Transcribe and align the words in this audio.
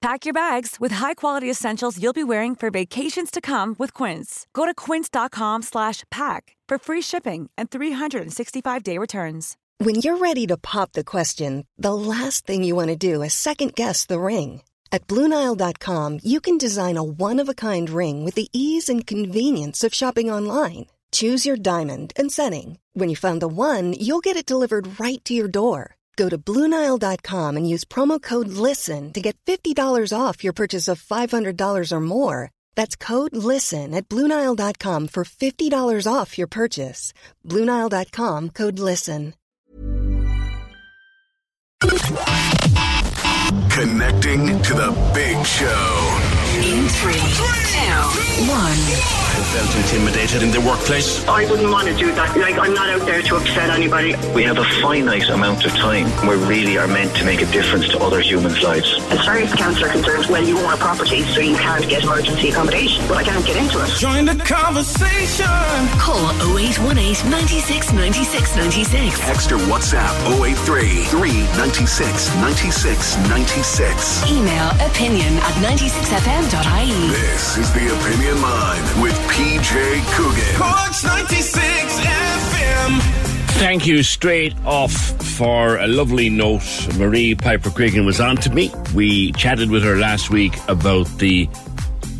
Pack 0.00 0.24
your 0.24 0.32
bags 0.32 0.76
with 0.80 0.92
high-quality 0.92 1.50
essentials 1.50 2.02
you'll 2.02 2.14
be 2.14 2.24
wearing 2.24 2.56
for 2.56 2.70
vacations 2.70 3.30
to 3.30 3.38
come 3.42 3.76
with 3.78 3.92
Quince. 3.92 4.46
Go 4.54 4.64
to 4.64 4.72
quince.com 4.72 5.60
slash 5.60 6.04
pack 6.10 6.56
for 6.66 6.78
free 6.78 7.02
shipping 7.02 7.50
and 7.58 7.70
365-day 7.70 8.96
returns. 8.96 9.58
When 9.76 9.96
you're 9.96 10.16
ready 10.16 10.46
to 10.46 10.56
pop 10.56 10.92
the 10.92 11.04
question, 11.04 11.66
the 11.76 11.92
last 11.92 12.46
thing 12.46 12.64
you 12.64 12.74
want 12.74 12.88
to 12.88 12.96
do 12.96 13.20
is 13.20 13.34
second-guess 13.34 14.06
the 14.06 14.20
ring. 14.20 14.62
At 14.90 15.06
BlueNile.com, 15.06 16.20
you 16.22 16.40
can 16.40 16.56
design 16.56 16.96
a 16.96 17.04
one-of-a-kind 17.04 17.90
ring 17.90 18.24
with 18.24 18.34
the 18.34 18.48
ease 18.54 18.88
and 18.88 19.06
convenience 19.06 19.84
of 19.84 19.92
shopping 19.92 20.30
online. 20.30 20.86
Choose 21.12 21.44
your 21.44 21.56
diamond 21.56 22.14
and 22.16 22.32
setting. 22.32 22.78
When 22.94 23.10
you 23.10 23.16
find 23.16 23.42
the 23.42 23.48
one, 23.48 23.92
you'll 23.92 24.20
get 24.20 24.36
it 24.36 24.46
delivered 24.46 24.98
right 24.98 25.22
to 25.24 25.34
your 25.34 25.48
door. 25.48 25.96
Go 26.16 26.28
to 26.28 26.36
Bluenile.com 26.36 27.56
and 27.56 27.68
use 27.68 27.84
promo 27.84 28.20
code 28.20 28.48
LISTEN 28.48 29.12
to 29.14 29.20
get 29.20 29.36
$50 29.46 30.12
off 30.12 30.44
your 30.44 30.52
purchase 30.52 30.86
of 30.86 31.02
$500 31.02 31.92
or 31.92 32.00
more. 32.00 32.50
That's 32.76 32.94
code 32.94 33.34
LISTEN 33.34 33.94
at 33.94 34.08
Bluenile.com 34.08 35.08
for 35.08 35.24
$50 35.24 36.06
off 36.06 36.36
your 36.36 36.46
purchase. 36.46 37.14
Bluenile.com 37.46 38.50
code 38.50 38.78
LISTEN. 38.78 39.34
Connecting 43.70 44.60
to 44.62 44.74
the 44.74 45.10
big 45.14 45.46
show. 45.46 46.39
In 46.60 46.86
three, 46.88 47.14
two, 47.14 47.60
one. 48.46 49.20
Felt 49.50 49.74
intimidated 49.74 50.42
in 50.44 50.52
the 50.52 50.60
workplace. 50.60 51.26
I 51.26 51.44
wouldn't 51.50 51.72
want 51.72 51.88
to 51.88 51.94
do 51.96 52.14
that. 52.14 52.36
Like, 52.36 52.56
I'm 52.56 52.72
not 52.72 52.88
out 52.88 53.00
there 53.00 53.20
to 53.20 53.36
upset 53.36 53.68
anybody. 53.70 54.14
We 54.32 54.44
have 54.44 54.58
a 54.58 54.64
finite 54.80 55.28
amount 55.28 55.64
of 55.64 55.72
time. 55.72 56.06
We 56.28 56.36
really 56.46 56.78
are 56.78 56.86
meant 56.86 57.16
to 57.16 57.24
make 57.24 57.42
a 57.42 57.46
difference 57.46 57.88
to 57.88 57.98
other 57.98 58.20
humans' 58.20 58.62
lives. 58.62 58.94
As 59.10 59.24
far 59.24 59.38
as 59.38 59.50
the 59.50 59.56
council 59.56 59.86
are 59.86 59.88
concerned, 59.88 60.26
well, 60.26 60.44
you 60.44 60.56
own 60.56 60.72
a 60.72 60.76
property, 60.76 61.24
so 61.24 61.40
you 61.40 61.56
can't 61.56 61.88
get 61.88 62.04
emergency 62.04 62.50
accommodation. 62.50 63.04
But 63.08 63.16
I 63.16 63.24
can't 63.24 63.44
get 63.44 63.56
into 63.56 63.82
it. 63.82 63.90
Join 63.98 64.26
the 64.26 64.36
conversation. 64.36 65.46
Call 65.98 66.30
0818 66.56 67.28
96 67.28 67.92
96 67.92 68.56
96. 68.56 69.18
Text 69.18 69.50
or 69.50 69.58
WhatsApp 69.66 70.14
083 70.30 71.06
396 71.10 72.36
96 72.36 73.16
96. 73.26 74.30
Email 74.30 74.70
opinion 74.86 75.34
at 75.42 75.58
96fm.ie. 76.50 77.08
This 77.10 77.56
is 77.58 77.72
the 77.72 77.86
Opinion 77.94 78.42
Line 78.42 79.02
with 79.02 79.14
PJ 79.28 80.14
Coogan. 80.14 80.56
Corks 80.56 81.04
96 81.04 81.60
FM. 82.00 83.00
Thank 83.58 83.86
you 83.86 84.02
straight 84.02 84.54
off 84.64 84.92
for 84.92 85.76
a 85.78 85.86
lovely 85.86 86.28
note. 86.28 86.88
Marie 86.98 87.36
Piper 87.36 87.70
Cregan 87.70 88.04
was 88.04 88.20
on 88.20 88.36
to 88.38 88.50
me. 88.50 88.72
We 88.94 89.30
chatted 89.32 89.70
with 89.70 89.84
her 89.84 89.96
last 89.96 90.30
week 90.30 90.56
about 90.68 91.06
the 91.18 91.48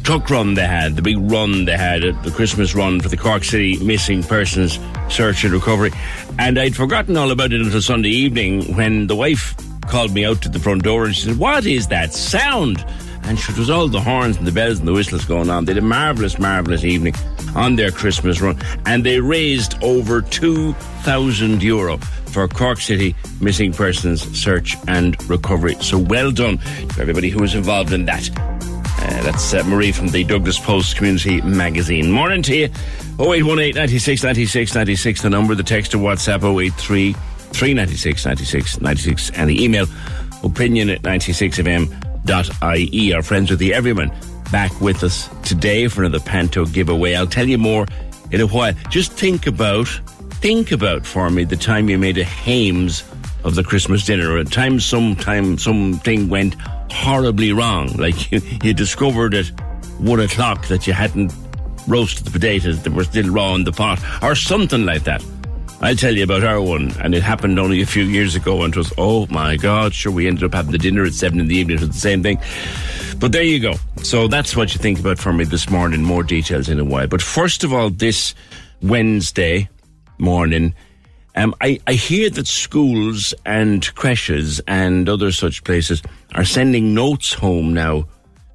truck 0.04 0.30
run 0.30 0.54
they 0.54 0.66
had, 0.66 0.94
the 0.94 1.02
big 1.02 1.18
run 1.18 1.64
they 1.64 1.76
had, 1.76 2.04
uh, 2.04 2.12
the 2.22 2.30
Christmas 2.30 2.74
run 2.74 3.00
for 3.00 3.08
the 3.08 3.16
Cork 3.16 3.42
City 3.42 3.82
Missing 3.84 4.22
Persons 4.22 4.78
Search 5.08 5.42
and 5.42 5.52
Recovery. 5.52 5.90
And 6.38 6.58
I'd 6.58 6.76
forgotten 6.76 7.16
all 7.16 7.32
about 7.32 7.52
it 7.52 7.60
until 7.60 7.82
Sunday 7.82 8.10
evening 8.10 8.76
when 8.76 9.08
the 9.08 9.16
wife 9.16 9.56
called 9.88 10.12
me 10.14 10.24
out 10.24 10.40
to 10.42 10.48
the 10.48 10.60
front 10.60 10.84
door 10.84 11.06
and 11.06 11.16
she 11.16 11.26
said, 11.26 11.36
What 11.36 11.66
is 11.66 11.88
that 11.88 12.12
sound? 12.12 12.84
And 13.24 13.38
it 13.38 13.58
was 13.58 13.70
all 13.70 13.88
the 13.88 14.00
horns 14.00 14.36
and 14.36 14.46
the 14.46 14.52
bells 14.52 14.78
and 14.78 14.88
the 14.88 14.92
whistles 14.92 15.24
going 15.24 15.50
on. 15.50 15.64
They 15.64 15.74
had 15.74 15.82
a 15.82 15.86
marvellous, 15.86 16.38
marvellous 16.38 16.84
evening 16.84 17.14
on 17.54 17.76
their 17.76 17.90
Christmas 17.90 18.40
run. 18.40 18.58
And 18.86 19.04
they 19.04 19.20
raised 19.20 19.82
over 19.82 20.22
2,000 20.22 21.62
euro 21.62 21.98
for 21.98 22.46
Cork 22.48 22.78
City 22.78 23.14
Missing 23.40 23.72
Persons 23.74 24.22
Search 24.38 24.76
and 24.88 25.20
Recovery. 25.28 25.74
So 25.76 25.98
well 25.98 26.30
done 26.30 26.58
to 26.58 27.00
everybody 27.00 27.30
who 27.30 27.40
was 27.40 27.54
involved 27.54 27.92
in 27.92 28.04
that. 28.06 28.28
Uh, 28.38 29.22
that's 29.22 29.54
uh, 29.54 29.62
Marie 29.64 29.92
from 29.92 30.08
the 30.08 30.24
Douglas 30.24 30.58
Post 30.58 30.96
Community 30.96 31.40
Magazine. 31.42 32.10
Morning 32.10 32.42
to 32.42 32.54
you. 32.54 32.68
0818 33.18 33.74
96 33.74 34.22
96 34.22 34.74
96, 34.74 35.22
the 35.22 35.30
number, 35.30 35.54
the 35.54 35.62
text 35.62 35.94
or 35.94 35.98
WhatsApp 35.98 36.42
083 36.42 37.12
396 37.12 38.24
96 38.24 38.80
96, 38.80 39.30
and 39.30 39.50
the 39.50 39.62
email 39.62 39.86
opinion 40.42 40.90
at 40.90 41.02
96fm.ie. 42.24 43.14
Our 43.14 43.22
friends 43.22 43.50
with 43.50 43.58
the 43.58 43.74
Everyman 43.74 44.12
back 44.50 44.80
with 44.80 45.04
us 45.04 45.28
today 45.42 45.88
for 45.88 46.02
another 46.02 46.22
Panto 46.24 46.64
giveaway. 46.66 47.14
I'll 47.14 47.26
tell 47.26 47.48
you 47.48 47.58
more 47.58 47.86
in 48.30 48.40
a 48.40 48.46
while. 48.46 48.72
Just 48.88 49.12
think 49.12 49.46
about, 49.46 49.88
think 50.40 50.72
about 50.72 51.06
for 51.06 51.30
me 51.30 51.44
the 51.44 51.56
time 51.56 51.88
you 51.88 51.98
made 51.98 52.18
a 52.18 52.24
Hames 52.24 53.04
of 53.44 53.54
the 53.54 53.62
Christmas 53.62 54.04
dinner. 54.04 54.36
A 54.38 54.44
time, 54.44 54.80
sometime, 54.80 55.58
something 55.58 56.28
went 56.28 56.56
horribly 56.90 57.52
wrong. 57.52 57.88
Like 57.96 58.30
you, 58.30 58.40
you 58.62 58.74
discovered 58.74 59.34
at 59.34 59.46
one 59.98 60.20
o'clock 60.20 60.66
that 60.68 60.86
you 60.86 60.92
hadn't 60.92 61.32
roasted 61.86 62.26
the 62.26 62.30
potatoes 62.30 62.82
that 62.82 62.92
were 62.92 63.04
still 63.04 63.30
raw 63.30 63.54
in 63.54 63.64
the 63.64 63.72
pot, 63.72 64.00
or 64.22 64.34
something 64.34 64.84
like 64.84 65.04
that. 65.04 65.24
I'll 65.82 65.96
tell 65.96 66.14
you 66.14 66.24
about 66.24 66.44
our 66.44 66.60
one, 66.60 66.92
and 67.00 67.14
it 67.14 67.22
happened 67.22 67.58
only 67.58 67.80
a 67.80 67.86
few 67.86 68.04
years 68.04 68.34
ago, 68.34 68.62
and 68.64 68.74
it 68.74 68.76
was, 68.76 68.92
oh 68.98 69.26
my 69.28 69.56
God, 69.56 69.94
sure, 69.94 70.12
we 70.12 70.26
ended 70.26 70.44
up 70.44 70.52
having 70.52 70.72
the 70.72 70.78
dinner 70.78 71.04
at 71.04 71.14
seven 71.14 71.40
in 71.40 71.48
the 71.48 71.56
evening, 71.56 71.78
it 71.78 71.80
was 71.80 71.88
the 71.88 71.94
same 71.94 72.22
thing. 72.22 72.38
But 73.18 73.32
there 73.32 73.42
you 73.42 73.60
go. 73.60 73.74
So 74.02 74.28
that's 74.28 74.54
what 74.54 74.74
you 74.74 74.78
think 74.78 75.00
about 75.00 75.18
for 75.18 75.32
me 75.32 75.44
this 75.44 75.70
morning, 75.70 76.02
more 76.02 76.22
details 76.22 76.68
in 76.68 76.78
a 76.78 76.84
while. 76.84 77.06
But 77.06 77.22
first 77.22 77.64
of 77.64 77.72
all, 77.72 77.88
this 77.88 78.34
Wednesday 78.82 79.70
morning, 80.18 80.74
um, 81.34 81.54
I, 81.62 81.80
I 81.86 81.94
hear 81.94 82.28
that 82.28 82.46
schools 82.46 83.32
and 83.46 83.94
creches 83.94 84.60
and 84.66 85.08
other 85.08 85.32
such 85.32 85.64
places 85.64 86.02
are 86.34 86.44
sending 86.44 86.92
notes 86.92 87.32
home 87.32 87.72
now 87.72 88.06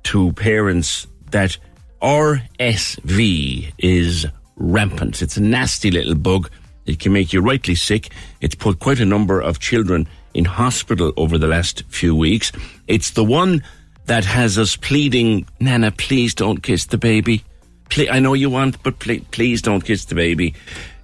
to 0.04 0.32
parents 0.34 1.08
that 1.32 1.58
RSV 2.04 3.74
is 3.80 4.28
rampant. 4.58 5.24
It's 5.24 5.38
a 5.38 5.42
nasty 5.42 5.90
little 5.90 6.16
bug. 6.16 6.52
It 6.86 7.00
can 7.00 7.14
make 7.14 7.34
you 7.34 7.42
rightly 7.42 7.76
sick. 7.76 8.10
It's 8.42 8.56
put 8.56 8.80
quite 8.80 9.00
a 9.00 9.06
number 9.06 9.40
of 9.42 9.60
children 9.60 10.08
in 10.34 10.46
hospital 10.46 11.14
over 11.18 11.38
the 11.38 11.48
last 11.48 11.84
few 11.88 12.16
weeks. 12.16 12.52
It's 12.88 13.12
the 13.12 13.24
one 13.24 13.64
that 14.06 14.26
has 14.26 14.58
us 14.58 14.76
pleading, 14.76 15.48
Nana, 15.60 15.92
please 15.92 16.36
don't 16.36 16.62
kiss 16.62 16.86
the 16.86 16.98
baby. 16.98 17.44
Ple- 17.90 18.12
I 18.12 18.20
know 18.20 18.34
you 18.34 18.50
want, 18.50 18.82
but 18.84 19.00
ple- 19.00 19.26
please 19.32 19.62
don't 19.62 19.84
kiss 19.84 20.06
the 20.06 20.16
baby. 20.16 20.54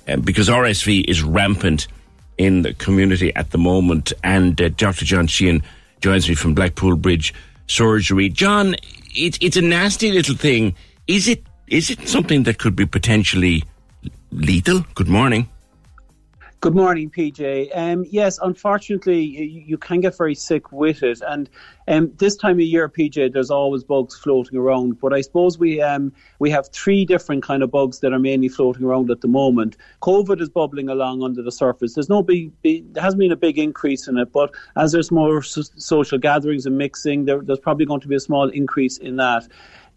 Um, 0.08 0.22
because 0.22 0.50
RSV 0.50 1.06
is 1.08 1.24
rampant 1.24 1.88
in 2.38 2.64
the 2.64 2.74
community 2.74 3.34
at 3.36 3.52
the 3.52 3.58
moment. 3.58 4.14
And 4.24 4.60
uh, 4.62 4.70
Dr. 4.70 5.06
John 5.06 5.28
Sheehan 5.28 5.64
joins 6.02 6.28
me 6.28 6.36
from 6.36 6.54
Blackpool 6.54 6.96
Bridge 6.96 7.34
Surgery. 7.68 8.30
John, 8.30 8.76
it, 9.16 9.42
it's 9.42 9.58
a 9.58 9.62
nasty 9.62 10.12
little 10.12 10.36
thing. 10.36 10.76
Is 11.08 11.28
it? 11.28 11.44
Is 11.68 11.90
it 11.90 12.08
something 12.08 12.44
that 12.44 12.58
could 12.58 12.76
be 12.76 12.86
potentially 12.86 13.64
lethal? 14.32 14.86
Good 14.94 15.08
morning. 15.08 15.48
Good 16.62 16.76
morning, 16.76 17.10
PJ. 17.10 17.76
Um, 17.76 18.06
yes, 18.08 18.38
unfortunately, 18.40 19.20
you, 19.20 19.64
you, 19.66 19.78
can 19.80 20.00
get 20.00 20.16
very 20.16 20.36
sick 20.36 20.72
with 20.72 21.02
it, 21.02 21.20
and 21.28 21.50
um, 21.88 22.12
this 22.18 22.36
time 22.36 22.58
of 22.58 22.62
year, 22.62 22.88
PJ, 22.88 23.34
there's 23.34 23.50
always 23.50 23.84
bugs 23.84 24.16
floating 24.16 24.60
around. 24.60 25.00
But 25.02 25.12
I 25.12 25.22
suppose 25.22 25.58
we 25.58 25.82
um, 25.82 26.14
we 26.38 26.52
have 26.52 26.70
three 26.70 27.04
different 27.04 27.42
kind 27.42 27.64
of 27.64 27.72
bugs 27.72 28.02
that 28.02 28.14
are 28.14 28.20
mainly 28.20 28.48
floating 28.48 28.84
around 28.84 29.10
at 29.10 29.22
the 29.22 29.28
moment. 29.28 29.76
COVID 30.04 30.40
is 30.40 30.50
bubbling 30.50 30.88
along 30.88 31.24
under 31.24 31.42
the 31.42 31.52
surface. 31.52 31.96
There's 31.96 32.10
no 32.10 32.22
big, 32.22 32.52
big 32.62 32.94
there 32.94 33.02
hasn't 33.02 33.22
been 33.22 33.32
a 33.32 33.36
big 33.36 33.58
increase 33.58 34.08
in 34.08 34.20
it, 34.20 34.32
but 34.32 34.54
as 34.76 34.92
there's 34.92 35.10
more 35.10 35.42
so- 35.42 35.64
social 35.78 36.20
gatherings 36.20 36.68
and 36.68 36.78
mixing, 36.78 37.26
there, 37.26 37.42
there's 37.42 37.60
probably 37.60 37.88
going 37.88 38.02
to 38.02 38.08
be 38.08 38.18
a 38.18 38.20
small 38.20 38.50
increase 38.50 39.00
in 39.00 39.16
that. 39.16 39.48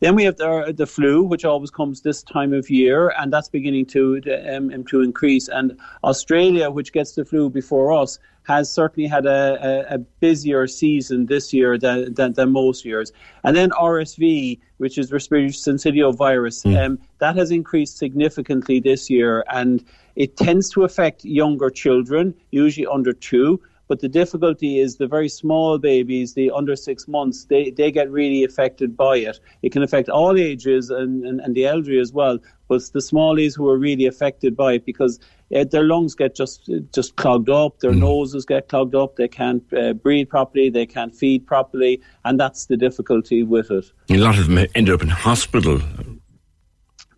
Then 0.04 0.16
we 0.16 0.24
have 0.24 0.36
the, 0.36 0.74
the 0.76 0.86
flu, 0.86 1.22
which 1.22 1.46
always 1.46 1.70
comes 1.70 2.02
this 2.02 2.22
time 2.22 2.52
of 2.52 2.68
year, 2.68 3.14
and 3.18 3.32
that's 3.32 3.48
beginning 3.48 3.86
to 3.86 4.20
um, 4.54 4.84
to 4.84 5.00
increase. 5.00 5.48
And 5.48 5.80
Australia, 6.04 6.70
which 6.70 6.92
gets 6.92 7.12
the 7.12 7.24
flu 7.24 7.48
before 7.48 7.90
us, 7.90 8.18
has 8.42 8.70
certainly 8.70 9.08
had 9.08 9.24
a, 9.24 9.86
a, 9.90 9.94
a 9.94 9.98
busier 10.20 10.66
season 10.66 11.24
this 11.24 11.54
year 11.54 11.78
than, 11.78 12.12
than, 12.12 12.34
than, 12.34 12.52
most 12.52 12.84
years. 12.84 13.12
And 13.44 13.56
then 13.56 13.70
RSV, 13.70 14.60
which 14.76 14.98
is 14.98 15.10
respiratory 15.10 15.48
syncytial 15.48 16.14
virus, 16.14 16.64
mm. 16.64 16.84
um, 16.84 16.98
that 17.20 17.34
has 17.36 17.50
increased 17.50 17.96
significantly 17.96 18.80
this 18.80 19.08
year, 19.08 19.42
and 19.50 19.82
it 20.16 20.36
tends 20.36 20.68
to 20.72 20.84
affect 20.84 21.24
younger 21.24 21.70
children, 21.70 22.34
usually 22.50 22.86
under 22.86 23.14
two. 23.14 23.58
But 23.88 24.00
the 24.00 24.08
difficulty 24.08 24.78
is 24.78 24.96
the 24.96 25.06
very 25.06 25.28
small 25.28 25.78
babies, 25.78 26.34
the 26.34 26.50
under 26.50 26.75
six 26.75 27.06
months, 27.06 27.44
they, 27.44 27.70
they 27.70 27.90
get 27.90 28.10
really 28.10 28.42
affected 28.44 28.96
by 28.96 29.19
it. 29.19 29.38
It 29.62 29.72
can 29.72 29.82
affect 29.82 30.08
all 30.08 30.38
ages 30.38 30.90
and, 30.90 31.25
and, 31.25 31.40
and 31.40 31.54
the 31.54 31.66
elderly 31.66 31.98
as 31.98 32.12
well, 32.12 32.38
but 32.69 32.76
it's 32.76 32.90
the 32.90 33.00
smallies 33.00 33.56
who 33.56 33.69
are 33.69 33.78
really 33.78 34.06
affected 34.06 34.56
by 34.56 34.75
it 34.75 34.86
because 34.86 35.20
uh, 35.54 35.64
their 35.64 35.84
lungs 35.84 36.14
get 36.14 36.34
just 36.34 36.70
just 36.92 37.16
clogged 37.16 37.50
up, 37.50 37.81
their 37.81 37.92
mm. 37.92 38.00
noses 38.00 38.44
get 38.44 38.69
clogged 38.69 38.94
up, 38.94 39.16
they 39.16 39.28
can't 39.28 39.62
uh, 39.75 39.92
breathe 39.92 40.28
properly, 40.28 40.70
they 40.70 40.87
can't 40.87 41.14
feed 41.14 41.46
properly, 41.46 42.00
and 42.25 42.40
that's 42.40 42.66
the 42.66 42.76
difficulty 42.76 43.42
with 43.42 43.70
it. 43.70 43.84
A 44.10 44.16
lot 44.16 44.38
of 44.38 44.48
them 44.48 44.66
end 44.75 44.88
up 44.88 45.02
in 45.02 45.08
hospital. 45.08 45.80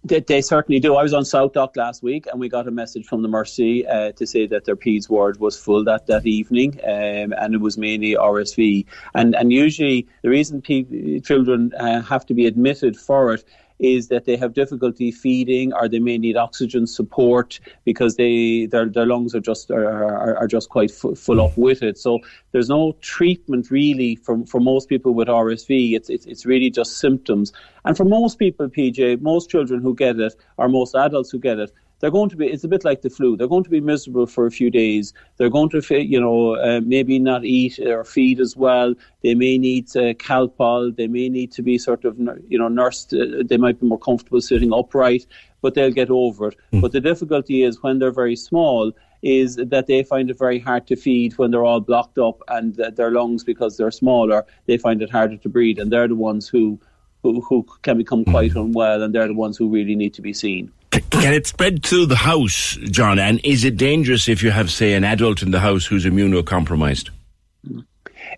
They, 0.06 0.20
they, 0.20 0.40
certainly 0.40 0.78
do. 0.78 0.94
I 0.94 1.02
was 1.02 1.12
on 1.12 1.24
SouthDoc 1.24 1.76
last 1.76 2.02
week, 2.02 2.26
and 2.30 2.38
we 2.38 2.48
got 2.48 2.68
a 2.68 2.70
message 2.70 3.06
from 3.06 3.22
the 3.22 3.28
Mercy 3.28 3.86
uh, 3.86 4.12
to 4.12 4.26
say 4.26 4.46
that 4.46 4.64
their 4.64 4.76
PEDS 4.76 5.08
ward 5.08 5.40
was 5.40 5.58
full 5.58 5.82
that 5.84 6.06
that 6.06 6.26
evening, 6.26 6.78
um, 6.84 7.34
and 7.36 7.54
it 7.54 7.60
was 7.60 7.76
mainly 7.76 8.14
RSV. 8.14 8.86
And 9.14 9.34
and 9.34 9.52
usually 9.52 10.06
the 10.22 10.30
reason 10.30 10.62
pe- 10.62 11.20
children 11.20 11.72
uh, 11.78 12.02
have 12.02 12.24
to 12.26 12.34
be 12.34 12.46
admitted 12.46 12.96
for 12.96 13.34
it 13.34 13.44
is 13.78 14.08
that 14.08 14.24
they 14.24 14.36
have 14.36 14.54
difficulty 14.54 15.12
feeding 15.12 15.72
or 15.72 15.88
they 15.88 15.98
may 15.98 16.16
need 16.18 16.36
oxygen 16.36 16.86
support 16.86 17.60
because 17.84 18.16
they 18.16 18.66
their, 18.66 18.86
their 18.86 19.06
lungs 19.06 19.34
are 19.34 19.40
just 19.40 19.70
are, 19.70 20.36
are, 20.36 20.46
just 20.46 20.68
quite 20.68 20.90
f- 20.90 21.18
full 21.18 21.40
up 21.40 21.56
with 21.56 21.82
it. 21.82 21.98
So 21.98 22.20
there's 22.52 22.68
no 22.68 22.96
treatment 23.00 23.70
really 23.70 24.16
for, 24.16 24.44
for 24.46 24.60
most 24.60 24.88
people 24.88 25.12
with 25.12 25.28
RSV. 25.28 25.94
It's, 25.94 26.08
it's 26.08 26.26
it's 26.26 26.46
really 26.46 26.70
just 26.70 26.98
symptoms. 26.98 27.52
And 27.84 27.96
for 27.96 28.04
most 28.04 28.38
people, 28.38 28.68
PJ, 28.68 29.20
most 29.20 29.50
children 29.50 29.80
who 29.80 29.94
get 29.94 30.18
it 30.18 30.34
or 30.56 30.68
most 30.68 30.94
adults 30.94 31.30
who 31.30 31.38
get 31.38 31.58
it, 31.58 31.70
they're 32.00 32.10
going 32.10 32.28
to 32.30 32.36
be, 32.36 32.46
it's 32.46 32.64
a 32.64 32.68
bit 32.68 32.84
like 32.84 33.02
the 33.02 33.10
flu, 33.10 33.36
they're 33.36 33.48
going 33.48 33.64
to 33.64 33.70
be 33.70 33.80
miserable 33.80 34.26
for 34.26 34.46
a 34.46 34.50
few 34.50 34.70
days. 34.70 35.14
They're 35.36 35.50
going 35.50 35.70
to, 35.70 36.04
you 36.04 36.20
know, 36.20 36.56
uh, 36.56 36.80
maybe 36.84 37.18
not 37.18 37.44
eat 37.44 37.78
or 37.78 38.04
feed 38.04 38.40
as 38.40 38.56
well. 38.56 38.94
They 39.22 39.34
may 39.34 39.58
need 39.58 39.88
uh, 39.96 40.14
Calpol. 40.14 40.94
They 40.94 41.06
may 41.06 41.28
need 41.28 41.52
to 41.52 41.62
be 41.62 41.78
sort 41.78 42.04
of, 42.04 42.18
you 42.48 42.58
know, 42.58 42.68
nursed. 42.68 43.14
Uh, 43.14 43.42
they 43.44 43.56
might 43.56 43.80
be 43.80 43.86
more 43.86 43.98
comfortable 43.98 44.40
sitting 44.40 44.72
upright, 44.72 45.26
but 45.62 45.74
they'll 45.74 45.90
get 45.90 46.10
over 46.10 46.48
it. 46.48 46.56
Mm. 46.72 46.82
But 46.82 46.92
the 46.92 47.00
difficulty 47.00 47.62
is 47.62 47.82
when 47.82 47.98
they're 47.98 48.12
very 48.12 48.36
small, 48.36 48.92
is 49.22 49.56
that 49.56 49.86
they 49.86 50.02
find 50.02 50.30
it 50.30 50.38
very 50.38 50.58
hard 50.58 50.86
to 50.88 50.96
feed 50.96 51.38
when 51.38 51.50
they're 51.50 51.64
all 51.64 51.80
blocked 51.80 52.18
up 52.18 52.42
and 52.48 52.74
their 52.74 53.10
lungs, 53.10 53.42
because 53.42 53.76
they're 53.76 53.90
smaller, 53.90 54.44
they 54.66 54.76
find 54.76 55.00
it 55.00 55.10
harder 55.10 55.38
to 55.38 55.48
breathe. 55.48 55.78
And 55.78 55.90
they're 55.90 56.08
the 56.08 56.14
ones 56.14 56.46
who, 56.46 56.78
who, 57.22 57.40
who 57.40 57.66
can 57.82 57.96
become 57.96 58.24
quite 58.26 58.52
mm. 58.52 58.66
unwell 58.66 59.02
and 59.02 59.14
they're 59.14 59.26
the 59.26 59.34
ones 59.34 59.56
who 59.56 59.68
really 59.68 59.96
need 59.96 60.12
to 60.14 60.22
be 60.22 60.34
seen. 60.34 60.70
Can 61.10 61.34
it 61.34 61.46
spread 61.46 61.84
through 61.84 62.06
the 62.06 62.16
house, 62.16 62.78
John? 62.90 63.18
And 63.18 63.40
is 63.44 63.64
it 63.64 63.76
dangerous 63.76 64.28
if 64.28 64.42
you 64.42 64.50
have, 64.50 64.70
say, 64.70 64.94
an 64.94 65.04
adult 65.04 65.42
in 65.42 65.50
the 65.50 65.60
house 65.60 65.86
who's 65.86 66.04
immunocompromised? 66.04 67.10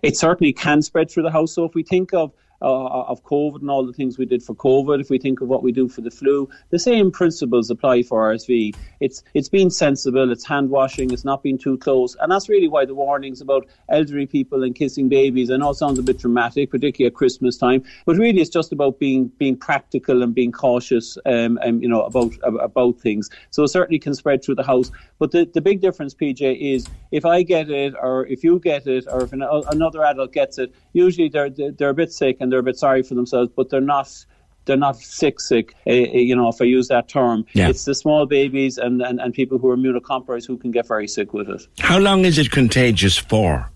It 0.01 0.17
certainly 0.17 0.53
can 0.53 0.81
spread 0.81 1.09
through 1.09 1.23
the 1.23 1.31
house. 1.31 1.53
So 1.53 1.65
if 1.65 1.73
we 1.73 1.83
think 1.83 2.13
of 2.13 2.31
uh, 2.61 3.03
of 3.03 3.23
COVID 3.23 3.61
and 3.61 3.69
all 3.69 3.85
the 3.85 3.93
things 3.93 4.17
we 4.17 4.25
did 4.25 4.43
for 4.43 4.55
COVID, 4.55 4.99
if 4.99 5.09
we 5.09 5.17
think 5.17 5.41
of 5.41 5.47
what 5.47 5.63
we 5.63 5.71
do 5.71 5.87
for 5.87 6.01
the 6.01 6.11
flu, 6.11 6.49
the 6.69 6.79
same 6.79 7.11
principles 7.11 7.69
apply 7.69 8.03
for 8.03 8.31
RSV. 8.31 8.75
It's 8.99 9.23
it's 9.33 9.49
being 9.49 9.69
sensible, 9.69 10.31
it's 10.31 10.45
hand 10.45 10.69
washing, 10.69 11.11
it's 11.11 11.25
not 11.25 11.43
being 11.43 11.57
too 11.57 11.77
close, 11.77 12.15
and 12.19 12.31
that's 12.31 12.49
really 12.49 12.67
why 12.67 12.85
the 12.85 12.95
warnings 12.95 13.41
about 13.41 13.67
elderly 13.89 14.25
people 14.25 14.63
and 14.63 14.75
kissing 14.75 15.09
babies. 15.09 15.51
I 15.51 15.57
know 15.57 15.69
it 15.69 15.75
sounds 15.75 15.99
a 15.99 16.03
bit 16.03 16.19
dramatic, 16.19 16.71
particularly 16.71 17.07
at 17.07 17.15
Christmas 17.15 17.57
time, 17.57 17.83
but 18.05 18.17
really 18.17 18.41
it's 18.41 18.49
just 18.49 18.71
about 18.71 18.99
being 18.99 19.27
being 19.37 19.55
practical 19.55 20.23
and 20.23 20.35
being 20.35 20.51
cautious, 20.51 21.17
um, 21.25 21.59
and 21.63 21.81
you 21.81 21.87
know 21.87 22.03
about 22.03 22.33
about 22.43 22.99
things. 22.99 23.29
So 23.51 23.63
it 23.63 23.69
certainly 23.69 23.99
can 23.99 24.13
spread 24.13 24.43
through 24.43 24.55
the 24.55 24.63
house. 24.63 24.91
But 25.17 25.31
the, 25.31 25.45
the 25.45 25.61
big 25.61 25.81
difference, 25.81 26.13
PJ, 26.13 26.75
is 26.75 26.87
if 27.11 27.25
I 27.25 27.43
get 27.43 27.69
it, 27.69 27.93
or 28.01 28.25
if 28.27 28.43
you 28.43 28.59
get 28.59 28.87
it, 28.87 29.05
or 29.09 29.23
if 29.23 29.33
an, 29.33 29.43
another 29.43 30.03
adult 30.03 30.33
gets 30.33 30.57
it, 30.57 30.73
usually 30.93 31.29
they're 31.29 31.49
they're 31.49 31.89
a 31.89 31.93
bit 31.93 32.11
sick 32.11 32.37
and 32.39 32.48
they're 32.49 32.59
a 32.59 32.63
bit 32.63 32.77
sorry 32.77 33.03
for 33.03 33.15
themselves, 33.15 33.51
but 33.55 33.69
they're 33.69 33.81
not 33.81 34.25
they're 34.65 34.77
not 34.77 34.97
sick 34.97 35.39
sick 35.39 35.73
uh, 35.87 35.91
you 35.91 36.35
know 36.35 36.47
if 36.47 36.61
i 36.61 36.65
use 36.65 36.89
that 36.89 37.07
term 37.07 37.43
yeah. 37.53 37.69
it's 37.69 37.85
the 37.85 37.95
small 37.95 38.27
babies 38.27 38.77
and, 38.77 39.01
and, 39.01 39.19
and 39.19 39.33
people 39.33 39.57
who 39.57 39.67
are 39.69 39.75
immunocompromised 39.75 40.45
who 40.45 40.57
can 40.57 40.69
get 40.69 40.87
very 40.87 41.07
sick 41.07 41.33
with 41.33 41.49
it 41.49 41.65
how 41.79 41.97
long 41.97 42.23
is 42.23 42.37
it 42.37 42.51
contagious 42.51 43.17
for 43.17 43.71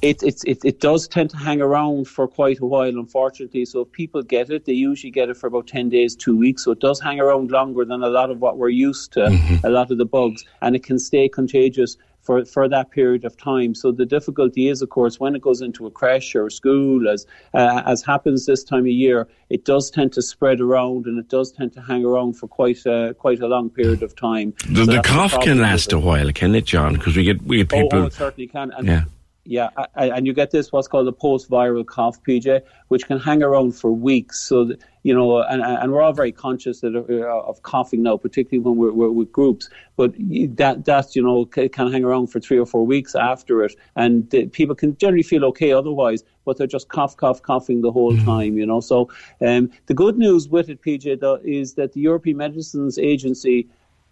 it, 0.00 0.22
it, 0.22 0.42
it, 0.46 0.64
it 0.64 0.80
does 0.80 1.08
tend 1.08 1.30
to 1.30 1.36
hang 1.36 1.60
around 1.60 2.06
for 2.06 2.28
quite 2.28 2.60
a 2.60 2.66
while, 2.66 2.88
unfortunately. 2.88 3.64
So 3.64 3.80
if 3.80 3.90
people 3.90 4.22
get 4.22 4.48
it, 4.48 4.64
they 4.64 4.72
usually 4.72 5.10
get 5.10 5.28
it 5.28 5.36
for 5.36 5.48
about 5.48 5.66
10 5.66 5.88
days, 5.88 6.14
two 6.14 6.36
weeks. 6.36 6.64
So 6.64 6.70
it 6.70 6.80
does 6.80 7.00
hang 7.00 7.18
around 7.18 7.50
longer 7.50 7.84
than 7.84 8.02
a 8.02 8.08
lot 8.08 8.30
of 8.30 8.40
what 8.40 8.58
we're 8.58 8.68
used 8.68 9.12
to, 9.14 9.20
mm-hmm. 9.20 9.66
a 9.66 9.70
lot 9.70 9.90
of 9.90 9.98
the 9.98 10.04
bugs. 10.04 10.44
And 10.62 10.76
it 10.76 10.84
can 10.84 10.98
stay 10.98 11.28
contagious 11.28 11.96
for, 12.28 12.44
for 12.44 12.68
that 12.68 12.90
period 12.90 13.24
of 13.24 13.38
time. 13.38 13.74
So 13.74 13.90
the 13.90 14.04
difficulty 14.04 14.68
is, 14.68 14.82
of 14.82 14.90
course, 14.90 15.18
when 15.18 15.34
it 15.34 15.40
goes 15.40 15.62
into 15.62 15.86
a 15.86 15.90
creche 15.90 16.34
or 16.36 16.48
a 16.48 16.50
school, 16.50 17.08
as 17.08 17.24
uh, 17.54 17.82
as 17.86 18.02
happens 18.02 18.44
this 18.44 18.62
time 18.62 18.80
of 18.80 18.96
year, 19.04 19.26
it 19.48 19.64
does 19.64 19.90
tend 19.90 20.12
to 20.12 20.20
spread 20.20 20.60
around 20.60 21.06
and 21.06 21.18
it 21.18 21.30
does 21.30 21.50
tend 21.52 21.72
to 21.72 21.80
hang 21.80 22.04
around 22.04 22.34
for 22.34 22.46
quite 22.46 22.84
a, 22.84 23.14
quite 23.18 23.40
a 23.40 23.46
long 23.46 23.70
period 23.70 24.02
of 24.02 24.14
time. 24.14 24.52
The, 24.68 24.84
so 24.84 24.92
the 24.92 25.02
cough 25.02 25.40
can 25.40 25.62
last 25.62 25.94
a 25.94 25.98
while, 25.98 26.30
can 26.32 26.54
it, 26.54 26.66
John? 26.66 26.92
Because 26.92 27.16
we 27.16 27.24
get 27.24 27.40
we 27.44 27.56
get 27.64 27.70
people. 27.70 27.98
Oh, 27.98 28.02
oh, 28.02 28.06
it 28.08 28.12
certainly 28.12 28.46
can. 28.46 28.72
And 28.72 28.86
yeah. 28.86 29.04
Yeah, 29.50 29.70
and 29.94 30.26
you 30.26 30.34
get 30.34 30.50
this 30.50 30.72
what's 30.72 30.88
called 30.88 31.08
a 31.08 31.12
post-viral 31.12 31.86
cough, 31.86 32.22
PJ, 32.22 32.60
which 32.88 33.06
can 33.06 33.18
hang 33.18 33.42
around 33.42 33.72
for 33.72 33.90
weeks. 33.90 34.40
So 34.40 34.66
that, 34.66 34.78
you 35.04 35.14
know, 35.14 35.38
and, 35.38 35.62
and 35.62 35.90
we're 35.90 36.02
all 36.02 36.12
very 36.12 36.32
conscious 36.32 36.80
that, 36.80 36.94
uh, 36.94 37.48
of 37.48 37.62
coughing 37.62 38.02
now, 38.02 38.18
particularly 38.18 38.62
when 38.62 38.76
we're, 38.76 38.92
we're, 38.92 39.10
with 39.10 39.32
groups. 39.32 39.70
But 39.96 40.12
that 40.58 40.84
that 40.84 41.16
you 41.16 41.22
know 41.22 41.46
can 41.46 41.90
hang 41.90 42.04
around 42.04 42.26
for 42.26 42.40
three 42.40 42.58
or 42.58 42.66
four 42.66 42.84
weeks 42.84 43.14
after 43.14 43.64
it, 43.64 43.74
and 43.96 44.28
people 44.52 44.74
can 44.74 44.94
generally 44.98 45.22
feel 45.22 45.46
okay 45.46 45.72
otherwise, 45.72 46.24
but 46.44 46.58
they're 46.58 46.66
just 46.66 46.90
cough, 46.90 47.16
cough, 47.16 47.40
coughing 47.40 47.80
the 47.80 47.90
whole 47.90 48.12
mm-hmm. 48.12 48.26
time. 48.26 48.58
You 48.58 48.66
know, 48.66 48.80
so 48.80 49.08
um, 49.40 49.70
the 49.86 49.94
good 49.94 50.18
news 50.18 50.50
with 50.50 50.68
it, 50.68 50.82
PJ, 50.82 51.20
though, 51.20 51.40
is 51.42 51.72
that 51.76 51.94
the 51.94 52.00
European 52.00 52.36
Medicines 52.36 52.98
Agency 52.98 53.66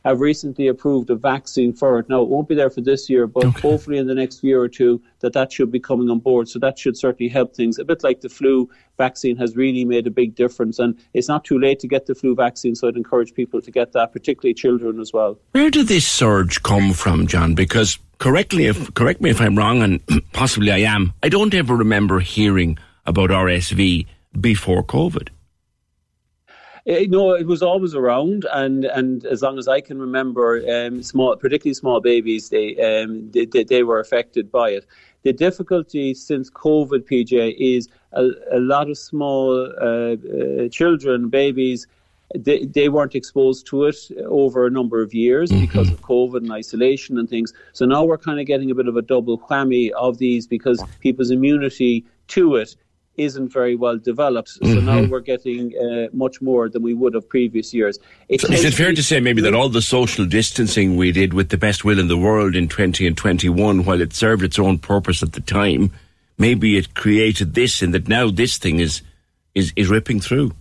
have 0.07 0.21
recently 0.21 0.69
approved 0.69 1.11
a 1.11 1.17
vaccine 1.17 1.73
for 1.73 1.99
it. 1.99 2.09
Now, 2.09 2.23
it 2.23 2.29
won't 2.29 2.49
be 2.49 2.55
there 2.55 2.71
for 2.71 2.81
this 2.81 3.11
year, 3.11 3.27
but 3.27 3.45
okay. 3.45 3.61
hopefully 3.61 3.99
in 3.99 4.07
the 4.07 4.15
next 4.15 4.45
year 4.45 4.63
or 4.63 4.69
two 4.69 5.03
that 5.19 5.33
that 5.33 5.53
should 5.53 5.73
be 5.73 5.81
coming 5.81 6.09
on 6.11 6.21
board. 6.21 6.49
So 6.49 6.61
that 6.61 6.79
should 6.79 6.97
certainly 6.97 7.29
help 7.29 7.57
things. 7.57 7.77
A 7.81 7.85
bit 7.85 8.05
like 8.05 8.21
the 8.21 8.29
flu 8.29 8.71
vaccine 8.99 9.37
has 9.37 9.57
really 9.57 9.85
made 9.85 10.07
a 10.07 10.11
big 10.13 10.37
difference. 10.37 10.79
And 10.79 10.97
it's 11.13 11.27
not 11.27 11.45
too 11.45 11.59
late 11.59 11.81
to 11.81 11.89
get 11.89 12.07
the 12.07 12.15
flu 12.15 12.37
vaccine, 12.37 12.77
so 12.77 12.87
I'd 12.87 12.95
encourage 12.95 13.35
people 13.35 13.61
to 13.61 13.71
get 13.73 13.95
that, 13.95 14.13
particularly 14.13 14.55
children 14.55 15.01
as 15.01 15.13
well. 15.13 15.41
Where 15.51 15.73
did 15.73 15.89
this 15.89 16.07
surge 16.07 16.63
come 16.63 16.93
from, 16.93 17.27
John? 17.27 17.57
Because 17.57 17.99
correctly, 18.19 18.67
if, 18.67 18.95
correct 18.95 19.21
me 19.21 19.31
if 19.31 19.41
I'm 19.41 19.59
wrong, 19.59 19.83
and 19.83 20.01
possibly 20.33 20.71
I 20.71 20.89
am, 20.95 21.15
I 21.25 21.29
don't 21.29 21.53
ever 21.53 21.75
remember 21.75 22.21
hearing 22.21 22.79
about 23.07 23.31
RSV 23.31 24.07
before 24.41 24.85
COVID. 24.85 25.31
Uh, 26.89 27.01
no, 27.09 27.35
it 27.35 27.47
was 27.47 27.63
always 27.63 27.95
around, 27.97 28.47
and, 28.53 28.85
and 28.85 29.27
as 29.27 29.43
long 29.43 29.59
as 29.59 29.67
I 29.67 29.81
can 29.81 29.99
remember, 29.99 30.63
um, 30.71 31.03
small, 31.03 31.35
particularly 31.37 31.75
small 31.75 32.01
babies, 32.01 32.49
they, 32.49 32.77
um, 32.77 33.29
they, 33.33 33.45
they 33.45 33.83
were 33.83 33.99
affected 33.99 34.53
by 34.53 34.71
it. 34.71 34.87
The 35.25 35.33
difficulty 35.33 36.15
since 36.15 36.49
COVID, 36.49 37.01
PJ, 37.01 37.57
is 37.59 37.89
a, 38.13 38.29
a 38.53 38.61
lot 38.61 38.89
of 38.89 38.97
small 38.97 39.67
uh, 39.81 40.15
uh, 40.15 40.69
children, 40.69 41.29
babies, 41.29 41.89
they, 42.35 42.65
they 42.67 42.89
weren't 42.89 43.15
exposed 43.15 43.67
to 43.67 43.85
it 43.85 43.97
over 44.27 44.67
a 44.67 44.71
number 44.71 45.03
of 45.03 45.15
years 45.15 45.51
mm-hmm. 45.51 45.61
because 45.63 45.91
of 45.91 46.01
COVID 46.03 46.39
and 46.39 46.53
isolation 46.53 47.19
and 47.19 47.29
things. 47.29 47.53
So 47.73 47.85
now 47.87 48.05
we're 48.05 48.19
kind 48.19 48.41
of 48.41 48.47
getting 48.47 48.71
a 48.71 48.75
bit 48.75 48.89
of 48.89 48.97
a 48.97 49.03
double 49.03 49.39
whammy 49.39 49.91
of 49.91 50.19
these 50.19 50.47
because 50.47 50.83
people's 51.01 51.31
immunity 51.31 52.05
to 52.29 52.57
it 52.57 52.77
isn't 53.17 53.53
very 53.53 53.75
well 53.75 53.99
developed. 53.99 54.49
So 54.49 54.61
mm-hmm. 54.61 54.87
now 54.87 55.05
we're 55.05 55.21
getting 55.21 55.73
uh, 55.77 56.09
much 56.13 56.41
more 56.41 56.69
than 56.69 56.83
we 56.83 56.95
would 56.95 57.15
have 57.15 57.29
previous 57.29 57.73
years. 57.73 57.99
It 58.29 58.41
so 58.41 58.53
is 58.53 58.65
it 58.65 58.75
fair 58.75 58.93
to 58.93 59.03
say 59.03 59.21
maybe 59.21 59.43
that 59.43 59.55
all 59.55 59.69
the 59.69 59.83
social 59.83 60.27
distancing 60.27 60.97
we 60.97 61.13
did 61.13 61.35
with 61.35 61.49
the 61.49 61.57
best 61.57 61.85
will 61.85 61.99
in 61.99 62.09
the 62.09 62.17
world 62.17 62.55
in 62.55 62.69
20 62.69 63.07
and 63.07 63.17
21, 63.17 63.85
while 63.85 64.01
it 64.01 64.13
served 64.13 64.43
its 64.43 64.59
own 64.59 64.79
purpose 64.79 65.23
at 65.23 65.33
the 65.33 65.41
time, 65.41 65.93
maybe 66.39 66.77
it 66.77 66.95
created 66.95 67.55
this 67.55 67.83
and 67.83 67.95
that 67.95 68.09
now 68.09 68.31
this 68.31 68.59
thing 68.59 68.81
is, 68.81 69.03
is, 69.55 69.73
is 69.77 69.89
ripping 69.89 70.21
through? 70.21 70.53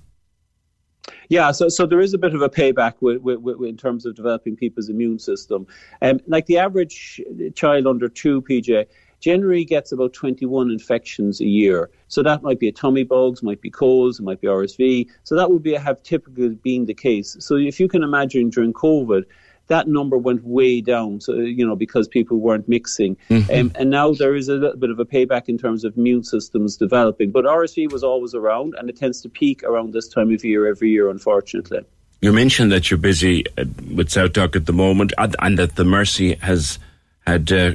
Yeah, 1.30 1.52
so 1.52 1.70
so 1.70 1.86
there 1.86 2.00
is 2.00 2.14
a 2.14 2.18
bit 2.18 2.36
of 2.36 2.42
a 2.42 2.50
payback 2.50 2.94
with, 3.00 3.22
with, 3.22 3.40
with, 3.40 3.62
in 3.68 3.78
terms 3.78 4.06
of 4.06 4.16
developing 4.16 4.56
people's 4.56 4.90
immune 4.90 5.20
system. 5.20 5.66
Um, 6.02 6.20
like 6.28 6.46
the 6.46 6.60
average 6.60 7.22
child 7.56 7.88
under 7.88 8.10
two, 8.10 8.42
PJ, 8.44 8.86
generally 9.26 9.66
gets 9.66 9.92
about 9.92 10.14
21 10.14 10.70
infections 10.70 11.42
a 11.42 11.46
year. 11.46 11.90
So 12.10 12.22
that 12.22 12.44
might 12.44 12.60
be 12.60 12.68
a 12.68 12.72
tummy 12.72 13.04
bugs, 13.04 13.42
might 13.42 13.60
be 13.60 13.72
colds, 13.72 14.20
it 14.20 14.24
might 14.24 14.40
be 14.40 14.46
RSV. 14.46 15.10
So 15.24 15.34
that 15.34 15.50
would 15.50 15.64
be 15.64 15.74
have 15.74 16.04
typically 16.04 16.50
been 16.50 16.86
the 16.86 16.94
case. 16.94 17.36
So 17.40 17.56
if 17.56 17.80
you 17.80 17.88
can 17.88 18.04
imagine 18.04 18.52
during 18.52 18.72
COVID, 18.72 19.24
that 19.66 19.88
number 19.88 20.16
went 20.16 20.44
way 20.44 20.80
down. 20.80 21.22
So 21.22 21.34
you 21.34 21.66
know 21.66 21.76
because 21.76 22.08
people 22.08 22.38
weren't 22.38 22.70
mixing, 22.70 23.18
mm-hmm. 23.32 23.52
um, 23.52 23.72
and 23.74 23.90
now 23.90 24.14
there 24.14 24.36
is 24.36 24.48
a 24.48 24.54
little 24.54 24.78
bit 24.78 24.92
of 24.92 25.00
a 25.00 25.06
payback 25.06 25.50
in 25.50 25.58
terms 25.58 25.84
of 25.84 25.98
immune 25.98 26.24
systems 26.24 26.78
developing. 26.78 27.32
But 27.32 27.46
RSV 27.46 27.92
was 27.92 28.04
always 28.04 28.36
around, 28.36 28.76
and 28.78 28.92
it 28.92 28.96
tends 28.96 29.22
to 29.22 29.30
peak 29.30 29.64
around 29.64 29.94
this 29.94 30.08
time 30.08 30.32
of 30.32 30.46
year 30.46 30.68
every 30.68 30.92
year, 30.92 31.10
unfortunately. 31.10 31.84
You 32.22 32.32
mentioned 32.32 32.72
that 32.72 32.92
you're 32.92 33.00
busy 33.00 33.44
uh, 33.58 33.66
with 33.98 34.10
SouthDoc 34.10 34.56
at 34.56 34.68
the 34.68 34.74
moment, 34.74 35.14
and 35.18 35.58
that 35.58 35.78
the 35.78 35.84
Mercy 35.84 36.36
has 36.36 36.78
had 37.26 37.52
uh, 37.52 37.74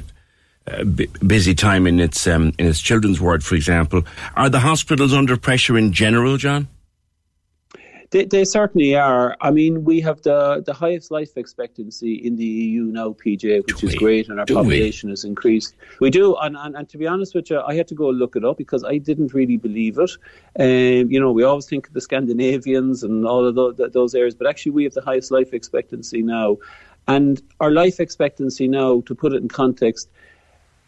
busy 1.25 1.55
time 1.55 1.87
in 1.87 1.99
its 1.99 2.27
um, 2.27 2.53
in 2.57 2.67
its 2.67 2.81
children's 2.81 3.19
ward, 3.19 3.43
for 3.43 3.55
example. 3.55 4.03
Are 4.35 4.49
the 4.49 4.59
hospitals 4.59 5.13
under 5.13 5.37
pressure 5.37 5.77
in 5.77 5.93
general, 5.93 6.37
John? 6.37 6.67
They, 8.11 8.25
they, 8.25 8.43
certainly 8.43 8.93
are. 8.93 9.37
I 9.39 9.51
mean, 9.51 9.85
we 9.85 10.01
have 10.01 10.21
the, 10.21 10.61
the 10.65 10.73
highest 10.73 11.11
life 11.11 11.37
expectancy 11.37 12.15
in 12.15 12.35
the 12.35 12.43
EU 12.43 12.83
now, 12.83 13.13
PJ, 13.13 13.65
which 13.65 13.79
do 13.79 13.87
is 13.87 13.93
we? 13.93 13.99
great, 13.99 14.27
and 14.27 14.37
our 14.37 14.45
do 14.45 14.55
population 14.55 15.07
we? 15.07 15.13
has 15.13 15.23
increased. 15.23 15.75
We 16.01 16.09
do, 16.09 16.35
and, 16.35 16.57
and, 16.57 16.75
and, 16.75 16.89
to 16.89 16.97
be 16.97 17.07
honest 17.07 17.33
with 17.33 17.49
you, 17.49 17.61
I 17.61 17.73
had 17.73 17.87
to 17.87 17.95
go 17.95 18.09
look 18.09 18.35
it 18.35 18.43
up 18.43 18.57
because 18.57 18.83
I 18.83 18.97
didn't 18.97 19.33
really 19.33 19.55
believe 19.55 19.97
it. 19.97 20.11
Um, 20.59 21.09
you 21.09 21.21
know, 21.21 21.31
we 21.31 21.43
always 21.43 21.67
think 21.67 21.87
of 21.87 21.93
the 21.93 22.01
Scandinavians 22.01 23.01
and 23.01 23.25
all 23.25 23.47
of 23.47 23.55
those, 23.55 23.77
those 23.93 24.13
areas, 24.13 24.35
but 24.35 24.45
actually, 24.45 24.73
we 24.73 24.83
have 24.83 24.93
the 24.93 25.01
highest 25.01 25.31
life 25.31 25.53
expectancy 25.53 26.21
now. 26.21 26.57
And 27.07 27.41
our 27.61 27.71
life 27.71 28.01
expectancy 28.01 28.67
now, 28.67 29.01
to 29.05 29.15
put 29.15 29.31
it 29.31 29.41
in 29.41 29.47
context, 29.47 30.09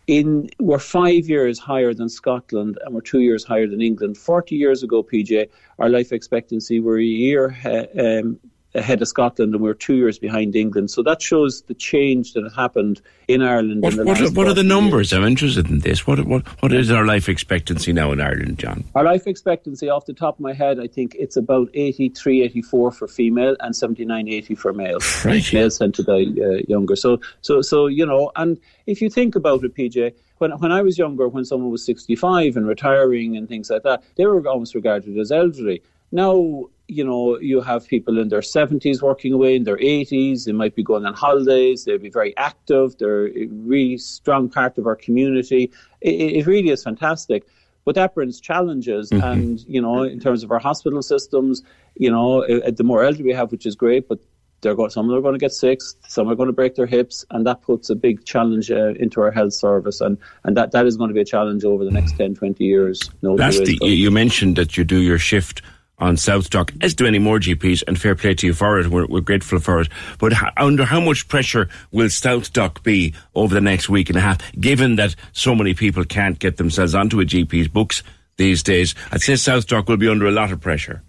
in 0.07 0.49
we're 0.59 0.79
five 0.79 1.29
years 1.29 1.59
higher 1.59 1.93
than 1.93 2.09
Scotland 2.09 2.77
and 2.83 2.93
we're 2.93 3.01
two 3.01 3.21
years 3.21 3.43
higher 3.43 3.67
than 3.67 3.81
England. 3.81 4.17
Forty 4.17 4.55
years 4.55 4.83
ago, 4.83 5.03
PJ, 5.03 5.49
our 5.79 5.89
life 5.89 6.11
expectancy 6.11 6.79
were 6.79 6.99
a 6.99 7.03
year 7.03 7.55
um, 7.97 8.39
ahead 8.75 9.01
of 9.01 9.07
Scotland 9.07 9.53
and 9.53 9.63
we're 9.63 9.73
two 9.73 9.95
years 9.95 10.17
behind 10.17 10.55
England. 10.55 10.89
So 10.91 11.03
that 11.03 11.21
shows 11.21 11.61
the 11.63 11.73
change 11.73 12.33
that 12.33 12.49
happened 12.55 13.01
in 13.27 13.41
Ireland. 13.41 13.83
What, 13.83 13.93
in 13.93 14.05
what, 14.05 14.21
are, 14.21 14.31
what 14.31 14.47
are, 14.47 14.53
the 14.53 14.63
numbers? 14.63 15.11
Years. 15.11 15.21
I'm 15.21 15.27
interested 15.27 15.69
in 15.69 15.79
this. 15.79 16.07
What, 16.07 16.25
what, 16.25 16.45
what 16.61 16.73
is 16.73 16.91
our 16.91 17.05
life 17.05 17.29
expectancy 17.29 17.93
now 17.93 18.11
in 18.11 18.21
Ireland, 18.21 18.57
John? 18.59 18.83
Our 18.95 19.03
life 19.03 19.27
expectancy, 19.27 19.89
off 19.89 20.05
the 20.05 20.13
top 20.13 20.35
of 20.35 20.39
my 20.39 20.53
head, 20.53 20.79
I 20.79 20.87
think 20.87 21.15
it's 21.19 21.37
about 21.37 21.69
83, 21.73 22.41
84 22.43 22.91
for 22.91 23.07
female 23.07 23.55
and 23.59 23.75
79, 23.75 24.27
80 24.27 24.55
for 24.55 24.73
male. 24.73 24.99
Right. 25.23 25.53
Males 25.53 25.77
tend 25.77 25.93
to 25.95 26.03
die 26.03 26.25
uh, 26.41 26.61
younger. 26.67 26.95
So, 26.95 27.19
so, 27.41 27.61
so, 27.61 27.87
you 27.87 28.05
know, 28.05 28.31
and 28.35 28.59
if 28.87 29.01
you 29.01 29.09
think 29.09 29.35
about 29.35 29.63
it, 29.63 29.75
PJ, 29.75 30.13
when, 30.39 30.51
when 30.59 30.71
I 30.71 30.81
was 30.81 30.97
younger, 30.97 31.27
when 31.27 31.45
someone 31.45 31.71
was 31.71 31.85
65 31.85 32.57
and 32.57 32.67
retiring 32.67 33.37
and 33.37 33.47
things 33.47 33.69
like 33.69 33.83
that, 33.83 34.03
they 34.15 34.25
were 34.25 34.45
almost 34.47 34.75
regarded 34.75 35.17
as 35.17 35.31
elderly. 35.31 35.81
Now, 36.11 36.69
you 36.93 37.03
know, 37.03 37.39
you 37.39 37.61
have 37.61 37.87
people 37.87 38.19
in 38.19 38.29
their 38.29 38.41
70s 38.41 39.01
working 39.01 39.33
away, 39.33 39.55
in 39.55 39.63
their 39.63 39.77
80s, 39.77 40.45
they 40.45 40.51
might 40.51 40.75
be 40.75 40.83
going 40.83 41.05
on 41.05 41.13
holidays, 41.13 41.85
they'll 41.85 41.97
be 41.97 42.09
very 42.09 42.35
active, 42.37 42.97
they're 42.97 43.27
a 43.37 43.47
really 43.47 43.97
strong 43.97 44.49
part 44.49 44.77
of 44.77 44.85
our 44.85 44.95
community. 44.95 45.71
It, 46.01 46.37
it 46.37 46.47
really 46.47 46.69
is 46.69 46.83
fantastic. 46.83 47.45
But 47.85 47.95
that 47.95 48.15
brings 48.15 48.39
challenges, 48.39 49.09
mm-hmm. 49.09 49.27
and 49.27 49.65
you 49.67 49.81
know, 49.81 50.03
in 50.03 50.19
terms 50.19 50.41
of 50.43 50.51
our 50.51 50.59
hospital 50.59 51.01
systems, 51.01 51.63
you 51.95 52.09
know, 52.09 52.45
the 52.47 52.83
more 52.83 53.03
elderly 53.03 53.25
we 53.25 53.33
have, 53.33 53.51
which 53.51 53.65
is 53.65 53.75
great, 53.75 54.07
but 54.07 54.19
they're 54.63 54.73
going, 54.73 54.89
some 54.89 55.05
of 55.05 55.09
them 55.09 55.19
are 55.19 55.21
going 55.21 55.33
to 55.33 55.39
get 55.39 55.51
sick, 55.51 55.79
some 56.07 56.29
are 56.29 56.35
going 56.35 56.47
to 56.47 56.53
break 56.53 56.75
their 56.75 56.85
hips, 56.85 57.25
and 57.29 57.45
that 57.45 57.61
puts 57.61 57.89
a 57.89 57.95
big 57.95 58.25
challenge 58.25 58.71
uh, 58.71 58.93
into 58.93 59.21
our 59.21 59.31
health 59.31 59.53
service, 59.53 60.01
and, 60.01 60.17
and 60.45 60.57
that, 60.57 60.71
that 60.71 60.87
is 60.87 60.97
going 60.97 61.09
to 61.09 61.13
be 61.13 61.21
a 61.21 61.25
challenge 61.25 61.63
over 61.63 61.83
the 61.83 61.91
next 61.91 62.17
10, 62.17 62.35
20 62.35 62.63
years. 62.63 63.11
No 63.21 63.35
That's 63.35 63.59
the, 63.59 63.77
you 63.81 64.09
mentioned 64.09 64.55
that 64.55 64.75
you 64.77 64.83
do 64.83 65.01
your 65.01 65.19
shift 65.19 65.61
on 65.99 66.15
SouthDoc, 66.15 66.83
as 66.83 66.93
do 66.93 67.05
any 67.05 67.19
more 67.19 67.39
GPs, 67.39 67.83
and 67.87 67.99
fair 67.99 68.15
play 68.15 68.33
to 68.35 68.47
you 68.47 68.53
for 68.53 68.79
it. 68.79 68.87
We're, 68.87 69.05
we're 69.05 69.21
grateful 69.21 69.59
for 69.59 69.81
it. 69.81 69.89
But 70.19 70.33
under 70.57 70.85
how 70.85 70.99
much 70.99 71.27
pressure 71.27 71.69
will 71.91 72.07
SouthDoc 72.07 72.83
be 72.83 73.13
over 73.35 73.53
the 73.53 73.61
next 73.61 73.89
week 73.89 74.09
and 74.09 74.17
a 74.17 74.21
half, 74.21 74.39
given 74.53 74.95
that 74.97 75.15
so 75.31 75.55
many 75.55 75.73
people 75.73 76.03
can't 76.03 76.39
get 76.39 76.57
themselves 76.57 76.95
onto 76.95 77.19
a 77.21 77.25
GP's 77.25 77.67
books 77.67 78.03
these 78.37 78.63
days? 78.63 78.95
I'd 79.11 79.21
say 79.21 79.33
SouthDoc 79.33 79.87
will 79.87 79.97
be 79.97 80.09
under 80.09 80.27
a 80.27 80.31
lot 80.31 80.51
of 80.51 80.61
pressure. 80.61 81.03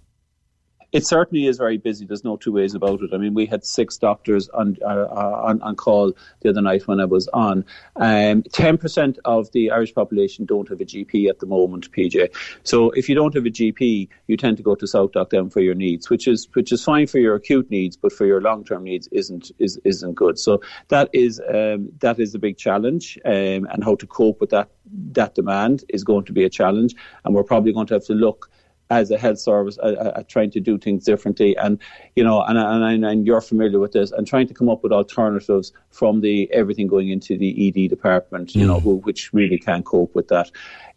It 0.95 1.05
certainly 1.05 1.45
is 1.45 1.57
very 1.57 1.77
busy. 1.77 2.05
There's 2.05 2.23
no 2.23 2.37
two 2.37 2.53
ways 2.53 2.73
about 2.73 3.01
it. 3.01 3.09
I 3.13 3.17
mean, 3.17 3.33
we 3.33 3.45
had 3.45 3.65
six 3.65 3.97
doctors 3.97 4.47
on 4.47 4.77
uh, 4.81 5.07
on, 5.09 5.61
on, 5.61 5.75
call 5.75 6.13
the 6.39 6.49
other 6.51 6.61
night 6.61 6.87
when 6.87 7.01
I 7.01 7.05
was 7.05 7.27
on. 7.33 7.65
Um, 7.97 8.43
ten 8.43 8.69
um, 8.69 8.77
percent 8.77 9.19
of 9.25 9.51
the 9.51 9.71
Irish 9.71 9.93
population 9.93 10.45
don't 10.45 10.69
have 10.69 10.79
a 10.79 10.85
GP 10.85 11.27
at 11.27 11.39
the 11.39 11.47
moment, 11.47 11.91
PJ. 11.91 12.33
So 12.63 12.91
if 12.91 13.09
you 13.09 13.15
don't 13.15 13.33
have 13.33 13.45
a 13.45 13.49
GP, 13.49 14.07
you 14.27 14.37
tend 14.37 14.55
to 14.55 14.63
go 14.63 14.73
to 14.73 14.85
SouthDoc 14.85 15.31
Down 15.31 15.49
for 15.49 15.59
your 15.59 15.75
needs, 15.75 16.09
which 16.09 16.29
is 16.29 16.47
which 16.53 16.71
is 16.71 16.81
fine 16.81 17.07
for 17.07 17.19
your 17.19 17.35
acute 17.35 17.69
needs, 17.69 17.97
but 17.97 18.13
for 18.13 18.25
your 18.25 18.39
long 18.39 18.63
term 18.63 18.85
needs 18.85 19.09
isn't 19.11 19.51
is 19.59 19.77
isn't 19.83 20.13
good. 20.13 20.39
So 20.39 20.61
that 20.87 21.09
is 21.11 21.41
um, 21.53 21.91
that 21.99 22.21
is 22.21 22.33
a 22.35 22.39
big 22.39 22.57
challenge, 22.57 23.19
um, 23.25 23.67
and 23.69 23.83
how 23.83 23.95
to 23.95 24.07
cope 24.07 24.39
with 24.39 24.51
that 24.51 24.69
that 25.11 25.35
demand 25.35 25.83
is 25.89 26.05
going 26.05 26.23
to 26.23 26.31
be 26.31 26.45
a 26.45 26.49
challenge, 26.49 26.95
and 27.25 27.35
we're 27.35 27.43
probably 27.43 27.73
going 27.73 27.87
to 27.87 27.95
have 27.95 28.05
to 28.05 28.13
look 28.13 28.49
as 28.89 29.09
a 29.11 29.17
health 29.17 29.39
service 29.39 29.77
uh, 29.79 30.13
uh, 30.15 30.23
trying 30.27 30.51
to 30.51 30.59
do 30.59 30.77
things 30.77 31.03
differently 31.03 31.55
and 31.57 31.79
you 32.15 32.23
know 32.23 32.43
and, 32.43 32.57
and, 32.57 33.05
and 33.05 33.25
you're 33.25 33.41
familiar 33.41 33.79
with 33.79 33.93
this 33.93 34.11
and 34.11 34.27
trying 34.27 34.47
to 34.47 34.53
come 34.53 34.69
up 34.69 34.83
with 34.83 34.91
alternatives 34.91 35.73
from 35.89 36.21
the 36.21 36.51
everything 36.51 36.87
going 36.87 37.09
into 37.09 37.37
the 37.37 37.67
ED 37.67 37.89
department 37.89 38.55
you 38.55 38.63
mm. 38.63 38.67
know 38.67 38.79
who, 38.79 38.95
which 38.97 39.33
really 39.33 39.57
can't 39.57 39.85
cope 39.85 40.13
with 40.13 40.27
that 40.27 40.51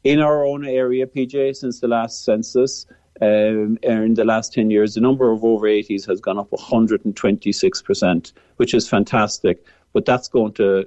in 0.04 0.20
our 0.20 0.44
own 0.44 0.66
area 0.66 1.06
PJ 1.06 1.56
since 1.56 1.80
the 1.80 1.88
last 1.88 2.24
census 2.24 2.86
um, 3.20 3.78
in 3.82 4.14
the 4.14 4.24
last 4.24 4.52
10 4.52 4.70
years 4.70 4.94
the 4.94 5.00
number 5.00 5.32
of 5.32 5.42
over 5.44 5.66
80s 5.66 6.06
has 6.06 6.20
gone 6.20 6.38
up 6.38 6.50
126% 6.50 8.32
which 8.56 8.74
is 8.74 8.88
fantastic 8.88 9.64
but 9.92 10.04
that's 10.04 10.28
going 10.28 10.52
to 10.52 10.86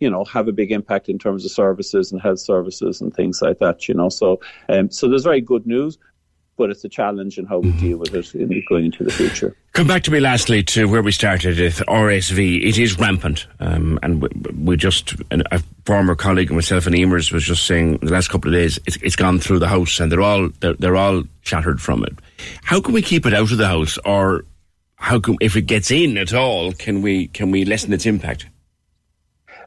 you 0.00 0.08
know, 0.08 0.24
have 0.24 0.48
a 0.48 0.52
big 0.52 0.70
impact 0.70 1.08
in 1.08 1.18
terms 1.18 1.44
of 1.44 1.50
services 1.50 2.12
and 2.12 2.20
health 2.20 2.38
services 2.38 3.00
and 3.00 3.14
things 3.14 3.42
like 3.42 3.58
that, 3.58 3.88
you 3.88 3.94
know. 3.94 4.08
So, 4.08 4.40
um, 4.68 4.90
so 4.90 5.08
there's 5.08 5.24
very 5.24 5.40
good 5.40 5.66
news 5.66 5.98
but 6.58 6.70
it's 6.70 6.84
a 6.84 6.88
challenge 6.88 7.38
and 7.38 7.48
how 7.48 7.58
we 7.58 7.70
deal 7.72 7.96
with 7.96 8.12
it 8.14 8.34
in 8.34 8.62
going 8.68 8.86
into 8.86 9.04
the 9.04 9.12
future. 9.12 9.56
Come 9.72 9.86
back 9.86 10.02
to 10.02 10.10
me 10.10 10.18
lastly 10.18 10.62
to 10.64 10.86
where 10.86 11.02
we 11.02 11.12
started 11.12 11.58
with 11.58 11.78
RSV. 11.86 12.66
It 12.66 12.78
is 12.78 12.98
rampant, 12.98 13.46
um, 13.60 13.98
and 14.02 14.20
we, 14.20 14.28
we 14.64 14.76
just 14.76 15.14
a 15.30 15.62
former 15.86 16.16
colleague 16.16 16.48
and 16.48 16.56
myself 16.56 16.86
and 16.86 16.96
Emer's 16.96 17.30
was 17.30 17.44
just 17.44 17.64
saying 17.64 17.98
the 17.98 18.12
last 18.12 18.28
couple 18.28 18.50
of 18.50 18.60
days 18.60 18.78
it's, 18.86 18.96
it's 18.96 19.16
gone 19.16 19.38
through 19.38 19.60
the 19.60 19.68
house, 19.68 20.00
and 20.00 20.10
they're 20.10 20.20
all 20.20 20.48
they're, 20.60 20.74
they're 20.74 20.96
all 20.96 21.22
shattered 21.42 21.80
from 21.80 22.04
it. 22.04 22.18
How 22.62 22.80
can 22.80 22.92
we 22.92 23.02
keep 23.02 23.24
it 23.24 23.32
out 23.32 23.52
of 23.52 23.56
the 23.56 23.68
house, 23.68 23.96
or 24.04 24.44
how 24.96 25.20
can 25.20 25.36
if 25.40 25.56
it 25.56 25.62
gets 25.62 25.92
in 25.92 26.18
at 26.18 26.34
all? 26.34 26.72
Can 26.72 27.00
we 27.00 27.28
can 27.28 27.52
we 27.52 27.64
lessen 27.64 27.92
its 27.92 28.04
impact? 28.04 28.46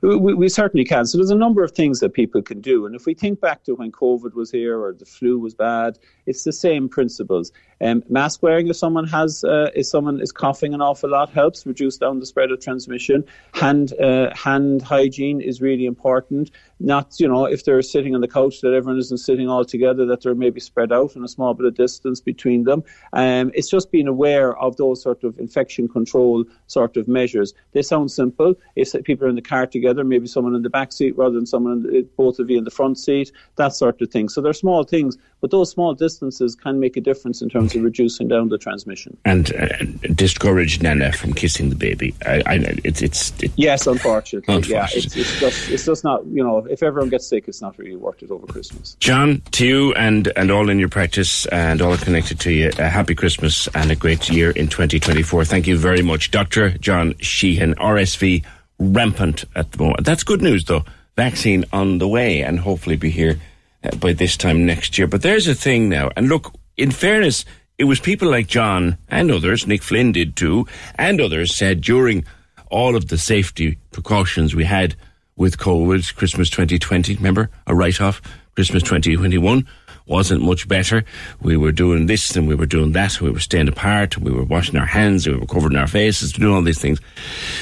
We, 0.02 0.34
we, 0.34 0.50
certainly 0.50 0.84
can. 0.84 1.06
So 1.06 1.18
there's 1.20 1.30
a 1.30 1.36
number 1.36 1.64
of 1.64 1.74
things 1.74 2.00
that 2.00 2.14
people 2.14 2.42
can 2.42 2.60
do. 2.60 2.88
And 2.88 2.96
if 2.96 3.06
we 3.06 3.14
think 3.14 3.40
back 3.40 3.64
to 3.66 3.76
when 3.76 3.92
COVID 3.92 4.34
was 4.34 4.50
here 4.50 4.80
or 4.80 4.94
the 4.94 5.06
flu 5.06 5.38
was 5.38 5.54
bad, 5.54 6.00
it's 6.26 6.44
the 6.44 6.52
same 6.52 6.90
principles. 6.90 7.52
Um, 7.82 8.04
mask 8.10 8.44
wearing 8.44 8.68
if 8.68 8.76
someone 8.76 9.08
has 9.08 9.44
uh, 9.44 9.72
if 9.76 9.88
someone 9.88 10.22
is 10.22 10.32
coughing 10.32 10.74
an 10.74 10.82
awful 10.82 11.10
lot 11.10 11.30
helps 11.32 11.66
reduce 11.66 11.98
down 11.98 12.20
the 12.20 12.26
spread 12.26 12.52
of 12.52 12.60
transmission. 12.60 13.26
Hand 13.54 13.94
uh, 14.00 14.36
hand 14.36 14.84
hygiene 14.84 15.42
is 15.42 15.62
really 15.62 15.86
important. 15.86 16.52
Not 16.80 17.20
you 17.20 17.28
know 17.28 17.46
if 17.46 17.66
they're 17.66 17.82
sitting 17.82 18.14
on 18.14 18.22
the 18.22 18.28
couch 18.28 18.62
that 18.62 18.74
everyone 18.74 19.00
isn't 19.00 19.18
sitting 19.18 19.50
all 19.50 19.66
together 19.66 20.06
that 20.06 20.22
they're 20.22 20.36
maybe 20.36 20.60
spread 20.60 20.92
out 20.92 21.16
and 21.16 21.26
a 21.26 21.28
small 21.28 21.54
bit 21.56 21.66
of 21.66 21.76
distance 21.76 22.22
between 22.22 22.66
them. 22.66 22.84
Um, 23.14 23.52
it's 23.56 23.70
just 23.70 23.92
being 23.92 24.08
aware 24.08 24.56
of 24.58 24.78
those 24.78 25.02
sort 25.02 25.24
of 25.24 25.40
infection 25.40 25.88
control 25.88 26.46
sort 26.68 26.98
of 26.98 27.08
measures. 27.08 27.54
They 27.72 27.82
sound 27.82 28.12
simple. 28.12 28.56
If 28.76 28.94
people 29.04 29.26
are 29.26 29.30
in 29.30 29.36
the 29.36 29.42
car 29.42 29.66
together, 29.66 30.04
maybe 30.04 30.28
someone 30.28 30.54
in 30.54 30.62
the 30.62 30.70
back 30.70 30.92
seat 30.92 31.18
rather 31.18 31.34
than 31.34 31.48
someone 31.48 31.84
the, 31.84 32.08
both 32.16 32.38
of 32.38 32.50
you 32.50 32.60
in 32.60 32.64
the 32.64 32.72
front 32.72 33.00
seat, 33.00 33.32
that 33.56 33.74
sort 33.74 34.02
of 34.02 34.12
thing. 34.12 34.30
So 34.30 34.42
they're 34.42 34.54
small 34.54 34.84
things, 34.84 35.18
but 35.40 35.50
those 35.50 35.72
small 35.72 35.96
distances 35.96 36.56
can 36.56 36.80
make 36.80 36.96
a 36.96 37.02
difference 37.02 37.42
in 37.42 37.50
terms 37.50 37.71
reducing 37.80 38.28
down 38.28 38.50
the 38.50 38.58
transmission. 38.58 39.18
And 39.26 39.54
uh, 39.56 39.68
discourage 40.14 40.82
Nana 40.82 41.12
from 41.12 41.34
kissing 41.34 41.70
the 41.70 41.76
baby. 41.76 42.14
I, 42.26 42.44
I, 42.46 42.56
it's, 42.84 43.02
it's 43.02 43.34
it, 43.42 43.52
yes, 43.56 43.88
unfortunately, 43.88 44.54
unfortunately. 44.54 44.74
yeah, 44.74 44.88
it's, 44.92 45.16
it's, 45.16 45.40
just 45.40 45.70
it's 45.70 45.86
just 45.86 46.04
not 46.04 46.26
you 46.28 46.44
know 46.44 46.66
if 46.70 46.84
everyone 46.84 47.10
gets 47.10 47.28
sick, 47.28 47.48
it's 47.48 47.62
not 47.62 47.78
really 47.78 47.96
worth 47.96 48.22
it 48.24 48.32
over 48.32 48.48
Christmas. 48.48 48.96
John, 49.00 49.42
to 49.52 49.66
you 49.66 49.94
and 49.94 50.32
and 50.36 50.52
all 50.52 50.70
in 50.70 50.80
your 50.80 50.90
practice 50.90 51.46
and 51.48 51.82
all 51.82 51.98
connected 51.98 52.40
to 52.42 52.52
you, 52.52 52.72
a 52.80 52.90
happy 52.90 53.16
Christmas 53.16 53.68
and 53.74 53.92
a 53.92 53.96
great 53.96 54.30
year 54.30 54.52
in 54.52 54.68
2024. 54.68 55.46
Thank 55.46 55.68
you 55.68 55.78
very 55.78 56.02
much, 56.02 56.32
Doctor 56.32 56.72
John 56.78 57.16
Sheehan, 57.20 57.76
RSV 57.76 58.44
rampant 58.82 59.46
at 59.56 59.72
the 59.72 59.84
moment. 59.84 60.06
That's 60.06 60.24
good 60.24 60.42
news, 60.42 60.66
though. 60.66 60.84
Vaccine 61.16 61.66
on 61.72 62.00
the 62.00 62.08
way 62.08 62.42
and 62.42 62.60
hopefully 62.60 62.96
be 62.96 63.10
here 63.10 63.40
uh, 63.84 63.96
by 63.98 64.14
this 64.14 64.36
time 64.36 64.66
next 64.66 64.98
year. 64.98 65.08
But 65.08 65.22
there's 65.22 65.48
a 65.48 65.56
thing 65.56 65.90
now, 65.90 66.10
and 66.16 66.28
look, 66.28 66.54
in 66.78 66.92
fairness, 66.92 67.46
it 67.82 67.86
was 67.86 68.00
people 68.00 68.30
like 68.30 68.46
John 68.46 69.00
and 69.10 69.32
others, 69.32 69.66
Nick 69.66 69.82
Flynn 69.82 70.12
did 70.12 70.36
too, 70.36 70.68
and 71.00 71.20
others 71.20 71.56
said 71.56 71.82
during 71.82 72.24
all 72.70 72.96
of 72.96 73.08
the 73.08 73.18
safety 73.18 73.80
precautions 73.90 74.54
we 74.54 74.66
had 74.66 74.96
with 75.36 75.58
COVID, 75.58 76.14
Christmas 76.14 76.52
2020, 76.52 77.16
remember, 77.16 77.50
a 77.66 77.74
write 77.74 78.00
off, 78.00 78.22
Christmas 78.54 78.84
2021 78.84 79.68
wasn't 80.06 80.44
much 80.44 80.68
better. 80.68 81.04
We 81.42 81.58
were 81.58 81.72
doing 81.72 82.06
this 82.06 82.36
and 82.36 82.48
we 82.48 82.54
were 82.54 82.68
doing 82.68 82.92
that. 82.92 83.20
We 83.20 83.32
were 83.32 83.40
staying 83.40 83.68
apart. 83.68 84.16
We 84.16 84.32
were 84.32 84.44
washing 84.44 84.78
our 84.78 84.86
hands. 84.86 85.26
We 85.26 85.36
were 85.36 85.48
covering 85.48 85.76
our 85.76 85.88
faces, 85.88 86.34
doing 86.34 86.54
all 86.54 86.62
these 86.62 86.80
things. 86.80 87.00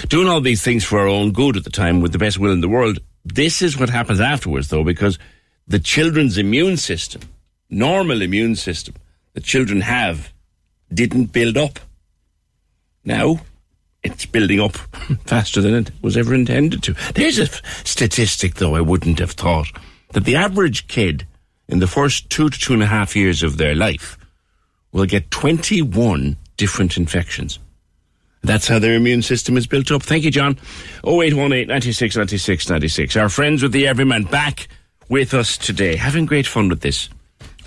Doing 0.10 0.28
all 0.28 0.42
these 0.42 0.62
things 0.62 0.84
for 0.84 1.00
our 1.00 1.08
own 1.08 1.32
good 1.32 1.56
at 1.56 1.64
the 1.64 1.70
time 1.70 2.02
with 2.02 2.12
the 2.12 2.18
best 2.18 2.40
will 2.40 2.52
in 2.52 2.60
the 2.60 2.68
world. 2.68 3.00
This 3.24 3.62
is 3.62 3.80
what 3.80 3.90
happens 3.90 4.20
afterwards, 4.20 4.68
though, 4.68 4.84
because 4.84 5.18
the 5.66 5.80
children's 5.80 6.38
immune 6.38 6.76
system, 6.76 7.22
normal 7.70 8.22
immune 8.22 8.58
system 8.58 8.96
that 9.40 9.46
children 9.46 9.80
have, 9.80 10.34
didn't 10.94 11.28
build 11.28 11.56
up. 11.56 11.80
Now, 13.06 13.40
it's 14.04 14.26
building 14.26 14.60
up 14.60 14.76
faster 15.26 15.62
than 15.62 15.76
it 15.76 15.92
was 16.02 16.18
ever 16.18 16.36
intended 16.36 16.84
to. 16.84 16.96
There's 17.16 17.40
a 17.40 17.48
statistic, 17.86 18.56
though, 18.56 18.76
I 18.76 18.82
wouldn't 18.82 19.20
have 19.20 19.32
thought 19.32 19.68
that 20.12 20.26
the 20.26 20.36
average 20.36 20.90
kid 20.90 21.26
in 21.70 21.80
the 21.80 21.88
first 21.88 22.30
two 22.30 22.50
to 22.50 22.60
two 22.60 22.74
and 22.74 22.84
a 22.84 22.88
half 22.88 23.16
years 23.16 23.42
of 23.42 23.56
their 23.56 23.76
life 23.76 24.18
will 24.92 25.06
get 25.06 25.32
21 25.32 26.36
different 26.58 26.98
infections. 26.98 27.60
That's 28.42 28.68
how 28.68 28.80
their 28.80 28.96
immune 28.96 29.22
system 29.22 29.56
is 29.56 29.68
built 29.68 29.90
up. 29.90 30.04
Thank 30.04 30.26
you, 30.26 30.32
John. 30.32 30.58
0818 31.06 31.68
96 31.68 32.18
96 32.18 32.70
96. 32.70 33.16
Our 33.16 33.30
friends 33.30 33.64
with 33.64 33.72
the 33.72 33.88
Everyman 33.88 34.24
back 34.24 34.68
with 35.08 35.34
us 35.34 35.58
today. 35.58 35.96
Having 35.96 36.26
great 36.26 36.48
fun 36.48 36.68
with 36.68 36.82
this 36.82 37.08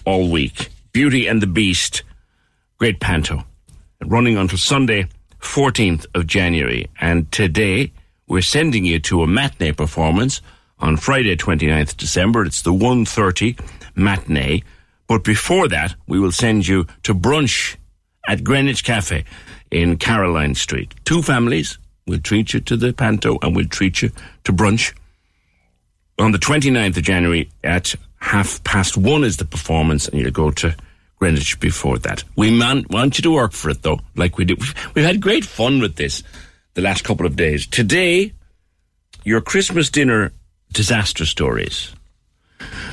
all 0.04 0.30
week. 0.30 0.68
Beauty 0.92 1.26
and 1.26 1.40
the 1.40 1.46
Beast. 1.46 2.02
Great 2.76 3.00
panto. 3.00 3.44
Running 4.04 4.36
until 4.36 4.58
Sunday, 4.58 5.08
14th 5.40 6.04
of 6.14 6.26
January. 6.26 6.90
And 7.00 7.32
today, 7.32 7.92
we're 8.26 8.42
sending 8.42 8.84
you 8.84 8.98
to 9.00 9.22
a 9.22 9.26
matinee 9.26 9.72
performance 9.72 10.42
on 10.78 10.98
Friday, 10.98 11.34
29th 11.34 11.96
December. 11.96 12.44
It's 12.44 12.60
the 12.60 12.72
1.30 12.74 13.58
matinee. 13.94 14.64
But 15.06 15.24
before 15.24 15.66
that, 15.68 15.94
we 16.06 16.20
will 16.20 16.32
send 16.32 16.68
you 16.68 16.86
to 17.04 17.14
brunch 17.14 17.76
at 18.28 18.44
Greenwich 18.44 18.84
Cafe 18.84 19.24
in 19.70 19.96
Caroline 19.96 20.54
Street. 20.54 20.94
Two 21.06 21.22
families 21.22 21.78
will 22.06 22.20
treat 22.20 22.52
you 22.52 22.60
to 22.60 22.76
the 22.76 22.92
panto 22.92 23.38
and 23.40 23.56
we'll 23.56 23.66
treat 23.66 24.02
you 24.02 24.10
to 24.44 24.52
brunch. 24.52 24.92
On 26.18 26.32
the 26.32 26.38
29th 26.38 26.98
of 26.98 27.02
January 27.02 27.48
at 27.64 27.94
half 28.22 28.62
past 28.62 28.96
one 28.96 29.24
is 29.24 29.36
the 29.36 29.44
performance 29.44 30.08
and 30.08 30.20
you'll 30.20 30.30
go 30.30 30.50
to 30.50 30.74
Greenwich 31.18 31.58
before 31.60 31.98
that. 31.98 32.22
We 32.36 32.56
man- 32.56 32.86
want 32.88 33.18
you 33.18 33.22
to 33.22 33.32
work 33.32 33.52
for 33.52 33.70
it 33.70 33.82
though, 33.82 34.00
like 34.14 34.38
we 34.38 34.44
do. 34.44 34.56
We've 34.94 35.04
had 35.04 35.20
great 35.20 35.44
fun 35.44 35.80
with 35.80 35.96
this 35.96 36.22
the 36.74 36.82
last 36.82 37.04
couple 37.04 37.26
of 37.26 37.36
days. 37.36 37.66
Today, 37.66 38.32
your 39.24 39.40
Christmas 39.40 39.90
dinner 39.90 40.32
disaster 40.72 41.26
stories. 41.26 41.92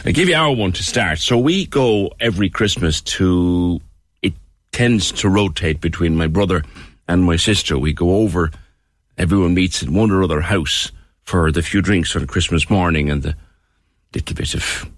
I 0.04 0.12
give 0.12 0.30
you 0.30 0.36
our 0.36 0.54
one 0.54 0.72
to 0.74 0.84
start. 0.84 1.20
So 1.20 1.38
we 1.38 1.68
go 1.68 2.12
every 2.20 2.50
Christmas 2.50 3.02
to. 3.02 3.80
It 4.22 4.34
tends 4.72 5.12
to 5.14 5.30
rotate 5.30 5.80
between 5.80 6.18
my 6.18 6.28
brother 6.28 6.64
and 7.08 7.24
my 7.24 7.36
sister. 7.36 7.78
We 7.78 7.94
go 7.94 8.18
over. 8.18 8.52
Everyone 9.18 9.54
meets 9.54 9.84
in 9.84 9.94
one 9.94 10.12
or 10.12 10.24
other 10.24 10.42
house 10.42 10.92
for 11.24 11.52
the 11.52 11.62
few 11.62 11.82
drinks 11.82 12.16
on 12.16 12.26
Christmas 12.26 12.70
morning 12.70 13.12
and 13.12 13.22
the 13.22 13.36
little 14.14 14.36
bit 14.36 14.56
of 14.56 14.90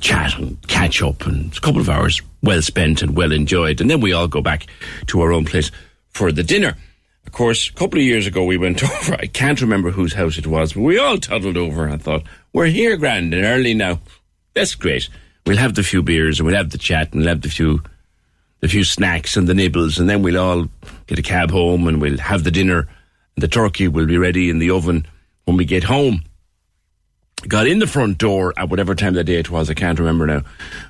chat 0.00 0.36
and 0.38 0.56
catch 0.68 1.02
up 1.02 1.26
and 1.26 1.56
a 1.56 1.60
couple 1.60 1.80
of 1.80 1.88
hours 1.88 2.20
well 2.42 2.62
spent 2.62 3.02
and 3.02 3.16
well 3.16 3.32
enjoyed. 3.32 3.80
And 3.80 3.90
then 3.90 4.00
we 4.00 4.12
all 4.12 4.28
go 4.28 4.40
back 4.40 4.66
to 5.06 5.20
our 5.20 5.32
own 5.32 5.44
place 5.44 5.70
for 6.08 6.32
the 6.32 6.42
dinner. 6.42 6.76
Of 7.26 7.32
course, 7.32 7.68
a 7.68 7.72
couple 7.74 7.98
of 7.98 8.04
years 8.04 8.26
ago 8.26 8.44
we 8.44 8.56
went 8.56 8.82
over, 8.90 9.14
I 9.14 9.26
can't 9.26 9.60
remember 9.60 9.90
whose 9.90 10.14
house 10.14 10.38
it 10.38 10.46
was, 10.46 10.72
but 10.72 10.82
we 10.82 10.98
all 10.98 11.18
toddled 11.18 11.56
over 11.56 11.86
and 11.86 12.02
thought, 12.02 12.22
we're 12.52 12.66
here 12.66 12.96
grand 12.96 13.34
and 13.34 13.44
early 13.44 13.74
now. 13.74 14.00
That's 14.54 14.74
great. 14.74 15.08
We'll 15.46 15.58
have 15.58 15.74
the 15.74 15.82
few 15.82 16.02
beers 16.02 16.40
and 16.40 16.46
we'll 16.46 16.56
have 16.56 16.70
the 16.70 16.78
chat 16.78 17.12
and 17.12 17.20
we'll 17.20 17.28
have 17.28 17.42
the 17.42 17.48
few 17.48 17.82
the 18.60 18.68
few 18.68 18.82
snacks 18.82 19.36
and 19.36 19.46
the 19.46 19.54
nibbles 19.54 20.00
and 20.00 20.10
then 20.10 20.20
we'll 20.20 20.36
all 20.36 20.66
get 21.06 21.18
a 21.18 21.22
cab 21.22 21.50
home 21.50 21.86
and 21.86 22.02
we'll 22.02 22.18
have 22.18 22.42
the 22.42 22.50
dinner. 22.50 22.88
And 23.36 23.42
the 23.42 23.48
turkey 23.48 23.86
will 23.86 24.06
be 24.06 24.18
ready 24.18 24.50
in 24.50 24.58
the 24.58 24.70
oven 24.70 25.06
when 25.44 25.56
we 25.56 25.64
get 25.64 25.84
home. 25.84 26.24
Got 27.46 27.66
in 27.66 27.78
the 27.78 27.86
front 27.86 28.18
door 28.18 28.52
at 28.56 28.68
whatever 28.68 28.94
time 28.94 29.10
of 29.10 29.14
the 29.14 29.24
day 29.24 29.38
it 29.38 29.50
was, 29.50 29.70
I 29.70 29.74
can't 29.74 29.98
remember 29.98 30.26
now. 30.26 30.42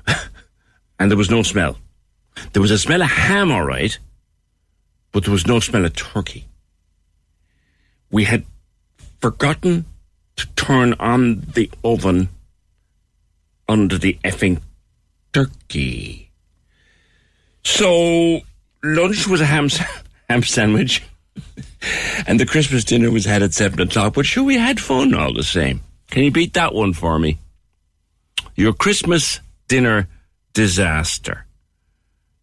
and 0.99 1.11
there 1.11 1.17
was 1.17 1.29
no 1.29 1.43
smell. 1.43 1.77
There 2.53 2.61
was 2.61 2.71
a 2.71 2.79
smell 2.79 3.01
of 3.01 3.09
ham, 3.09 3.51
all 3.51 3.63
right, 3.63 3.97
but 5.11 5.23
there 5.23 5.31
was 5.31 5.45
no 5.45 5.59
smell 5.59 5.85
of 5.85 5.93
turkey. 5.95 6.47
We 8.11 8.23
had 8.23 8.45
forgotten 9.21 9.85
to 10.37 10.47
turn 10.55 10.93
on 10.99 11.41
the 11.53 11.69
oven 11.83 12.29
under 13.67 13.97
the 13.97 14.17
effing 14.23 14.61
turkey. 15.33 16.31
So 17.63 18.39
lunch 18.83 19.27
was 19.27 19.41
a 19.41 19.45
ham 19.45 19.69
ham 20.29 20.43
sandwich, 20.43 21.03
and 22.27 22.39
the 22.39 22.45
Christmas 22.45 22.83
dinner 22.83 23.11
was 23.11 23.25
had 23.25 23.43
at 23.43 23.53
seven 23.53 23.81
o'clock. 23.81 24.13
But 24.15 24.25
sure, 24.25 24.43
we 24.43 24.55
had 24.55 24.79
fun 24.79 25.13
all 25.13 25.33
the 25.33 25.43
same. 25.43 25.81
Can 26.09 26.23
you 26.23 26.31
beat 26.31 26.53
that 26.53 26.73
one 26.73 26.93
for 26.93 27.19
me? 27.19 27.39
Your 28.55 28.73
Christmas 28.73 29.39
dinner 29.67 30.07
disaster. 30.53 31.45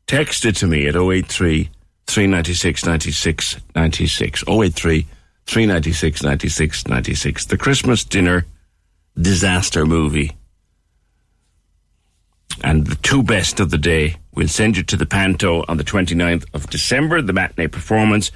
Text 0.07 0.45
it 0.45 0.57
to 0.57 0.67
me 0.67 0.87
at 0.87 0.97
083 0.97 1.71
396 2.07 2.87
96 2.87 3.57
96. 3.75 4.45
083 4.49 5.07
396 5.47 6.23
96 6.23 6.87
96. 6.87 7.47
The 7.47 7.57
Christmas 7.59 8.05
dinner 8.05 8.47
disaster 9.21 9.85
movie. 9.85 10.37
And 12.63 12.87
the 12.87 12.95
two 12.97 13.23
best 13.23 13.59
of 13.59 13.71
the 13.71 13.79
day. 13.79 14.17
We'll 14.33 14.49
send 14.49 14.77
you 14.77 14.83
to 14.85 14.97
the 14.97 15.07
Panto 15.07 15.65
on 15.67 15.77
the 15.77 15.85
29th 15.85 16.45
of 16.55 16.71
December, 16.71 17.21
the 17.21 17.33
matinee 17.33 17.69
performance, 17.69 18.31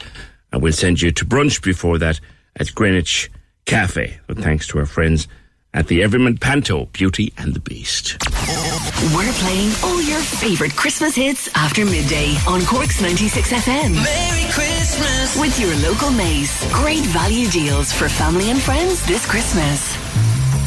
and 0.51 0.62
we'll 0.62 0.73
send 0.73 1.01
you 1.01 1.12
to 1.12 1.25
brunch 1.25 1.62
before 1.62 1.99
that 1.99 2.21
at 2.57 2.75
Greenwich 2.75 3.31
Cafe. 3.66 4.18
But 4.27 4.38
thanks 4.38 4.66
to 4.68 4.79
our 4.79 4.87
friends 4.87 5.29
at 5.73 5.87
the 5.87 6.03
Everyman 6.03 6.37
Panto, 6.38 6.87
Beauty 6.87 7.33
and 7.38 7.55
the 7.55 7.61
Beast. 7.61 8.16
We're 9.14 9.33
playing 9.35 9.73
all 9.85 10.03
your 10.03 10.18
favourite 10.20 10.75
Christmas 10.75 11.14
hits 11.14 11.49
after 11.55 11.85
midday 11.85 12.35
on 12.49 12.64
Cork's 12.66 13.01
96 13.01 13.53
FM. 13.53 13.94
Merry 13.94 14.53
Christmas. 14.53 15.38
With 15.38 15.59
your 15.61 15.75
local 15.88 16.11
Mace. 16.11 16.70
Great 16.73 17.05
value 17.05 17.49
deals 17.51 17.92
for 17.92 18.09
family 18.09 18.51
and 18.51 18.61
friends 18.61 19.05
this 19.07 19.25
Christmas. 19.27 19.96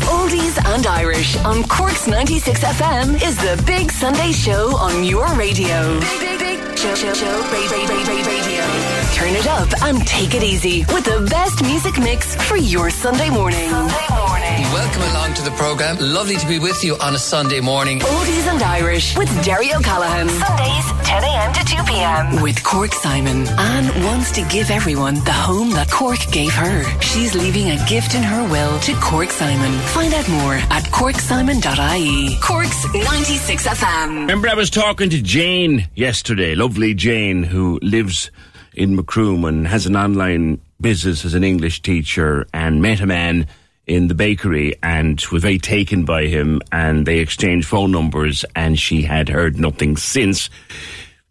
Oldies 0.07 0.57
and 0.73 0.85
Irish 0.87 1.37
on 1.43 1.63
Cork's 1.63 2.07
96 2.07 2.59
FM 2.61 3.15
is 3.21 3.35
the 3.37 3.61
Big 3.65 3.91
Sunday 3.91 4.31
Show 4.31 4.75
on 4.77 5.03
your 5.03 5.27
radio. 5.35 5.99
Big, 5.99 6.39
big, 6.39 6.39
big 6.39 6.77
show, 6.77 6.95
show, 6.95 7.13
show, 7.13 7.41
radio, 7.51 7.85
radio, 7.87 8.25
radio. 8.25 8.92
Turn 9.13 9.35
it 9.35 9.47
up 9.47 9.69
and 9.83 10.05
take 10.07 10.33
it 10.33 10.43
easy 10.43 10.79
with 10.85 11.05
the 11.05 11.25
best 11.29 11.61
music 11.63 11.97
mix 11.99 12.35
for 12.47 12.57
your 12.57 12.89
Sunday 12.89 13.29
morning. 13.29 13.69
Sunday 13.69 14.05
morning. 14.09 14.61
Welcome 14.73 15.03
along 15.11 15.33
to 15.35 15.43
the 15.43 15.51
programme. 15.51 15.97
Lovely 15.99 16.35
to 16.35 16.47
be 16.47 16.57
with 16.59 16.83
you 16.83 16.97
on 16.97 17.13
a 17.13 17.19
Sunday 17.19 17.61
morning. 17.61 17.99
Oldies 17.99 18.47
and 18.51 18.61
Irish 18.61 19.15
with 19.15 19.29
Derry 19.45 19.73
O'Callaghan. 19.73 20.29
Sundays, 20.29 21.07
10 21.07 21.23
a.m. 21.23 21.53
to 21.53 21.63
2 21.63 21.83
p.m. 21.83 22.41
With 22.41 22.63
Cork 22.63 22.91
Simon. 22.93 23.47
Anne 23.47 24.03
wants 24.03 24.31
to 24.33 24.43
give 24.49 24.71
everyone 24.71 25.15
the 25.23 25.31
home 25.31 25.69
that 25.71 25.89
Cork 25.91 26.19
gave 26.31 26.51
her. 26.53 26.83
She's 26.99 27.35
leaving 27.35 27.69
a 27.69 27.85
gift 27.87 28.15
in 28.15 28.23
her 28.23 28.49
will 28.49 28.79
to 28.79 28.93
Cork 28.95 29.29
Simon. 29.29 29.71
Find 29.89 30.13
out 30.13 30.27
more 30.27 30.55
at 30.71 30.83
corksimon.ie. 30.85 32.37
Cork's 32.41 32.85
96 32.93 33.67
FM. 33.67 34.21
Remember, 34.21 34.49
I 34.49 34.55
was 34.55 34.69
talking 34.71 35.09
to 35.11 35.21
Jane 35.21 35.87
yesterday, 35.95 36.55
lovely 36.55 36.93
Jane, 36.95 37.43
who 37.43 37.79
lives 37.83 38.31
in 38.73 38.95
Macroom 38.95 39.45
and 39.45 39.67
has 39.67 39.85
an 39.85 39.95
online 39.95 40.61
business 40.81 41.25
as 41.25 41.33
an 41.33 41.43
English 41.43 41.81
teacher 41.81 42.45
and 42.53 42.81
met 42.81 43.01
a 43.01 43.05
man 43.05 43.47
in 43.85 44.07
the 44.07 44.15
bakery 44.15 44.73
and 44.81 45.21
was 45.31 45.41
very 45.41 45.59
taken 45.59 46.05
by 46.05 46.25
him 46.25 46.61
and 46.71 47.05
they 47.05 47.19
exchanged 47.19 47.67
phone 47.67 47.91
numbers 47.91 48.45
and 48.55 48.79
she 48.79 49.01
had 49.01 49.29
heard 49.29 49.57
nothing 49.57 49.97
since. 49.97 50.49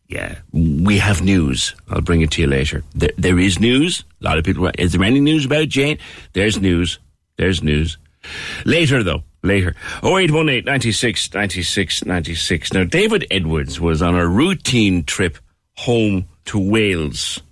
Yeah, 0.09 0.37
we 0.53 0.99
have 0.99 1.23
news. 1.23 1.75
I'll 1.89 2.03
bring 2.03 2.21
it 2.21 2.31
to 2.33 2.43
you 2.43 2.47
later. 2.47 2.85
There, 2.95 3.13
there 3.17 3.39
is 3.39 3.59
news. 3.59 4.05
A 4.21 4.25
lot 4.25 4.39
of 4.39 4.45
people. 4.45 4.71
Is 4.79 4.93
there 4.93 5.03
any 5.03 5.21
news 5.21 5.47
about 5.47 5.69
Jane? 5.69 5.99
There's 6.35 6.61
news. 6.61 6.99
There's 7.39 7.63
news. 7.63 7.97
Later, 8.67 9.03
though. 9.03 9.23
Later. 9.43 9.75
0818 10.05 10.65
96 10.67 11.33
96 11.33 12.05
96. 12.05 12.73
Now, 12.75 12.85
David 12.85 13.27
Edwards 13.31 13.81
was 13.81 14.03
on 14.03 14.15
a 14.15 14.29
routine 14.29 15.03
trip 15.05 15.39
home 15.77 16.29
to 16.47 16.59
Wales 16.59 17.43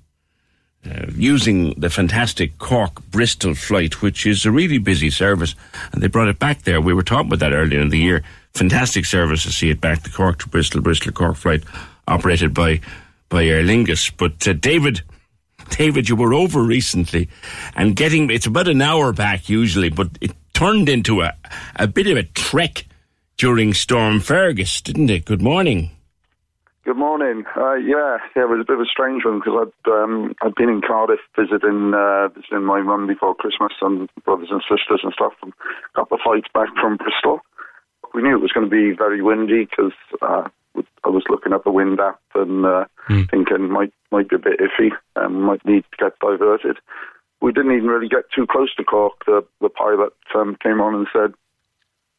uh, 0.84 1.06
using 1.14 1.74
the 1.78 1.90
fantastic 1.90 2.56
Cork 2.58 3.02
Bristol 3.10 3.54
flight, 3.54 4.00
which 4.00 4.26
is 4.26 4.46
a 4.46 4.50
really 4.50 4.78
busy 4.78 5.10
service. 5.10 5.54
And 5.92 6.02
they 6.02 6.06
brought 6.06 6.28
it 6.28 6.38
back 6.38 6.62
there. 6.62 6.80
We 6.80 6.94
were 6.94 7.02
talking 7.02 7.26
about 7.26 7.40
that 7.40 7.52
earlier 7.52 7.80
in 7.80 7.90
the 7.90 7.98
year. 7.98 8.22
Fantastic 8.54 9.04
service 9.04 9.42
to 9.42 9.52
see 9.52 9.70
it 9.70 9.80
back, 9.80 10.02
the 10.02 10.10
Cork 10.10 10.38
to 10.38 10.48
Bristol, 10.48 10.80
Bristol 10.80 11.12
Cork 11.12 11.36
flight 11.36 11.64
operated 12.08 12.54
by, 12.54 12.80
by 13.28 13.44
Aer 13.44 13.62
Lingus. 13.62 14.10
But 14.16 14.48
uh, 14.48 14.54
David, 14.54 15.02
David, 15.70 16.08
you 16.08 16.16
were 16.16 16.32
over 16.32 16.62
recently 16.62 17.28
and 17.76 17.94
getting, 17.94 18.30
it's 18.30 18.46
about 18.46 18.68
an 18.68 18.80
hour 18.80 19.12
back 19.12 19.48
usually, 19.48 19.90
but 19.90 20.08
it 20.20 20.32
turned 20.54 20.88
into 20.88 21.20
a, 21.20 21.34
a 21.76 21.86
bit 21.86 22.06
of 22.06 22.16
a 22.16 22.22
trek 22.22 22.86
during 23.36 23.74
Storm 23.74 24.20
Fergus, 24.20 24.80
didn't 24.80 25.10
it? 25.10 25.24
Good 25.24 25.42
morning. 25.42 25.90
Good 26.82 26.96
morning. 26.96 27.44
Uh, 27.54 27.74
yeah, 27.74 28.16
yeah, 28.34 28.44
it 28.44 28.48
was 28.48 28.60
a 28.62 28.64
bit 28.64 28.80
of 28.80 28.80
a 28.80 28.88
strange 28.90 29.24
one 29.24 29.38
because 29.38 29.68
I'd 29.68 29.90
um, 29.90 30.34
I'd 30.40 30.54
been 30.54 30.70
in 30.70 30.80
Cardiff 30.80 31.20
visiting 31.36 31.92
uh, 31.92 32.28
visiting 32.28 32.64
my 32.64 32.80
mum 32.80 33.06
before 33.06 33.34
Christmas 33.34 33.72
and 33.82 34.08
brothers 34.24 34.48
and 34.50 34.62
sisters 34.62 35.00
and 35.02 35.12
stuff, 35.12 35.34
and 35.42 35.52
got 35.94 36.08
the 36.08 36.18
flights 36.24 36.48
back 36.54 36.68
from 36.80 36.96
Bristol. 36.96 37.40
We 38.14 38.22
knew 38.22 38.34
it 38.34 38.40
was 38.40 38.52
going 38.52 38.64
to 38.64 38.70
be 38.70 38.96
very 38.96 39.20
windy 39.20 39.68
because 39.68 39.92
uh, 40.22 40.48
I 41.04 41.08
was 41.08 41.22
looking 41.28 41.52
at 41.52 41.64
the 41.64 41.70
wind 41.70 42.00
app 42.00 42.20
and 42.34 42.64
uh, 42.64 42.86
mm. 43.10 43.30
thinking 43.30 43.70
might 43.70 43.92
might 44.10 44.30
be 44.30 44.36
a 44.36 44.38
bit 44.38 44.60
iffy 44.60 44.90
and 45.16 45.42
might 45.42 45.64
need 45.66 45.84
to 45.84 45.96
get 45.98 46.18
diverted. 46.18 46.78
We 47.42 47.52
didn't 47.52 47.76
even 47.76 47.88
really 47.88 48.08
get 48.08 48.24
too 48.34 48.46
close 48.50 48.74
to 48.76 48.84
Cork. 48.84 49.24
The 49.26 49.44
the 49.60 49.68
pilot 49.68 50.14
um, 50.34 50.56
came 50.62 50.80
on 50.80 50.94
and 50.94 51.06
said 51.12 51.34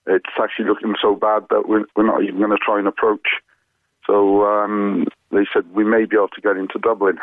it's 0.05 0.37
actually 0.39 0.65
looking 0.65 0.93
so 1.01 1.15
bad 1.15 1.45
that 1.49 1.67
we're, 1.67 1.85
we're 1.95 2.05
not 2.05 2.23
even 2.23 2.37
going 2.37 2.51
to 2.51 2.57
try 2.57 2.77
and 2.77 2.87
approach. 2.87 3.41
So 4.11 4.45
um, 4.45 5.05
they 5.31 5.45
said 5.53 5.63
we 5.73 5.85
may 5.85 6.03
be 6.03 6.17
able 6.17 6.27
to 6.29 6.41
get 6.41 6.57
into 6.57 6.77
Dublin. 6.79 7.17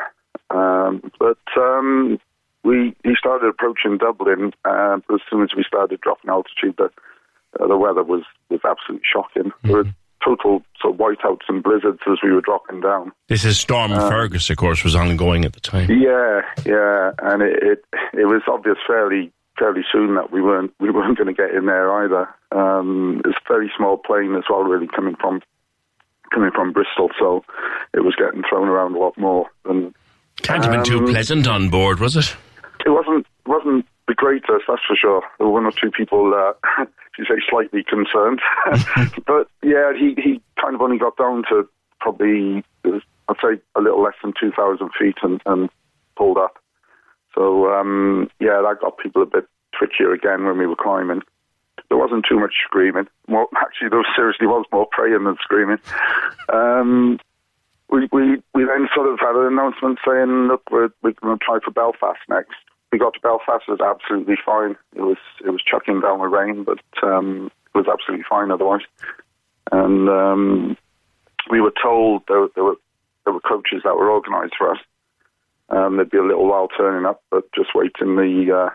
Um, 0.50 1.12
but 1.18 1.38
um, 1.58 2.18
we 2.64 2.96
he 3.04 3.14
started 3.18 3.48
approaching 3.48 3.98
Dublin 3.98 4.52
uh, 4.64 4.98
as 5.12 5.20
soon 5.28 5.42
as 5.42 5.50
we 5.54 5.64
started 5.64 6.00
dropping 6.00 6.30
altitude. 6.30 6.76
The, 6.78 6.90
uh, 7.60 7.66
the 7.66 7.76
weather 7.76 8.02
was, 8.02 8.22
was 8.48 8.60
absolutely 8.64 9.06
shocking. 9.12 9.52
There 9.64 9.76
were 9.76 9.84
total 10.24 10.62
sort 10.80 10.94
of 10.94 11.00
whiteouts 11.00 11.48
and 11.48 11.62
blizzards 11.62 12.00
as 12.10 12.18
we 12.22 12.32
were 12.32 12.40
dropping 12.40 12.80
down. 12.80 13.12
This 13.28 13.44
is 13.44 13.58
Storm 13.60 13.90
Fergus, 13.92 14.48
of 14.48 14.56
course, 14.56 14.82
was 14.82 14.94
ongoing 14.94 15.44
at 15.44 15.52
the 15.52 15.60
time. 15.60 15.90
Yeah, 15.90 16.40
yeah, 16.64 17.10
and 17.22 17.42
it 17.42 17.62
it, 17.62 17.84
it 18.14 18.26
was 18.26 18.40
obvious 18.48 18.78
fairly 18.86 19.30
fairly 19.58 19.82
soon 19.92 20.14
that 20.14 20.32
we 20.32 20.40
weren't 20.40 20.72
we 20.80 20.90
weren't 20.90 21.18
going 21.18 21.34
to 21.34 21.34
get 21.34 21.54
in 21.54 21.66
there 21.66 21.92
either. 22.02 22.28
Um, 22.50 23.20
it's 23.26 23.36
a 23.36 23.52
very 23.52 23.70
small 23.76 23.98
plane 23.98 24.34
as 24.36 24.44
well, 24.48 24.62
really 24.62 24.88
coming 24.88 25.16
from 25.20 25.42
coming 26.32 26.50
from 26.54 26.72
Bristol, 26.72 27.08
so 27.18 27.44
it 27.94 28.00
was 28.00 28.14
getting 28.16 28.42
thrown 28.48 28.68
around 28.68 28.94
a 28.94 28.98
lot 28.98 29.16
more 29.18 29.46
And 29.64 29.94
Can't 30.42 30.64
have 30.64 30.72
been 30.72 30.84
too 30.84 30.98
Um, 30.98 31.06
pleasant 31.06 31.46
on 31.48 31.68
board, 31.68 32.00
was 32.00 32.16
it? 32.16 32.36
It 32.86 32.90
wasn't 32.90 33.26
wasn't 33.46 33.86
the 34.06 34.14
greatest, 34.14 34.64
that's 34.68 34.82
for 34.86 34.96
sure. 34.96 35.22
There 35.38 35.46
were 35.46 35.52
one 35.52 35.66
or 35.66 35.72
two 35.72 35.90
people, 35.90 36.32
uh, 36.34 36.52
you 37.18 37.24
say, 37.24 37.40
slightly 37.48 37.82
concerned. 37.84 38.40
but 39.26 39.48
yeah, 39.62 39.92
he 39.98 40.14
he 40.16 40.40
kind 40.60 40.74
of 40.74 40.80
only 40.80 40.98
got 40.98 41.16
down 41.16 41.42
to 41.50 41.68
probably 42.00 42.64
I'd 42.84 43.36
say 43.42 43.60
a 43.76 43.80
little 43.80 44.02
less 44.02 44.14
than 44.22 44.32
two 44.40 44.52
thousand 44.52 44.90
feet 44.98 45.16
and, 45.22 45.40
and 45.46 45.68
pulled 46.16 46.38
up. 46.38 46.58
So 47.34 47.70
um, 47.72 48.30
yeah, 48.40 48.62
that 48.62 48.80
got 48.80 48.98
people 48.98 49.22
a 49.22 49.26
bit 49.26 49.46
twitchier 49.74 50.14
again 50.14 50.44
when 50.44 50.58
we 50.58 50.66
were 50.66 50.76
climbing. 50.76 51.22
There 51.88 51.98
wasn't 51.98 52.26
too 52.28 52.38
much 52.38 52.54
screaming. 52.64 53.08
More, 53.26 53.48
actually, 53.56 53.88
there 53.88 54.04
seriously 54.14 54.46
was 54.46 54.66
more 54.72 54.86
praying 54.90 55.24
than 55.24 55.36
screaming. 55.42 55.78
Um, 56.52 57.18
we, 57.90 58.08
we 58.12 58.42
we 58.54 58.64
then 58.64 58.88
sort 58.94 59.08
of 59.08 59.18
had 59.18 59.34
an 59.34 59.46
announcement 59.46 59.98
saying, 60.06 60.48
look, 60.48 60.62
we're, 60.70 60.90
we're 61.02 61.12
going 61.12 61.38
to 61.38 61.44
try 61.44 61.58
for 61.64 61.70
Belfast 61.70 62.20
next. 62.28 62.56
We 62.92 62.98
got 62.98 63.14
to 63.14 63.20
Belfast, 63.20 63.64
it 63.68 63.72
was 63.72 63.80
absolutely 63.80 64.36
fine. 64.44 64.76
It 64.94 65.02
was 65.02 65.18
it 65.44 65.50
was 65.50 65.62
chucking 65.62 66.00
down 66.00 66.20
with 66.20 66.32
rain, 66.32 66.64
but 66.64 66.80
um, 67.02 67.50
it 67.74 67.78
was 67.78 67.86
absolutely 67.90 68.24
fine 68.28 68.50
otherwise. 68.50 68.80
And 69.72 70.08
um, 70.08 70.76
we 71.50 71.60
were 71.60 71.72
told 71.82 72.22
there, 72.28 72.48
there 72.54 72.64
were 72.64 72.76
there 73.24 73.34
were 73.34 73.40
coaches 73.40 73.82
that 73.84 73.96
were 73.96 74.10
organised 74.10 74.54
for 74.56 74.72
us. 74.72 74.80
Um, 75.70 75.96
there'd 75.96 76.10
be 76.10 76.18
a 76.18 76.22
little 76.24 76.48
while 76.48 76.68
turning 76.68 77.04
up, 77.04 77.22
but 77.30 77.44
just 77.52 77.74
waiting 77.74 78.16
the 78.16 78.56
uh, 78.56 78.70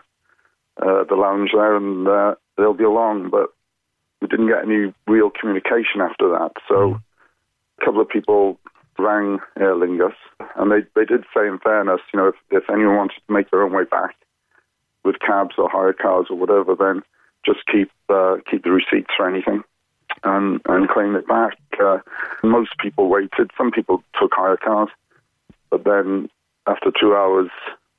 uh, 0.82 1.04
the 1.04 1.14
lounge 1.16 1.50
there, 1.54 1.76
and 1.76 2.06
uh, 2.06 2.34
they'll 2.56 2.74
be 2.74 2.84
along. 2.84 3.30
But 3.30 3.50
we 4.20 4.28
didn't 4.28 4.48
get 4.48 4.64
any 4.64 4.92
real 5.06 5.30
communication 5.30 6.00
after 6.00 6.28
that. 6.30 6.52
So 6.68 7.00
a 7.80 7.84
couple 7.84 8.00
of 8.00 8.08
people 8.08 8.58
rang 8.98 9.38
Aer 9.58 9.74
Lingus, 9.74 10.14
and 10.56 10.70
they, 10.70 10.86
they 10.94 11.04
did 11.04 11.24
say, 11.34 11.46
in 11.46 11.58
fairness, 11.58 12.00
you 12.12 12.18
know, 12.18 12.28
if, 12.28 12.34
if 12.50 12.70
anyone 12.70 12.96
wanted 12.96 13.20
to 13.26 13.32
make 13.32 13.50
their 13.50 13.62
own 13.62 13.72
way 13.72 13.84
back 13.84 14.14
with 15.04 15.16
cabs 15.20 15.54
or 15.58 15.68
hire 15.68 15.92
cars 15.92 16.26
or 16.30 16.36
whatever, 16.36 16.74
then 16.74 17.02
just 17.44 17.60
keep 17.70 17.90
uh, 18.08 18.36
keep 18.50 18.64
the 18.64 18.70
receipts 18.70 19.10
for 19.16 19.28
anything 19.28 19.62
and 20.22 20.60
and 20.66 20.88
claim 20.88 21.14
it 21.14 21.26
back. 21.28 21.58
Uh, 21.82 21.98
most 22.42 22.70
people 22.78 23.08
waited. 23.08 23.50
Some 23.56 23.70
people 23.70 24.02
took 24.18 24.32
hire 24.34 24.56
cars, 24.56 24.88
but 25.70 25.84
then 25.84 26.28
after 26.66 26.90
two 26.98 27.14
hours, 27.14 27.50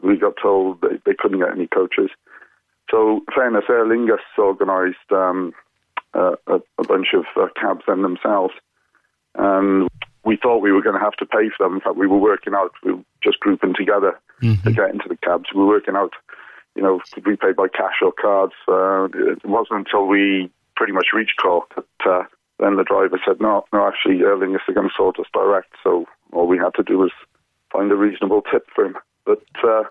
we 0.02 0.18
got 0.18 0.34
told 0.42 0.82
they, 0.82 0.98
they 1.06 1.14
couldn't 1.18 1.40
get 1.40 1.52
any 1.52 1.68
coaches. 1.68 2.10
So, 2.96 3.20
fairness, 3.36 3.66
Aer 3.68 3.86
Lingus 3.86 4.24
organised 4.40 5.12
um, 5.12 5.52
uh, 6.14 6.38
a, 6.48 6.62
a 6.80 6.84
bunch 6.88 7.08
of 7.14 7.26
uh, 7.36 7.48
cabs 7.60 7.82
then 7.90 8.04
themselves, 8.04 8.54
and 9.36 9.90
we 10.24 10.38
thought 10.42 10.60
we 10.60 10.72
were 10.72 10.82
going 10.82 10.96
to 10.96 11.04
have 11.04 11.18
to 11.18 11.26
pay 11.26 11.50
for 11.50 11.66
them. 11.66 11.76
In 11.76 11.82
fact, 11.82 11.98
we 11.98 12.08
were 12.08 12.18
working 12.18 12.54
out, 12.54 12.72
we 12.86 12.94
were 12.94 13.04
just 13.22 13.42
grouping 13.42 13.74
together 13.76 14.18
to 14.64 14.72
get 14.72 14.92
into 14.92 15.10
the 15.10 15.18
cabs. 15.18 15.50
We 15.54 15.60
were 15.60 15.68
working 15.68 15.98
out, 15.98 16.14
you 16.76 16.84
know, 16.84 17.02
could 17.12 17.28
we 17.28 17.36
pay 17.36 17.52
by 17.52 17.68
cash 17.68 18.00
or 18.02 18.14
cards? 18.14 18.54
Uh, 18.66 19.10
it 19.14 19.44
wasn't 19.44 19.80
until 19.80 20.08
we 20.08 20.50
pretty 20.78 20.94
much 20.94 21.08
reached 21.14 21.36
Cork 21.42 21.76
that 21.76 22.10
uh, 22.10 22.24
then 22.60 22.78
the 22.78 22.86
driver 22.86 23.20
said, 23.28 23.42
no, 23.42 23.66
no, 23.74 23.90
actually, 23.90 24.20
Aer 24.22 24.38
Lingus 24.38 24.70
are 24.70 24.74
going 24.74 24.88
to 24.88 24.96
sort 24.96 25.20
us 25.20 25.26
direct. 25.34 25.74
So 25.84 26.06
all 26.32 26.48
we 26.48 26.58
had 26.58 26.74
to 26.76 26.84
do 26.84 26.98
was 26.98 27.12
find 27.74 27.92
a 27.92 27.96
reasonable 27.96 28.42
tip 28.50 28.68
for 28.74 28.86
him. 28.86 28.96
But 29.26 29.44
uh, 29.68 29.84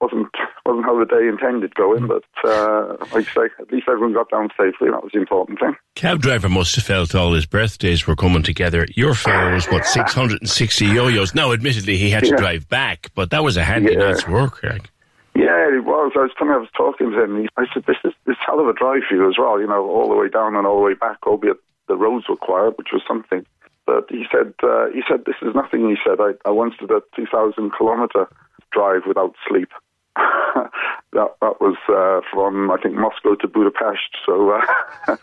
wasn't 0.00 0.28
wasn't 0.66 0.84
how 0.84 0.98
the 0.98 1.04
day 1.06 1.28
intended 1.28 1.74
going. 1.74 2.06
But 2.06 2.24
uh, 2.44 2.96
like 3.12 3.28
I 3.28 3.34
say, 3.34 3.40
at 3.60 3.70
least 3.72 3.88
everyone 3.88 4.12
got 4.14 4.30
down 4.30 4.48
safely. 4.58 4.90
That 4.90 5.02
was 5.02 5.10
the 5.12 5.20
important 5.20 5.60
thing. 5.60 5.74
Cab 5.94 6.20
driver 6.20 6.48
must 6.48 6.74
have 6.76 6.84
felt 6.84 7.14
all 7.14 7.32
his 7.32 7.46
birthdays 7.46 8.06
were 8.06 8.16
coming 8.16 8.42
together. 8.42 8.86
Your 8.94 9.14
fare 9.14 9.52
was, 9.54 9.66
what, 9.66 9.86
660 9.86 10.86
yo-yos? 10.86 11.34
Now, 11.34 11.52
admittedly, 11.52 11.96
he 11.96 12.10
had 12.10 12.24
to 12.24 12.30
Yeah. 12.30 12.36
drive 12.36 12.68
back, 12.68 13.10
but 13.14 13.30
that 13.30 13.44
was 13.44 13.56
a 13.56 13.64
handy 13.64 13.92
Yeah. 13.92 13.98
night's 14.10 14.26
work. 14.28 14.62
Like. 14.62 14.90
Yeah, 15.34 15.68
it 15.68 15.84
was. 15.84 16.12
I 16.16 16.20
was 16.20 16.30
telling 16.38 16.54
I 16.54 16.58
was 16.58 16.68
talking 16.76 17.10
to 17.10 17.22
him. 17.22 17.34
and 17.36 17.42
he- 17.44 17.48
I 17.56 17.66
said, 17.72 17.84
"This 17.86 17.96
is 18.04 18.12
this 18.26 18.36
hell 18.46 18.60
of 18.60 18.68
a 18.68 18.72
drive 18.72 19.02
for 19.08 19.14
you 19.16 19.28
as 19.28 19.36
well. 19.38 19.60
You 19.60 19.66
know, 19.66 19.84
all 19.88 20.08
the 20.08 20.16
way 20.16 20.28
down 20.28 20.56
and 20.56 20.66
all 20.66 20.76
the 20.78 20.84
way 20.84 20.94
back. 20.94 21.18
Albeit 21.26 21.56
the 21.88 21.96
roads 21.96 22.28
were 22.28 22.36
quiet, 22.36 22.78
which 22.78 22.88
was 22.92 23.02
something." 23.06 23.44
But 23.86 24.06
he 24.08 24.24
said, 24.32 24.54
uh, 24.62 24.86
"He 24.94 25.02
said 25.08 25.24
this 25.26 25.36
is 25.42 25.54
nothing." 25.54 25.88
He 25.90 25.96
said, 26.06 26.18
"I, 26.20 26.32
I 26.48 26.50
once 26.52 26.74
did 26.78 26.90
a 26.90 27.02
two 27.14 27.26
thousand 27.26 27.70
kilometer 27.76 28.28
drive 28.74 29.02
without 29.06 29.34
sleep." 29.48 29.68
that 30.16 31.34
that 31.40 31.60
was 31.60 31.76
uh, 31.88 32.20
from 32.32 32.70
I 32.70 32.76
think 32.82 32.94
Moscow 32.96 33.34
to 33.36 33.48
Budapest. 33.48 34.10
So 34.26 34.50
uh, 34.50 34.60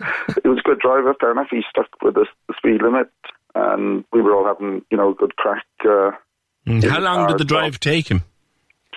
it 0.44 0.48
was 0.48 0.60
a 0.60 0.68
good 0.70 0.80
driver. 0.80 1.14
Fair 1.20 1.32
enough. 1.32 1.48
He 1.52 1.62
stuck 1.70 1.88
with 2.02 2.16
the, 2.16 2.26
the 2.48 2.54
speed 2.58 2.82
limit, 2.82 3.10
and 3.56 4.04
we 4.14 4.22
were 4.22 4.36
all 4.36 4.46
having 4.46 4.84
you 4.92 4.98
know 4.98 5.12
a 5.12 5.16
good 5.16 5.36
crack. 5.36 5.66
Uh, 5.86 6.12
Mm, 6.68 6.88
How 6.88 7.00
long 7.00 7.28
did 7.28 7.40
the 7.40 7.44
drive 7.44 7.80
take 7.80 8.08
him? 8.12 8.22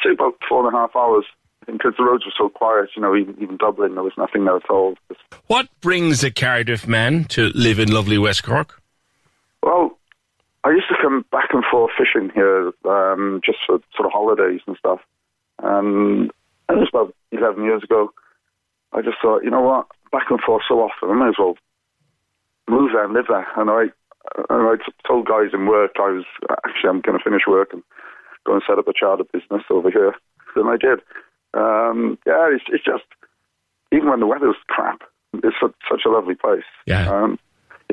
say 0.05 0.11
about 0.13 0.35
four 0.47 0.67
and 0.67 0.77
a 0.77 0.79
half 0.79 0.95
hours 0.95 1.25
because 1.65 1.95
the 1.97 2.05
roads 2.05 2.27
were 2.27 2.33
so 2.37 2.51
quiet. 2.51 2.91
You 2.95 3.01
know, 3.01 3.17
even, 3.17 3.35
even 3.41 3.57
Dublin, 3.57 3.95
there 3.95 4.03
was 4.05 4.13
nothing 4.19 4.45
there 4.45 4.57
at 4.57 4.69
all. 4.69 4.97
What 5.47 5.69
brings 5.81 6.23
a 6.23 6.31
Cardiff 6.31 6.87
man 6.87 7.25
to 7.31 7.51
live 7.55 7.79
in 7.79 7.91
lovely 7.91 8.19
West 8.19 8.45
Cork? 8.45 8.83
Well, 9.63 9.99
I 10.65 10.71
used 10.71 10.89
to 10.89 10.97
come 11.01 11.25
back 11.31 11.51
and 11.53 11.63
forth 11.71 11.93
fishing 11.97 12.31
here 12.35 12.73
um, 12.87 13.41
just 13.45 13.59
for 13.67 13.81
sort 13.95 14.07
of 14.07 14.13
holidays 14.13 14.61
and 14.67 14.77
stuff. 14.79 15.01
And 15.63 16.31
it 16.71 16.75
was 16.75 16.89
about 16.89 17.15
11 17.33 17.63
years 17.65 17.83
ago. 17.83 18.13
I 18.93 19.03
just 19.03 19.19
thought, 19.21 19.45
you 19.45 19.51
know 19.51 19.61
what, 19.61 19.87
back 20.11 20.31
and 20.31 20.41
forth 20.41 20.63
so 20.67 20.81
often, 20.81 21.11
I 21.11 21.15
may 21.15 21.29
as 21.29 21.35
well 21.39 21.57
move 22.69 22.93
there 22.93 23.05
and 23.05 23.13
live 23.13 23.27
there. 23.29 23.47
And 23.57 23.69
I, 23.69 23.83
and 24.49 24.63
I 24.67 24.77
told 25.07 25.29
guys 25.29 25.53
in 25.53 25.67
work 25.67 25.93
I 25.99 26.11
was 26.11 26.25
actually 26.65 26.89
I'm 26.89 27.01
going 27.03 27.19
to 27.19 27.25
finish 27.25 27.43
work 27.47 27.73
and 27.73 27.83
go 28.47 28.55
and 28.55 28.63
set 28.67 28.79
up 28.79 28.89
a 28.89 28.93
charter 28.99 29.25
business 29.33 29.63
over 29.69 29.91
here. 29.91 30.15
And 30.57 30.69
I 30.69 30.77
did. 30.77 31.01
Um, 31.53 32.19
yeah, 32.27 32.49
it's, 32.51 32.65
it's 32.69 32.85
just 32.85 33.05
even 33.93 34.09
when 34.09 34.21
the 34.21 34.27
weather's 34.27 34.57
crap, 34.69 35.03
it's 35.35 35.57
such, 35.61 35.75
such 35.91 36.03
a 36.07 36.11
lovely 36.11 36.35
place. 36.35 36.65
Yeah. 36.87 37.11
Um, 37.11 37.39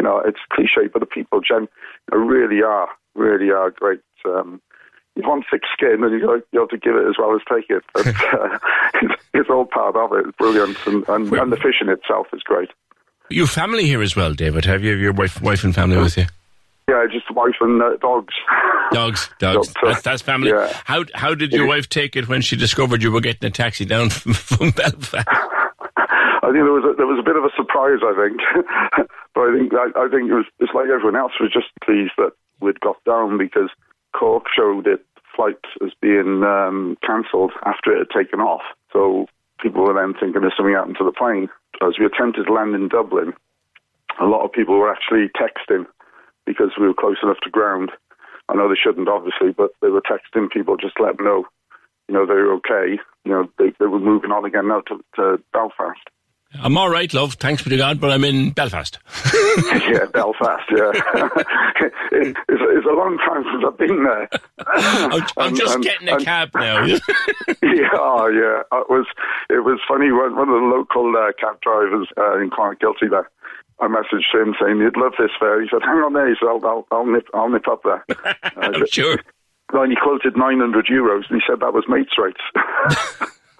you 0.02 0.08
know, 0.08 0.20
it's 0.26 0.40
cliche, 0.52 0.88
but 0.92 1.00
the 1.00 1.06
people 1.06 1.42
gen 1.42 1.68
really 2.12 2.64
are, 2.64 2.88
really 3.14 3.52
are 3.52 3.70
great. 3.70 4.00
Um, 4.26 4.60
you 5.16 5.22
want 5.22 5.46
thick 5.52 5.62
skin, 5.72 6.04
and 6.04 6.20
you 6.20 6.60
have 6.60 6.70
to 6.70 6.78
give 6.78 6.96
it 6.96 7.08
as 7.08 7.16
well 7.20 7.36
as 7.36 7.42
take 7.48 7.70
it. 7.70 7.84
But 7.94 8.08
uh, 8.34 8.58
it's, 8.96 9.22
it's 9.36 9.50
all 9.52 9.66
part 9.66 9.96
of 9.96 10.12
it. 10.14 10.26
It's 10.26 10.38
brilliant, 10.38 10.76
and, 10.88 11.08
and, 11.08 11.32
and 11.32 11.52
the 11.52 11.58
fishing 11.58 11.90
itself 11.90 12.28
is 12.34 12.42
great. 12.42 12.70
Your 13.30 13.46
family 13.46 13.86
here 13.86 14.02
as 14.02 14.16
well, 14.16 14.34
David. 14.34 14.66
Have 14.66 14.84
you 14.84 14.96
your 14.96 15.14
wife, 15.14 15.40
wife 15.40 15.64
and 15.64 15.76
family 15.76 15.98
with 15.98 16.18
you? 16.18 16.26
Yeah, 16.90 17.06
just 17.12 17.30
wife 17.36 17.54
and 17.62 17.80
uh, 17.80 17.98
dogs. 17.98 18.34
Dogs, 18.92 19.30
dogs. 19.40 19.74
That's, 19.82 20.02
that's 20.02 20.22
family. 20.22 20.50
Yeah. 20.50 20.70
How 20.84 21.06
how 21.14 21.34
did 21.34 21.54
your 21.54 21.66
wife 21.66 21.88
take 21.88 22.18
it 22.18 22.28
when 22.28 22.42
she 22.42 22.58
discovered 22.58 23.02
you 23.02 23.10
were 23.10 23.22
getting 23.22 23.48
a 23.48 23.50
taxi 23.50 23.86
down 23.86 24.10
from, 24.10 24.34
from 24.34 24.72
Belfast? 24.72 25.26
I 26.42 26.50
think 26.50 26.66
there 26.66 26.74
was 26.74 26.86
a, 26.86 26.94
there 26.98 27.06
was 27.06 27.22
a 27.22 27.26
bit 27.26 27.38
of 27.38 27.46
a 27.46 27.54
surprise. 27.56 28.02
I 28.02 28.18
think, 28.18 28.42
but 29.34 29.42
I 29.46 29.52
think 29.54 29.74
I, 29.74 29.94
I 29.94 30.08
think 30.10 30.30
it 30.30 30.38
was 30.38 30.50
it's 30.60 30.74
like 30.74 30.90
everyone 30.90 31.16
else 31.16 31.38
was 31.40 31.54
just 31.54 31.70
pleased 31.86 32.18
that 32.18 32.34
we'd 32.60 32.80
got 32.82 32.98
down 33.06 33.38
because 33.38 33.70
Cork 34.18 34.46
showed 34.50 34.88
it 34.88 35.06
flight 35.36 35.62
as 35.86 35.94
being 36.02 36.44
um, 36.44 36.98
cancelled 37.06 37.54
after 37.66 37.94
it 37.94 38.00
had 38.00 38.14
taken 38.14 38.40
off. 38.40 38.66
So 38.92 39.28
people 39.62 39.84
were 39.84 39.94
then 39.94 40.14
thinking 40.18 40.42
there's 40.42 40.58
something 40.58 40.74
happened 40.74 40.98
to 40.98 41.06
the 41.06 41.16
plane. 41.16 41.48
As 41.82 41.98
we 42.00 42.06
attempted 42.06 42.46
to 42.46 42.54
land 42.54 42.76
in 42.76 42.90
Dublin, 42.90 43.34
a 44.20 44.26
lot 44.26 44.44
of 44.44 44.52
people 44.52 44.78
were 44.78 44.92
actually 44.92 45.30
texting 45.38 45.86
because 46.46 46.72
we 46.80 46.88
were 46.88 46.94
close 46.94 47.18
enough 47.24 47.40
to 47.44 47.50
ground. 47.50 47.92
I 48.50 48.56
know 48.56 48.68
they 48.68 48.76
shouldn't, 48.76 49.08
obviously, 49.08 49.52
but 49.56 49.72
they 49.82 49.90
were 49.90 50.02
texting 50.02 50.50
people 50.50 50.76
just 50.76 50.98
to 50.98 51.04
let 51.04 51.18
them 51.18 51.26
know, 51.26 51.46
you 52.10 52.16
know, 52.16 52.26
they 52.26 52.34
were 52.34 52.54
okay. 52.56 53.00
You 53.24 53.32
know, 53.32 53.50
they, 53.58 53.72
they 53.80 53.86
were 53.86 54.00
moving 54.00 54.32
on 54.32 54.46
again 54.46 54.68
now 54.68 54.82
to, 54.90 55.00
to 55.16 55.42
Belfast. 55.54 56.02
I'm 56.60 56.78
all 56.78 56.90
right, 56.90 57.12
love. 57.14 57.36
Thanks 57.36 57.64
be 57.64 57.70
to 57.70 57.78
God, 57.78 58.00
but 58.02 58.12
I'm 58.12 58.24
in 58.24 58.52
Belfast. 58.52 59.00
yeah, 59.34 60.06
Belfast. 60.12 60.64
Yeah, 60.70 60.92
it, 62.12 62.36
it's, 62.50 62.62
it's 62.62 62.86
a 62.88 62.94
long 62.94 63.18
time 63.20 63.44
since 63.52 63.64
I've 63.66 63.78
been 63.78 64.04
there. 64.04 64.30
I'm, 64.68 65.22
I'm 65.38 65.48
And- 65.48 65.56
just 65.58 65.76
and- 65.76 65.84
getting 65.84 66.10
a 66.10 66.16
and- 66.16 66.26
cab 66.26 66.52
now. 66.56 66.84
yeah, 66.86 67.00
oh, 67.94 68.28
yeah. 68.28 68.62
It 68.80 68.90
was 68.90 69.06
it 69.50 69.64
was 69.64 69.80
funny 69.88 70.12
when 70.12 70.36
one 70.36 70.50
of 70.50 70.56
the 70.62 70.68
local 70.68 71.16
uh, 71.16 71.32
cab 71.40 71.62
drivers 71.62 72.08
uh, 72.18 72.38
in 72.40 72.50
Clonakilty 72.50 73.10
there. 73.10 73.30
I 73.80 73.88
messaged 73.88 74.30
him 74.34 74.54
saying 74.62 74.78
you'd 74.78 74.98
love 74.98 75.14
this 75.18 75.32
fair. 75.40 75.60
He 75.62 75.68
said, 75.72 75.82
"Hang 75.82 75.98
on 76.04 76.14
there." 76.14 76.28
He 76.30 76.36
said, 76.40 76.48
"I'll, 76.50 76.64
I'll, 76.66 76.86
I'll 76.92 77.06
nip, 77.06 77.28
I'll 77.34 77.50
nip 77.50 77.68
up 77.68 77.82
there." 77.84 78.06
Uh, 78.58 78.86
sure. 78.92 79.18
Then 79.74 79.90
he 79.90 79.96
quoted 79.96 80.36
900 80.38 80.86
euros, 80.88 81.24
and 81.30 81.42
he 81.42 81.48
said 81.48 81.62
that 81.62 81.74
was 81.74 81.86
mates' 81.88 82.12
rates. 82.18 82.42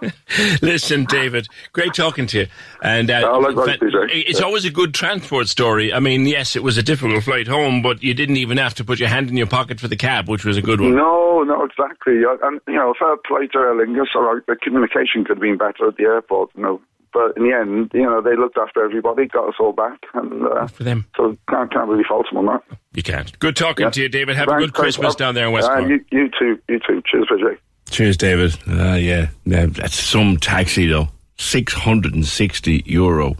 Listen, 0.62 1.06
David, 1.06 1.48
great 1.74 1.94
talking 1.94 2.28
to 2.28 2.40
you. 2.42 2.48
And 2.82 3.10
uh, 3.10 3.30
oh, 3.32 3.40
likewise, 3.40 3.78
it's 3.82 4.40
yeah. 4.40 4.46
always 4.46 4.66
a 4.66 4.72
good 4.72 4.94
transport 4.94 5.48
story. 5.48 5.94
I 5.94 6.00
mean, 6.00 6.26
yes, 6.26 6.56
it 6.56 6.64
was 6.64 6.78
a 6.78 6.84
difficult 6.84 7.24
flight 7.24 7.48
home, 7.48 7.82
but 7.82 8.02
you 8.04 8.14
didn't 8.14 8.38
even 8.38 8.58
have 8.58 8.74
to 8.76 8.84
put 8.84 9.00
your 9.00 9.10
hand 9.10 9.30
in 9.30 9.38
your 9.38 9.48
pocket 9.48 9.80
for 9.80 9.88
the 9.88 9.96
cab, 9.96 10.28
which 10.28 10.46
was 10.46 10.58
a 10.58 10.62
good 10.62 10.82
one. 10.82 10.96
No, 10.96 11.44
no, 11.44 11.64
exactly. 11.64 12.24
And 12.42 12.60
you 12.68 12.76
know, 12.76 12.94
fair 12.98 13.18
play 13.28 13.48
to 13.48 13.58
Aer 13.58 13.76
Lingus. 13.76 14.16
All 14.16 14.40
the 14.48 14.56
communication 14.56 15.26
could 15.26 15.38
have 15.38 15.42
been 15.42 15.58
better 15.58 15.88
at 15.88 15.98
the 15.98 16.04
airport. 16.04 16.50
You 16.56 16.64
know, 16.64 16.82
but 17.14 17.36
in 17.36 17.44
the 17.44 17.54
end, 17.54 17.92
you 17.94 18.04
know, 18.04 18.22
they 18.22 18.36
looked 18.36 18.58
after 18.58 18.84
everybody, 18.84 19.28
got 19.28 19.50
us 19.50 19.56
all 19.60 19.74
back, 19.74 20.00
and 20.14 20.46
uh, 20.46 20.68
for 20.68 20.84
them. 20.84 21.06
So 21.18 21.38
can't 21.50 21.72
can't 21.72 21.90
really 21.90 22.04
fault 22.08 22.28
them 22.32 22.40
on 22.40 22.46
that. 22.48 22.78
You 22.94 23.04
can't. 23.04 23.38
Good 23.40 23.56
talking 23.56 23.86
yeah. 23.86 23.92
to 23.92 24.02
you, 24.02 24.10
David. 24.10 24.36
Have 24.38 24.48
thanks, 24.48 24.64
a 24.64 24.66
good 24.66 24.74
Christmas 24.74 25.16
down 25.16 25.36
there 25.36 25.48
in 25.48 25.54
West 25.54 25.70
uh, 25.70 25.80
you, 25.80 26.04
you, 26.12 26.30
too. 26.30 26.60
You 26.68 26.80
too. 26.80 27.02
Cheers, 27.06 27.28
PJ. 27.30 27.58
Cheers, 27.92 28.18
David. 28.18 28.58
Uh, 28.68 28.94
yeah, 28.94 29.28
yeah, 29.46 29.66
that's 29.68 30.00
some 30.00 30.38
taxi 30.38 30.88
though. 30.88 31.10
Six 31.38 31.74
hundred 31.74 32.16
and 32.16 32.26
sixty 32.26 32.84
euro. 32.86 33.36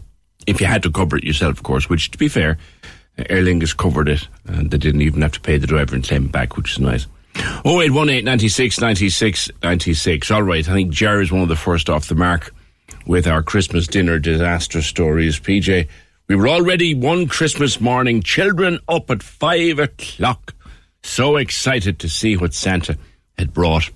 If 0.46 0.60
you 0.60 0.66
had 0.66 0.82
to 0.82 0.90
cover 0.90 1.16
it 1.16 1.24
yourself, 1.24 1.56
of 1.56 1.62
course. 1.62 1.88
Which, 1.88 2.10
to 2.10 2.18
be 2.18 2.28
fair, 2.28 2.58
Aer 3.16 3.42
Lingus 3.42 3.76
covered 3.76 4.08
it, 4.08 4.28
and 4.46 4.70
they 4.70 4.76
didn't 4.76 5.02
even 5.02 5.22
have 5.22 5.32
to 5.32 5.40
pay 5.40 5.56
the 5.56 5.66
driver 5.66 5.94
and 5.94 6.06
claim 6.06 6.26
it 6.26 6.32
back, 6.32 6.56
which 6.56 6.72
is 6.72 6.78
nice. 6.80 7.06
Oh 7.64 7.80
eight 7.80 7.92
one 7.92 8.10
eight 8.10 8.24
ninety 8.24 8.48
six 8.48 8.78
ninety 8.78 9.08
six 9.08 9.50
ninety 9.62 9.94
six. 9.94 10.30
All 10.30 10.42
right, 10.42 10.68
I 10.68 10.72
think 10.72 10.92
Jerry 10.92 11.22
is 11.22 11.32
one 11.32 11.42
of 11.42 11.48
the 11.48 11.56
first 11.56 11.88
off 11.88 12.08
the 12.08 12.14
mark 12.14 12.54
with 13.06 13.26
our 13.26 13.42
Christmas 13.42 13.86
dinner 13.86 14.18
disaster 14.18 14.82
stories. 14.82 15.40
PJ, 15.40 15.88
we 16.28 16.36
were 16.36 16.48
already 16.48 16.94
one 16.94 17.26
Christmas 17.26 17.80
morning, 17.80 18.22
children 18.22 18.80
up 18.86 19.10
at 19.10 19.22
five 19.22 19.78
o'clock, 19.78 20.54
so 21.02 21.36
excited 21.36 21.98
to 22.00 22.08
see 22.10 22.36
what 22.36 22.52
Santa 22.52 22.98
had 23.38 23.54
brought. 23.54 23.90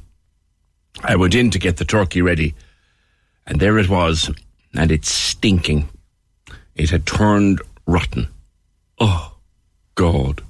I 1.02 1.16
went 1.16 1.34
in 1.34 1.50
to 1.50 1.58
get 1.58 1.76
the 1.76 1.84
turkey 1.84 2.22
ready, 2.22 2.54
and 3.46 3.60
there 3.60 3.78
it 3.78 3.88
was, 3.88 4.30
and 4.74 4.90
it's 4.90 5.12
stinking. 5.12 5.88
It 6.74 6.90
had 6.90 7.06
turned 7.06 7.60
rotten. 7.86 8.28
Oh, 8.98 9.36
God. 9.94 10.42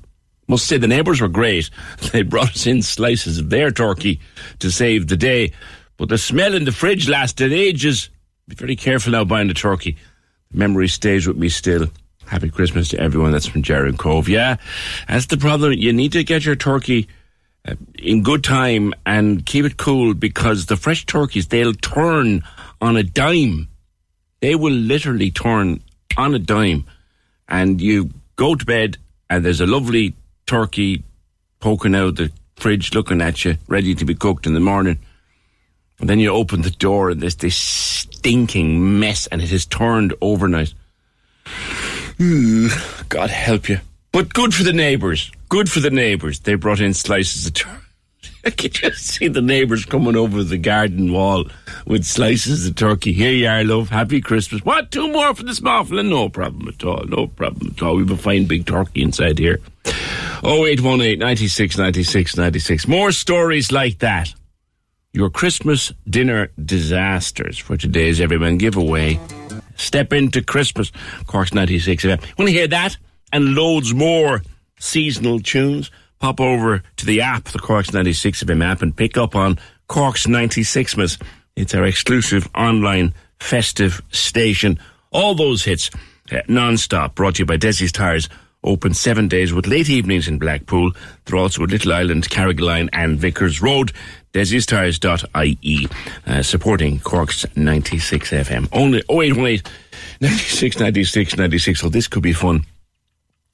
Must 0.48 0.66
say 0.66 0.78
the 0.78 0.86
neighbours 0.86 1.20
were 1.20 1.28
great. 1.28 1.70
They 2.12 2.22
brought 2.22 2.50
us 2.50 2.66
in 2.66 2.82
slices 2.82 3.38
of 3.38 3.50
their 3.50 3.70
turkey 3.70 4.20
to 4.60 4.70
save 4.70 5.08
the 5.08 5.16
day, 5.16 5.52
but 5.96 6.08
the 6.08 6.18
smell 6.18 6.54
in 6.54 6.64
the 6.64 6.72
fridge 6.72 7.08
lasted 7.08 7.52
ages. 7.52 8.10
Be 8.48 8.54
very 8.54 8.76
careful 8.76 9.12
now 9.12 9.24
buying 9.24 9.48
the 9.48 9.54
turkey. 9.54 9.96
The 10.52 10.58
memory 10.58 10.88
stays 10.88 11.26
with 11.26 11.36
me 11.36 11.48
still. 11.48 11.88
Happy 12.26 12.48
Christmas 12.48 12.88
to 12.88 13.00
everyone. 13.00 13.32
That's 13.32 13.46
from 13.46 13.62
Jared 13.62 13.98
Cobh. 13.98 14.28
Yeah, 14.28 14.56
that's 15.08 15.26
the 15.26 15.36
problem. 15.36 15.72
You 15.72 15.92
need 15.92 16.12
to 16.12 16.24
get 16.24 16.44
your 16.44 16.56
turkey 16.56 17.08
in 17.98 18.22
good 18.22 18.44
time 18.44 18.94
and 19.04 19.44
keep 19.44 19.64
it 19.64 19.76
cool 19.76 20.14
because 20.14 20.66
the 20.66 20.76
fresh 20.76 21.06
turkeys, 21.06 21.48
they'll 21.48 21.74
turn 21.74 22.42
on 22.80 22.96
a 22.96 23.02
dime. 23.02 23.68
They 24.40 24.54
will 24.54 24.72
literally 24.72 25.30
turn 25.30 25.82
on 26.16 26.34
a 26.34 26.38
dime. 26.38 26.86
And 27.48 27.80
you 27.80 28.10
go 28.36 28.54
to 28.54 28.64
bed 28.64 28.98
and 29.28 29.44
there's 29.44 29.60
a 29.60 29.66
lovely 29.66 30.14
turkey 30.46 31.02
poking 31.60 31.94
out 31.94 32.16
the 32.16 32.30
fridge 32.56 32.94
looking 32.94 33.20
at 33.20 33.44
you, 33.44 33.56
ready 33.66 33.94
to 33.94 34.04
be 34.04 34.14
cooked 34.14 34.46
in 34.46 34.54
the 34.54 34.60
morning. 34.60 34.98
And 35.98 36.08
then 36.08 36.20
you 36.20 36.30
open 36.30 36.62
the 36.62 36.70
door 36.70 37.10
and 37.10 37.20
there's 37.20 37.36
this 37.36 37.56
stinking 37.56 38.98
mess 38.98 39.26
and 39.28 39.40
it 39.40 39.50
has 39.50 39.66
turned 39.66 40.14
overnight. 40.20 40.74
God 43.08 43.30
help 43.30 43.68
you. 43.68 43.80
But 44.12 44.32
good 44.32 44.54
for 44.54 44.62
the 44.62 44.72
neighbours. 44.72 45.30
Good 45.48 45.70
for 45.70 45.80
the 45.80 45.90
neighbours. 45.90 46.40
They 46.40 46.54
brought 46.54 46.80
in 46.80 46.94
slices 46.94 47.46
of 47.46 47.54
turkey. 47.54 47.82
I 48.44 48.50
can 48.50 48.70
just 48.70 49.06
see 49.06 49.28
the 49.28 49.42
neighbours 49.42 49.84
coming 49.84 50.16
over 50.16 50.42
the 50.42 50.58
garden 50.58 51.12
wall 51.12 51.46
with 51.86 52.04
slices 52.04 52.66
of 52.66 52.74
turkey. 52.76 53.12
Here 53.12 53.30
you 53.30 53.48
are, 53.48 53.64
love. 53.64 53.90
Happy 53.90 54.20
Christmas. 54.20 54.64
What? 54.64 54.90
Two 54.90 55.10
more 55.12 55.34
for 55.34 55.42
the 55.44 55.54
small 55.54 55.84
No 55.84 56.28
problem 56.28 56.68
at 56.68 56.84
all. 56.84 57.04
No 57.06 57.26
problem 57.28 57.74
at 57.76 57.82
all. 57.82 57.96
We've 57.96 58.10
a 58.10 58.16
fine 58.16 58.46
big 58.46 58.66
turkey 58.66 59.02
inside 59.02 59.38
here. 59.38 59.60
0818 60.44 61.18
96 61.18 61.78
96 61.78 62.36
96. 62.36 62.88
More 62.88 63.12
stories 63.12 63.72
like 63.72 63.98
that 63.98 64.34
your 65.16 65.30
Christmas 65.30 65.92
dinner 66.08 66.50
disasters 66.62 67.56
for 67.56 67.76
today's 67.78 68.20
Everyman 68.20 68.58
giveaway. 68.58 69.18
Step 69.76 70.12
into 70.12 70.42
Christmas, 70.42 70.92
Cork's 71.26 71.54
96 71.54 72.04
FM. 72.04 72.38
Want 72.38 72.48
to 72.48 72.52
hear 72.52 72.68
that 72.68 72.98
and 73.32 73.54
loads 73.54 73.94
more 73.94 74.42
seasonal 74.78 75.40
tunes? 75.40 75.90
Pop 76.18 76.40
over 76.40 76.82
to 76.96 77.06
the 77.06 77.20
app, 77.20 77.44
the 77.44 77.58
Cork's 77.58 77.92
96 77.92 78.42
FM 78.44 78.64
app, 78.64 78.82
and 78.82 78.96
pick 78.96 79.16
up 79.16 79.36
on 79.36 79.58
Cork's 79.88 80.26
96 80.26 80.96
Miss. 80.96 81.18
It's 81.56 81.74
our 81.74 81.84
exclusive 81.84 82.48
online 82.54 83.14
festive 83.38 84.00
station. 84.10 84.78
All 85.10 85.34
those 85.34 85.64
hits 85.64 85.90
uh, 86.32 86.38
non-stop, 86.48 87.14
brought 87.14 87.36
to 87.36 87.42
you 87.42 87.46
by 87.46 87.56
Desi's 87.56 87.92
Tires 87.92 88.28
open 88.64 88.92
seven 88.92 89.28
days 89.28 89.52
with 89.52 89.66
late 89.66 89.88
evenings 89.88 90.28
in 90.28 90.38
Blackpool. 90.38 90.90
They're 91.24 91.38
also 91.38 91.62
at 91.62 91.70
Little 91.70 91.92
Island, 91.92 92.28
Carrigaline 92.28 92.88
and 92.92 93.18
Vickers 93.18 93.62
Road. 93.62 93.92
DesiStars.ie, 94.32 95.88
uh, 96.26 96.42
supporting 96.42 96.98
Cork's 96.98 97.46
96 97.56 98.30
FM. 98.30 98.68
Only 98.72 98.98
0818 99.08 99.62
96 100.20 100.78
96 100.78 101.36
96. 101.38 101.80
So 101.80 101.88
this 101.88 102.06
could 102.06 102.22
be 102.22 102.34
fun. 102.34 102.66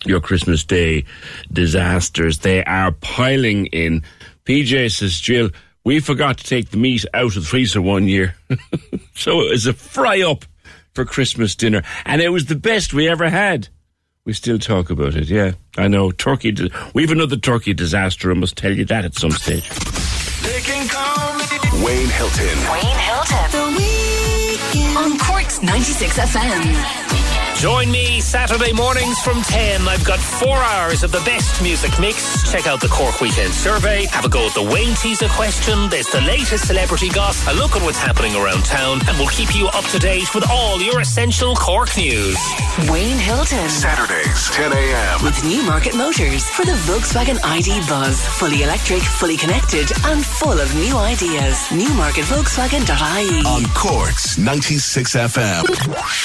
Your 0.04 0.20
Christmas 0.20 0.64
Day 0.64 1.04
disasters, 1.52 2.38
they 2.38 2.64
are 2.64 2.92
piling 2.92 3.66
in. 3.66 4.02
PJ 4.44 4.92
says, 4.92 5.18
Jill, 5.18 5.50
we 5.84 6.00
forgot 6.00 6.38
to 6.38 6.44
take 6.44 6.70
the 6.70 6.76
meat 6.76 7.04
out 7.14 7.24
of 7.26 7.34
the 7.34 7.40
freezer 7.42 7.82
one 7.82 8.08
year. 8.08 8.34
so 9.14 9.40
it 9.42 9.50
was 9.50 9.66
a 9.66 9.72
fry 9.72 10.20
up 10.22 10.44
for 10.94 11.04
Christmas 11.04 11.54
dinner. 11.54 11.82
And 12.04 12.20
it 12.20 12.30
was 12.30 12.46
the 12.46 12.56
best 12.56 12.92
we 12.92 13.08
ever 13.08 13.28
had. 13.28 13.68
We 14.24 14.32
still 14.32 14.58
talk 14.58 14.90
about 14.90 15.16
it, 15.16 15.28
yeah. 15.28 15.52
I 15.76 15.88
know. 15.88 16.12
Turkey, 16.12 16.52
di- 16.52 16.70
we 16.94 17.02
have 17.02 17.10
another 17.10 17.36
turkey 17.36 17.74
disaster. 17.74 18.30
I 18.30 18.34
must 18.34 18.56
tell 18.56 18.72
you 18.72 18.84
that 18.84 19.04
at 19.04 19.14
some 19.14 19.32
stage. 19.32 19.68
Wayne 21.82 22.08
Hilton. 22.10 22.58
Wayne 22.70 22.98
Hilton. 22.98 23.50
The 23.50 23.64
weekend. 23.76 24.96
On 24.96 25.18
Cork's 25.18 25.60
96 25.62 26.18
FM. 26.18 27.31
Join 27.62 27.92
me 27.92 28.20
Saturday 28.20 28.72
mornings 28.72 29.20
from 29.20 29.40
10. 29.40 29.86
I've 29.86 30.04
got 30.04 30.18
four 30.18 30.56
hours 30.56 31.04
of 31.04 31.12
the 31.12 31.20
best 31.20 31.62
music 31.62 31.92
mix. 32.00 32.42
Check 32.50 32.66
out 32.66 32.80
the 32.80 32.88
Cork 32.88 33.20
Weekend 33.20 33.54
Survey. 33.54 34.04
Have 34.06 34.24
a 34.24 34.28
go 34.28 34.48
at 34.48 34.54
the 34.54 34.64
Wayne 34.64 34.96
Teaser 34.96 35.28
question. 35.28 35.88
There's 35.88 36.08
the 36.08 36.22
latest 36.22 36.66
celebrity 36.66 37.08
gossip. 37.08 37.54
A 37.54 37.56
look 37.56 37.76
at 37.76 37.82
what's 37.82 37.98
happening 37.98 38.34
around 38.34 38.64
town. 38.64 38.98
And 39.06 39.16
we'll 39.16 39.28
keep 39.28 39.54
you 39.54 39.68
up 39.68 39.84
to 39.94 40.00
date 40.00 40.34
with 40.34 40.42
all 40.50 40.82
your 40.82 41.02
essential 41.02 41.54
Cork 41.54 41.96
news. 41.96 42.36
Wayne 42.90 43.16
Hilton. 43.16 43.68
Saturdays, 43.70 44.50
10 44.50 44.72
a.m. 44.72 45.22
With 45.22 45.38
Newmarket 45.44 45.94
Motors 45.94 46.42
for 46.50 46.66
the 46.66 46.74
Volkswagen 46.90 47.38
ID 47.44 47.78
Buzz. 47.86 48.26
Fully 48.40 48.64
electric, 48.64 49.02
fully 49.02 49.36
connected, 49.36 49.88
and 50.06 50.26
full 50.26 50.58
of 50.58 50.74
new 50.74 50.96
ideas. 50.96 51.54
NewmarketVolkswagen.ie. 51.70 53.46
On 53.46 53.62
Cork's 53.76 54.36
96 54.36 55.14
FM. 55.14 55.62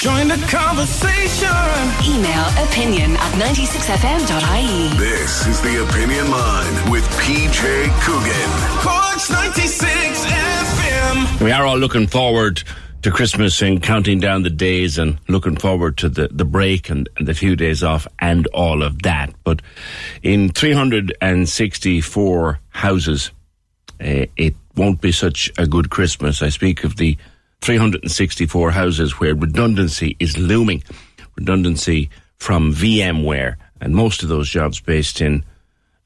Join 0.02 0.26
the 0.26 0.44
conversation. 0.48 1.27
Email 1.28 2.48
opinion 2.64 3.12
at 3.12 3.32
96fm.ie. 3.34 4.96
This 4.98 5.46
is 5.46 5.60
the 5.60 5.86
Opinion 5.86 6.30
Line 6.30 6.90
with 6.90 7.04
PJ 7.20 7.60
Coogan. 8.00 8.50
Cork's 8.80 9.28
96 9.30 10.24
FM. 10.24 11.44
We 11.44 11.52
are 11.52 11.66
all 11.66 11.76
looking 11.76 12.06
forward 12.06 12.62
to 13.02 13.10
Christmas 13.10 13.60
and 13.60 13.82
counting 13.82 14.20
down 14.20 14.42
the 14.42 14.48
days 14.48 14.96
and 14.96 15.18
looking 15.28 15.56
forward 15.56 15.98
to 15.98 16.08
the, 16.08 16.28
the 16.28 16.46
break 16.46 16.88
and, 16.88 17.10
and 17.18 17.28
the 17.28 17.34
few 17.34 17.56
days 17.56 17.84
off 17.84 18.06
and 18.18 18.46
all 18.48 18.82
of 18.82 19.02
that. 19.02 19.34
But 19.44 19.60
in 20.22 20.48
364 20.48 22.60
houses, 22.70 23.32
uh, 24.00 24.24
it 24.36 24.54
won't 24.76 25.02
be 25.02 25.12
such 25.12 25.52
a 25.58 25.66
good 25.66 25.90
Christmas. 25.90 26.40
I 26.40 26.48
speak 26.48 26.84
of 26.84 26.96
the 26.96 27.18
364 27.60 28.70
houses 28.70 29.20
where 29.20 29.34
redundancy 29.34 30.16
is 30.18 30.38
looming 30.38 30.82
redundancy 31.38 32.10
from 32.36 32.74
VMware, 32.74 33.56
and 33.80 33.94
most 33.94 34.22
of 34.22 34.28
those 34.28 34.48
jobs 34.48 34.80
based 34.80 35.20
in 35.20 35.44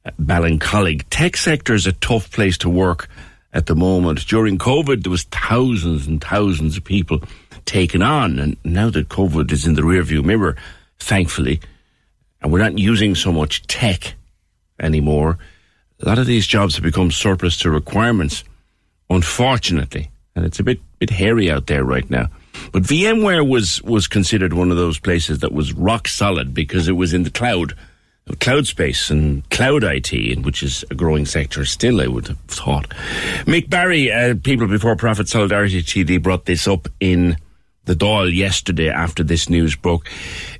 uh, 0.05 0.11
Ballincollig. 0.21 1.05
Tech 1.11 1.37
sector 1.37 1.75
is 1.75 1.87
a 1.87 1.93
tough 1.93 2.31
place 2.31 2.59
to 2.59 2.71
work 2.71 3.09
at 3.53 3.67
the 3.67 3.75
moment. 3.75 4.27
During 4.27 4.59
COVID, 4.59 5.03
there 5.03 5.11
was 5.11 5.25
thousands 5.25 6.07
and 6.07 6.23
thousands 6.23 6.77
of 6.77 6.85
people 6.85 7.23
taken 7.65 8.03
on, 8.03 8.39
and 8.39 8.57
now 8.65 8.91
that 8.91 9.09
COVID 9.09 9.53
is 9.53 9.67
in 9.67 9.75
the 9.75 9.83
rearview 9.83 10.25
mirror, 10.25 10.57
thankfully, 10.99 11.61
and 12.41 12.53
we're 12.53 12.59
not 12.59 12.79
using 12.79 13.15
so 13.15 13.33
much 13.33 13.67
tech 13.67 14.15
anymore, 14.81 15.39
a 16.01 16.07
lot 16.07 16.19
of 16.19 16.27
these 16.27 16.47
jobs 16.47 16.75
have 16.75 16.83
become 16.83 17.11
surplus 17.11 17.57
to 17.59 17.71
requirements, 17.71 18.43
unfortunately, 19.09 20.11
and 20.35 20.45
it's 20.45 20.59
a 20.59 20.65
bit 20.65 20.81
bit 20.99 21.11
hairy 21.11 21.51
out 21.51 21.67
there 21.69 21.85
right 21.85 22.09
now. 22.11 22.29
But 22.71 22.83
VMware 22.85 23.49
was 23.49 23.83
was 23.83 24.07
considered 24.07 24.53
one 24.53 24.71
of 24.71 24.77
those 24.77 24.99
places 24.99 25.41
that 25.41 25.53
was 25.53 25.73
rock 25.73 26.09
solid 26.09 26.55
because 26.55 26.89
it 26.89 26.93
was 26.93 27.13
in 27.13 27.25
the 27.25 27.31
cloud, 27.31 27.75
cloud 28.41 28.67
space 28.67 29.11
and 29.11 29.49
cloud 29.51 29.85
IT, 29.85 30.45
which 30.45 30.63
is 30.63 30.85
a 30.91 30.95
growing 30.95 31.27
sector 31.27 31.65
still. 31.65 32.01
I 32.01 32.07
would 32.07 32.29
have 32.29 32.39
thought. 32.41 32.89
Mick 33.45 33.69
Barry, 33.69 34.13
uh, 34.13 34.35
people 34.43 34.67
before 34.67 34.97
Profit 34.97 35.29
Solidarity 35.29 35.83
TD 35.83 36.23
brought 36.23 36.45
this 36.45 36.69
up 36.69 36.89
in 37.01 37.37
the 37.85 37.95
Dáil 37.95 38.35
yesterday 38.35 38.89
after 38.89 39.25
this 39.25 39.49
news 39.49 39.75
broke. 39.75 40.09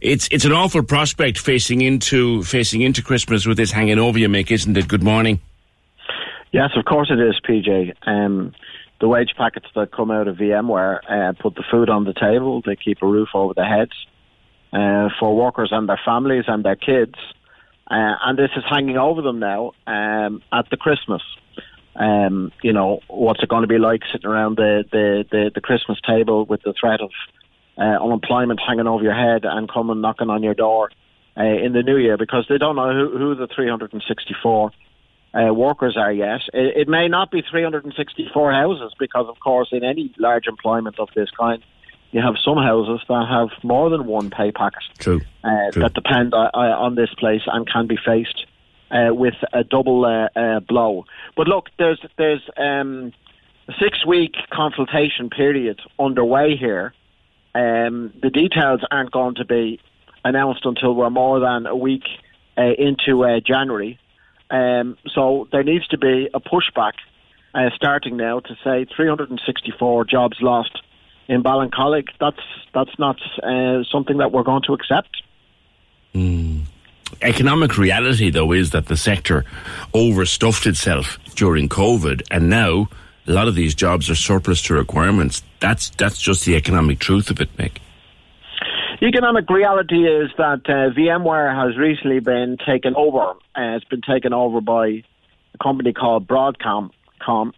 It's 0.01 0.29
it's 0.31 0.45
an 0.45 0.53
awful 0.53 0.83
prospect 0.83 1.39
facing 1.39 1.81
into 1.81 2.43
facing 2.43 2.83
into 2.83 3.03
Christmas 3.03 3.47
with 3.47 3.57
this 3.57 3.71
hanging 3.71 3.99
over 3.99 4.19
you, 4.19 4.29
Mick, 4.29 4.51
isn't 4.51 4.77
it? 4.77 4.89
Good 4.89 5.03
morning. 5.03 5.41
Yes, 6.53 6.71
of 6.77 6.85
course 6.85 7.11
it 7.11 7.19
is, 7.19 7.41
PJ. 7.49 7.95
Um, 8.07 8.55
the 9.03 9.09
wage 9.09 9.35
packets 9.37 9.67
that 9.75 9.91
come 9.91 10.13
out 10.13 10.29
of 10.29 10.37
VMware 10.37 11.01
uh, 11.11 11.33
put 11.33 11.57
the 11.57 11.65
food 11.69 11.91
on 11.91 12.05
the 12.05 12.15
table. 12.15 12.63
They 12.65 12.77
keep 12.77 13.03
a 13.03 13.07
roof 13.07 13.31
over 13.35 13.53
their 13.53 13.67
heads 13.67 13.91
uh, 14.73 15.09
for 15.19 15.37
workers 15.37 15.71
and 15.73 15.89
their 15.89 16.01
families 16.05 16.45
and 16.47 16.65
their 16.65 16.77
kids. 16.77 17.17
Uh, 17.91 18.15
and 18.25 18.39
this 18.39 18.51
is 18.57 18.63
hanging 18.71 18.97
over 18.97 19.21
them 19.21 19.41
now 19.41 19.73
um, 19.89 20.41
at 20.53 20.71
the 20.71 20.77
Christmas. 20.77 21.21
Um, 21.97 22.53
you 22.63 22.73
know, 22.73 23.01
what's 23.09 23.43
it 23.43 23.49
going 23.49 23.63
to 23.63 23.69
be 23.69 23.79
like 23.79 24.03
sitting 24.13 24.31
around 24.31 24.57
the, 24.57 24.85
the, 24.93 25.25
the, 25.33 25.51
the 25.53 25.61
Christmas 25.61 25.99
table 26.07 26.47
with 26.47 26.63
the 26.63 26.73
threat 26.79 27.01
of 27.01 27.11
uh, 27.77 28.05
unemployment 28.05 28.61
hanging 28.65 28.87
over 28.87 29.03
your 29.03 29.15
head 29.15 29.45
and 29.45 29.69
coming 29.69 30.01
knocking 30.01 30.31
on 30.31 30.45
your 30.45 30.55
door 30.55 30.93
uh, 31.37 31.43
in 31.43 31.73
the 31.73 31.83
new 31.83 31.97
year 31.97 32.17
because 32.17 32.47
they 32.49 32.57
don't 32.57 32.77
know 32.77 32.93
who, 32.93 33.19
who 33.19 33.35
the 33.35 33.49
364 33.49 34.71
uh, 35.35 35.53
workers 35.53 35.97
are 35.97 36.13
yet. 36.13 36.41
It, 36.53 36.77
it, 36.77 36.89
may 36.89 37.09
not 37.09 37.31
be 37.31 37.43
364 37.43 38.53
houses 38.53 38.93
because, 38.99 39.27
of 39.29 39.41
course, 39.41 39.69
in 39.73 39.83
any 39.83 40.13
large 40.19 40.47
employment 40.47 40.99
of 40.99 41.09
this 41.15 41.31
kind, 41.31 41.63
you 42.11 42.21
have 42.21 42.35
some 42.45 42.59
houses 42.59 43.01
that 43.09 43.27
have 43.29 43.49
more 43.65 43.89
than 43.89 44.07
one 44.07 44.31
pay 44.31 44.53
packet 44.53 44.83
True. 44.99 45.21
Uh, 45.43 45.71
True. 45.73 45.83
that 45.83 45.95
depend 45.95 46.35
uh, 46.35 46.51
on 46.55 46.95
this 46.95 47.09
place 47.19 47.43
and 47.47 47.67
can 47.67 47.87
be 47.87 47.97
faced 47.97 48.47
uh, 48.91 49.15
with 49.15 49.35
a 49.53 49.65
double 49.65 50.05
uh, 50.05 50.29
uh, 50.39 50.61
blow. 50.61 51.07
But 51.37 51.49
look, 51.49 51.71
there's 51.79 52.01
there's 52.19 52.43
um, 52.59 53.13
a 53.69 53.73
six 53.81 54.05
week 54.07 54.35
consultation 54.53 55.31
period 55.31 55.81
underway 55.99 56.57
here. 56.57 56.93
Um, 57.55 58.13
the 58.23 58.31
details 58.31 58.81
aren't 58.91 59.11
going 59.11 59.37
to 59.37 59.45
be 59.45 59.81
announced 60.25 60.65
until 60.65 60.95
we're 60.95 61.11
more 61.11 61.41
than 61.41 61.67
a 61.67 61.77
week 61.77 62.05
uh, 62.57 62.73
into 62.79 63.25
uh, 63.25 63.41
January. 63.41 63.99
Um, 64.53 64.99
so 65.15 65.49
there 65.51 65.65
needs 65.65 65.89
to 65.89 65.99
be 65.99 66.29
a 66.33 66.41
pushback 66.41 66.93
uh, 67.55 67.71
starting 67.75 68.17
now 68.19 68.41
to 68.41 68.55
say 68.63 68.85
364 68.95 70.05
jobs 70.05 70.37
lost 70.43 70.83
in 71.27 71.43
Ballincollig. 71.43 72.09
That's 72.21 72.43
that's 72.75 72.99
not 72.99 73.17
uh, 73.43 73.83
something 73.91 74.19
that 74.19 74.31
we're 74.31 74.43
going 74.43 74.63
to 74.67 74.75
accept. 74.75 75.23
Mm. 76.15 76.65
Economic 77.23 77.79
reality, 77.79 78.31
though, 78.31 78.53
is 78.53 78.71
that 78.71 78.87
the 78.87 78.97
sector 78.97 79.45
overstuffed 79.95 80.67
itself 80.67 81.19
during 81.35 81.69
COVID, 81.69 82.23
and 82.31 82.51
now 82.51 82.89
a 83.27 83.33
lot 83.33 83.49
of 83.49 83.55
these 83.55 83.75
jobs 83.75 84.11
are 84.11 84.15
surplus 84.15 84.61
to 84.63 84.75
requirements. 84.75 85.43
That's 85.61 85.91
that's 85.91 86.21
just 86.21 86.45
the 86.45 86.57
economic 86.57 86.99
truth 86.99 87.31
of 87.31 87.41
it, 87.41 87.57
Mick. 87.57 87.79
Economic 89.03 89.51
reality 89.51 90.07
is 90.07 90.31
that 90.39 90.61
uh, 90.67 90.95
VMware 90.97 91.53
has 91.53 91.77
recently 91.77 92.21
been 92.21 92.57
taken 92.65 92.95
over. 92.95 93.33
Uh, 93.57 93.77
it's 93.77 93.85
been 93.87 94.01
taken 94.01 94.33
over 94.33 94.61
by 94.61 95.03
a 95.55 95.59
company 95.61 95.93
called 95.93 96.29
Broadcom. 96.29 96.91
Com. 97.21 97.53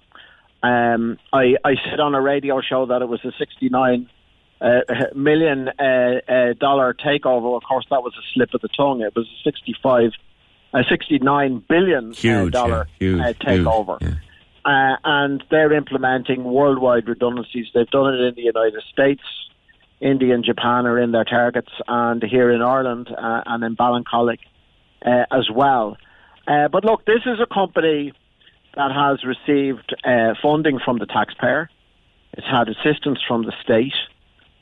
Um, 0.63 1.19
I, 1.33 1.57
I 1.63 1.75
said 1.85 2.01
on 2.01 2.15
a 2.15 2.21
radio 2.21 2.63
show 2.63 2.87
that 2.87 3.03
it 3.03 3.09
was 3.09 3.23
a 3.25 3.33
69 3.39 4.09
uh, 4.63 4.81
million 5.15 5.69
uh, 5.69 5.83
uh, 6.27 6.53
dollar 6.59 6.95
takeover. 6.95 7.55
Of 7.57 7.63
course, 7.65 7.85
that 7.91 8.03
was 8.03 8.15
a 8.19 8.25
slip 8.33 8.55
of 8.55 8.63
the 8.63 8.69
tongue. 8.69 9.03
It 9.03 9.15
was 9.15 9.27
a 9.27 9.43
65, 9.45 10.13
a 10.73 10.85
69 10.89 11.65
billion 11.69 12.11
uh, 12.11 12.15
huge, 12.15 12.53
dollar 12.55 12.89
yeah, 12.99 13.07
huge, 13.07 13.39
takeover. 13.39 14.01
Huge, 14.01 14.15
yeah. 14.15 14.93
Uh, 14.95 14.97
and 15.05 15.45
they're 15.51 15.75
implementing 15.75 16.45
worldwide 16.45 17.07
redundancies. 17.07 17.67
They've 17.75 17.91
done 17.91 18.15
it 18.15 18.21
in 18.21 18.35
the 18.35 18.43
United 18.43 18.83
States. 18.91 19.23
India 20.05 20.35
and 20.35 20.45
Japan 20.45 20.87
are 20.87 21.01
in 21.01 21.13
their 21.13 21.25
targets, 21.25 21.73
and 21.89 22.23
here 22.23 22.51
in 22.53 22.61
Ireland 22.61 23.09
uh, 23.11 23.41
and 23.47 23.65
in 23.65 23.75
Ballincollig 23.75 24.39
uh, 25.05 25.25
as 25.33 25.49
well. 25.51 25.97
Uh, 26.47 26.69
but 26.69 26.85
look, 26.85 27.07
this 27.07 27.23
is 27.25 27.41
a 27.41 27.47
company 27.53 28.13
that 28.77 28.93
has 28.93 29.25
received 29.25 29.97
uh, 30.05 30.35
funding 30.43 30.79
from 30.85 30.99
the 30.99 31.07
taxpayer. 31.07 31.71
It's 32.35 32.47
had 32.47 32.69
assistance 32.69 33.19
from 33.27 33.45
the 33.45 33.55
state. 33.63 33.95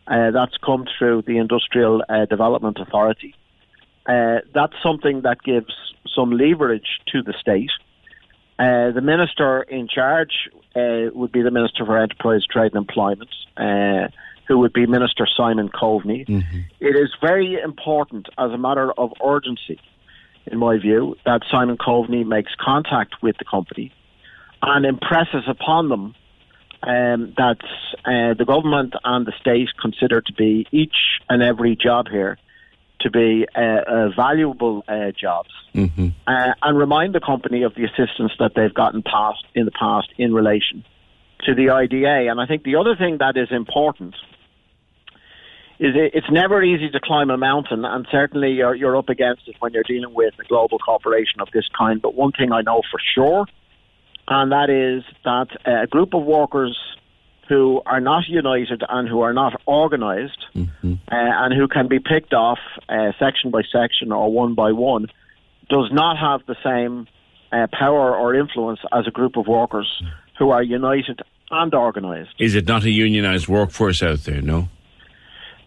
Uh, 0.07 0.31
that's 0.31 0.57
come 0.65 0.87
through 0.97 1.23
the 1.23 1.39
Industrial 1.39 2.05
uh, 2.09 2.27
Development 2.27 2.79
Authority. 2.79 3.35
that's 4.07 4.75
something 4.81 5.23
that 5.23 5.43
gives 5.43 5.75
some 6.15 6.31
leverage 6.31 7.01
to 7.11 7.23
the 7.23 7.35
state. 7.41 7.71
the 8.59 9.01
minister 9.03 9.63
in 9.63 9.89
charge 9.89 10.51
would 10.77 11.33
be 11.33 11.43
the 11.43 11.51
Minister 11.51 11.85
for 11.85 11.99
Enterprise, 11.99 12.45
Trade 12.49 12.75
and 12.75 12.87
Employment 12.89 13.31
who 14.49 14.59
would 14.59 14.73
be 14.73 14.87
Minister 14.87 15.27
Simon 15.37 15.69
Coveney. 15.69 16.27
Mm-hmm. 16.27 16.59
It 16.81 16.97
is 16.97 17.11
very 17.21 17.59
important, 17.63 18.29
as 18.39 18.51
a 18.51 18.59
matter 18.59 18.93
of 18.93 19.13
urgency, 19.25 19.81
in 20.47 20.59
my 20.59 20.79
view, 20.79 21.17
that 21.25 21.43
Simon 21.51 21.77
Coveney 21.77 22.25
makes 22.27 22.53
contact 22.61 23.23
with 23.23 23.37
the 23.39 23.45
company 23.45 23.93
and 24.61 24.85
impresses 24.85 25.45
upon 25.49 25.89
them 25.89 26.15
um, 26.85 27.35
that 27.37 27.59
uh, 28.05 28.35
the 28.35 28.45
government 28.47 28.95
and 29.05 29.27
the 29.27 29.33
state 29.41 29.69
consider 29.81 30.21
to 30.21 30.33
be 30.33 30.67
each 30.73 31.21
and 31.29 31.43
every 31.43 31.77
job 31.77 32.09
here 32.09 32.39
to 33.01 33.11
be 33.11 33.47
uh, 33.55 33.61
uh, 33.61 34.09
valuable 34.15 34.85
jobs, 35.21 35.51
mm-hmm. 35.75 36.09
and 36.27 36.79
remind 36.79 37.15
the 37.15 37.21
company 37.21 37.65
of 37.65 37.75
the 37.75 37.85
assistance 37.85 38.33
that 38.39 38.53
they've 38.55 38.75
gotten 38.75 39.03
past 39.03 39.45
in 39.55 39.65
the 39.65 39.73
past 39.73 40.09
in 40.19 40.33
relation 40.33 40.85
to 41.45 41.55
the 41.55 41.71
IDA. 41.71 42.31
And 42.31 42.41
I 42.41 42.47
think 42.47 42.63
the 42.65 42.77
other 42.77 42.97
thing 42.97 43.19
that 43.19 43.37
is 43.37 43.49
important 43.51 44.15
is 45.79 45.97
it, 45.97 46.13
it's 46.15 46.31
never 46.31 46.63
easy 46.63 46.91
to 46.91 47.01
climb 47.01 47.31
a 47.31 47.37
mountain, 47.37 47.85
and 47.85 48.07
certainly 48.11 48.53
you're, 48.53 48.75
you're 48.75 48.97
up 48.97 49.09
against 49.09 49.49
it 49.49 49.57
when 49.59 49.73
you're 49.73 49.83
dealing 49.83 50.15
with 50.15 50.35
a 50.39 50.45
global 50.45 50.79
corporation 50.79 51.41
of 51.41 51.49
this 51.53 51.65
kind. 51.77 52.01
But 52.01 52.15
one 52.15 52.33
thing 52.33 52.53
I 52.53 52.63
know 52.63 52.83
for 52.91 53.01
sure, 53.15 53.47
and 54.29 54.53
that 54.53 54.71
is 54.71 55.03
that 55.25 55.49
a 55.67 55.87
group 55.89 56.15
of 56.15 56.23
workers 56.23 56.79
who 57.49 57.83
are 57.85 58.01
not 58.01 58.29
united 58.29 58.83
and 58.89 59.09
who 59.09 59.23
are 59.23 59.33
not 59.33 59.61
organized 59.67 60.39
mm-hmm. 60.55 60.93
uh, 60.93 60.95
and 61.11 61.53
who 61.53 61.67
can 61.67 61.89
be 61.89 61.99
picked 61.99 62.33
off 62.33 62.59
uh, 62.89 63.11
section 63.19 63.51
by 63.51 63.63
section 63.73 64.13
or 64.13 64.33
one 64.33 64.55
by 64.55 64.71
one 64.71 65.07
does 65.69 65.91
not 65.93 66.17
have 66.17 66.47
the 66.47 66.57
same 66.65 67.09
uh, 67.51 67.67
power 67.73 68.17
or 68.17 68.35
influence 68.35 68.81
as 68.93 69.07
a 69.09 69.11
group 69.11 69.37
of 69.37 69.47
workers 69.47 70.03
who 70.43 70.51
are 70.51 70.63
united 70.63 71.21
and 71.53 71.73
organised. 71.73 72.35
Is 72.41 72.57
it 72.57 72.67
not 72.67 72.83
a 72.83 72.89
unionised 72.89 73.47
workforce 73.47 74.03
out 74.03 74.25
there? 74.25 74.43
No. 74.43 74.69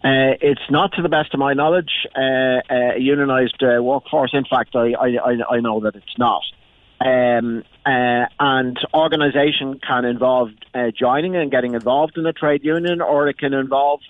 Uh, 0.04 0.36
it's 0.40 0.68
not, 0.70 0.92
to 0.92 1.02
the 1.02 1.08
best 1.08 1.32
of 1.32 1.40
my 1.40 1.54
knowledge, 1.54 1.90
uh, 2.14 2.60
a 2.68 3.00
unionised 3.00 3.62
uh, 3.62 3.82
workforce. 3.82 4.32
In 4.34 4.44
fact, 4.44 4.76
I, 4.76 4.92
I, 4.92 5.56
I 5.56 5.60
know 5.60 5.80
that 5.80 5.96
it's 5.96 6.18
not. 6.18 6.42
Um, 7.00 7.64
uh, 7.86 8.26
and 8.38 8.78
organisation 8.92 9.80
can 9.80 10.04
involve 10.04 10.50
uh, 10.74 10.90
joining 10.98 11.36
and 11.36 11.50
getting 11.50 11.72
involved 11.74 12.18
in 12.18 12.26
a 12.26 12.34
trade 12.34 12.62
union, 12.62 13.00
or 13.00 13.28
it 13.28 13.38
can 13.38 13.54
involve 13.54 14.00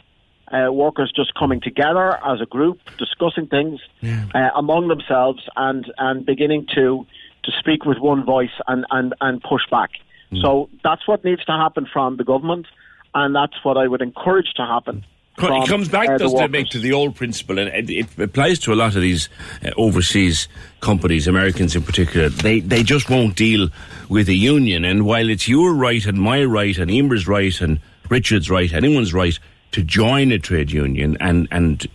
uh, 0.48 0.72
workers 0.72 1.12
just 1.14 1.32
coming 1.34 1.60
together 1.60 2.18
as 2.24 2.40
a 2.40 2.46
group, 2.46 2.80
discussing 2.98 3.46
things 3.46 3.80
yeah. 4.00 4.50
among 4.56 4.88
themselves, 4.88 5.42
and, 5.54 5.86
and 5.96 6.26
beginning 6.26 6.66
to 6.74 7.06
to 7.44 7.52
speak 7.60 7.84
with 7.84 7.98
one 7.98 8.24
voice 8.24 8.50
and, 8.66 8.84
and, 8.90 9.14
and 9.20 9.40
push 9.40 9.62
back. 9.70 9.90
Mm. 10.32 10.42
So 10.42 10.68
that's 10.82 11.06
what 11.06 11.24
needs 11.24 11.44
to 11.44 11.52
happen 11.52 11.86
from 11.92 12.16
the 12.16 12.24
government, 12.24 12.66
and 13.14 13.34
that's 13.34 13.54
what 13.62 13.76
I 13.76 13.86
would 13.86 14.02
encourage 14.02 14.52
to 14.56 14.66
happen. 14.66 15.04
From, 15.38 15.62
it 15.62 15.68
comes 15.68 15.88
back, 15.88 16.08
uh, 16.08 16.16
doesn't 16.16 16.40
it, 16.40 16.50
Mick 16.50 16.70
to 16.70 16.78
the 16.78 16.94
old 16.94 17.14
principle, 17.14 17.58
and 17.58 17.68
it, 17.68 17.90
it 17.90 18.18
applies 18.18 18.58
to 18.60 18.72
a 18.72 18.74
lot 18.74 18.96
of 18.96 19.02
these 19.02 19.28
uh, 19.62 19.70
overseas 19.76 20.48
companies, 20.80 21.28
Americans 21.28 21.76
in 21.76 21.82
particular. 21.82 22.30
They 22.30 22.60
they 22.60 22.82
just 22.82 23.10
won't 23.10 23.36
deal 23.36 23.68
with 24.08 24.30
a 24.30 24.34
union, 24.34 24.86
and 24.86 25.04
while 25.04 25.28
it's 25.28 25.46
your 25.46 25.74
right 25.74 26.04
and 26.06 26.18
my 26.18 26.42
right 26.44 26.78
and 26.78 26.90
Emer's 26.90 27.28
right 27.28 27.60
and 27.60 27.80
Richard's 28.08 28.48
right, 28.48 28.72
anyone's 28.72 29.12
right 29.12 29.38
to 29.72 29.82
join 29.82 30.32
a 30.32 30.38
trade 30.38 30.72
union, 30.72 31.18
and 31.20 31.48
and 31.50 31.86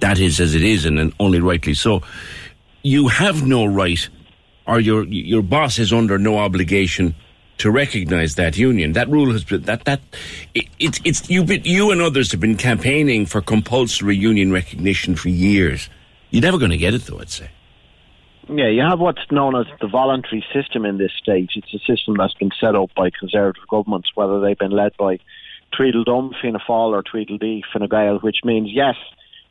that 0.00 0.18
is 0.18 0.40
as 0.40 0.54
it 0.54 0.62
is, 0.62 0.86
and, 0.86 0.98
and 0.98 1.12
only 1.20 1.40
rightly 1.40 1.74
so. 1.74 2.02
You 2.82 3.08
have 3.08 3.46
no 3.46 3.66
right, 3.66 4.08
or 4.66 4.80
your 4.80 5.04
your 5.04 5.42
boss 5.42 5.78
is 5.78 5.92
under 5.92 6.16
no 6.16 6.38
obligation 6.38 7.14
to 7.58 7.70
recognise 7.70 8.36
that 8.36 8.56
union. 8.56 8.92
That 8.92 9.08
rule 9.08 9.32
has 9.32 9.44
been 9.44 9.62
that 9.62 9.84
that 9.84 10.00
it, 10.54 10.66
it's 10.78 11.00
it's 11.04 11.28
you 11.28 11.44
you 11.44 11.90
and 11.90 12.00
others 12.00 12.30
have 12.32 12.40
been 12.40 12.56
campaigning 12.56 13.26
for 13.26 13.40
compulsory 13.40 14.16
union 14.16 14.52
recognition 14.52 15.16
for 15.16 15.28
years. 15.28 15.88
You're 16.30 16.42
never 16.42 16.58
going 16.58 16.70
to 16.70 16.76
get 16.76 16.94
it, 16.94 17.02
though. 17.02 17.20
I'd 17.20 17.30
say. 17.30 17.50
Yeah, 18.48 18.68
you 18.68 18.80
have 18.80 18.98
what's 18.98 19.30
known 19.30 19.56
as 19.56 19.66
the 19.80 19.88
voluntary 19.88 20.42
system 20.54 20.86
in 20.86 20.96
this 20.96 21.12
state. 21.20 21.50
It's 21.54 21.74
a 21.74 21.78
system 21.80 22.16
that's 22.16 22.32
been 22.34 22.50
set 22.58 22.74
up 22.74 22.94
by 22.96 23.10
conservative 23.10 23.68
governments, 23.68 24.08
whether 24.14 24.40
they've 24.40 24.58
been 24.58 24.70
led 24.70 24.96
by 24.96 25.18
Tweedledum, 25.76 26.32
Fianna 26.40 26.58
Fáil, 26.66 26.92
or 26.92 27.02
Tweedledee, 27.02 27.62
Fine 27.70 27.88
Gael, 27.88 28.18
which 28.20 28.38
means 28.44 28.70
yes, 28.72 28.94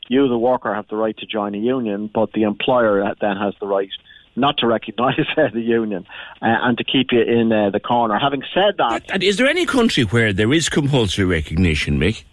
you, 0.08 0.28
the 0.28 0.38
worker, 0.38 0.74
have 0.74 0.88
the 0.88 0.96
right 0.96 1.16
to 1.18 1.28
join 1.28 1.54
a 1.54 1.60
union, 1.60 2.10
but 2.12 2.32
the 2.34 2.44
employer 2.44 3.04
uh, 3.04 3.14
then 3.22 3.38
has 3.38 3.54
the 3.60 3.68
right 3.68 3.90
not 4.38 4.58
to 4.60 4.68
recognise 4.68 5.20
uh, 5.38 5.48
the 5.54 5.62
union 5.62 6.06
uh, 6.42 6.46
and 6.62 6.78
to 6.78 6.84
keep 6.84 7.12
you 7.12 7.22
in 7.22 7.52
uh, 7.52 7.70
the 7.70 7.80
corner. 7.80 8.18
Having 8.18 8.44
said 8.54 8.76
that, 8.78 9.04
and 9.10 9.24
is 9.24 9.38
there 9.38 9.48
any 9.48 9.66
country 9.66 10.04
where 10.04 10.32
there 10.32 10.54
is 10.54 10.70
compulsory 10.70 11.26
recognition, 11.26 12.00
Mick? 12.00 12.24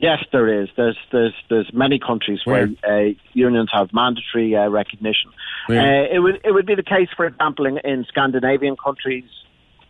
Yes, 0.00 0.24
there 0.30 0.62
is. 0.62 0.68
There's 0.76 0.96
there's 1.10 1.34
there's 1.50 1.70
many 1.72 1.98
countries 1.98 2.40
where, 2.44 2.68
where 2.68 3.08
uh, 3.08 3.12
unions 3.32 3.70
have 3.72 3.92
mandatory 3.92 4.54
uh, 4.54 4.68
recognition. 4.68 5.32
Uh, 5.68 5.74
it 5.74 6.22
would 6.22 6.40
it 6.44 6.52
would 6.52 6.66
be 6.66 6.76
the 6.76 6.84
case, 6.84 7.08
for 7.16 7.26
example, 7.26 7.66
in, 7.66 7.78
in 7.78 8.04
Scandinavian 8.08 8.76
countries, 8.76 9.24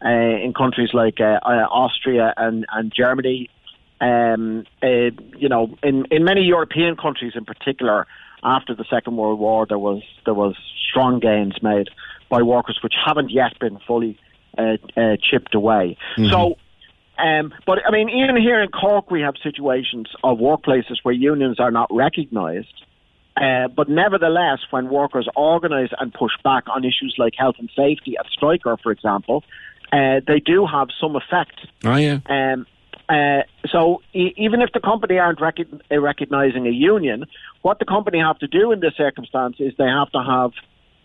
uh, 0.02 0.08
in 0.08 0.54
countries 0.56 0.90
like 0.94 1.20
uh, 1.20 1.40
Austria 1.44 2.32
and 2.36 2.64
and 2.72 2.92
Germany. 2.94 3.50
Um, 4.00 4.64
you 4.80 5.48
know, 5.48 5.76
in 5.82 6.06
in 6.10 6.24
many 6.24 6.42
European 6.42 6.96
countries, 6.96 7.32
in 7.34 7.44
particular, 7.44 8.06
after 8.42 8.74
the 8.74 8.84
Second 8.90 9.16
World 9.16 9.38
War, 9.38 9.66
there 9.66 9.78
was 9.78 10.02
there 10.24 10.34
was 10.34 10.54
strong 10.90 11.20
gains 11.20 11.62
made 11.62 11.88
by 12.28 12.42
workers 12.42 12.78
which 12.82 12.94
haven't 13.04 13.30
yet 13.30 13.58
been 13.58 13.78
fully 13.86 14.18
chipped 15.30 15.54
away. 15.54 15.96
Mm-hmm. 16.16 16.30
So 16.30 16.56
um, 17.18 17.52
but 17.66 17.78
I 17.86 17.90
mean, 17.90 18.08
even 18.08 18.36
here 18.40 18.62
in 18.62 18.68
Cork, 18.70 19.10
we 19.10 19.22
have 19.22 19.34
situations 19.42 20.08
of 20.22 20.38
workplaces 20.38 20.96
where 21.02 21.14
unions 21.14 21.58
are 21.58 21.70
not 21.70 21.88
recognised. 21.90 22.84
Uh, 23.36 23.68
but 23.68 23.88
nevertheless, 23.88 24.58
when 24.70 24.88
workers 24.88 25.28
organise 25.36 25.90
and 25.98 26.12
push 26.12 26.32
back 26.42 26.64
on 26.68 26.84
issues 26.84 27.14
like 27.18 27.34
health 27.36 27.54
and 27.58 27.70
safety 27.76 28.16
at 28.18 28.26
Stryker, 28.32 28.76
for 28.82 28.90
example, 28.90 29.44
uh, 29.92 30.20
they 30.26 30.40
do 30.40 30.66
have 30.66 30.88
some 31.00 31.16
effect. 31.16 31.66
Oh 31.84 31.96
yeah. 31.96 32.18
Um, 32.28 32.66
uh, 33.08 33.42
so 33.70 34.02
e- 34.12 34.34
even 34.36 34.60
if 34.60 34.70
the 34.72 34.80
company 34.80 35.18
aren't 35.18 35.40
rec- 35.40 35.58
uh, 35.90 36.00
recognising 36.00 36.66
a 36.66 36.70
union, 36.70 37.24
what 37.62 37.78
the 37.78 37.84
company 37.84 38.18
have 38.18 38.38
to 38.38 38.46
do 38.46 38.72
in 38.72 38.80
this 38.80 38.94
circumstance 38.96 39.56
is 39.58 39.72
they 39.78 39.84
have 39.86 40.10
to 40.12 40.22
have 40.22 40.52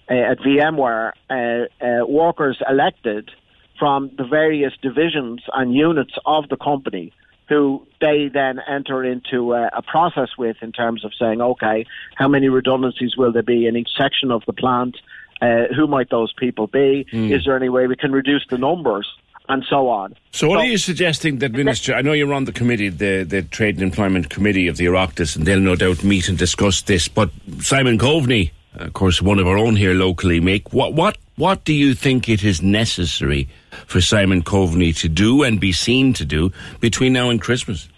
uh, 0.09 0.31
at 0.31 0.39
VMware 0.39 1.11
uh, 1.29 2.05
workers 2.05 2.61
elected 2.69 3.31
from 3.79 4.11
the 4.17 4.25
various 4.25 4.73
divisions 4.81 5.41
and 5.53 5.73
units 5.73 6.13
of 6.25 6.49
the 6.49 6.57
company 6.57 7.13
who 7.49 7.85
they 7.99 8.29
then 8.33 8.59
enter 8.67 9.03
into 9.03 9.53
a, 9.53 9.69
a, 9.73 9.81
process 9.81 10.29
with 10.37 10.57
in 10.61 10.71
terms 10.71 11.03
of 11.03 11.11
saying, 11.19 11.41
okay, 11.41 11.85
how 12.15 12.27
many 12.27 12.47
redundancies 12.47 13.17
will 13.17 13.31
there 13.31 13.43
be 13.43 13.67
in 13.67 13.75
each 13.75 13.89
section 13.97 14.31
of 14.31 14.43
the 14.45 14.53
plant? 14.53 14.97
Uh, 15.41 15.65
who 15.75 15.87
might 15.87 16.09
those 16.09 16.31
people 16.33 16.67
be? 16.67 17.05
Mm. 17.11 17.35
Is 17.35 17.43
there 17.43 17.57
any 17.57 17.67
way 17.67 17.87
we 17.87 17.97
can 17.97 18.13
reduce 18.13 18.45
the 18.49 18.57
numbers? 18.57 19.07
And 19.49 19.65
so 19.69 19.89
on. 19.89 20.15
So, 20.31 20.47
what 20.47 20.55
so, 20.55 20.61
are 20.61 20.65
you 20.65 20.77
suggesting 20.77 21.39
that 21.39 21.51
Minister? 21.51 21.93
I 21.93 22.01
know 22.01 22.13
you're 22.13 22.33
on 22.33 22.45
the 22.45 22.53
committee, 22.53 22.87
the, 22.87 23.23
the 23.23 23.41
Trade 23.41 23.75
and 23.75 23.83
Employment 23.83 24.29
Committee 24.29 24.69
of 24.69 24.77
the 24.77 24.85
Oireachtas, 24.85 25.35
and 25.35 25.45
they'll 25.45 25.59
no 25.59 25.75
doubt 25.75 26.01
meet 26.03 26.29
and 26.29 26.37
discuss 26.37 26.81
this. 26.83 27.09
But 27.09 27.29
Simon 27.59 27.97
Coveney, 27.97 28.51
of 28.75 28.93
course, 28.93 29.21
one 29.21 29.39
of 29.39 29.47
our 29.47 29.57
own 29.57 29.75
here 29.75 29.93
locally, 29.93 30.39
Mick 30.39 30.71
what 30.71 30.93
what 30.93 31.17
what 31.35 31.65
do 31.65 31.73
you 31.73 31.93
think 31.93 32.29
it 32.29 32.43
is 32.43 32.61
necessary 32.61 33.49
for 33.85 33.99
Simon 33.99 34.43
Coveney 34.43 34.95
to 34.99 35.09
do 35.09 35.43
and 35.43 35.59
be 35.59 35.73
seen 35.73 36.13
to 36.13 36.25
do 36.25 36.51
between 36.79 37.11
now 37.11 37.29
and 37.29 37.41
Christmas? 37.41 37.89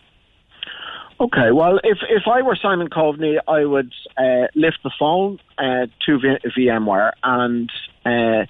Okay, 1.19 1.51
well, 1.51 1.77
if 1.83 1.99
if 2.09 2.23
I 2.27 2.41
were 2.41 2.57
Simon 2.61 2.89
Coveney, 2.89 3.37
I 3.47 3.63
would 3.65 3.93
uh, 4.17 4.47
lift 4.53 4.79
the 4.83 4.91
phone 4.99 5.39
uh, 5.57 5.87
to 6.05 6.19
v- 6.19 6.49
VMware 6.57 7.11
and 7.23 7.71
uh, 8.05 8.45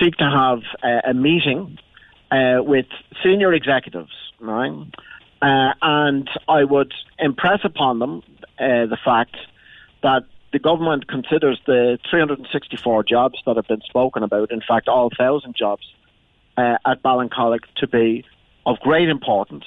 seek 0.00 0.16
to 0.16 0.24
have 0.24 0.62
a 1.04 1.12
meeting 1.12 1.78
uh, 2.36 2.62
with 2.62 2.86
senior 3.22 3.52
executives, 3.52 4.12
right? 4.40 4.72
Uh, 5.42 5.72
and 5.82 6.28
I 6.48 6.64
would 6.64 6.92
impress 7.18 7.60
upon 7.64 7.98
them 7.98 8.22
uh, 8.58 8.86
the 8.86 8.98
fact 9.04 9.36
that 10.02 10.24
the 10.52 10.58
government 10.58 11.08
considers 11.08 11.60
the 11.66 11.98
364 12.10 13.04
jobs 13.04 13.38
that 13.46 13.56
have 13.56 13.68
been 13.68 13.82
spoken 13.82 14.22
about, 14.22 14.50
in 14.50 14.60
fact, 14.66 14.88
all 14.88 15.10
thousand 15.16 15.54
jobs 15.56 15.82
uh, 16.56 16.76
at 16.86 17.02
Ballincollig, 17.02 17.60
to 17.76 17.86
be 17.86 18.24
of 18.64 18.78
great 18.80 19.08
importance 19.08 19.64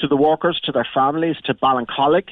to 0.00 0.08
the 0.08 0.16
workers, 0.16 0.60
to 0.64 0.72
their 0.72 0.88
families, 0.92 1.36
to 1.44 1.54
Ballincollig, 1.54 2.28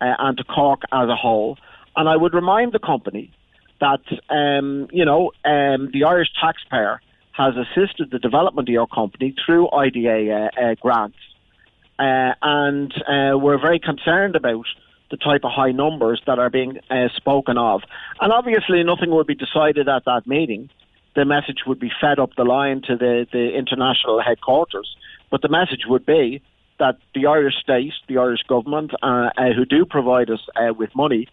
uh, 0.00 0.14
and 0.18 0.36
to 0.38 0.44
Cork 0.44 0.82
as 0.92 1.08
a 1.08 1.16
whole. 1.16 1.58
And 1.96 2.08
I 2.08 2.16
would 2.16 2.34
remind 2.34 2.72
the 2.72 2.78
company 2.78 3.32
that, 3.80 4.00
um, 4.30 4.88
you 4.92 5.04
know, 5.04 5.32
um, 5.44 5.90
the 5.92 6.04
Irish 6.04 6.28
taxpayer 6.40 7.00
has 7.38 7.54
assisted 7.56 8.10
the 8.10 8.18
development 8.18 8.68
of 8.68 8.72
your 8.72 8.88
company 8.88 9.34
through 9.46 9.70
IDA 9.70 10.50
uh, 10.58 10.60
uh, 10.60 10.74
grants. 10.80 11.16
Uh, 11.96 12.34
and 12.42 12.92
uh, 13.06 13.38
we're 13.38 13.60
very 13.60 13.78
concerned 13.78 14.34
about 14.34 14.66
the 15.12 15.16
type 15.16 15.42
of 15.44 15.52
high 15.52 15.70
numbers 15.70 16.20
that 16.26 16.40
are 16.40 16.50
being 16.50 16.78
uh, 16.90 17.08
spoken 17.14 17.56
of. 17.56 17.82
And 18.20 18.32
obviously, 18.32 18.82
nothing 18.82 19.10
will 19.10 19.24
be 19.24 19.36
decided 19.36 19.88
at 19.88 20.04
that 20.04 20.26
meeting. 20.26 20.68
The 21.14 21.24
message 21.24 21.58
would 21.64 21.78
be 21.78 21.90
fed 22.00 22.18
up 22.18 22.30
the 22.36 22.44
line 22.44 22.82
to 22.88 22.96
the, 22.96 23.26
the 23.32 23.56
international 23.56 24.20
headquarters. 24.20 24.96
But 25.30 25.40
the 25.40 25.48
message 25.48 25.82
would 25.86 26.04
be 26.04 26.42
that 26.80 26.98
the 27.14 27.26
Irish 27.26 27.54
state, 27.62 27.92
the 28.08 28.18
Irish 28.18 28.42
government, 28.48 28.92
uh, 29.00 29.30
who 29.56 29.64
do 29.64 29.84
provide 29.84 30.28
us 30.28 30.40
with 30.76 30.94
money, 30.94 31.28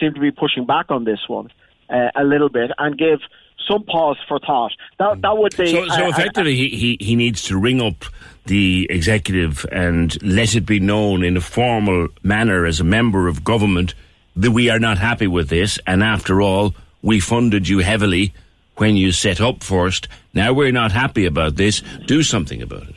seem 0.00 0.14
to 0.14 0.20
be 0.20 0.30
pushing 0.30 0.66
back 0.66 0.86
on 0.90 1.04
this 1.04 1.20
one 1.28 1.50
a 1.90 2.24
little 2.24 2.48
bit 2.48 2.70
and 2.78 2.96
give 2.96 3.20
some 3.68 3.84
pause 3.84 4.16
for 4.28 4.38
thought. 4.38 4.72
That, 4.98 5.22
that 5.22 5.36
would 5.36 5.56
be. 5.56 5.70
So, 5.70 5.86
so 5.88 6.08
effectively, 6.08 6.56
he, 6.56 6.68
he, 6.68 6.96
he 7.00 7.16
needs 7.16 7.42
to 7.44 7.58
ring 7.58 7.80
up 7.80 8.04
the 8.46 8.86
executive 8.90 9.66
and 9.70 10.20
let 10.22 10.54
it 10.54 10.62
be 10.66 10.80
known 10.80 11.22
in 11.22 11.36
a 11.36 11.40
formal 11.40 12.08
manner 12.22 12.66
as 12.66 12.80
a 12.80 12.84
member 12.84 13.28
of 13.28 13.44
government 13.44 13.94
that 14.36 14.50
we 14.50 14.70
are 14.70 14.78
not 14.78 14.98
happy 14.98 15.26
with 15.26 15.48
this. 15.48 15.78
And 15.86 16.02
after 16.02 16.40
all, 16.40 16.74
we 17.02 17.20
funded 17.20 17.68
you 17.68 17.78
heavily 17.78 18.32
when 18.76 18.96
you 18.96 19.12
set 19.12 19.40
up 19.40 19.62
first. 19.62 20.08
Now 20.32 20.52
we're 20.52 20.72
not 20.72 20.92
happy 20.92 21.26
about 21.26 21.56
this. 21.56 21.82
Do 22.06 22.22
something 22.22 22.62
about 22.62 22.88
it. 22.88 22.94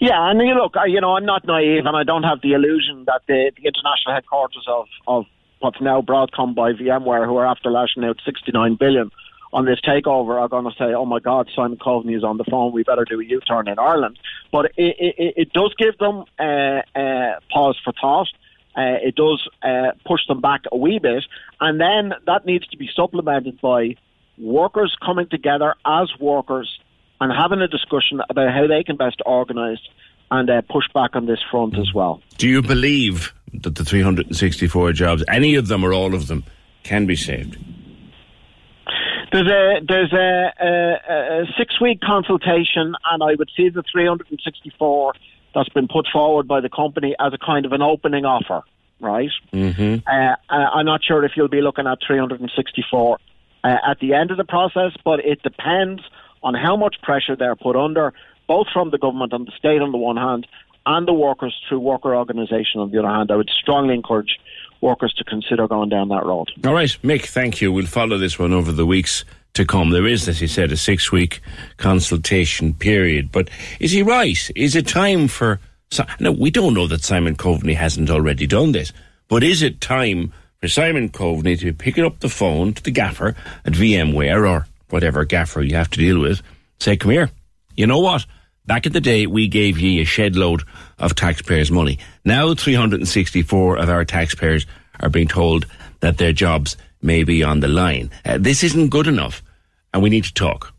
Yeah, 0.00 0.30
and 0.30 0.40
you 0.40 0.54
look, 0.54 0.76
I, 0.76 0.86
you 0.86 1.00
know, 1.00 1.16
I'm 1.16 1.24
not 1.24 1.44
naive, 1.44 1.86
and 1.86 1.96
I 1.96 2.04
don't 2.04 2.22
have 2.22 2.40
the 2.40 2.52
illusion 2.52 3.04
that 3.06 3.22
the, 3.26 3.50
the 3.56 3.66
international 3.66 4.14
headquarters 4.14 4.64
of, 4.68 4.86
of 5.08 5.24
what's 5.58 5.80
now 5.80 6.02
Broadcom 6.02 6.54
by 6.54 6.72
VMware, 6.72 7.26
who 7.26 7.36
are 7.36 7.46
after 7.46 7.70
lashing 7.70 8.04
out 8.04 8.20
69 8.24 8.76
billion 8.76 9.10
on 9.52 9.64
this 9.64 9.80
takeover 9.80 10.40
are 10.40 10.48
going 10.48 10.64
to 10.64 10.72
say, 10.78 10.94
"Oh 10.94 11.06
my 11.06 11.20
God, 11.20 11.48
Simon 11.54 11.78
Coveney 11.78 12.16
is 12.16 12.24
on 12.24 12.36
the 12.36 12.44
phone. 12.44 12.72
We 12.72 12.82
better 12.82 13.04
do 13.04 13.20
a 13.20 13.24
U-turn 13.24 13.68
in 13.68 13.78
Ireland." 13.78 14.18
But 14.52 14.66
it, 14.76 14.96
it, 14.98 15.34
it 15.36 15.52
does 15.52 15.74
give 15.78 15.96
them 15.98 16.24
uh, 16.38 16.98
uh, 16.98 17.40
pause 17.50 17.78
for 17.82 17.92
thought. 18.00 18.28
Uh, 18.76 18.98
it 19.02 19.16
does 19.16 19.48
uh, 19.62 19.92
push 20.06 20.20
them 20.28 20.40
back 20.40 20.62
a 20.70 20.76
wee 20.76 20.98
bit, 20.98 21.24
and 21.60 21.80
then 21.80 22.14
that 22.26 22.46
needs 22.46 22.66
to 22.68 22.76
be 22.76 22.88
supplemented 22.94 23.60
by 23.60 23.96
workers 24.36 24.96
coming 25.04 25.28
together 25.28 25.74
as 25.84 26.08
workers 26.20 26.78
and 27.20 27.32
having 27.32 27.60
a 27.60 27.68
discussion 27.68 28.20
about 28.30 28.52
how 28.52 28.66
they 28.66 28.84
can 28.84 28.96
best 28.96 29.20
organise 29.26 29.80
and 30.30 30.48
uh, 30.50 30.62
push 30.62 30.84
back 30.94 31.16
on 31.16 31.26
this 31.26 31.40
front 31.50 31.76
as 31.78 31.92
well. 31.92 32.22
Do 32.36 32.48
you 32.48 32.62
believe 32.62 33.34
that 33.54 33.74
the 33.74 33.84
364 33.84 34.92
jobs, 34.92 35.24
any 35.28 35.54
of 35.54 35.68
them 35.68 35.84
or 35.84 35.92
all 35.92 36.14
of 36.14 36.28
them, 36.28 36.44
can 36.82 37.06
be 37.06 37.16
saved? 37.16 37.58
There's 39.32 39.46
a 39.46 39.84
there's 39.86 40.12
a, 40.12 40.52
a, 40.60 41.42
a 41.42 41.46
six 41.58 41.80
week 41.80 42.00
consultation, 42.00 42.94
and 43.10 43.22
I 43.22 43.34
would 43.34 43.50
see 43.56 43.68
the 43.68 43.82
364 43.90 45.12
that's 45.54 45.68
been 45.70 45.88
put 45.88 46.06
forward 46.12 46.48
by 46.48 46.60
the 46.60 46.68
company 46.68 47.14
as 47.20 47.32
a 47.32 47.38
kind 47.38 47.66
of 47.66 47.72
an 47.72 47.82
opening 47.82 48.24
offer, 48.24 48.62
right? 49.00 49.30
Mm-hmm. 49.52 50.08
Uh, 50.08 50.34
I'm 50.50 50.86
not 50.86 51.02
sure 51.04 51.24
if 51.24 51.32
you'll 51.36 51.48
be 51.48 51.60
looking 51.60 51.86
at 51.86 51.98
364 52.06 53.18
uh, 53.64 53.76
at 53.86 53.98
the 54.00 54.14
end 54.14 54.30
of 54.30 54.36
the 54.36 54.44
process, 54.44 54.92
but 55.04 55.20
it 55.20 55.42
depends 55.42 56.02
on 56.42 56.54
how 56.54 56.76
much 56.76 56.96
pressure 57.02 57.36
they're 57.36 57.56
put 57.56 57.76
under, 57.76 58.12
both 58.46 58.68
from 58.72 58.90
the 58.90 58.98
government 58.98 59.32
and 59.32 59.46
the 59.46 59.52
state 59.58 59.82
on 59.82 59.92
the 59.92 59.98
one 59.98 60.16
hand, 60.16 60.46
and 60.86 61.06
the 61.06 61.12
workers 61.12 61.54
through 61.68 61.80
worker 61.80 62.14
organisation 62.14 62.80
on 62.80 62.90
the 62.90 62.98
other 62.98 63.08
hand. 63.08 63.30
I 63.30 63.36
would 63.36 63.50
strongly 63.50 63.94
encourage 63.94 64.38
workers 64.80 65.12
to 65.14 65.24
consider 65.24 65.66
going 65.68 65.88
down 65.88 66.08
that 66.08 66.24
road. 66.24 66.50
All 66.64 66.74
right, 66.74 66.96
Mick, 67.02 67.26
thank 67.26 67.60
you. 67.60 67.72
We'll 67.72 67.86
follow 67.86 68.18
this 68.18 68.38
one 68.38 68.52
over 68.52 68.72
the 68.72 68.86
weeks 68.86 69.24
to 69.54 69.64
come. 69.64 69.90
There 69.90 70.06
is, 70.06 70.28
as 70.28 70.38
he 70.38 70.46
said, 70.46 70.72
a 70.72 70.76
six 70.76 71.10
week 71.10 71.40
consultation 71.76 72.74
period. 72.74 73.32
But 73.32 73.50
is 73.80 73.92
he 73.92 74.02
right? 74.02 74.50
Is 74.54 74.76
it 74.76 74.86
time 74.86 75.28
for. 75.28 75.60
No, 76.20 76.32
we 76.32 76.50
don't 76.50 76.74
know 76.74 76.86
that 76.86 77.02
Simon 77.02 77.34
Coveney 77.34 77.74
hasn't 77.74 78.10
already 78.10 78.46
done 78.46 78.72
this, 78.72 78.92
but 79.28 79.42
is 79.42 79.62
it 79.62 79.80
time 79.80 80.34
for 80.60 80.68
Simon 80.68 81.08
Coveney 81.08 81.58
to 81.58 81.64
be 81.64 81.72
picking 81.72 82.04
up 82.04 82.20
the 82.20 82.28
phone 82.28 82.74
to 82.74 82.82
the 82.82 82.90
gaffer 82.90 83.34
at 83.64 83.72
VMware 83.72 84.46
or 84.46 84.66
whatever 84.90 85.24
gaffer 85.24 85.62
you 85.62 85.76
have 85.76 85.90
to 85.90 85.98
deal 85.98 86.20
with, 86.20 86.42
say, 86.78 86.96
come 86.96 87.12
here, 87.12 87.30
you 87.74 87.86
know 87.86 88.00
what? 88.00 88.26
Back 88.68 88.84
in 88.84 88.92
the 88.92 89.00
day, 89.00 89.26
we 89.26 89.48
gave 89.48 89.78
ye 89.78 90.02
a 90.02 90.04
shed 90.04 90.36
load 90.36 90.62
of 90.98 91.14
taxpayers' 91.14 91.70
money. 91.70 91.98
Now, 92.22 92.52
364 92.52 93.78
of 93.78 93.88
our 93.88 94.04
taxpayers 94.04 94.66
are 95.00 95.08
being 95.08 95.26
told 95.26 95.64
that 96.00 96.18
their 96.18 96.34
jobs 96.34 96.76
may 97.00 97.24
be 97.24 97.42
on 97.42 97.60
the 97.60 97.68
line. 97.68 98.10
Uh, 98.26 98.36
this 98.38 98.62
isn't 98.62 98.90
good 98.90 99.06
enough, 99.06 99.42
and 99.94 100.02
we 100.02 100.10
need 100.10 100.24
to 100.24 100.34
talk. 100.34 100.74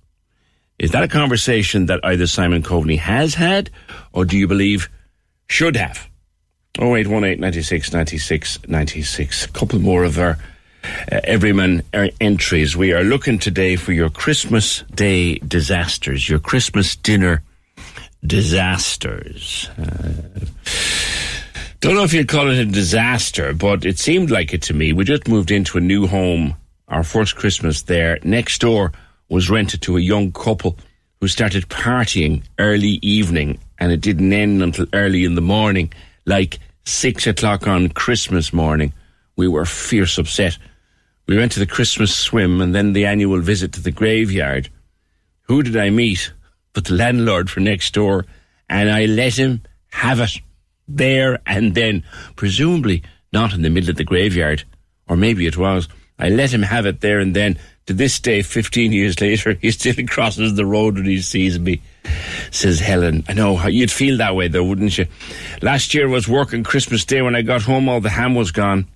Is 0.78 0.92
that 0.92 1.02
a 1.02 1.08
conversation 1.08 1.88
that 1.88 2.00
either 2.04 2.28
Simon 2.28 2.62
Coveney 2.62 3.00
has 3.00 3.34
had, 3.34 3.72
or 4.14 4.24
do 4.24 4.38
you 4.38 4.48
believe 4.48 4.88
should 5.48 5.76
have. 5.76 6.08
0818 6.78 7.40
96 7.40 7.92
96 7.92 8.60
96. 8.68 9.46
A 9.46 9.48
couple 9.50 9.80
more 9.80 10.04
of 10.04 10.20
our 10.20 10.38
uh, 11.12 11.22
Everyman 11.24 11.82
er, 11.96 12.10
entries. 12.22 12.78
We 12.78 12.94
are 12.94 13.04
looking 13.04 13.40
today 13.40 13.78
for 13.78 13.94
your 13.94 14.12
Christmas 14.12 14.84
Day 14.94 15.40
disasters, 15.40 16.30
your 16.30 16.38
Christmas 16.38 16.96
dinner 16.96 17.42
disasters. 18.26 19.70
Uh, 19.78 20.46
don't 21.80 21.96
know 21.96 22.04
if 22.04 22.14
you'd 22.14 22.28
call 22.28 22.50
it 22.50 22.58
a 22.58 22.66
disaster, 22.66 23.54
but 23.54 23.86
it 23.86 23.98
seemed 23.98 24.32
like 24.32 24.54
it 24.54 24.62
to 24.64 24.74
me. 24.74 24.92
We 24.92 25.06
just 25.06 25.28
moved 25.28 25.52
into 25.52 25.78
a 25.78 25.82
new 25.82 26.08
home, 26.08 26.56
our 26.88 27.04
first 27.04 27.36
Christmas 27.36 27.84
there. 27.84 28.20
Next 28.24 28.60
door 28.60 28.92
was 29.30 29.50
rented 29.50 29.82
to 29.84 29.98
a 29.98 30.02
young 30.02 30.32
couple 30.32 30.78
who 31.22 31.28
started 31.28 31.70
partying 31.70 32.44
early 32.58 33.00
evening, 33.02 33.60
and 33.80 33.92
it 33.92 34.02
didn't 34.02 34.34
end 34.34 34.62
until 34.62 34.88
early 34.94 35.24
in 35.24 35.36
the 35.36 35.42
morning, 35.42 35.94
like 36.26 36.60
six 36.86 37.28
o'clock 37.28 37.68
on 37.68 37.90
Christmas 37.90 38.52
morning. 38.52 38.94
We 39.36 39.48
were 39.48 39.66
fierce 39.66 40.18
upset. 40.18 40.58
We 41.28 41.38
went 41.38 41.52
to 41.54 41.60
the 41.60 41.66
Christmas 41.66 42.16
swim 42.16 42.60
and 42.60 42.74
then 42.74 42.94
the 42.94 43.06
annual 43.06 43.40
visit 43.40 43.74
to 43.74 43.82
the 43.82 43.92
graveyard. 43.92 44.70
Who 45.44 45.64
did 45.64 45.78
I 45.78 45.92
meet 45.92 46.34
but 46.80 46.86
the 46.86 46.94
landlord 46.94 47.50
for 47.50 47.60
next 47.60 47.94
door? 47.94 48.26
And 48.70 48.90
I 48.90 49.06
let 49.06 49.38
him 49.38 49.64
have 49.92 50.22
it 50.22 50.40
there 50.88 51.40
and 51.46 51.76
then, 51.76 52.06
presumably 52.38 53.04
not 53.34 53.54
in 53.54 53.64
the 53.64 53.70
middle 53.70 53.90
of 53.90 53.98
the 53.98 54.06
graveyard, 54.06 54.64
or 55.10 55.18
maybe 55.18 55.46
it 55.46 55.58
was. 55.58 55.90
I 56.18 56.30
let 56.30 56.54
him 56.54 56.62
have 56.62 56.86
it 56.86 57.02
there 57.02 57.20
and 57.20 57.36
then. 57.36 57.60
To 57.88 57.94
this 57.94 58.18
day, 58.20 58.44
15 58.44 58.94
years 58.94 59.20
later, 59.20 59.56
he 59.56 59.72
still 59.72 59.94
crosses 60.08 60.56
the 60.56 60.66
road 60.66 60.96
when 60.96 61.06
he 61.06 61.22
sees 61.22 61.60
me, 61.60 61.82
says 62.50 62.80
Helen. 62.80 63.26
I 63.28 63.34
know, 63.34 63.68
you'd 63.68 63.92
feel 63.92 64.18
that 64.20 64.38
way 64.38 64.48
though, 64.48 64.64
wouldn't 64.64 64.98
you? 64.98 65.08
Last 65.62 65.94
year 65.94 66.08
was 66.08 66.30
working 66.30 66.64
Christmas 66.64 67.04
Day. 67.04 67.22
When 67.22 67.36
I 67.36 67.42
got 67.42 67.64
home, 67.64 67.90
all 67.90 68.00
the 68.00 68.10
ham 68.10 68.36
was 68.36 68.52
gone. 68.52 68.88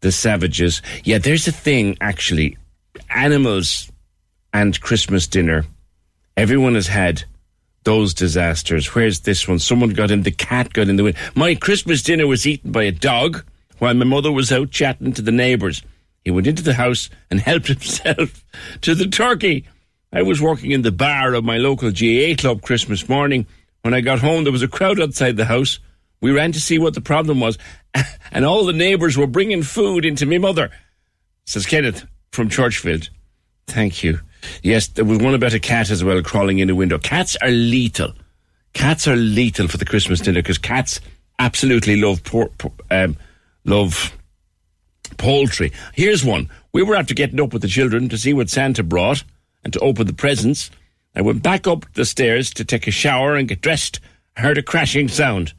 The 0.00 0.10
savages. 0.10 0.82
Yeah, 1.04 1.18
there's 1.18 1.46
a 1.46 1.52
thing, 1.52 1.96
actually. 2.00 2.56
Animals 3.08 3.92
and 4.52 4.80
Christmas 4.80 5.28
dinner. 5.28 5.64
Everyone 6.36 6.74
has 6.74 6.88
had 6.88 7.24
those 7.84 8.14
disasters. 8.14 8.94
Where's 8.94 9.20
this 9.20 9.46
one? 9.46 9.58
Someone 9.58 9.90
got 9.90 10.10
in, 10.10 10.22
the 10.22 10.30
cat 10.30 10.72
got 10.72 10.88
in 10.88 10.96
the 10.96 11.04
wind. 11.04 11.16
My 11.34 11.54
Christmas 11.54 12.02
dinner 12.02 12.26
was 12.26 12.46
eaten 12.46 12.72
by 12.72 12.84
a 12.84 12.92
dog 12.92 13.44
while 13.78 13.94
my 13.94 14.04
mother 14.04 14.32
was 14.32 14.50
out 14.50 14.70
chatting 14.70 15.12
to 15.12 15.22
the 15.22 15.32
neighbours. 15.32 15.82
He 16.24 16.30
went 16.30 16.46
into 16.46 16.62
the 16.62 16.74
house 16.74 17.10
and 17.30 17.40
helped 17.40 17.68
himself 17.68 18.44
to 18.80 18.94
the 18.94 19.06
turkey. 19.06 19.66
I 20.12 20.22
was 20.22 20.40
working 20.40 20.70
in 20.70 20.82
the 20.82 20.92
bar 20.92 21.34
of 21.34 21.44
my 21.44 21.58
local 21.58 21.90
GAA 21.90 22.34
club 22.40 22.62
Christmas 22.62 23.08
morning. 23.08 23.46
When 23.82 23.94
I 23.94 24.00
got 24.00 24.20
home, 24.20 24.44
there 24.44 24.52
was 24.52 24.62
a 24.62 24.68
crowd 24.68 25.00
outside 25.00 25.36
the 25.36 25.44
house. 25.44 25.78
We 26.20 26.32
ran 26.32 26.52
to 26.52 26.60
see 26.60 26.78
what 26.78 26.94
the 26.94 27.00
problem 27.02 27.40
was, 27.40 27.58
and 28.32 28.46
all 28.46 28.64
the 28.64 28.72
neighbours 28.72 29.18
were 29.18 29.26
bringing 29.26 29.62
food 29.62 30.06
into 30.06 30.24
me 30.24 30.38
mother, 30.38 30.70
says 31.44 31.66
Kenneth 31.66 32.06
from 32.32 32.48
Churchfield. 32.48 33.10
Thank 33.66 34.02
you. 34.02 34.20
Yes, 34.62 34.88
there 34.88 35.04
was 35.04 35.18
one 35.18 35.34
about 35.34 35.54
a 35.54 35.60
cat 35.60 35.90
as 35.90 36.02
well 36.02 36.22
crawling 36.22 36.58
in 36.58 36.70
a 36.70 36.74
window. 36.74 36.98
Cats 36.98 37.36
are 37.42 37.50
lethal. 37.50 38.12
Cats 38.72 39.06
are 39.06 39.16
lethal 39.16 39.68
for 39.68 39.78
the 39.78 39.84
Christmas 39.84 40.20
dinner 40.20 40.42
because 40.42 40.58
cats 40.58 41.00
absolutely 41.38 41.96
love 41.96 42.22
por- 42.24 42.50
um, 42.90 43.16
love 43.64 44.16
poultry. 45.16 45.72
Here's 45.94 46.24
one. 46.24 46.50
We 46.72 46.82
were 46.82 46.96
after 46.96 47.14
getting 47.14 47.40
up 47.40 47.52
with 47.52 47.62
the 47.62 47.68
children 47.68 48.08
to 48.08 48.18
see 48.18 48.32
what 48.32 48.50
Santa 48.50 48.82
brought 48.82 49.22
and 49.62 49.72
to 49.72 49.80
open 49.80 50.06
the 50.06 50.12
presents. 50.12 50.70
I 51.14 51.22
went 51.22 51.42
back 51.42 51.66
up 51.66 51.86
the 51.94 52.04
stairs 52.04 52.50
to 52.54 52.64
take 52.64 52.86
a 52.86 52.90
shower 52.90 53.36
and 53.36 53.48
get 53.48 53.60
dressed. 53.60 54.00
I 54.36 54.40
heard 54.40 54.58
a 54.58 54.62
crashing 54.62 55.08
sound. 55.08 55.52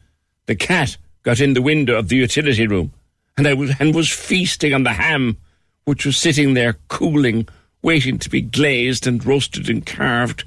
The 0.48 0.56
cat 0.56 0.98
got 1.24 1.40
in 1.40 1.54
the 1.54 1.62
window 1.62 1.98
of 1.98 2.10
the 2.10 2.18
utility 2.18 2.68
room 2.68 2.92
and 3.38 3.48
I 3.48 3.54
was, 3.54 3.72
and 3.80 3.94
was 3.94 4.10
feasting 4.10 4.74
on 4.74 4.84
the 4.84 4.94
ham, 4.94 5.38
which 5.86 6.06
was 6.06 6.18
sitting 6.18 6.54
there 6.54 6.78
cooling, 6.88 7.48
waiting 7.86 8.18
to 8.18 8.30
be 8.32 8.42
glazed 8.42 9.06
and 9.06 9.24
roasted 9.24 9.70
and 9.70 9.86
carved. 9.86 10.44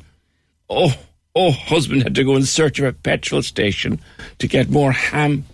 Oh, 0.68 0.92
oh, 1.36 1.52
husband 1.52 2.02
had 2.02 2.16
to 2.16 2.24
go 2.24 2.34
in 2.34 2.44
search 2.44 2.80
of 2.80 2.84
a 2.84 2.92
petrol 2.92 3.42
station 3.42 4.00
to 4.38 4.48
get 4.48 4.68
more 4.68 4.90
ham. 4.90 5.46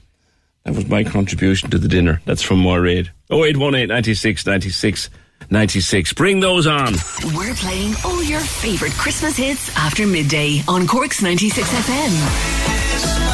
That 0.64 0.74
was 0.74 0.88
my 0.88 1.04
contribution 1.04 1.68
to 1.70 1.78
the 1.78 1.86
dinner. 1.86 2.22
That's 2.24 2.40
from 2.40 2.60
Moraid. 2.60 3.12
0818 3.30 3.88
96 3.88 4.46
96 4.46 5.10
96. 5.50 6.12
Bring 6.14 6.40
those 6.40 6.66
on. 6.66 6.94
We're 7.34 7.54
playing 7.54 7.92
all 8.02 8.22
your 8.22 8.40
favourite 8.40 8.94
Christmas 8.94 9.36
hits 9.36 9.76
after 9.76 10.06
midday 10.06 10.62
on 10.66 10.86
Cork's 10.86 11.20
96 11.20 11.68
FM. 11.68 13.33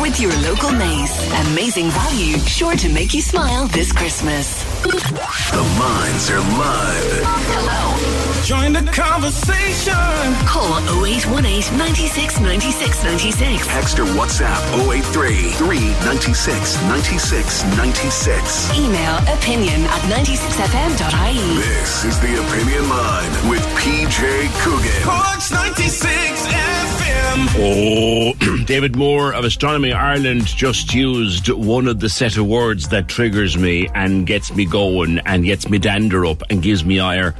With 0.00 0.20
your 0.20 0.32
local 0.42 0.70
Mace. 0.72 1.16
Amazing 1.48 1.90
value, 1.90 2.38
sure 2.40 2.76
to 2.76 2.88
make 2.88 3.14
you 3.14 3.22
smile 3.22 3.66
this 3.68 3.92
Christmas. 3.92 4.62
The 4.82 5.62
lines 5.80 6.30
are 6.30 6.38
live. 6.38 7.22
Hello. 7.48 8.42
Join 8.44 8.72
the 8.74 8.84
conversation. 8.92 9.94
Call 10.46 10.78
0818 11.02 11.76
96 11.78 12.40
96 12.40 13.04
96. 13.04 13.66
Text 13.66 13.98
or 13.98 14.04
WhatsApp 14.04 14.60
083 14.92 15.50
396 15.52 16.76
96 16.82 17.64
96. 17.76 18.78
Email 18.78 19.16
opinion 19.32 19.80
at 19.88 20.02
96fm.ie. 20.12 21.56
This 21.56 22.04
is 22.04 22.20
the 22.20 22.36
Opinion 22.46 22.88
Line 22.88 23.50
with 23.50 23.64
PJ 23.80 24.52
Coogan. 24.60 25.02
Cork's 25.02 25.50
96 25.50 26.46
Oh, 27.38 28.34
David 28.64 28.96
Moore 28.96 29.34
of 29.34 29.44
Astronomy 29.44 29.92
Ireland 29.92 30.46
just 30.46 30.94
used 30.94 31.50
one 31.50 31.86
of 31.86 32.00
the 32.00 32.08
set 32.08 32.36
of 32.38 32.46
words 32.46 32.88
that 32.88 33.08
triggers 33.08 33.58
me 33.58 33.88
and 33.94 34.26
gets 34.26 34.54
me 34.54 34.64
going 34.64 35.18
and 35.20 35.44
gets 35.44 35.68
me 35.68 35.78
dander 35.78 36.24
up 36.24 36.42
and 36.48 36.62
gives 36.62 36.84
me 36.84 36.98
ire. 36.98 37.34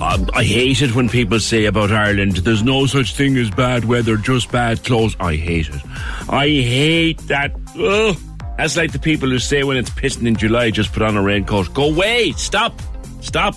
Um, 0.00 0.30
I 0.32 0.44
hate 0.44 0.80
it 0.80 0.94
when 0.94 1.08
people 1.08 1.40
say 1.40 1.64
about 1.64 1.90
Ireland, 1.90 2.36
there's 2.38 2.62
no 2.62 2.86
such 2.86 3.16
thing 3.16 3.36
as 3.36 3.50
bad 3.50 3.84
weather, 3.84 4.16
just 4.16 4.52
bad 4.52 4.84
clothes. 4.84 5.16
I 5.18 5.34
hate 5.34 5.70
it. 5.70 5.82
I 6.28 6.46
hate 6.46 7.18
that. 7.26 7.52
Ugh. 7.78 8.16
That's 8.56 8.76
like 8.76 8.92
the 8.92 8.98
people 8.98 9.28
who 9.28 9.38
say 9.38 9.64
when 9.64 9.76
it's 9.76 9.90
pissing 9.90 10.26
in 10.26 10.36
July, 10.36 10.70
just 10.70 10.92
put 10.92 11.02
on 11.02 11.16
a 11.16 11.22
raincoat. 11.22 11.74
Go 11.74 11.90
away! 11.90 12.32
Stop! 12.32 12.80
Stop! 13.20 13.56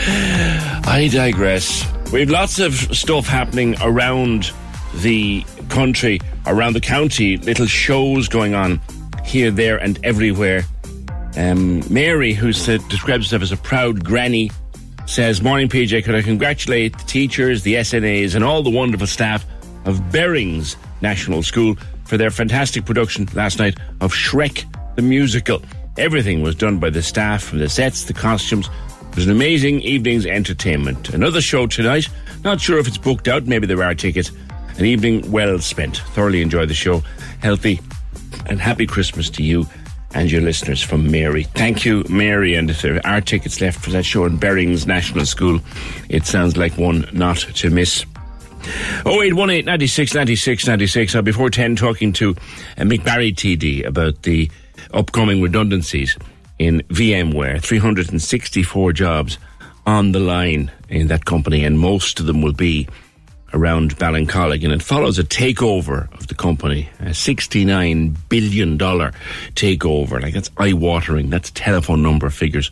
I 0.00 1.08
digress. 1.12 1.84
We've 2.10 2.30
lots 2.30 2.58
of 2.58 2.74
stuff 2.74 3.26
happening 3.26 3.76
around 3.82 4.50
the 4.94 5.44
country, 5.68 6.20
around 6.46 6.72
the 6.72 6.80
county, 6.80 7.36
little 7.36 7.66
shows 7.66 8.28
going 8.28 8.54
on 8.54 8.80
here, 9.24 9.50
there, 9.50 9.76
and 9.76 9.98
everywhere. 10.04 10.64
Um, 11.36 11.82
Mary, 11.92 12.32
who 12.32 12.54
said, 12.54 12.80
describes 12.88 13.26
herself 13.26 13.42
as 13.42 13.52
a 13.52 13.58
proud 13.58 14.02
granny, 14.02 14.50
says, 15.04 15.42
Morning, 15.42 15.68
PJ. 15.68 16.02
Could 16.02 16.14
I 16.14 16.22
congratulate 16.22 16.96
the 16.96 17.04
teachers, 17.04 17.62
the 17.62 17.74
SNAs, 17.74 18.34
and 18.34 18.42
all 18.42 18.62
the 18.62 18.70
wonderful 18.70 19.06
staff 19.06 19.44
of 19.84 20.10
Berrings 20.10 20.76
National 21.02 21.42
School 21.42 21.76
for 22.04 22.16
their 22.16 22.30
fantastic 22.30 22.86
production 22.86 23.28
last 23.34 23.58
night 23.58 23.78
of 24.00 24.14
Shrek 24.14 24.64
the 24.96 25.02
Musical. 25.02 25.62
Everything 25.98 26.42
was 26.42 26.54
done 26.54 26.78
by 26.78 26.88
the 26.88 27.02
staff, 27.02 27.42
from 27.44 27.58
the 27.58 27.68
sets, 27.68 28.04
the 28.04 28.14
costumes. 28.14 28.70
An 29.24 29.30
amazing 29.30 29.80
evening's 29.80 30.26
entertainment. 30.26 31.10
Another 31.10 31.40
show 31.40 31.66
tonight. 31.66 32.08
Not 32.44 32.60
sure 32.60 32.78
if 32.78 32.86
it's 32.86 32.98
booked 32.98 33.28
out. 33.28 33.46
Maybe 33.46 33.66
there 33.66 33.82
are 33.82 33.94
tickets. 33.94 34.30
An 34.76 34.84
evening 34.84 35.30
well 35.30 35.58
spent. 35.58 35.98
Thoroughly 36.14 36.42
enjoyed 36.42 36.68
the 36.68 36.74
show. 36.74 37.02
Healthy 37.40 37.80
and 38.46 38.60
happy 38.60 38.86
Christmas 38.86 39.30
to 39.30 39.42
you 39.42 39.66
and 40.14 40.30
your 40.30 40.40
listeners 40.40 40.82
from 40.82 41.10
Mary. 41.10 41.44
Thank 41.44 41.84
you, 41.84 42.04
Mary. 42.08 42.54
And 42.54 42.70
if 42.70 42.82
there 42.82 43.04
are 43.06 43.20
tickets 43.20 43.60
left 43.60 43.80
for 43.80 43.90
that 43.90 44.04
show 44.04 44.24
in 44.24 44.36
Berrings 44.36 44.86
National 44.86 45.26
School, 45.26 45.60
it 46.08 46.26
sounds 46.26 46.56
like 46.56 46.78
one 46.78 47.08
not 47.12 47.38
to 47.38 47.70
miss. 47.70 48.04
0818 49.06 49.64
96 49.64 50.14
96 50.14 50.66
96. 50.66 51.14
Uh, 51.14 51.22
before 51.22 51.50
10, 51.50 51.76
talking 51.76 52.12
to 52.14 52.30
uh, 52.76 52.84
TD 52.84 53.84
about 53.84 54.22
the 54.22 54.50
upcoming 54.92 55.42
redundancies 55.42 56.16
in 56.58 56.82
VMware. 56.88 57.62
364 57.62 58.92
jobs 58.92 59.38
on 59.86 60.12
the 60.12 60.20
line 60.20 60.70
in 60.88 61.08
that 61.08 61.24
company, 61.24 61.64
and 61.64 61.78
most 61.78 62.20
of 62.20 62.26
them 62.26 62.42
will 62.42 62.52
be 62.52 62.88
around 63.54 63.96
Ballincollig, 63.96 64.62
and 64.64 64.72
it 64.72 64.82
follows 64.82 65.18
a 65.18 65.24
takeover 65.24 66.12
of 66.14 66.26
the 66.26 66.34
company, 66.34 66.88
a 67.00 67.10
$69 67.10 68.16
billion 68.28 68.78
takeover. 68.78 70.20
Like, 70.20 70.34
that's 70.34 70.50
eye 70.58 70.74
watering. 70.74 71.30
That's 71.30 71.50
telephone 71.52 72.02
number 72.02 72.28
figures 72.30 72.70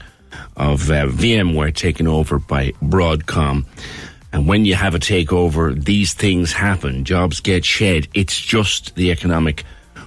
of 0.56 0.90
uh, 0.90 1.06
VMware 1.06 1.74
taken 1.74 2.06
over 2.06 2.38
by 2.38 2.72
Broadcom. 2.82 3.64
And 4.32 4.46
when 4.46 4.66
you 4.66 4.74
have 4.74 4.94
a 4.94 4.98
takeover, 4.98 5.82
these 5.82 6.12
things 6.12 6.52
happen. 6.52 7.04
Jobs 7.04 7.40
get 7.40 7.64
shed. 7.64 8.08
It's 8.12 8.38
just 8.38 8.94
the 8.94 9.10
economic 9.10 9.64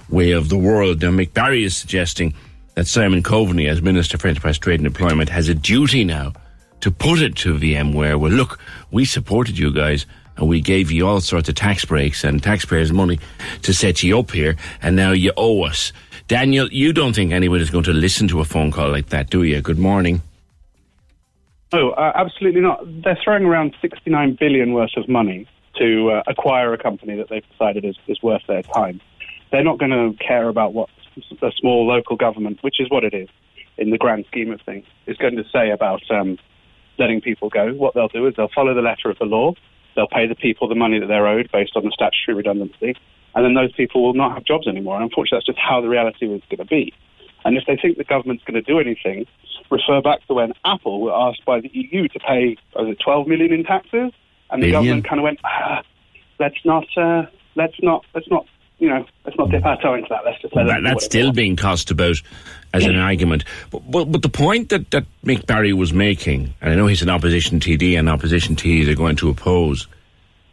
way 0.08 0.32
of 0.32 0.48
the 0.48 0.58
world. 0.58 1.02
Now, 1.02 1.10
Mick 1.10 1.34
Barry 1.34 1.64
is 1.64 1.76
suggesting 1.76 2.34
that 2.74 2.86
Simon 2.86 3.22
Coveney, 3.22 3.68
as 3.68 3.82
Minister 3.82 4.18
for 4.18 4.28
Enterprise 4.28 4.58
Trade 4.58 4.80
and 4.80 4.86
Employment, 4.86 5.28
has 5.28 5.48
a 5.48 5.54
duty 5.54 6.04
now 6.04 6.32
to 6.80 6.90
put 6.90 7.20
it 7.20 7.36
to 7.36 7.54
VMware. 7.54 8.18
Well, 8.18 8.32
look, 8.32 8.58
we 8.90 9.04
supported 9.04 9.58
you 9.58 9.72
guys 9.72 10.06
and 10.36 10.48
we 10.48 10.60
gave 10.60 10.90
you 10.90 11.06
all 11.06 11.20
sorts 11.20 11.48
of 11.48 11.54
tax 11.54 11.84
breaks 11.84 12.24
and 12.24 12.42
taxpayers' 12.42 12.92
money 12.92 13.18
to 13.62 13.74
set 13.74 14.02
you 14.02 14.18
up 14.18 14.30
here, 14.30 14.56
and 14.80 14.96
now 14.96 15.12
you 15.12 15.32
owe 15.36 15.62
us. 15.64 15.92
Daniel, 16.28 16.68
you 16.72 16.92
don't 16.92 17.14
think 17.14 17.32
anyone 17.32 17.60
is 17.60 17.70
going 17.70 17.84
to 17.84 17.92
listen 17.92 18.28
to 18.28 18.40
a 18.40 18.44
phone 18.44 18.70
call 18.70 18.90
like 18.90 19.08
that, 19.08 19.30
do 19.30 19.42
you? 19.42 19.60
Good 19.60 19.78
morning. 19.78 20.22
Oh, 21.72 21.90
uh, 21.90 22.12
absolutely 22.14 22.60
not. 22.60 22.80
They're 23.02 23.18
throwing 23.22 23.44
around 23.44 23.76
69 23.80 24.36
billion 24.40 24.72
worth 24.72 24.96
of 24.96 25.08
money 25.08 25.46
to 25.76 26.10
uh, 26.10 26.22
acquire 26.26 26.72
a 26.72 26.78
company 26.78 27.16
that 27.16 27.28
they've 27.28 27.48
decided 27.50 27.84
is, 27.84 27.96
is 28.08 28.22
worth 28.22 28.42
their 28.48 28.62
time. 28.62 29.00
They're 29.52 29.64
not 29.64 29.78
going 29.78 29.90
to 29.90 30.16
care 30.24 30.48
about 30.48 30.72
what 30.72 30.88
a 31.42 31.52
small 31.58 31.86
local 31.86 32.16
government, 32.16 32.58
which 32.62 32.80
is 32.80 32.90
what 32.90 33.04
it 33.04 33.14
is 33.14 33.28
in 33.78 33.90
the 33.90 33.98
grand 33.98 34.24
scheme 34.26 34.50
of 34.52 34.60
things, 34.62 34.86
is 35.06 35.16
going 35.16 35.36
to 35.36 35.44
say 35.52 35.70
about 35.70 36.02
um, 36.10 36.38
letting 36.98 37.20
people 37.20 37.48
go. 37.48 37.72
What 37.72 37.94
they'll 37.94 38.08
do 38.08 38.26
is 38.26 38.34
they'll 38.36 38.50
follow 38.54 38.74
the 38.74 38.82
letter 38.82 39.10
of 39.10 39.18
the 39.18 39.24
law. 39.24 39.54
They'll 39.96 40.08
pay 40.08 40.26
the 40.26 40.34
people 40.34 40.68
the 40.68 40.74
money 40.74 41.00
that 41.00 41.06
they're 41.06 41.26
owed 41.26 41.50
based 41.52 41.72
on 41.74 41.84
the 41.84 41.90
statutory 41.90 42.36
redundancy, 42.36 42.94
and 43.34 43.44
then 43.44 43.54
those 43.54 43.72
people 43.72 44.02
will 44.02 44.14
not 44.14 44.34
have 44.34 44.44
jobs 44.44 44.66
anymore. 44.66 44.96
And 44.96 45.04
unfortunately, 45.04 45.38
that's 45.38 45.46
just 45.46 45.58
how 45.58 45.80
the 45.80 45.88
reality 45.88 46.26
was 46.26 46.42
going 46.48 46.58
to 46.58 46.64
be. 46.64 46.92
And 47.44 47.56
if 47.56 47.64
they 47.66 47.76
think 47.76 47.96
the 47.96 48.04
government's 48.04 48.44
going 48.44 48.54
to 48.54 48.62
do 48.62 48.78
anything, 48.78 49.26
refer 49.70 50.00
back 50.02 50.26
to 50.26 50.34
when 50.34 50.52
Apple 50.64 51.00
were 51.00 51.12
asked 51.12 51.44
by 51.44 51.60
the 51.60 51.70
EU 51.72 52.08
to 52.08 52.18
pay, 52.18 52.56
was 52.74 52.88
it 52.88 52.98
12 53.02 53.26
million 53.26 53.52
in 53.52 53.64
taxes? 53.64 54.12
And 54.50 54.62
the 54.62 54.66
Billion. 54.66 54.72
government 54.72 55.08
kind 55.08 55.20
of 55.20 55.24
went, 55.24 55.40
ah, 55.44 55.82
let's 56.38 56.58
not, 56.64 56.86
uh, 56.96 57.22
let's 57.54 57.76
not, 57.82 58.04
let's 58.14 58.28
not, 58.28 58.46
you 58.80 58.88
know, 58.88 59.04
let's 59.24 59.38
not 59.38 59.50
dip 59.50 59.64
our 59.64 59.80
toe 59.80 59.94
into 59.94 60.08
that. 60.08 60.24
Let's 60.24 60.40
just 60.40 60.56
let 60.56 60.66
That, 60.66 60.82
that's 60.82 61.04
still 61.04 61.32
being 61.32 61.54
tossed 61.54 61.90
about 61.90 62.16
as 62.72 62.86
an 62.86 62.96
argument. 62.96 63.44
But, 63.70 63.88
but, 63.90 64.04
but 64.06 64.22
the 64.22 64.30
point 64.30 64.70
that, 64.70 64.90
that 64.90 65.04
Mick 65.24 65.46
Barry 65.46 65.72
was 65.72 65.92
making, 65.92 66.54
and 66.60 66.72
I 66.72 66.76
know 66.76 66.86
he's 66.86 67.02
an 67.02 67.10
opposition 67.10 67.60
TD 67.60 67.98
and 67.98 68.08
opposition 68.08 68.56
TDs 68.56 68.88
are 68.88 68.96
going 68.96 69.16
to 69.16 69.28
oppose, 69.28 69.86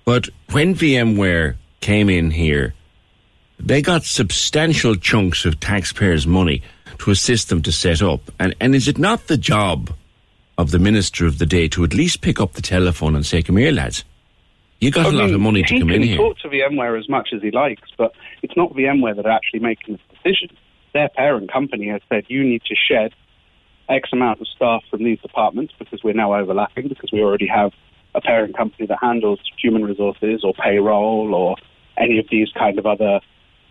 but 0.03 0.27
when 0.51 0.75
VMware 0.75 1.55
came 1.79 2.09
in 2.09 2.31
here, 2.31 2.73
they 3.59 3.81
got 3.81 4.03
substantial 4.03 4.95
chunks 4.95 5.45
of 5.45 5.59
taxpayers' 5.59 6.27
money 6.27 6.61
to 6.99 7.11
assist 7.11 7.49
them 7.49 7.61
to 7.61 7.71
set 7.71 8.01
up. 8.01 8.21
And, 8.39 8.55
and 8.59 8.75
is 8.75 8.87
it 8.87 8.97
not 8.97 9.27
the 9.27 9.37
job 9.37 9.91
of 10.57 10.71
the 10.71 10.79
minister 10.79 11.25
of 11.25 11.37
the 11.37 11.45
day 11.45 11.67
to 11.69 11.83
at 11.83 11.93
least 11.93 12.21
pick 12.21 12.41
up 12.41 12.53
the 12.53 12.61
telephone 12.61 13.15
and 13.15 13.25
say, 13.25 13.41
come 13.41 13.57
here, 13.57 13.71
lads? 13.71 14.03
You 14.79 14.91
got 14.91 15.07
I 15.07 15.09
a 15.09 15.11
lot 15.11 15.25
mean, 15.25 15.35
of 15.35 15.41
money 15.41 15.63
to 15.63 15.79
come 15.79 15.89
in 15.89 16.01
here. 16.03 16.11
He 16.11 16.17
can 16.17 16.25
talk 16.25 16.37
to 16.39 16.49
VMware 16.49 16.99
as 16.99 17.09
much 17.09 17.29
as 17.33 17.41
he 17.41 17.51
likes, 17.51 17.89
but 17.97 18.13
it's 18.43 18.55
not 18.55 18.73
VMware 18.73 19.15
that 19.15 19.25
are 19.25 19.31
actually 19.31 19.59
making 19.59 19.95
this 19.95 20.17
decision. 20.17 20.55
Their 20.93 21.09
parent 21.09 21.51
company 21.51 21.89
has 21.89 22.01
said 22.09 22.25
you 22.27 22.43
need 22.43 22.61
to 22.63 22.75
shed 22.75 23.13
X 23.89 24.09
amount 24.11 24.41
of 24.41 24.47
staff 24.47 24.83
from 24.89 25.03
these 25.03 25.19
departments 25.19 25.73
because 25.79 26.03
we're 26.03 26.13
now 26.13 26.33
overlapping 26.33 26.89
because 26.89 27.09
we 27.11 27.21
already 27.21 27.47
have 27.47 27.71
a 28.13 28.21
parent 28.21 28.55
company 28.55 28.87
that 28.87 28.97
handles 29.01 29.39
human 29.61 29.83
resources 29.83 30.43
or 30.43 30.53
payroll 30.53 31.33
or 31.33 31.55
any 31.97 32.19
of 32.19 32.25
these 32.29 32.49
kind 32.51 32.77
of 32.77 32.85
other, 32.85 33.19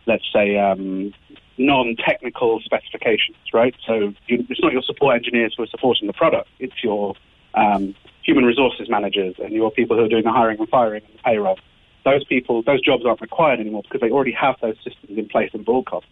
let's 0.07 0.25
say, 0.33 0.59
um, 0.59 1.13
non-technical 1.59 2.61
specifications, 2.61 3.37
right? 3.53 3.75
So 3.87 4.13
you, 4.27 4.47
it's 4.49 4.61
not 4.61 4.73
your 4.73 4.83
support 4.83 5.17
engineers 5.17 5.55
who 5.57 5.63
are 5.63 5.69
supporting 5.69 6.07
the 6.07 6.13
product; 6.13 6.49
it's 6.59 6.83
your 6.83 7.15
um, 7.55 7.95
human 8.27 8.45
resources 8.45 8.89
managers 8.91 9.37
and 9.39 9.53
your 9.53 9.71
people 9.71 9.97
who 9.97 10.05
are 10.05 10.09
doing 10.09 10.25
the 10.25 10.33
hiring 10.33 10.59
and 10.59 10.69
firing 10.69 11.03
and 11.05 11.15
the 11.15 11.23
payroll. 11.23 11.59
Those 12.05 12.25
people, 12.25 12.63
those 12.63 12.81
jobs 12.85 13.05
aren't 13.07 13.21
required 13.21 13.61
anymore 13.61 13.83
because 13.83 14.01
they 14.01 14.11
already 14.11 14.33
have 14.33 14.57
those 14.61 14.77
systems 14.77 15.17
in 15.17 15.29
place 15.29 15.51
in 15.55 15.65
Broadcom. 15.65 16.03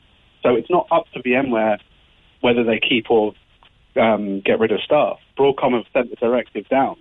So 0.43 0.55
it's 0.55 0.71
not 0.71 0.87
up 0.91 1.07
to 1.15 1.23
VMware 1.23 1.79
whether 2.41 2.63
they 2.63 2.79
keep 2.79 3.11
or 3.11 3.33
um, 3.97 4.41
get 4.41 4.61
rid 4.61 4.71
of 4.71 4.81
staff. 4.81 5.19
Broadcom 5.39 5.73
have 5.73 5.87
sent 5.93 6.11
the 6.11 6.17
directive 6.17 6.69
down, 6.69 6.97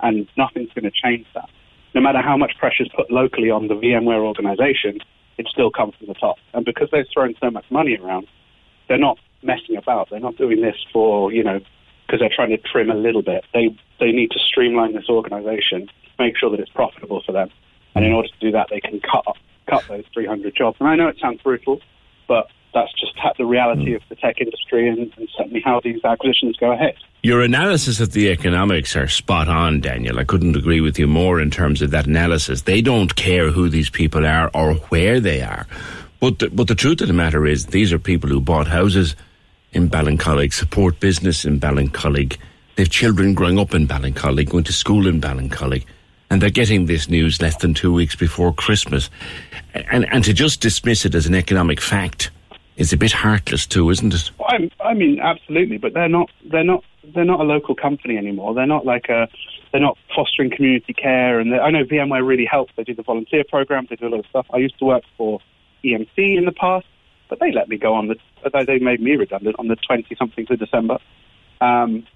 and 0.00 0.26
nothing's 0.36 0.70
going 0.72 0.84
to 0.84 0.90
change 0.90 1.26
that. 1.34 1.48
No 1.94 2.00
matter 2.00 2.20
how 2.20 2.36
much 2.36 2.52
pressure 2.58 2.82
is 2.82 2.88
put 2.94 3.10
locally 3.10 3.50
on 3.50 3.68
the 3.68 3.74
VMware 3.74 4.24
organization, 4.24 4.98
it 5.38 5.46
still 5.50 5.70
comes 5.70 5.94
from 5.96 6.08
the 6.08 6.14
top. 6.14 6.36
And 6.52 6.64
because 6.64 6.88
they've 6.92 7.06
thrown 7.12 7.34
so 7.40 7.50
much 7.50 7.64
money 7.70 7.96
around, 7.96 8.26
they're 8.88 8.98
not 8.98 9.18
messing 9.42 9.76
about. 9.76 10.08
They're 10.10 10.20
not 10.20 10.36
doing 10.36 10.60
this 10.60 10.76
for, 10.92 11.32
you 11.32 11.42
know, 11.42 11.60
because 12.06 12.20
they're 12.20 12.34
trying 12.34 12.50
to 12.50 12.58
trim 12.58 12.90
a 12.90 12.94
little 12.94 13.22
bit. 13.22 13.44
They 13.54 13.76
they 14.00 14.12
need 14.12 14.30
to 14.32 14.38
streamline 14.38 14.94
this 14.94 15.08
organization, 15.08 15.88
make 16.18 16.36
sure 16.36 16.50
that 16.50 16.60
it's 16.60 16.70
profitable 16.70 17.22
for 17.24 17.32
them. 17.32 17.50
And 17.94 18.04
in 18.04 18.12
order 18.12 18.28
to 18.28 18.38
do 18.40 18.50
that, 18.52 18.68
they 18.70 18.80
can 18.80 19.00
cut 19.00 19.24
cut 19.68 19.84
those 19.88 20.04
300 20.12 20.54
jobs. 20.56 20.78
And 20.80 20.88
I 20.88 20.96
know 20.96 21.08
it 21.08 21.18
sounds 21.20 21.40
brutal, 21.42 21.80
but 22.26 22.48
that's 22.74 22.92
just 22.98 23.10
the 23.40 23.46
reality 23.46 23.92
mm. 23.92 23.96
of 23.96 24.02
the 24.10 24.16
tech 24.16 24.38
industry 24.38 24.86
and, 24.86 25.10
and 25.16 25.28
certainly 25.36 25.62
how 25.64 25.80
these 25.82 26.04
acquisitions 26.04 26.56
go 26.58 26.72
ahead. 26.72 26.94
Your 27.22 27.40
analysis 27.40 28.00
of 28.00 28.12
the 28.12 28.28
economics 28.28 28.94
are 28.96 29.08
spot 29.08 29.48
on, 29.48 29.80
Daniel. 29.80 30.18
I 30.18 30.24
couldn't 30.24 30.56
agree 30.56 30.82
with 30.82 30.98
you 30.98 31.06
more 31.06 31.40
in 31.40 31.50
terms 31.50 31.80
of 31.80 31.90
that 31.92 32.06
analysis. 32.06 32.62
They 32.62 32.82
don't 32.82 33.16
care 33.16 33.50
who 33.50 33.70
these 33.70 33.88
people 33.88 34.26
are 34.26 34.50
or 34.54 34.74
where 34.74 35.20
they 35.20 35.40
are. 35.40 35.66
But 36.20 36.38
the, 36.38 36.50
but 36.50 36.68
the 36.68 36.74
truth 36.74 37.00
of 37.00 37.08
the 37.08 37.14
matter 37.14 37.46
is, 37.46 37.66
these 37.66 37.94
are 37.94 37.98
people 37.98 38.28
who 38.28 38.40
bought 38.40 38.68
houses 38.68 39.16
in 39.72 39.88
Ballincollig, 39.88 40.52
support 40.52 41.00
business 41.00 41.46
in 41.46 41.58
Ballincollig. 41.58 42.36
They 42.76 42.84
have 42.84 42.90
children 42.90 43.34
growing 43.34 43.58
up 43.58 43.74
in 43.74 43.86
Ballincollig, 43.86 44.48
going 44.48 44.64
to 44.64 44.72
school 44.72 45.06
in 45.06 45.20
Ballincollig. 45.20 45.84
And 46.30 46.40
they're 46.40 46.50
getting 46.50 46.86
this 46.86 47.08
news 47.08 47.42
less 47.42 47.56
than 47.56 47.74
two 47.74 47.92
weeks 47.92 48.14
before 48.14 48.52
Christmas. 48.54 49.10
And, 49.74 50.06
and 50.12 50.22
to 50.24 50.32
just 50.32 50.60
dismiss 50.60 51.04
it 51.04 51.14
as 51.14 51.26
an 51.26 51.34
economic 51.34 51.80
fact 51.80 52.30
is 52.80 52.92
a 52.94 52.96
bit 52.96 53.12
heartless 53.12 53.66
too, 53.66 53.90
isn't 53.90 54.14
it? 54.14 54.30
I, 54.48 54.70
I 54.82 54.94
mean, 54.94 55.20
absolutely, 55.20 55.76
but 55.76 55.92
they're 55.92 56.08
not. 56.08 56.30
They're 56.50 56.64
not. 56.64 56.82
They're 57.14 57.24
not 57.24 57.40
a 57.40 57.44
local 57.44 57.74
company 57.74 58.16
anymore. 58.16 58.54
They're 58.54 58.66
not 58.66 58.86
like 58.86 59.08
a. 59.08 59.28
They're 59.70 59.82
not 59.82 59.98
fostering 60.16 60.50
community 60.50 60.94
care, 60.94 61.38
and 61.38 61.54
I 61.54 61.70
know 61.70 61.84
VMware 61.84 62.26
really 62.26 62.46
helps. 62.46 62.72
They 62.76 62.82
do 62.82 62.94
the 62.94 63.02
volunteer 63.02 63.44
programs. 63.48 63.90
They 63.90 63.96
do 63.96 64.08
a 64.08 64.08
lot 64.08 64.20
of 64.20 64.26
stuff. 64.26 64.46
I 64.52 64.56
used 64.56 64.78
to 64.78 64.86
work 64.86 65.04
for 65.16 65.40
EMC 65.84 66.08
in 66.16 66.44
the 66.44 66.52
past, 66.52 66.86
but 67.28 67.38
they 67.38 67.52
let 67.52 67.68
me 67.68 67.76
go 67.76 67.94
on 67.94 68.08
the. 68.08 68.16
They 68.50 68.64
they 68.64 68.78
made 68.78 69.00
me 69.00 69.12
redundant 69.12 69.56
on 69.58 69.68
the 69.68 69.76
twenty 69.76 70.16
something 70.16 70.46
of 70.48 70.58
December. 70.58 70.98
Um, 71.60 72.06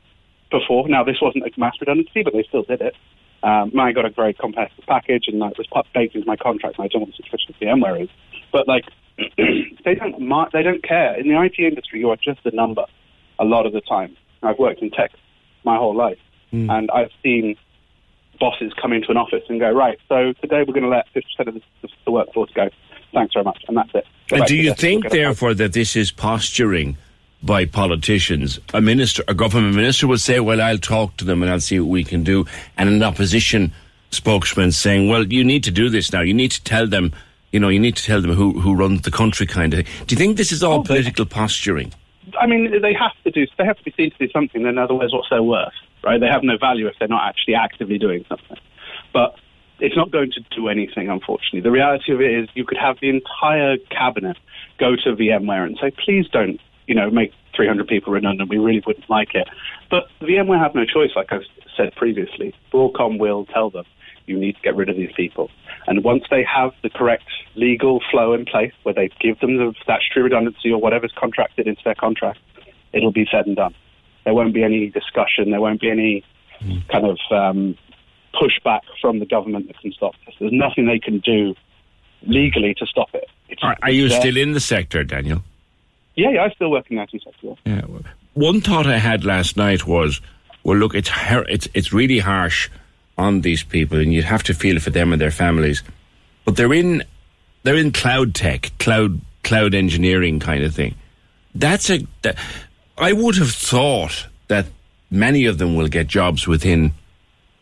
before 0.59 0.89
now, 0.89 1.03
this 1.03 1.21
wasn't 1.21 1.45
a 1.45 1.51
mass 1.59 1.75
redundancy, 1.81 2.23
but 2.23 2.33
they 2.33 2.45
still 2.45 2.63
did 2.63 2.81
it. 2.81 2.95
Um, 3.43 3.79
I 3.79 3.93
got 3.93 4.07
a 4.07 4.11
very 4.11 4.33
competitive 4.33 4.85
package, 4.87 5.25
and 5.27 5.43
that 5.43 5.59
was 5.59 5.67
baked 5.93 6.15
into 6.15 6.27
my 6.27 6.37
contract. 6.37 6.79
And 6.79 6.85
I 6.85 6.89
don't 6.89 7.03
want 7.03 7.15
to 7.15 7.23
the 7.23 7.27
situation 7.27 7.55
with 7.55 7.61
VMware 7.61 8.05
is, 8.05 8.09
but 8.53 8.67
like 8.69 8.85
they 9.85 9.95
don't 9.95 10.21
mar- 10.21 10.49
they 10.53 10.63
don't 10.63 10.83
care. 10.83 11.19
In 11.19 11.29
the 11.29 11.41
IT 11.43 11.59
industry, 11.59 11.99
you 12.01 12.11
are 12.11 12.17
just 12.17 12.41
a 12.45 12.55
number 12.55 12.85
a 13.39 13.45
lot 13.45 13.67
of 13.67 13.73
the 13.73 13.81
time. 13.81 14.17
I've 14.43 14.59
worked 14.59 14.81
in 14.81 14.91
tech 14.91 15.11
my 15.65 15.77
whole 15.77 15.95
life, 15.95 16.19
and 16.71 16.91
I've 16.91 17.11
seen 17.23 17.57
bosses 18.39 18.73
come 18.81 18.93
into 18.93 19.11
an 19.11 19.17
office 19.17 19.43
and 19.49 19.59
go, 19.59 19.71
right, 19.71 19.99
so 20.09 20.33
today 20.41 20.63
we're 20.67 20.75
going 20.75 20.83
to 20.83 20.89
let 20.89 21.07
50% 21.15 21.49
of 21.49 21.55
the, 21.55 21.63
the, 21.83 21.89
the 22.05 22.11
workforce 22.11 22.51
go. 22.55 22.69
Thanks 23.13 23.33
very 23.33 23.45
much, 23.45 23.65
and 23.69 23.77
that's 23.77 23.91
it. 23.95 24.07
Go 24.29 24.37
And 24.37 24.47
do 24.47 24.57
you 24.57 24.75
think, 24.75 25.09
therefore, 25.11 25.55
that 25.55 25.73
this 25.73 25.97
is 25.97 26.11
posturing 26.11 26.97
by 27.45 27.65
politicians? 27.67 28.59
A 28.73 28.81
minister, 28.81 29.23
a 29.29 29.35
government 29.35 29.75
minister 29.75 30.07
will 30.07 30.19
say, 30.19 30.41
"Well, 30.41 30.61
I'll 30.61 30.79
talk 30.79 31.17
to 31.19 31.25
them 31.25 31.43
and 31.43 31.51
I'll 31.51 31.61
see 31.61 31.79
what 31.81 31.91
we 31.91 32.05
can 32.05 32.23
do," 32.25 32.47
and 32.77 32.89
an 32.89 33.03
opposition 33.03 33.73
spokesman 34.11 34.73
saying, 34.73 35.09
"Well, 35.09 35.25
you 35.27 35.45
need 35.45 35.65
to 35.65 35.71
do 35.71 35.89
this 35.89 36.13
now. 36.13 36.21
You 36.21 36.35
need 36.35 36.53
to 36.53 36.65
tell 36.65 36.87
them, 36.87 37.13
you 37.53 37.61
know, 37.61 37.69
you 37.69 37.81
need 37.81 37.97
to 37.97 38.05
tell 38.05 38.21
them 38.21 38.33
who 38.33 38.61
who 38.61 38.75
runs 38.75 39.03
the 39.03 39.11
country." 39.11 39.47
Kind 39.47 39.75
of. 39.75 39.85
thing. 39.85 40.07
Do 40.07 40.15
you 40.15 40.19
think 40.19 40.37
this 40.37 40.53
is 40.53 40.63
all 40.63 40.81
oh, 40.81 40.83
political 40.83 41.27
posturing? 41.27 41.93
I 42.41 42.47
mean, 42.47 42.81
they 42.81 42.95
have 42.95 43.13
to 43.25 43.31
do. 43.31 43.47
They 43.59 43.65
have 43.65 43.77
to 43.77 43.85
be 43.85 43.93
seen 43.97 44.11
to 44.11 44.27
do 44.27 44.31
something. 44.33 44.63
Then 44.63 44.79
otherwise, 44.79 45.11
what's 45.13 45.29
their 45.31 45.43
worth, 45.43 45.73
right? 46.03 46.21
They 46.21 46.27
have 46.27 46.43
no 46.43 46.57
value 46.57 46.87
if 46.87 46.95
they're 46.99 47.09
not 47.09 47.29
actually 47.29 47.55
actively 47.55 47.99
doing 47.99 48.25
something. 48.29 48.57
But 49.13 49.37
it's 49.81 49.97
not 49.97 50.11
going 50.11 50.33
to 50.33 50.41
do 50.57 50.69
anything, 50.69 51.09
unfortunately. 51.09 51.61
The 51.61 51.71
reality 51.71 52.13
of 52.13 52.21
it 52.21 52.33
is, 52.33 52.49
you 52.55 52.65
could 52.65 52.79
have 52.79 52.99
the 53.01 53.11
entire 53.11 53.77
cabinet 53.91 54.37
go 54.79 54.97
to 54.97 55.17
VMware 55.17 55.65
and 55.65 55.79
say, 55.81 55.91
"Please 55.91 56.27
don't, 56.29 56.61
you 56.87 56.95
know, 56.95 57.11
make 57.11 57.32
300 57.57 57.87
people 57.87 58.12
redundant. 58.12 58.49
We 58.51 58.59
really 58.59 58.82
wouldn't 58.87 59.09
like 59.09 59.35
it." 59.35 59.49
But 59.91 60.09
VMware 60.20 60.59
have 60.59 60.74
no 60.74 60.85
choice, 60.85 61.11
like 61.16 61.32
I've 61.32 61.45
said 61.76 61.95
previously. 61.97 62.55
Broadcom 62.72 63.18
will 63.18 63.47
tell 63.47 63.70
them, 63.70 63.85
"You 64.26 64.39
need 64.39 64.57
to 64.57 64.62
get 64.62 64.76
rid 64.76 64.89
of 64.89 64.97
these 64.97 65.12
people." 65.16 65.51
And 65.87 66.03
once 66.03 66.24
they 66.30 66.43
have 66.45 66.72
the 66.82 66.91
correct 66.91 67.28
legal 67.55 68.03
flow 68.11 68.32
in 68.32 68.45
place, 68.45 68.72
where 68.82 68.95
they 68.95 69.11
give 69.20 69.39
them 69.41 69.57
the 69.57 69.74
statutory 69.82 70.24
redundancy 70.24 70.70
or 70.72 70.80
whatever's 70.80 71.12
contracted 71.12 71.66
into 71.66 71.82
their 71.85 71.95
contract, 71.95 72.39
it'll 72.93 73.12
be 73.12 73.26
said 73.30 73.47
and 73.47 73.57
done. 73.57 73.74
There 74.24 74.35
won't 74.35 74.55
be 74.55 74.64
any 74.64 74.89
discussion. 74.89 75.51
There 75.51 75.61
won't 75.61 75.80
be 75.80 75.91
any 75.91 76.24
kind 76.91 77.07
of 77.07 77.18
um, 77.30 77.76
pushback 78.35 78.80
from 79.01 79.18
the 79.18 79.26
government 79.26 79.66
that 79.68 79.78
can 79.80 79.93
stop 79.93 80.14
this. 80.26 80.35
There's 80.41 80.53
nothing 80.53 80.87
they 80.87 80.99
can 80.99 81.18
do 81.18 81.55
legally 82.22 82.74
to 82.78 82.87
stop 82.87 83.11
it. 83.14 83.28
It's, 83.49 83.62
Are, 83.62 83.76
are 83.82 83.91
you 83.91 84.09
still 84.09 84.37
in 84.37 84.53
the 84.53 84.61
sector, 84.61 85.05
Daniel? 85.05 85.43
Yeah, 86.17 86.31
yeah, 86.31 86.45
I 86.45 86.51
still 86.51 86.71
work 86.71 86.87
in 86.91 86.97
the 86.97 87.03
IT 87.03 87.11
sector. 87.23 87.31
yeah. 87.43 87.55
Yeah. 87.67 87.83
well, 87.89 88.03
One 88.35 88.61
thought 88.61 88.87
I 88.87 88.99
had 88.99 89.25
last 89.25 89.57
night 89.57 89.87
was, 89.87 90.21
well, 90.62 90.77
look, 90.77 90.95
it's 90.95 91.09
har- 91.09 91.47
it's 91.49 91.69
it's 91.75 91.93
really 91.93 92.19
harsh 92.21 92.69
on 93.19 93.41
these 93.43 93.62
people, 93.62 93.99
and 93.99 94.12
you'd 94.12 94.25
have 94.25 94.43
to 94.45 94.55
feel 94.55 94.79
for 94.81 94.91
them 94.91 95.12
and 95.12 95.21
their 95.21 95.31
families. 95.31 95.83
But 96.45 96.57
they're 96.57 96.73
in 96.75 97.03
they're 97.62 97.77
in 97.77 97.93
cloud 97.93 98.35
tech, 98.35 98.71
cloud 98.79 99.21
cloud 99.43 99.75
engineering 99.75 100.41
kind 100.41 100.62
of 100.65 100.75
thing. 100.75 100.95
That's 101.55 101.91
a. 101.91 102.07
That, 102.23 102.37
I 102.99 103.12
would 103.12 103.37
have 103.37 103.51
thought 103.51 104.27
that 104.49 104.67
many 105.11 105.47
of 105.47 105.59
them 105.59 105.75
will 105.77 105.89
get 105.89 106.07
jobs 106.07 106.47
within 106.47 106.93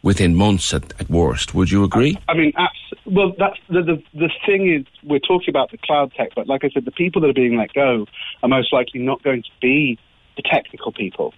within 0.03 0.35
months 0.35 0.75
at, 0.75 0.93
at 1.01 1.09
worst. 1.09 1.55
Would 1.55 1.71
you 1.71 1.85
agree? 1.85 2.19
I 2.29 2.35
mean, 2.35 2.53
abs- 2.57 2.79
well, 3.05 3.33
that's 3.39 3.59
the, 3.69 3.83
the 3.83 4.03
the 4.15 4.31
thing 4.47 4.73
is 4.73 4.87
we're 5.03 5.19
talking 5.19 5.49
about 5.49 5.71
the 5.71 5.79
cloud 5.79 6.13
tech, 6.13 6.31
but 6.35 6.47
like 6.47 6.65
I 6.65 6.71
said, 6.71 6.85
the 6.85 6.91
people 6.91 7.21
that 7.23 7.31
are 7.31 7.35
being 7.35 7.57
let 7.57 7.73
go 7.73 8.07
are 8.43 8.49
most 8.49 8.73
likely 8.73 9.01
not 9.01 9.23
going 9.23 9.43
to 9.43 9.51
be 9.61 9.99
the 10.37 10.43
technical 10.43 10.93
people. 10.93 11.35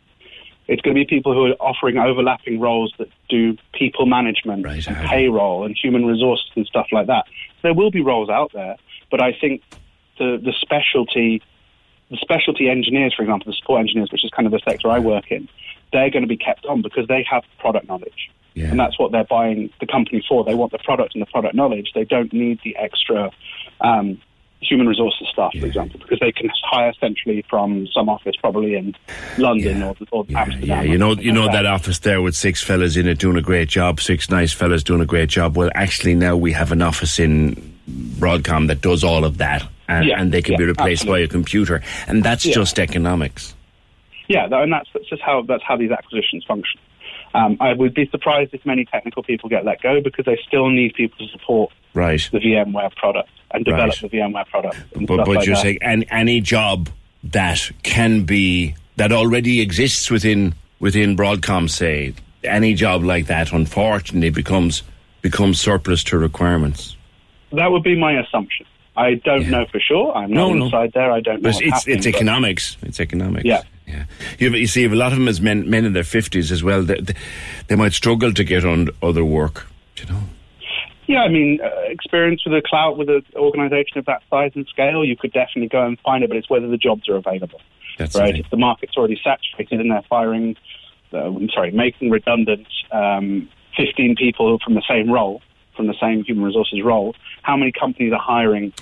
It's 0.67 0.81
going 0.81 0.97
to 0.97 1.01
be 1.01 1.07
people 1.07 1.35
who 1.35 1.47
are 1.47 1.57
offering 1.61 1.99
overlapping 1.99 2.59
roles 2.59 2.95
that 2.99 3.09
do 3.29 3.57
people 3.73 4.07
management 4.07 4.65
Right, 4.65 4.87
and 4.87 4.97
payroll 4.97 5.65
and 5.65 5.77
human 5.77 6.07
resources 6.07 6.51
and 6.57 6.67
stuff 6.67 6.87
like 6.91 7.07
that. 7.09 7.27
There 7.63 7.75
will 7.75 7.91
be 7.91 8.01
roles 8.01 8.31
out 8.31 8.53
there, 8.55 8.77
but 9.11 9.23
I 9.23 9.33
think 9.39 9.63
the 10.19 10.41
the 10.43 10.53
specialty 10.61 11.43
the 12.11 12.17
specialty 12.21 12.69
engineers, 12.69 13.15
for 13.15 13.23
example, 13.23 13.51
the 13.51 13.57
support 13.57 13.81
engineers, 13.81 14.11
which 14.13 14.25
is 14.25 14.31
kind 14.31 14.47
of 14.47 14.53
the 14.53 14.61
sector 14.69 14.91
I 14.91 14.99
work 14.99 15.31
in, 15.31 15.49
they're 15.93 16.11
going 16.11 16.23
to 16.23 16.29
be 16.29 16.37
kept 16.37 16.67
on 16.67 16.83
because 16.83 17.09
they 17.09 17.25
have 17.31 17.43
product 17.59 17.89
knowledge. 17.89 18.31
Yeah. 18.55 18.67
And 18.67 18.79
that's 18.79 18.99
what 18.99 19.13
they're 19.13 19.25
buying 19.25 19.71
the 19.81 19.87
company 19.87 20.25
for. 20.29 20.45
They 20.45 20.55
want 20.55 20.73
the 20.73 20.79
product 20.79 21.15
and 21.15 21.23
the 21.23 21.27
product 21.27 21.55
knowledge. 21.55 21.91
They 21.95 22.05
don't 22.05 22.33
need 22.33 22.61
the 22.65 22.77
extra 22.77 23.31
um, 23.81 24.21
human 24.61 24.87
resources 24.87 25.27
staff, 25.33 25.53
for 25.59 25.67
example, 25.67 25.99
because 26.01 26.21
they 26.21 26.33
can 26.33 26.49
hire 26.63 26.93
centrally 27.01 27.45
from 27.51 27.87
some 27.89 28.09
office, 28.09 28.35
probably 28.37 28.77
in 28.77 28.95
London 29.39 29.83
or, 29.83 29.95
or 30.13 30.25
Amsterdam. 30.35 30.69
Yeah, 30.69 30.83
you 30.83 30.97
know, 30.99 31.13
you 31.15 31.33
know 31.33 31.51
that 31.51 31.67
office 31.67 31.99
there 31.99 32.23
with 32.23 32.35
six 32.37 32.63
fellas 32.63 32.97
in 32.97 33.09
it 33.09 33.19
doing 33.19 33.37
a 33.37 33.43
great 33.43 33.69
job, 33.69 34.01
six 34.01 34.31
nice 34.31 34.53
fellas 34.53 34.83
doing 34.83 35.01
a 35.01 35.07
great 35.07 35.29
job. 35.29 35.57
Well, 35.57 35.71
actually, 35.75 36.15
now 36.15 36.37
we 36.37 36.53
have 36.53 36.73
an 36.73 36.81
office 36.81 37.19
in 37.19 37.55
Broadcom 37.89 38.69
that 38.69 38.81
does 38.81 39.05
all 39.05 39.25
of 39.25 39.39
that, 39.39 39.67
and, 39.89 40.07
Yeah, 40.07 40.21
and 40.21 40.33
they 40.33 40.43
can 40.43 40.53
yeah, 40.53 40.59
be 40.59 40.65
replaced 40.65 41.03
absolutely. 41.03 41.23
by 41.23 41.25
a 41.25 41.29
computer, 41.29 41.83
and 42.07 42.23
that's 42.23 42.47
Yeah. 42.47 42.55
just 42.55 42.79
economics. 42.79 43.55
Yeah, 44.29 44.47
and 44.51 44.73
that's, 44.73 44.89
that's 44.95 45.09
just 45.11 45.21
how 45.21 45.43
that's 45.43 45.63
how 45.63 45.77
these 45.77 45.91
acquisitions 45.91 46.45
function. 46.45 46.81
Um, 47.35 47.57
I 47.61 47.73
would 47.73 47.95
be 47.95 48.09
surprised 48.11 48.55
if 48.55 48.65
many 48.65 48.85
technical 48.85 49.23
people 49.23 49.49
get 49.49 49.65
let 49.65 49.83
go 49.83 50.01
because 50.01 50.25
they 50.25 50.39
still 50.47 50.69
need 50.71 50.95
people 50.95 51.19
to 51.27 51.31
support 51.33 51.73
Right. 51.93 52.27
the 52.33 52.39
VMware 52.39 52.95
product 52.97 53.29
and 53.53 53.65
develop 53.65 54.01
Right. 54.03 54.11
the 54.11 54.17
VMware 54.19 54.47
product. 54.49 54.77
And 54.95 55.07
But, 55.07 55.19
but 55.19 55.29
like 55.29 55.47
you're 55.47 55.57
that. 55.57 55.63
saying 55.63 55.79
an, 55.83 56.05
any 56.11 56.41
job 56.41 56.89
that 57.25 57.71
can 57.83 58.23
be 58.23 58.75
that 58.97 59.11
already 59.13 59.61
exists 59.61 60.11
within 60.11 60.55
within 60.81 61.17
Broadcom, 61.17 61.69
say 61.69 62.15
any 62.45 62.75
job 62.75 63.03
like 63.03 63.27
that, 63.27 63.53
unfortunately 63.53 64.31
becomes 64.31 64.83
becomes 65.23 65.59
surplus 65.61 66.05
to 66.05 66.19
requirements. 66.19 66.97
that 67.53 67.71
would 67.71 67.83
be 67.83 67.97
my 67.97 68.13
assumption. 68.21 68.67
I 68.97 69.15
don't 69.15 69.49
know 69.49 69.65
for 69.73 69.81
sure. 69.81 70.15
I'm 70.15 70.31
No, 70.31 70.49
not 70.51 70.57
no. 70.59 70.65
inside 70.67 70.93
there. 70.93 71.11
I 71.11 71.21
don't 71.21 71.43
know. 71.43 71.49
It's 71.49 71.61
happening, 71.61 71.97
it's 71.99 72.07
economics. 72.07 72.77
It's 72.83 73.01
economics. 73.01 73.45
Yeah. 73.45 73.63
Yeah. 73.87 74.05
You, 74.39 74.51
have- 74.51 74.59
you 74.61 74.67
see, 74.67 74.81
you 74.83 74.89
have 74.89 74.97
a 74.97 75.01
lot 75.01 75.13
of 75.13 75.19
them 75.19 75.29
as 75.29 75.41
men 75.41 75.69
men 75.69 75.85
in 75.85 75.93
their 75.93 76.05
fifties 76.05 76.51
as 76.53 76.63
well. 76.63 76.83
They, 76.83 77.01
they, 77.01 77.15
they 77.69 77.77
might 77.77 77.93
struggle 77.93 78.33
to 78.33 78.45
get 78.45 78.65
on 78.65 78.89
other 79.03 79.25
work. 79.25 79.67
You 79.97 80.07
know. 80.07 80.21
Yeah, 81.07 81.21
I 81.23 81.29
mean, 81.29 81.61
uh, 81.63 81.69
experience 81.91 82.43
with 82.47 82.55
a 82.55 82.63
cloud 82.67 82.97
with 82.97 83.11
an 83.11 83.23
organisation 83.37 83.99
of 83.99 84.07
that 84.07 84.23
size 84.31 84.53
and 84.55 84.67
scale, 84.69 85.05
you 85.05 85.17
could 85.17 85.33
definitely 85.33 85.69
go 85.69 85.85
and 85.87 85.99
find 86.01 86.25
it. 86.25 86.29
But 86.29 86.39
it's 86.39 86.49
whether 86.49 86.67
the 86.67 86.79
jobs 86.79 87.09
are 87.11 87.17
available, 87.17 87.61
That's 87.99 88.17
right? 88.17 88.35
If 88.37 88.49
the 88.51 88.57
market's 88.57 88.97
already 88.97 89.21
saturated 89.23 89.81
and 89.81 89.91
they're 89.91 90.01
firing, 90.09 90.57
uh, 91.13 91.27
I'm 91.27 91.51
sorry, 91.51 91.73
making 91.73 92.11
redundant 92.11 92.67
um, 92.91 93.49
15 93.77 94.17
people 94.17 94.59
from 94.65 94.75
the 94.75 94.83
same 94.89 95.11
role, 95.11 95.43
from 95.77 95.89
the 95.89 95.95
same 96.01 96.25
human 96.25 96.43
resources 96.45 96.81
role, 96.83 97.15
how 97.43 97.57
many 97.57 97.71
companies 97.71 98.13
are 98.15 98.19
hiring 98.19 98.73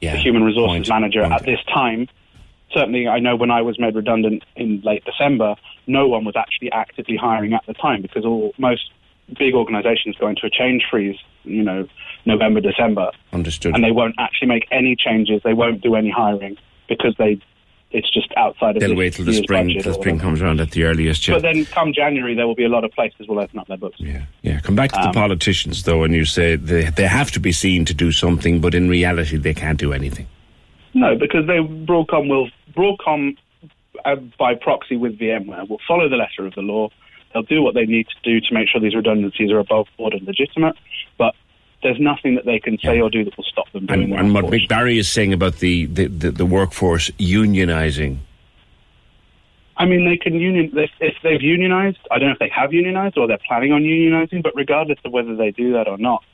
Yeah, 0.00 0.14
a 0.14 0.16
human 0.16 0.42
resources 0.42 0.88
point, 0.88 1.00
manager 1.00 1.20
point. 1.22 1.32
at 1.34 1.44
this 1.44 1.60
time? 1.72 2.08
Certainly, 2.72 3.08
I 3.08 3.18
know 3.18 3.34
when 3.34 3.50
I 3.50 3.62
was 3.62 3.78
made 3.78 3.94
redundant 3.94 4.44
in 4.56 4.80
late 4.82 5.04
December, 5.04 5.56
no 5.86 6.06
one 6.06 6.24
was 6.24 6.36
actually 6.36 6.70
actively 6.72 7.16
hiring 7.16 7.54
at 7.54 7.64
the 7.66 7.74
time 7.74 8.02
because 8.02 8.24
all 8.24 8.52
most 8.58 8.90
big 9.38 9.54
organisations 9.54 10.16
go 10.16 10.28
into 10.28 10.46
a 10.46 10.50
change 10.50 10.84
freeze, 10.90 11.16
you 11.44 11.62
know, 11.62 11.86
November, 12.26 12.60
December, 12.60 13.10
Understood. 13.32 13.74
and 13.74 13.82
they 13.82 13.90
won't 13.90 14.14
actually 14.18 14.48
make 14.48 14.66
any 14.70 14.96
changes. 14.96 15.40
They 15.44 15.54
won't 15.54 15.80
do 15.80 15.94
any 15.94 16.10
hiring 16.10 16.56
because 16.88 17.14
they 17.18 17.40
it's 17.90 18.10
just 18.10 18.30
outside 18.36 18.76
of 18.76 18.80
They'll 18.80 18.94
wait 18.94 19.14
till 19.14 19.24
the 19.24 19.32
spring. 19.32 19.68
Till 19.70 19.82
the 19.82 19.94
spring 19.94 20.18
comes 20.18 20.42
around 20.42 20.60
at 20.60 20.72
the 20.72 20.84
earliest. 20.84 21.26
Yeah. 21.26 21.36
But 21.36 21.42
then, 21.42 21.64
come 21.64 21.94
January, 21.94 22.34
there 22.34 22.46
will 22.46 22.54
be 22.54 22.64
a 22.64 22.68
lot 22.68 22.84
of 22.84 22.92
places 22.92 23.26
will 23.26 23.40
open 23.40 23.58
up 23.58 23.66
their 23.66 23.78
books. 23.78 23.96
Yeah, 23.98 24.24
yeah. 24.42 24.60
Come 24.60 24.76
back 24.76 24.92
to 24.92 24.98
the 25.00 25.08
Um, 25.08 25.14
politicians 25.14 25.84
though, 25.84 26.04
and 26.04 26.14
you 26.14 26.26
say 26.26 26.56
they 26.56 26.84
they 26.90 27.06
have 27.06 27.30
to 27.30 27.40
be 27.40 27.50
seen 27.52 27.86
to 27.86 27.94
do 27.94 28.12
something, 28.12 28.60
but 28.60 28.74
in 28.74 28.90
reality 28.90 29.38
they 29.38 29.54
can't 29.54 29.78
do 29.78 29.94
anything. 29.94 30.26
No, 30.92 31.16
because 31.16 31.46
they 31.46 31.58
Broadcom 31.60 32.28
will 32.28 32.50
Broadcom 32.78 33.36
uh, 34.04 34.16
by 34.38 34.54
proxy 34.54 34.96
with 34.96 35.18
VMware 35.18 35.68
will 35.68 35.80
follow 35.86 36.08
the 36.08 36.16
letter 36.16 36.46
of 36.46 36.54
the 36.54 36.60
law. 36.62 36.88
They'll 37.32 37.42
do 37.42 37.62
what 37.62 37.74
they 37.74 37.84
need 37.84 38.06
to 38.06 38.20
do 38.22 38.40
to 38.40 38.54
make 38.54 38.68
sure 38.68 38.80
these 38.80 38.94
redundancies 38.94 39.50
are 39.50 39.58
above 39.58 39.86
board 39.96 40.14
and 40.14 40.26
legitimate. 40.26 40.76
But 41.18 41.34
there's 41.82 42.00
nothing 42.00 42.36
that 42.36 42.44
they 42.46 42.58
can 42.58 42.78
say 42.78 43.00
or 43.00 43.10
do 43.10 43.24
that 43.24 43.36
will 43.36 43.44
stop 43.44 43.70
them 43.72 43.86
doing 43.86 44.04
And, 44.04 44.12
that. 44.12 44.18
and 44.20 44.34
what 44.34 44.44
Mick 44.46 44.68
Barry 44.68 44.98
is 44.98 45.08
saying 45.08 45.32
about 45.32 45.56
the, 45.56 45.86
the, 45.86 46.06
the, 46.06 46.30
the 46.30 46.46
workforce 46.46 47.10
unionising. 47.18 48.18
I 49.76 49.84
mean, 49.84 50.04
they 50.04 50.16
can 50.16 50.34
union 50.34 50.72
if, 50.76 50.90
if 51.00 51.14
they've 51.22 51.42
unionized. 51.42 51.98
I 52.10 52.18
don't 52.18 52.28
know 52.28 52.32
if 52.32 52.40
they 52.40 52.48
have 52.48 52.72
unionized 52.72 53.16
or 53.16 53.28
they're 53.28 53.38
planning 53.46 53.72
on 53.72 53.82
unionizing. 53.82 54.42
But 54.42 54.54
regardless 54.56 54.98
of 55.04 55.12
whether 55.12 55.36
they 55.36 55.50
do 55.52 55.72
that 55.74 55.86
or 55.86 55.98
not, 55.98 56.24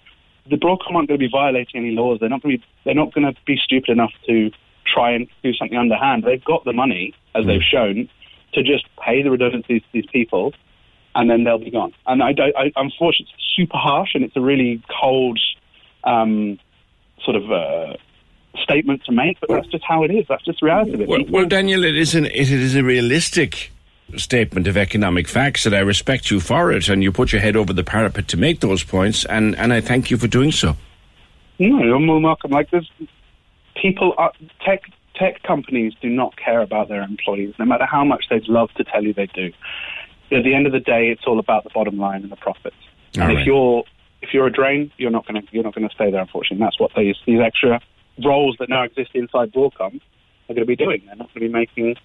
the 0.49 0.57
Broadcom 0.57 0.95
aren't 0.95 1.09
going 1.09 1.19
to 1.21 1.27
be 1.27 1.31
violating 1.31 1.85
any 1.85 1.91
laws. 1.91 2.21
They're 2.21 2.29
not 2.29 2.43
going 2.43 2.57
to 2.57 2.59
be. 2.59 2.65
They're 2.85 2.95
not 2.95 3.13
going 3.13 3.27
to 3.27 3.39
be 3.47 3.59
stupid 3.63 3.91
enough 3.91 4.13
to 4.27 4.51
try 4.87 5.13
and 5.13 5.27
do 5.43 5.53
something 5.55 5.77
underhand. 5.79 6.25
They've 6.25 6.45
got 6.45 6.65
the 6.65 6.73
money, 6.73 7.15
as 7.35 7.47
they've 7.47 7.63
shown, 7.63 8.09
to 8.55 8.63
just 8.63 8.85
pay 9.05 9.23
the 9.23 9.31
redundancies 9.31 9.83
to 9.83 9.89
these 9.93 10.07
people, 10.07 10.53
and 11.15 11.29
then 11.31 11.45
they'll 11.45 11.59
be 11.59 11.71
gone. 11.71 11.93
And 12.07 12.23
I, 12.23 12.33
don't- 12.33 12.57
I, 12.57 12.73
unfortunately, 12.77 13.33
it's 13.35 13.55
super 13.57 13.77
harsh 13.77 14.15
and 14.15 14.25
it's 14.25 14.37
a 14.37 14.41
really 14.41 14.83
cold, 15.01 15.39
um, 16.05 16.59
sort 17.25 17.37
of. 17.37 17.51
Uh, 17.51 17.97
statement 18.63 19.03
to 19.05 19.11
make, 19.11 19.39
but 19.41 19.49
that's 19.49 19.67
just 19.67 19.83
how 19.83 20.05
it 20.05 20.13
is. 20.13 20.25
That's 20.29 20.45
just 20.45 20.61
the 20.61 20.67
reality 20.67 20.95
of 20.95 21.01
it. 21.01 21.09
Well, 21.09 21.25
well, 21.29 21.45
Daniel, 21.45 21.83
it 21.85 21.97
is 21.97 22.15
an, 22.15 22.27
it 22.27 22.49
is 22.53 22.77
a 22.77 22.85
realistic 22.85 23.73
statement 24.17 24.69
of 24.69 24.77
economic 24.77 25.27
facts, 25.27 25.67
and 25.67 25.75
I 25.75 25.81
respect 25.81 26.31
you 26.31 26.39
for 26.39 26.71
it, 26.71 26.89
and 26.89 27.03
you 27.03 27.11
put 27.11 27.33
your 27.33 27.41
head 27.41 27.57
over 27.57 27.73
the 27.73 27.83
parapet 27.83 28.29
to 28.29 28.37
make 28.37 28.61
those 28.61 28.85
points, 28.85 29.25
and, 29.25 29.57
and 29.57 29.73
I 29.73 29.81
thank 29.81 30.09
you 30.09 30.17
for 30.17 30.29
doing 30.29 30.53
so. 30.53 30.77
No, 31.59 31.83
you're 31.83 31.99
more 31.99 32.21
welcome. 32.21 32.53
Like 32.53 32.71
there's 32.71 32.89
people, 33.81 34.15
are, 34.19 34.33
tech 34.65 34.83
tech 35.15 35.43
companies 35.43 35.93
do 36.01 36.09
not 36.09 36.37
care 36.37 36.61
about 36.61 36.89
their 36.89 37.03
employees, 37.03 37.55
no 37.59 37.65
matter 37.65 37.87
how 37.87 38.05
much 38.05 38.25
they'd 38.31 38.49
love 38.49 38.71
to 38.77 38.85
tell 38.85 39.05
you 39.05 39.15
they 39.15 39.27
do. 39.27 39.53
At 40.33 40.43
the 40.43 40.55
end 40.55 40.67
of 40.67 40.73
the 40.73 40.81
day, 40.81 41.09
it's 41.09 41.23
all 41.27 41.39
about 41.39 41.65
the 41.65 41.71
bottom 41.71 41.99
line 41.99 42.23
and 42.23 42.33
the 42.33 42.37
profits. 42.37 42.77
All 43.17 43.23
and 43.23 43.35
right. 43.35 43.41
if 43.41 43.47
you're 43.47 43.85
if 44.23 44.31
you're 44.33 44.47
a 44.47 44.53
drain, 44.53 44.91
you're 44.97 45.11
not 45.11 45.27
going 45.27 45.41
to 45.41 45.49
you're 45.53 45.63
not 45.63 45.75
going 45.75 45.89
to 45.89 45.95
stay 45.95 46.11
there. 46.11 46.21
Unfortunately, 46.21 46.65
that's 46.65 46.81
what 46.81 46.91
these 46.97 47.17
these 47.27 47.41
extra 47.41 47.81
roles 48.25 48.57
that 48.59 48.69
now 48.69 48.83
exist 48.83 49.11
inside 49.15 49.53
Broadcom 49.53 50.01
are 50.49 50.55
going 50.55 50.61
to 50.61 50.67
be 50.67 50.77
doing. 50.77 51.03
They're 51.07 51.17
not 51.17 51.33
going 51.33 51.47
to 51.47 51.49
be 51.49 51.49
making 51.49 51.97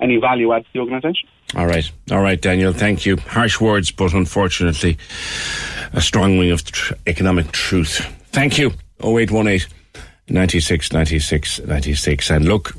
any 0.00 0.18
value 0.18 0.52
add 0.52 0.64
to 0.64 0.68
the 0.72 0.80
organisation. 0.80 1.28
All 1.54 1.66
right. 1.66 1.90
All 2.10 2.20
right, 2.20 2.40
Daniel, 2.40 2.72
thank 2.72 3.06
you. 3.06 3.16
Harsh 3.16 3.60
words, 3.60 3.90
but 3.90 4.12
unfortunately, 4.12 4.98
a 5.92 6.00
strong 6.00 6.38
wing 6.38 6.50
of 6.50 6.64
tr- 6.64 6.94
economic 7.06 7.52
truth. 7.52 8.04
Thank 8.30 8.58
you. 8.58 8.72
0818 9.02 9.75
96 10.28 10.92
96 10.92 11.60
96. 11.60 12.30
And 12.30 12.44
look, 12.46 12.76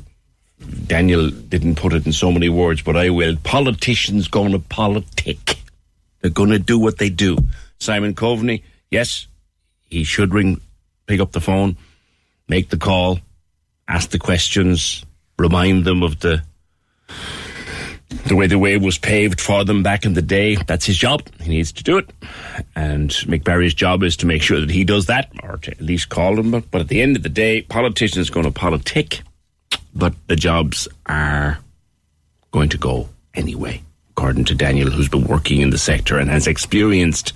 Daniel 0.86 1.30
didn't 1.30 1.76
put 1.76 1.92
it 1.92 2.06
in 2.06 2.12
so 2.12 2.30
many 2.30 2.48
words, 2.48 2.82
but 2.82 2.96
I 2.96 3.10
will. 3.10 3.36
Politicians 3.36 4.28
going 4.28 4.52
to 4.52 4.58
politic. 4.58 5.56
They're 6.20 6.30
going 6.30 6.50
to 6.50 6.58
do 6.58 6.78
what 6.78 6.98
they 6.98 7.10
do. 7.10 7.38
Simon 7.78 8.14
Coveney, 8.14 8.62
yes, 8.90 9.26
he 9.84 10.04
should 10.04 10.34
ring, 10.34 10.60
pick 11.06 11.20
up 11.20 11.32
the 11.32 11.40
phone, 11.40 11.76
make 12.48 12.70
the 12.70 12.76
call, 12.76 13.20
ask 13.86 14.10
the 14.10 14.18
questions, 14.18 15.04
remind 15.38 15.84
them 15.84 16.02
of 16.02 16.18
the 16.20 16.42
the 18.28 18.36
way 18.36 18.46
the 18.46 18.58
way 18.58 18.76
was 18.76 18.98
paved 18.98 19.40
for 19.40 19.64
them 19.64 19.82
back 19.82 20.04
in 20.04 20.14
the 20.14 20.22
day. 20.22 20.56
That's 20.56 20.86
his 20.86 20.96
job. 20.96 21.22
He 21.40 21.48
needs 21.48 21.72
to 21.72 21.82
do 21.82 21.98
it. 21.98 22.10
And 22.76 23.10
Mick 23.10 23.44
Barry's 23.44 23.74
job 23.74 24.02
is 24.02 24.16
to 24.18 24.26
make 24.26 24.42
sure 24.42 24.60
that 24.60 24.70
he 24.70 24.84
does 24.84 25.06
that, 25.06 25.30
or 25.42 25.56
to 25.58 25.70
at 25.70 25.80
least 25.80 26.08
call 26.08 26.36
them. 26.36 26.50
But, 26.50 26.80
at 26.80 26.88
the 26.88 27.02
end 27.02 27.16
of 27.16 27.22
the 27.22 27.28
day, 27.28 27.62
politicians 27.62 28.30
going 28.30 28.44
to 28.44 28.52
politic, 28.52 29.22
but 29.94 30.14
the 30.28 30.36
jobs 30.36 30.86
are 31.06 31.58
going 32.50 32.68
to 32.68 32.78
go 32.78 33.08
anyway, 33.34 33.82
according 34.10 34.44
to 34.46 34.54
Daniel, 34.54 34.90
who's 34.90 35.08
been 35.08 35.24
working 35.24 35.60
in 35.60 35.70
the 35.70 35.78
sector 35.78 36.18
and 36.18 36.30
has 36.30 36.46
experienced 36.46 37.32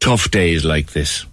tough 0.00 0.30
days 0.30 0.64
like 0.64 0.92
this. 0.92 1.24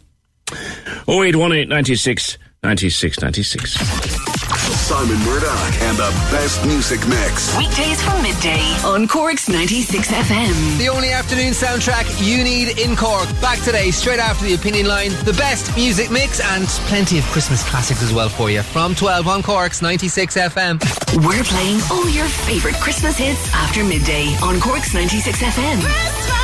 0818 1.07 1.67
96 1.69 2.37
96 2.63 3.21
96. 3.21 4.52
Simon 4.72 5.20
Murdoch 5.26 5.74
and 5.84 5.97
the 5.97 6.09
best 6.32 6.66
music 6.66 7.05
mix. 7.07 7.55
Weekdays 7.57 8.01
from 8.01 8.22
midday 8.22 8.61
on 8.86 9.07
Cork's 9.07 9.49
96 9.49 10.07
FM. 10.09 10.78
The 10.78 10.88
only 10.89 11.09
afternoon 11.11 11.51
soundtrack 11.51 12.05
you 12.26 12.43
need 12.43 12.80
in 12.80 12.95
Cork. 12.95 13.28
Back 13.41 13.59
today, 13.59 13.91
straight 13.91 14.20
after 14.20 14.45
the 14.45 14.53
opinion 14.53 14.88
line, 14.88 15.11
the 15.26 15.34
best 15.34 15.76
music 15.76 16.11
mix 16.11 16.39
and 16.39 16.66
plenty 16.88 17.18
of 17.20 17.26
Christmas 17.26 17.68
classics 17.70 18.01
as 18.01 18.14
well 18.14 18.30
for 18.30 18.49
you. 18.49 18.61
From 18.61 18.95
12 18.95 19.28
on 19.28 19.43
Cork's 19.43 19.82
96 19.82 20.38
FM. 20.38 20.80
We're 21.28 21.43
playing 21.43 21.80
all 21.91 22.09
your 22.09 22.28
favourite 22.28 22.78
Christmas 22.78 23.18
hits 23.18 23.53
after 23.53 23.84
midday 23.84 24.36
on 24.41 24.59
Cork's 24.59 24.93
96 24.93 25.39
FM. 25.39 25.82
Christmas 25.82 26.42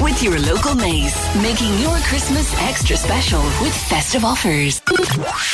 with 0.00 0.22
your 0.22 0.38
local 0.40 0.74
Mace, 0.74 1.16
making 1.36 1.72
your 1.78 1.96
Christmas 2.08 2.52
extra 2.62 2.96
special 2.96 3.42
with 3.60 3.74
festive 3.74 4.24
offers. 4.24 4.80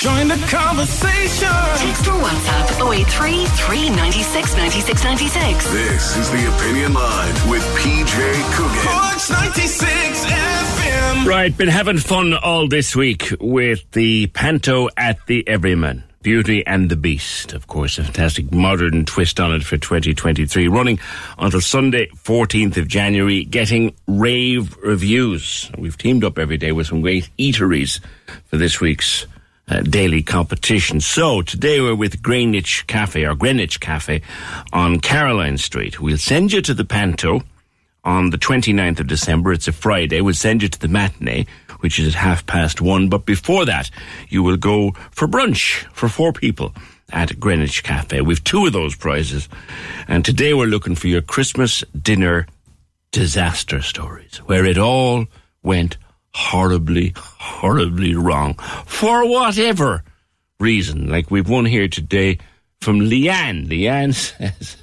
Join 0.00 0.28
the 0.28 0.42
conversation. 0.48 1.48
Text 1.76 2.06
or 2.06 2.18
WhatsApp 2.22 2.92
083 2.92 3.46
396 3.46 4.56
96 4.56 5.04
96. 5.04 5.72
This 5.72 6.16
is 6.16 6.30
the 6.30 6.56
Opinion 6.56 6.94
Line 6.94 7.50
with 7.50 7.62
PJ 7.76 8.54
Coogan. 8.54 8.82
Corks 8.82 9.30
96 9.30 10.24
FM. 10.24 11.26
Right, 11.26 11.56
been 11.56 11.68
having 11.68 11.98
fun 11.98 12.34
all 12.34 12.68
this 12.68 12.94
week 12.94 13.32
with 13.40 13.90
the 13.92 14.28
Panto 14.28 14.88
at 14.96 15.26
the 15.26 15.46
Everyman. 15.46 16.04
Beauty 16.26 16.66
and 16.66 16.90
the 16.90 16.96
Beast, 16.96 17.52
of 17.52 17.68
course, 17.68 17.98
a 17.98 18.02
fantastic 18.02 18.50
modern 18.50 19.04
twist 19.04 19.38
on 19.38 19.54
it 19.54 19.62
for 19.62 19.76
2023, 19.76 20.66
running 20.66 20.98
until 21.38 21.60
Sunday, 21.60 22.08
14th 22.24 22.76
of 22.78 22.88
January, 22.88 23.44
getting 23.44 23.94
rave 24.08 24.76
reviews. 24.78 25.70
We've 25.78 25.96
teamed 25.96 26.24
up 26.24 26.36
every 26.36 26.56
day 26.56 26.72
with 26.72 26.88
some 26.88 27.00
great 27.00 27.30
eateries 27.38 28.00
for 28.46 28.56
this 28.56 28.80
week's 28.80 29.28
uh, 29.68 29.82
daily 29.82 30.24
competition. 30.24 31.00
So 31.00 31.42
today 31.42 31.80
we're 31.80 31.94
with 31.94 32.20
Greenwich 32.22 32.88
Cafe 32.88 33.24
or 33.24 33.36
Greenwich 33.36 33.78
Cafe 33.78 34.20
on 34.72 34.98
Caroline 34.98 35.58
Street. 35.58 36.00
We'll 36.00 36.18
send 36.18 36.52
you 36.52 36.60
to 36.60 36.74
the 36.74 36.84
Panto 36.84 37.42
on 38.02 38.30
the 38.30 38.38
29th 38.38 38.98
of 38.98 39.06
December. 39.06 39.52
It's 39.52 39.68
a 39.68 39.72
Friday. 39.72 40.20
We'll 40.22 40.34
send 40.34 40.64
you 40.64 40.68
to 40.68 40.78
the 40.80 40.88
matinee, 40.88 41.46
which 41.86 42.00
is 42.00 42.08
at 42.08 42.14
half 42.14 42.44
past 42.46 42.80
one. 42.80 43.08
But 43.08 43.26
before 43.26 43.64
that, 43.64 43.92
you 44.28 44.42
will 44.42 44.56
go 44.56 44.90
for 45.12 45.28
brunch 45.28 45.84
for 45.92 46.08
four 46.08 46.32
people 46.32 46.74
at 47.12 47.38
Greenwich 47.38 47.84
Cafe. 47.84 48.22
We've 48.22 48.42
two 48.42 48.66
of 48.66 48.72
those 48.72 48.96
prizes. 48.96 49.48
And 50.08 50.24
today 50.24 50.52
we're 50.52 50.66
looking 50.66 50.96
for 50.96 51.06
your 51.06 51.22
Christmas 51.22 51.84
dinner 51.96 52.48
disaster 53.12 53.82
stories, 53.82 54.38
where 54.46 54.64
it 54.64 54.78
all 54.78 55.26
went 55.62 55.96
horribly, 56.34 57.12
horribly 57.14 58.16
wrong 58.16 58.54
for 58.84 59.24
whatever 59.24 60.02
reason. 60.58 61.08
Like 61.08 61.30
we've 61.30 61.48
one 61.48 61.66
here 61.66 61.86
today 61.86 62.38
from 62.80 62.98
Leanne. 62.98 63.68
Leanne 63.68 64.12
says, 64.40 64.76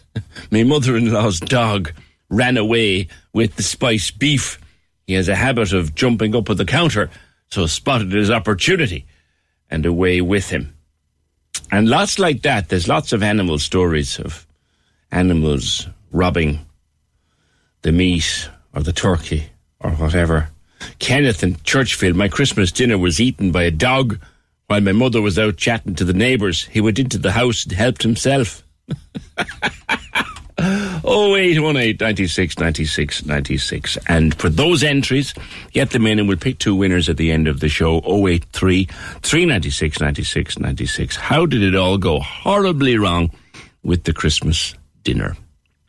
My 0.51 0.63
mother 0.63 0.95
in 0.95 1.11
law's 1.11 1.41
dog 1.41 1.91
ran 2.29 2.55
away 2.55 3.09
with 3.33 3.57
the 3.57 3.63
spiced 3.63 4.19
beef. 4.19 4.57
He 5.07 5.13
has 5.13 5.27
a 5.27 5.35
habit 5.35 5.73
of 5.73 5.95
jumping 5.95 6.35
up 6.35 6.49
at 6.49 6.57
the 6.57 6.65
counter, 6.65 7.09
so 7.49 7.65
spotted 7.65 8.11
his 8.11 8.31
opportunity 8.31 9.05
and 9.69 9.85
away 9.85 10.21
with 10.21 10.49
him. 10.49 10.75
And 11.71 11.89
lots 11.89 12.19
like 12.19 12.41
that. 12.43 12.69
There's 12.69 12.87
lots 12.87 13.13
of 13.13 13.23
animal 13.23 13.59
stories 13.59 14.19
of 14.19 14.47
animals 15.11 15.87
robbing 16.11 16.65
the 17.81 17.91
meat 17.91 18.49
or 18.73 18.81
the 18.81 18.93
turkey 18.93 19.45
or 19.79 19.91
whatever. 19.91 20.49
Kenneth 20.99 21.43
in 21.43 21.55
Churchfield, 21.63 22.15
my 22.15 22.27
Christmas 22.27 22.71
dinner 22.71 22.97
was 22.97 23.19
eaten 23.19 23.51
by 23.51 23.63
a 23.63 23.71
dog 23.71 24.19
while 24.67 24.81
my 24.81 24.91
mother 24.91 25.21
was 25.21 25.37
out 25.37 25.57
chatting 25.57 25.95
to 25.95 26.05
the 26.05 26.13
neighbours. 26.13 26.65
He 26.65 26.81
went 26.81 26.99
into 26.99 27.17
the 27.17 27.31
house 27.31 27.63
and 27.63 27.73
helped 27.73 28.03
himself. 28.03 28.63
0818 31.13 31.97
96 31.99 32.59
96 32.59 33.25
96. 33.25 33.97
And 34.07 34.33
for 34.35 34.49
those 34.49 34.83
entries, 34.83 35.33
get 35.71 35.91
them 35.91 36.07
in 36.07 36.19
and 36.19 36.27
we'll 36.27 36.37
pick 36.37 36.57
two 36.57 36.75
winners 36.75 37.07
at 37.07 37.17
the 37.17 37.31
end 37.31 37.47
of 37.47 37.59
the 37.59 37.69
show. 37.69 38.01
083 38.05 38.85
396 38.85 39.99
96 39.99 40.59
96. 40.59 41.15
How 41.15 41.45
did 41.45 41.61
it 41.61 41.75
all 41.75 41.97
go 41.97 42.19
horribly 42.19 42.97
wrong 42.97 43.31
with 43.83 44.03
the 44.05 44.13
Christmas 44.13 44.75
dinner? 45.03 45.37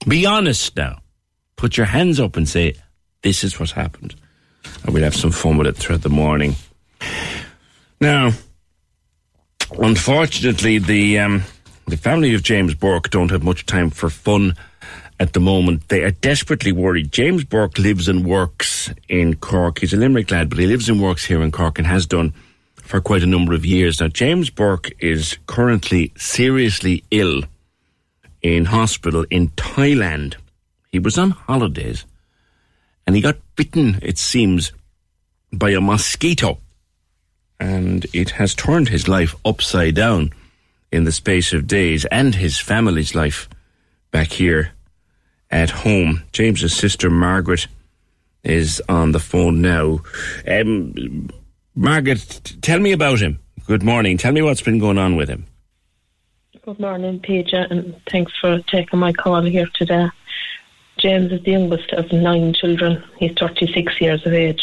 Be 0.06 0.26
honest 0.26 0.76
now. 0.76 1.00
Put 1.56 1.76
your 1.76 1.86
hands 1.86 2.20
up 2.20 2.36
and 2.36 2.48
say, 2.48 2.74
this 3.22 3.42
is 3.42 3.58
what 3.58 3.70
happened. 3.70 4.14
And 4.84 4.92
we'll 4.92 5.04
have 5.04 5.16
some 5.16 5.30
fun 5.30 5.56
with 5.56 5.66
it 5.66 5.76
throughout 5.76 6.02
the 6.02 6.10
morning. 6.10 6.56
Now, 8.00 8.32
unfortunately, 9.78 10.78
the 10.78 11.18
um, 11.20 11.42
the 11.86 11.96
family 11.96 12.34
of 12.34 12.42
James 12.42 12.74
Burke 12.74 13.10
don't 13.10 13.30
have 13.30 13.42
much 13.42 13.66
time 13.66 13.90
for 13.90 14.10
fun 14.10 14.56
at 15.20 15.32
the 15.32 15.40
moment. 15.40 15.88
They 15.88 16.02
are 16.02 16.10
desperately 16.10 16.72
worried. 16.72 17.12
James 17.12 17.44
Burke 17.44 17.78
lives 17.78 18.08
and 18.08 18.24
works 18.24 18.92
in 19.08 19.36
Cork. 19.36 19.78
He's 19.78 19.92
a 19.92 19.96
Limerick 19.96 20.30
lad, 20.30 20.48
but 20.48 20.58
he 20.58 20.66
lives 20.66 20.88
and 20.88 21.00
works 21.00 21.24
here 21.24 21.42
in 21.42 21.52
Cork 21.52 21.78
and 21.78 21.86
has 21.86 22.06
done 22.06 22.32
for 22.74 23.00
quite 23.00 23.22
a 23.22 23.26
number 23.26 23.54
of 23.54 23.64
years. 23.64 24.00
Now, 24.00 24.08
James 24.08 24.50
Burke 24.50 24.90
is 24.98 25.38
currently 25.46 26.12
seriously 26.16 27.04
ill 27.10 27.42
in 28.42 28.66
hospital 28.66 29.24
in 29.30 29.48
Thailand. 29.50 30.34
He 30.92 30.98
was 30.98 31.18
on 31.18 31.30
holidays 31.30 32.04
and 33.06 33.16
he 33.16 33.22
got 33.22 33.36
bitten, 33.56 33.98
it 34.02 34.18
seems, 34.18 34.72
by 35.52 35.70
a 35.70 35.80
mosquito. 35.80 36.58
And 37.58 38.06
it 38.12 38.30
has 38.30 38.54
turned 38.54 38.88
his 38.88 39.08
life 39.08 39.34
upside 39.44 39.94
down 39.94 40.32
in 40.92 41.04
the 41.04 41.12
space 41.12 41.52
of 41.52 41.66
days 41.66 42.04
and 42.06 42.34
his 42.34 42.58
family's 42.58 43.14
life 43.14 43.48
back 44.10 44.28
here 44.28 44.73
at 45.54 45.70
home. 45.70 46.22
James's 46.32 46.74
sister 46.74 47.08
Margaret 47.08 47.68
is 48.42 48.82
on 48.88 49.12
the 49.12 49.20
phone 49.20 49.62
now. 49.62 50.00
Um, 50.46 51.30
Margaret, 51.76 52.54
tell 52.60 52.80
me 52.80 52.90
about 52.90 53.20
him. 53.20 53.38
Good 53.66 53.84
morning. 53.84 54.18
Tell 54.18 54.32
me 54.32 54.42
what's 54.42 54.60
been 54.60 54.80
going 54.80 54.98
on 54.98 55.14
with 55.14 55.28
him. 55.28 55.46
Good 56.62 56.80
morning, 56.80 57.20
Peter, 57.20 57.66
and 57.70 57.94
thanks 58.10 58.32
for 58.40 58.58
taking 58.62 58.98
my 58.98 59.12
call 59.12 59.42
here 59.42 59.68
today. 59.74 60.08
James 60.98 61.30
is 61.30 61.42
the 61.44 61.52
youngest 61.52 61.92
of 61.92 62.10
nine 62.12 62.52
children. 62.52 63.02
He's 63.18 63.32
36 63.38 64.00
years 64.00 64.26
of 64.26 64.32
age 64.32 64.62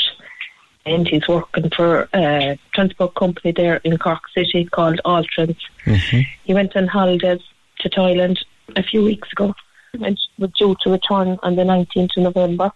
and 0.85 1.07
he's 1.07 1.27
working 1.27 1.69
for 1.69 2.09
a 2.13 2.59
transport 2.73 3.13
company 3.15 3.51
there 3.51 3.77
in 3.77 3.97
Cork 3.97 4.21
City 4.33 4.65
called 4.65 4.99
Altrans. 5.05 5.57
Mm-hmm. 5.85 6.21
He 6.43 6.53
went 6.53 6.75
on 6.75 6.87
holidays 6.87 7.41
to 7.79 7.89
Thailand 7.89 8.39
a 8.75 8.83
few 8.83 9.03
weeks 9.03 9.31
ago 9.31 9.53
and 9.93 10.17
was 10.37 10.51
due 10.57 10.75
to 10.81 10.89
return 10.89 11.37
on 11.43 11.55
the 11.55 11.63
19th 11.63 12.17
of 12.17 12.23
November. 12.23 12.71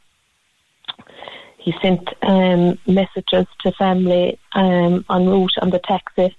He 1.57 1.73
sent 1.81 2.07
um, 2.21 2.77
messages 2.85 3.47
to 3.61 3.71
family 3.71 4.39
um, 4.53 5.05
en 5.09 5.27
route 5.27 5.53
on 5.61 5.71
the 5.71 5.79
taxi, 5.79 6.35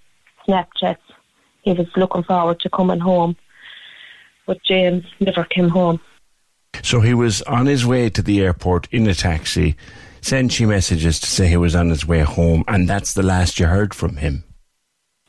Snapchats. 0.46 0.98
He 1.62 1.72
was 1.72 1.88
looking 1.96 2.22
forward 2.22 2.60
to 2.60 2.70
coming 2.70 3.00
home, 3.00 3.36
but 4.46 4.62
James 4.62 5.04
never 5.18 5.44
came 5.44 5.68
home. 5.68 6.00
So 6.82 7.00
he 7.00 7.14
was 7.14 7.42
on 7.42 7.66
his 7.66 7.84
way 7.84 8.10
to 8.10 8.22
the 8.22 8.42
airport 8.42 8.86
in 8.92 9.08
a 9.08 9.14
taxi, 9.14 9.76
sent 10.20 10.60
you 10.60 10.68
messages 10.68 11.18
to 11.20 11.26
say 11.26 11.48
he 11.48 11.56
was 11.56 11.74
on 11.74 11.88
his 11.88 12.06
way 12.06 12.20
home, 12.20 12.62
and 12.68 12.88
that's 12.88 13.14
the 13.14 13.22
last 13.22 13.58
you 13.58 13.66
heard 13.66 13.94
from 13.94 14.16
him. 14.16 14.44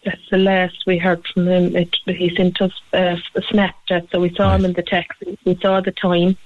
That's 0.08 0.30
the 0.32 0.38
last 0.38 0.86
we 0.88 0.98
heard 0.98 1.28
from 1.28 1.50
him. 1.50 1.76
It, 1.76 1.94
he 2.06 2.34
sent 2.34 2.62
us 2.62 2.72
uh, 2.94 3.18
a 3.36 3.42
Snapchat, 3.42 4.10
so 4.10 4.22
we 4.22 4.34
saw 4.34 4.56
him 4.56 4.64
in 4.64 4.72
the 4.72 4.82
taxi. 4.82 5.38
We 5.44 5.60
saw 5.62 5.82
the 5.82 5.92
time, 5.92 6.38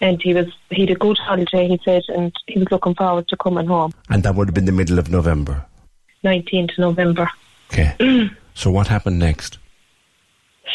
and 0.00 0.22
he 0.22 0.32
was 0.32 0.46
he 0.70 0.86
had 0.86 0.90
a 0.92 0.94
good 0.94 1.18
holiday. 1.18 1.68
He 1.68 1.78
said, 1.84 2.04
and 2.08 2.32
he 2.46 2.58
was 2.58 2.70
looking 2.70 2.94
forward 2.94 3.28
to 3.28 3.36
coming 3.36 3.66
home. 3.66 3.92
And 4.08 4.22
that 4.22 4.34
would 4.36 4.48
have 4.48 4.54
been 4.54 4.64
the 4.64 4.72
middle 4.72 4.98
of 4.98 5.10
November. 5.10 5.66
19th 6.24 6.78
November. 6.78 7.30
Okay. 7.70 8.30
so 8.54 8.70
what 8.70 8.86
happened 8.86 9.18
next? 9.18 9.58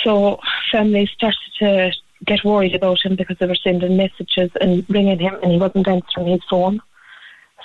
So 0.03 0.39
family 0.71 1.09
started 1.15 1.39
to 1.61 1.93
get 2.27 2.43
worried 2.43 2.75
about 2.75 3.03
him 3.03 3.15
because 3.15 3.39
they 3.39 3.47
were 3.47 3.55
sending 3.55 3.97
messages 3.97 4.51
and 4.61 4.85
ringing 4.87 5.17
him, 5.17 5.33
and 5.41 5.51
he 5.51 5.57
wasn't 5.57 5.87
answering 5.87 6.27
his 6.27 6.43
phone. 6.47 6.79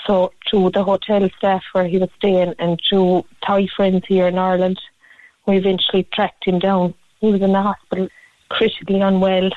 So 0.09 0.33
through 0.49 0.71
the 0.71 0.83
hotel 0.83 1.29
staff 1.37 1.63
where 1.73 1.87
he 1.87 1.99
was 1.99 2.09
staying 2.17 2.55
and 2.59 2.81
through 2.89 3.27
Thai 3.47 3.69
friends 3.77 4.07
here 4.09 4.27
in 4.27 4.39
Ireland, 4.39 4.81
we 5.47 5.59
eventually 5.59 6.09
tracked 6.15 6.47
him 6.47 6.59
down. 6.59 6.95
He 7.21 7.31
was 7.31 7.43
in 7.43 7.53
the 7.53 7.61
hospital, 7.61 8.09
critically 8.49 9.03
unwell. 9.03 9.51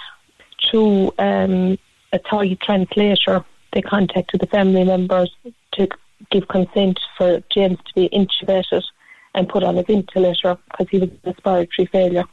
Through 0.70 1.14
um, 1.18 1.78
a 2.12 2.20
Thai 2.20 2.58
translator, 2.62 3.46
they 3.72 3.82
contacted 3.82 4.42
the 4.42 4.48
family 4.48 4.84
members 4.84 5.34
to 5.74 5.88
give 6.32 6.50
consent 6.50 7.00
for 7.18 7.42
James 7.50 7.78
to 7.86 7.94
be 7.96 8.10
intubated 8.10 8.84
and 9.34 9.48
put 9.48 9.64
on 9.64 9.78
a 9.78 9.84
ventilator 9.84 10.58
because 10.70 10.90
he 10.90 11.00
was 11.00 11.10
in 11.10 11.20
respiratory 11.24 11.86
failure. 11.86 12.26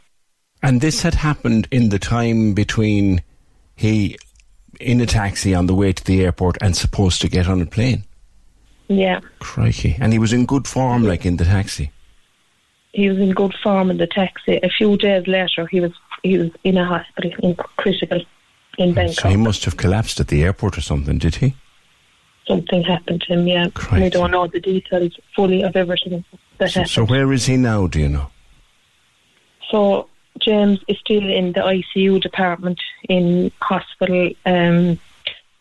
And 0.61 0.81
this 0.81 1.03
had 1.03 1.15
happened 1.15 1.69
in 1.71 1.91
the 1.91 2.01
time 2.01 2.53
between 2.53 3.23
he 3.77 4.17
in 4.81 5.01
a 5.01 5.07
taxi 5.07 5.55
on 5.55 5.67
the 5.67 5.75
way 5.75 5.93
to 5.93 6.05
the 6.05 6.25
airport 6.25 6.59
and 6.61 6.77
supposed 6.77 7.21
to 7.21 7.29
get 7.29 7.49
on 7.49 7.63
a 7.63 7.67
plane. 7.67 8.05
Yeah. 8.89 9.21
Crikey. 9.41 9.97
And 10.01 10.13
he 10.13 10.19
was 10.19 10.33
in 10.33 10.47
good 10.47 10.67
form, 10.67 11.03
like 11.05 11.27
in 11.27 11.37
the 11.37 11.45
taxi. 11.45 11.91
He 12.93 13.09
was 13.09 13.19
in 13.19 13.31
good 13.33 13.55
form 13.63 13.91
in 13.91 13.99
the 13.99 14.07
taxi. 14.07 14.59
A 14.63 14.69
few 14.71 14.97
days 14.97 15.27
later, 15.27 15.67
he 15.67 15.81
was 15.81 15.93
he 16.23 16.39
was 16.39 16.51
in 16.65 16.77
a 16.79 16.85
hospital, 16.85 17.31
in 17.43 17.55
critical, 17.77 18.21
in 18.79 18.95
Bangkok. 18.95 19.15
So 19.21 19.29
he 19.29 19.37
must 19.37 19.65
have 19.67 19.77
collapsed 19.77 20.19
at 20.21 20.29
the 20.29 20.43
airport 20.43 20.77
or 20.79 20.81
something, 20.81 21.19
did 21.19 21.37
he? 21.37 21.55
Something 22.47 22.83
happened 22.83 23.21
to 23.23 23.35
him. 23.35 23.47
Yeah, 23.47 23.69
Crikey. 23.75 24.05
we 24.05 24.11
don't 24.11 24.31
know 24.31 24.47
the 24.47 24.59
details 24.59 25.13
fully 25.37 25.63
of 25.63 25.77
everything 25.77 26.25
that 26.57 26.71
So, 26.71 26.81
happened. 26.81 26.91
so 26.91 27.05
where 27.05 27.31
is 27.33 27.45
he 27.47 27.57
now? 27.59 27.87
Do 27.87 28.01
you 28.01 28.09
know? 28.09 28.31
So 29.71 30.09
James 30.41 30.81
is 30.89 30.97
still 30.99 31.29
in 31.29 31.53
the 31.53 31.61
ICU 31.61 32.21
department 32.23 32.81
in 33.09 33.53
hospital. 33.61 34.31
Um, 34.47 34.99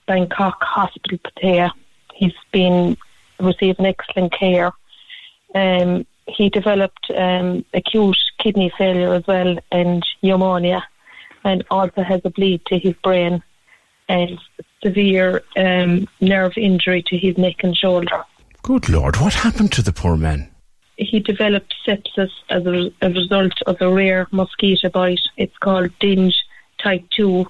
Bangkok 0.06 0.64
Hospital, 0.64 1.18
Pattaya. 1.18 1.70
He's 2.16 2.32
been 2.54 2.96
receiving 3.40 3.86
excellent 3.86 4.34
care. 4.34 4.72
Um, 5.56 6.06
he 6.28 6.50
developed 6.50 7.10
um, 7.16 7.64
acute 7.74 8.18
kidney 8.40 8.72
failure 8.78 9.14
as 9.14 9.26
well 9.28 9.58
and 9.72 10.06
pneumonia, 10.22 10.84
and 11.44 11.64
also 11.72 12.04
has 12.04 12.22
a 12.26 12.30
bleed 12.30 12.62
to 12.68 12.78
his 12.78 12.94
brain 13.04 13.42
and 14.10 14.40
severe 14.84 15.42
um, 15.58 16.08
nerve 16.22 16.54
injury 16.58 17.04
to 17.08 17.18
his 17.18 17.38
neck 17.38 17.64
and 17.64 17.76
shoulder. 17.76 18.24
Good 18.62 18.90
Lord, 18.90 19.18
what 19.18 19.34
happened 19.34 19.72
to 19.74 19.82
the 19.82 19.94
poor 19.94 20.18
man? 20.18 20.50
He 20.98 21.20
developed 21.20 21.74
sepsis 21.86 22.32
as 22.50 22.66
a, 22.66 22.92
a 23.02 23.10
result 23.10 23.54
of 23.68 23.78
a 23.82 23.92
rare 23.94 24.28
mosquito 24.32 24.90
bite. 24.90 25.20
It's 25.38 25.58
called 25.60 25.92
Dengue 26.00 26.34
type 26.84 27.04
2. 27.12 27.46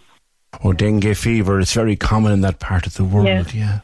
Oh, 0.64 0.74
dengue 0.74 1.16
fever. 1.16 1.60
It's 1.60 1.74
very 1.74 1.96
common 1.96 2.34
in 2.34 2.42
that 2.42 2.60
part 2.60 2.88
of 2.88 2.96
the 2.96 3.04
world, 3.06 3.28
Yeah. 3.28 3.44
yeah. 3.54 3.80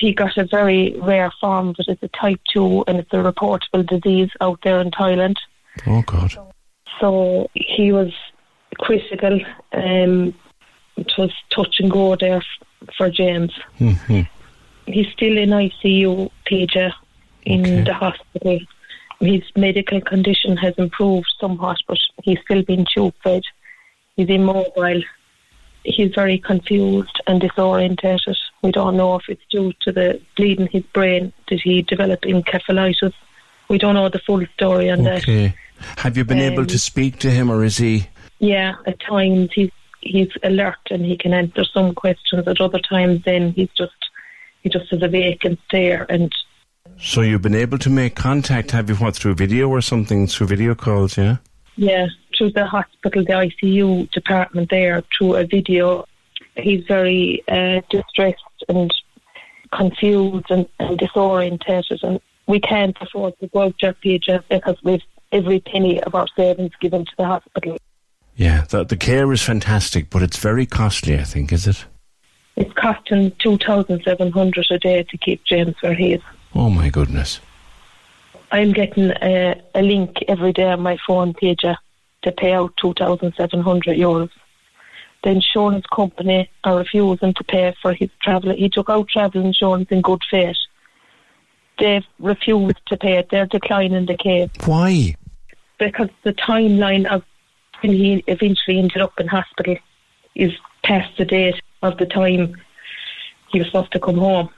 He 0.00 0.12
got 0.12 0.36
a 0.36 0.44
very 0.44 0.94
rare 1.00 1.32
form, 1.40 1.74
but 1.76 1.86
it's 1.88 2.02
a 2.02 2.08
type 2.08 2.40
2 2.52 2.84
and 2.86 2.98
it's 2.98 3.12
a 3.12 3.16
reportable 3.16 3.86
disease 3.86 4.30
out 4.40 4.60
there 4.62 4.80
in 4.80 4.90
Thailand. 4.90 5.36
Oh, 5.86 6.02
God. 6.02 6.32
So 7.00 7.48
he 7.54 7.92
was 7.92 8.12
critical. 8.78 9.40
Um, 9.72 10.34
it 10.96 11.12
was 11.16 11.32
touch 11.50 11.76
and 11.80 11.90
go 11.90 12.16
there 12.16 12.38
f- 12.38 12.88
for 12.96 13.10
James. 13.10 13.52
hmm 13.78 14.22
He's 14.86 15.08
still 15.12 15.36
in 15.36 15.50
ICU, 15.50 16.30
PJ, 16.50 16.92
in 17.42 17.84
the 17.84 17.92
hospital. 17.92 18.58
His 19.20 19.42
medical 19.54 20.00
condition 20.00 20.56
has 20.56 20.74
improved 20.78 21.26
somewhat, 21.40 21.76
but 21.86 21.98
he's 22.22 22.38
still 22.40 22.62
being 22.62 22.86
tube 22.94 23.14
fed. 23.22 23.42
He's 24.16 24.28
immobile. 24.30 25.02
He's 25.96 26.14
very 26.14 26.38
confused 26.38 27.20
and 27.26 27.40
disorientated. 27.40 28.36
We 28.62 28.72
don't 28.72 28.96
know 28.96 29.16
if 29.16 29.28
it's 29.28 29.42
due 29.50 29.72
to 29.82 29.92
the 29.92 30.20
bleed 30.36 30.60
in 30.60 30.66
his 30.66 30.82
brain. 30.92 31.32
Did 31.46 31.60
he 31.62 31.82
develop 31.82 32.20
encephalitis? 32.22 33.14
We 33.68 33.78
don't 33.78 33.94
know 33.94 34.08
the 34.08 34.18
full 34.18 34.44
story 34.54 34.90
on 34.90 35.04
that. 35.04 35.24
Have 35.98 36.16
you 36.16 36.24
been 36.24 36.40
able 36.40 36.60
Um, 36.60 36.66
to 36.66 36.78
speak 36.78 37.18
to 37.20 37.30
him, 37.30 37.50
or 37.50 37.64
is 37.64 37.78
he? 37.78 38.08
Yeah, 38.38 38.74
at 38.86 39.00
times 39.00 39.50
he's 39.54 39.70
he's 40.00 40.28
alert 40.42 40.78
and 40.90 41.04
he 41.04 41.16
can 41.16 41.32
answer 41.32 41.64
some 41.64 41.94
questions. 41.94 42.46
At 42.46 42.60
other 42.60 42.80
times, 42.80 43.22
then 43.24 43.52
he's 43.52 43.70
just 43.76 43.92
he 44.62 44.68
just 44.68 44.90
has 44.90 45.02
a 45.02 45.08
vacant 45.08 45.58
stare. 45.66 46.06
And 46.08 46.32
So 46.98 47.20
you've 47.22 47.42
been 47.42 47.54
able 47.54 47.78
to 47.78 47.90
make 47.90 48.14
contact? 48.14 48.72
Have 48.72 48.88
you 48.90 48.96
what 48.96 49.14
through 49.16 49.34
video 49.34 49.68
or 49.68 49.80
something? 49.80 50.26
Through 50.26 50.48
video 50.48 50.74
calls, 50.74 51.16
yeah. 51.16 51.36
yeah, 51.76 52.06
through 52.38 52.52
the 52.52 52.64
hospital, 52.64 53.24
the 53.24 53.32
ICU 53.32 54.10
department 54.12 54.70
there, 54.70 55.02
through 55.16 55.34
a 55.34 55.44
video, 55.44 56.06
he's 56.56 56.84
very 56.86 57.42
uh, 57.48 57.80
distressed 57.90 58.64
and 58.68 58.90
confused 59.72 60.46
and, 60.50 60.66
and 60.78 60.98
disorientated. 60.98 62.02
And 62.02 62.20
we 62.46 62.60
can't 62.60 62.96
afford 63.00 63.38
to 63.40 63.48
go 63.48 63.62
out 63.62 63.74
there, 63.82 63.92
PJ, 63.92 64.44
because 64.48 64.76
we've 64.82 65.02
every 65.30 65.60
penny 65.60 66.02
of 66.04 66.14
our 66.14 66.26
savings 66.34 66.72
given 66.80 67.04
to 67.04 67.12
the 67.18 67.26
hospital. 67.26 67.76
Yeah, 68.36 68.64
the, 68.68 68.84
the 68.84 68.96
care 68.96 69.30
is 69.32 69.42
fantastic, 69.42 70.08
but 70.08 70.22
it's 70.22 70.38
very 70.38 70.64
costly. 70.64 71.18
I 71.18 71.24
think, 71.24 71.52
is 71.52 71.66
it? 71.66 71.84
It's 72.56 72.72
costing 72.72 73.32
two 73.38 73.58
thousand 73.58 74.02
seven 74.04 74.32
hundred 74.32 74.66
a 74.70 74.78
day 74.78 75.02
to 75.02 75.18
keep 75.18 75.44
James 75.44 75.74
where 75.80 75.94
he 75.94 76.14
is. 76.14 76.22
Oh 76.54 76.70
my 76.70 76.88
goodness. 76.88 77.40
I'm 78.50 78.72
getting 78.72 79.10
a, 79.10 79.60
a 79.74 79.82
link 79.82 80.24
every 80.26 80.52
day 80.52 80.70
on 80.70 80.80
my 80.80 80.96
phone 81.06 81.34
uh, 81.64 81.74
to 82.22 82.32
pay 82.32 82.52
out 82.52 82.76
2,700 82.76 83.96
euros. 83.96 84.30
The 85.24 85.30
insurance 85.30 85.84
company 85.92 86.48
are 86.64 86.78
refusing 86.78 87.34
to 87.34 87.44
pay 87.44 87.74
for 87.82 87.92
his 87.92 88.10
travel. 88.22 88.54
He 88.54 88.68
took 88.68 88.88
out 88.88 89.08
travel 89.08 89.44
insurance 89.44 89.88
in 89.90 90.00
good 90.00 90.22
faith. 90.30 90.56
They've 91.78 92.06
refused 92.18 92.80
to 92.86 92.96
pay 92.96 93.18
it. 93.18 93.28
They're 93.30 93.46
declining 93.46 94.06
the 94.06 94.16
case 94.16 94.50
Why? 94.64 95.14
because 95.78 96.08
the 96.24 96.32
timeline 96.32 97.06
of 97.06 97.22
when 97.80 97.92
he 97.92 98.24
eventually 98.26 98.78
ended 98.78 99.00
up 99.00 99.18
in 99.18 99.28
hospital 99.28 99.76
is 100.34 100.52
past 100.82 101.16
the 101.16 101.24
date 101.24 101.60
of 101.82 101.96
the 101.98 102.06
time 102.06 102.56
he 103.50 103.58
was 103.58 103.68
supposed 103.68 103.92
to 103.92 104.00
come 104.00 104.18
home. 104.18 104.50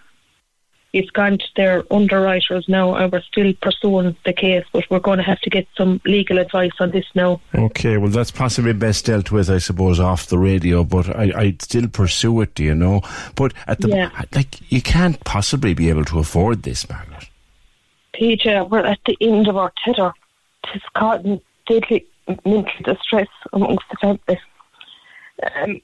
He's 0.93 1.11
gone 1.11 1.39
to 1.39 1.45
their 1.55 1.85
underwriters 1.93 2.69
now 2.69 2.97
and 2.97 3.13
we're 3.13 3.23
still 3.23 3.53
pursuing 3.63 4.17
the 4.25 4.33
case, 4.33 4.65
but 4.73 4.91
we're 4.91 4.99
going 4.99 5.19
to 5.19 5.23
have 5.25 5.41
to 5.43 5.51
get 5.51 5.69
some 5.77 6.01
legal 6.05 6.39
advice 6.39 6.73
on 6.81 6.91
this 6.91 7.07
now. 7.15 7.41
Okay, 7.55 7.97
well, 7.97 8.11
that's 8.11 8.33
possibly 8.33 8.73
best 8.73 9.07
dealt 9.07 9.31
with, 9.31 9.49
I 9.49 9.59
suppose, 9.59 10.01
off 10.01 10.27
the 10.27 10.39
radio. 10.39 10.83
But 10.83 11.09
I, 11.09 11.33
I'd 11.37 11.63
still 11.63 11.87
pursue 11.87 12.41
it, 12.41 12.55
do 12.57 12.65
you 12.65 12.75
know? 12.75 13.03
But 13.37 13.55
at 13.69 13.81
the 13.81 13.89
Yeah. 13.89 14.11
like, 14.35 14.61
you 14.73 14.83
can't 14.83 15.23
possibly 15.25 15.75
be 15.75 15.91
able 15.91 16.05
to 16.07 16.19
afford 16.19 16.65
this, 16.65 16.89
Margaret. 16.89 17.29
PJ, 18.15 18.69
we're 18.69 18.85
at 18.85 18.99
the 19.07 19.17
end 19.21 19.47
of 19.47 19.57
our 19.57 19.73
tether. 19.85 20.13
It's 20.75 20.85
causing 20.95 21.41
deadly 21.67 22.05
mental 22.45 22.65
distress 22.85 23.29
amongst 23.53 23.85
the 23.91 23.97
family. 23.97 24.41
Um, 25.57 25.81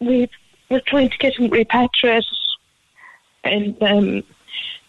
we 0.00 0.28
we're 0.68 0.80
trying 0.80 1.10
to 1.10 1.18
get 1.18 1.36
him 1.38 1.50
repatriated, 1.50 2.24
and 3.44 3.82
um, 3.82 4.22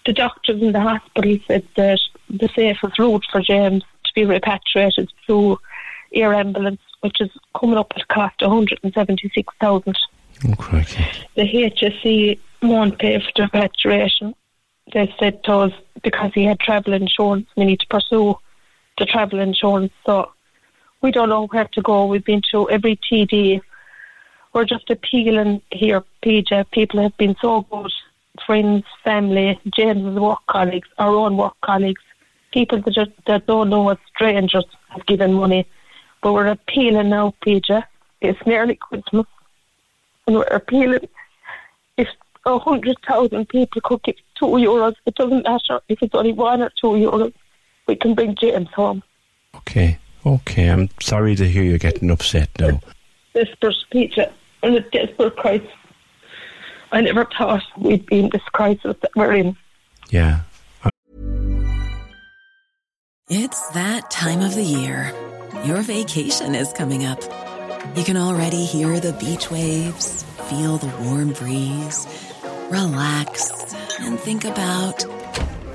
the 0.06 0.14
doctors 0.14 0.62
in 0.62 0.72
the 0.72 0.80
hospital 0.80 1.38
said 1.48 1.68
that 1.76 2.00
the 2.30 2.50
safest 2.56 3.00
route 3.00 3.26
for 3.32 3.42
James 3.42 3.84
to 4.04 4.14
be 4.14 4.26
repatriated 4.26 5.12
through 5.26 5.60
air 6.14 6.34
ambulance, 6.34 6.82
which 7.02 7.22
is 7.22 7.30
coming 7.60 7.78
up 7.78 7.92
at 7.96 8.04
a 8.04 8.06
cost 8.08 8.42
of 8.42 8.50
176,000. 8.50 9.98
Oh, 10.46 10.56
crikey. 10.56 11.06
The 11.36 11.44
HSE 11.44 12.40
won't 12.62 13.00
pay 13.00 13.20
for 13.20 13.32
the 13.36 13.44
repatriation. 13.44 14.36
They 14.92 15.14
said 15.20 15.44
to 15.46 15.54
us 15.54 15.74
because 16.04 16.32
he 16.34 16.44
had 16.44 16.60
travel 16.60 16.94
insurance, 16.94 17.48
we 17.56 17.66
need 17.66 17.80
to 17.80 17.88
pursue 17.88 18.36
the 18.98 19.06
travel 19.06 19.40
insurance. 19.40 19.94
So 20.06 20.32
we 21.02 21.12
don't 21.12 21.30
know 21.30 21.48
where 21.48 21.70
to 21.74 21.82
go. 21.82 22.06
We've 22.06 22.24
been 22.24 22.42
to 22.52 22.70
every 22.70 23.00
TD. 23.12 23.62
We're 24.54 24.66
just 24.66 24.90
appealing 24.90 25.62
here, 25.72 26.04
PJ. 26.24 26.72
People 26.72 27.02
have 27.02 27.16
been 27.18 27.36
so 27.42 27.62
good. 27.62 27.92
Friends, 28.46 28.84
family, 29.04 29.60
James's 29.76 30.20
work 30.20 30.40
colleagues, 30.48 30.90
our 30.98 31.16
own 31.16 31.38
work 31.38 31.54
colleagues, 31.62 32.02
people 32.52 32.82
that, 32.82 32.94
just, 32.94 33.12
that 33.28 33.46
don't 33.46 33.70
know 33.70 33.90
us, 33.90 34.00
strangers, 34.16 34.66
have 34.90 35.06
given 35.06 35.34
money. 35.34 35.68
But 36.22 36.34
we're 36.34 36.48
appealing 36.48 37.10
now, 37.10 37.34
PJ. 37.46 37.84
It's 38.22 38.40
nearly 38.46 38.76
Christmas. 38.76 39.28
And 40.26 40.38
we're 40.38 40.44
appealing 40.44 41.08
if 41.98 42.08
a 42.46 42.60
hundred 42.60 42.98
thousand 43.08 43.50
people 43.50 43.82
could 43.82 44.04
give 44.04 44.16
two 44.36 44.46
euros, 44.46 44.96
it 45.06 45.16
doesn't 45.16 45.44
matter 45.44 45.80
if 45.90 46.02
it's 46.02 46.16
only 46.16 46.34
one 46.34 46.62
or 46.62 46.72
two 46.80 46.88
euros, 46.88 47.34
we 47.88 47.96
can 47.96 48.16
bring 48.16 48.36
James 48.36 48.70
home. 48.70 49.04
Okay, 49.56 49.98
okay. 50.26 50.70
I'm 50.70 50.90
sorry 51.00 51.36
to 51.36 51.48
hear 51.48 51.64
you're 51.64 51.78
getting 51.78 52.12
upset 52.12 52.50
now. 52.60 52.80
Desperate 53.34 53.76
Peter 53.92 54.32
and 54.62 54.76
a 54.76 54.82
desperate 54.82 55.36
crisis. 55.36 55.68
I 56.94 57.02
never 57.02 57.26
thought 57.26 57.64
we'd 57.78 58.06
be 58.06 58.20
in 58.20 58.30
this 58.30 58.44
crisis 58.54 58.96
that 59.02 59.12
we're 59.16 59.34
in. 59.34 59.58
Yeah. 60.12 60.42
It's 63.30 63.68
that 63.70 64.12
time 64.12 64.42
of 64.42 64.54
the 64.54 64.64
year. 64.64 65.12
Your 65.66 65.82
vacation 65.82 66.54
is 66.54 66.72
coming 66.74 67.04
up. 67.04 67.20
You 67.96 68.04
can 68.04 68.16
already 68.16 68.64
hear 68.66 69.00
the 69.00 69.14
beach 69.14 69.50
waves, 69.50 70.24
feel 70.50 70.78
the 70.78 70.96
warm 71.04 71.34
breeze, 71.34 72.06
relax, 72.70 73.74
and 74.00 74.20
think 74.20 74.46
about 74.46 75.04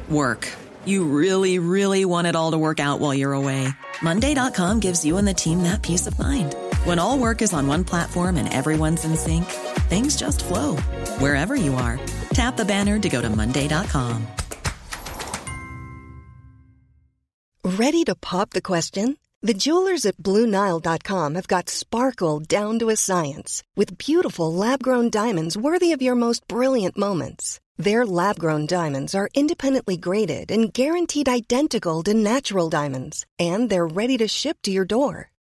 work. 0.08 0.48
You 0.84 1.04
really, 1.04 1.58
really 1.58 2.04
want 2.04 2.28
it 2.28 2.36
all 2.36 2.52
to 2.52 2.58
work 2.58 2.78
out 2.78 3.00
while 3.00 3.12
you're 3.12 3.32
away. 3.32 3.68
Monday.com 4.02 4.78
gives 4.78 5.04
you 5.04 5.16
and 5.16 5.26
the 5.26 5.34
team 5.34 5.64
that 5.64 5.82
peace 5.82 6.06
of 6.06 6.16
mind. 6.16 6.54
When 6.88 6.98
all 6.98 7.18
work 7.18 7.42
is 7.42 7.52
on 7.52 7.66
one 7.66 7.84
platform 7.84 8.38
and 8.38 8.48
everyone's 8.50 9.04
in 9.04 9.14
sync, 9.14 9.44
things 9.90 10.16
just 10.16 10.42
flow 10.42 10.76
wherever 11.20 11.54
you 11.54 11.74
are. 11.74 12.00
Tap 12.30 12.56
the 12.56 12.64
banner 12.64 12.98
to 12.98 13.08
go 13.10 13.20
to 13.20 13.28
Monday.com. 13.28 14.26
Ready 17.62 18.04
to 18.04 18.14
pop 18.14 18.50
the 18.50 18.62
question? 18.62 19.18
The 19.42 19.52
jewelers 19.52 20.06
at 20.06 20.16
BlueNile.com 20.16 21.34
have 21.34 21.46
got 21.46 21.68
sparkle 21.68 22.40
down 22.40 22.78
to 22.78 22.88
a 22.88 22.96
science 22.96 23.62
with 23.76 23.98
beautiful 23.98 24.50
lab 24.50 24.82
grown 24.82 25.10
diamonds 25.10 25.58
worthy 25.58 25.92
of 25.92 26.00
your 26.00 26.14
most 26.14 26.48
brilliant 26.48 26.96
moments. 26.96 27.60
Their 27.76 28.06
lab 28.06 28.38
grown 28.38 28.64
diamonds 28.64 29.14
are 29.14 29.28
independently 29.34 29.98
graded 29.98 30.50
and 30.50 30.72
guaranteed 30.72 31.28
identical 31.28 32.02
to 32.04 32.14
natural 32.14 32.70
diamonds, 32.70 33.26
and 33.38 33.68
they're 33.68 33.86
ready 33.86 34.16
to 34.16 34.26
ship 34.26 34.56
to 34.62 34.70
your 34.70 34.86
door. 34.86 35.30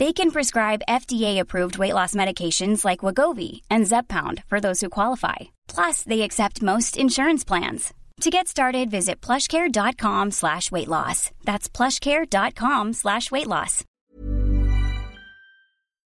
They 0.00 0.12
can 0.12 0.32
prescribe 0.32 0.82
FDA-approved 0.88 1.78
weight 1.78 1.94
loss 1.94 2.14
medications 2.16 2.84
like 2.84 3.00
Wegovy 3.00 3.60
and 3.70 3.84
Zepbound 3.86 4.42
for 4.46 4.60
those 4.60 4.80
who 4.80 4.88
qualify. 4.88 5.36
Plus, 5.68 6.02
they 6.02 6.22
accept 6.22 6.62
most 6.62 6.96
insurance 6.96 7.44
plans. 7.44 7.94
To 8.22 8.30
get 8.30 8.48
started, 8.48 8.90
visit 8.90 9.20
plushcare.com 9.20 10.30
slash 10.32 10.70
weight 10.72 10.88
loss. 10.88 11.30
That's 11.44 11.68
plushcare.com 11.68 12.92
slash 12.92 13.30
weight 13.30 13.46
loss. 13.46 13.84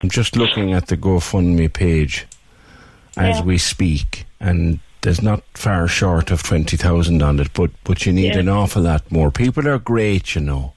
I'm 0.02 0.10
just 0.10 0.36
looking 0.36 0.74
at 0.74 0.88
the 0.88 0.98
GoFundMe 0.98 1.72
page 1.72 2.28
as 3.18 3.40
Yeah. 3.40 3.44
we 3.46 3.58
speak, 3.58 4.26
and 4.40 4.80
there's 5.02 5.22
not 5.22 5.44
far 5.54 5.88
short 5.88 6.32
of 6.32 6.44
20,000 6.44 7.22
on 7.22 7.40
it, 7.40 7.54
but, 7.54 7.72
but 7.84 8.06
you 8.06 8.12
need 8.14 8.34
Yeah. 8.36 8.40
an 8.40 8.50
awful 8.50 8.82
lot 8.84 9.10
more. 9.12 9.32
People 9.32 9.68
are 9.68 9.80
great, 9.80 10.36
you 10.36 10.42
know. 10.42 10.72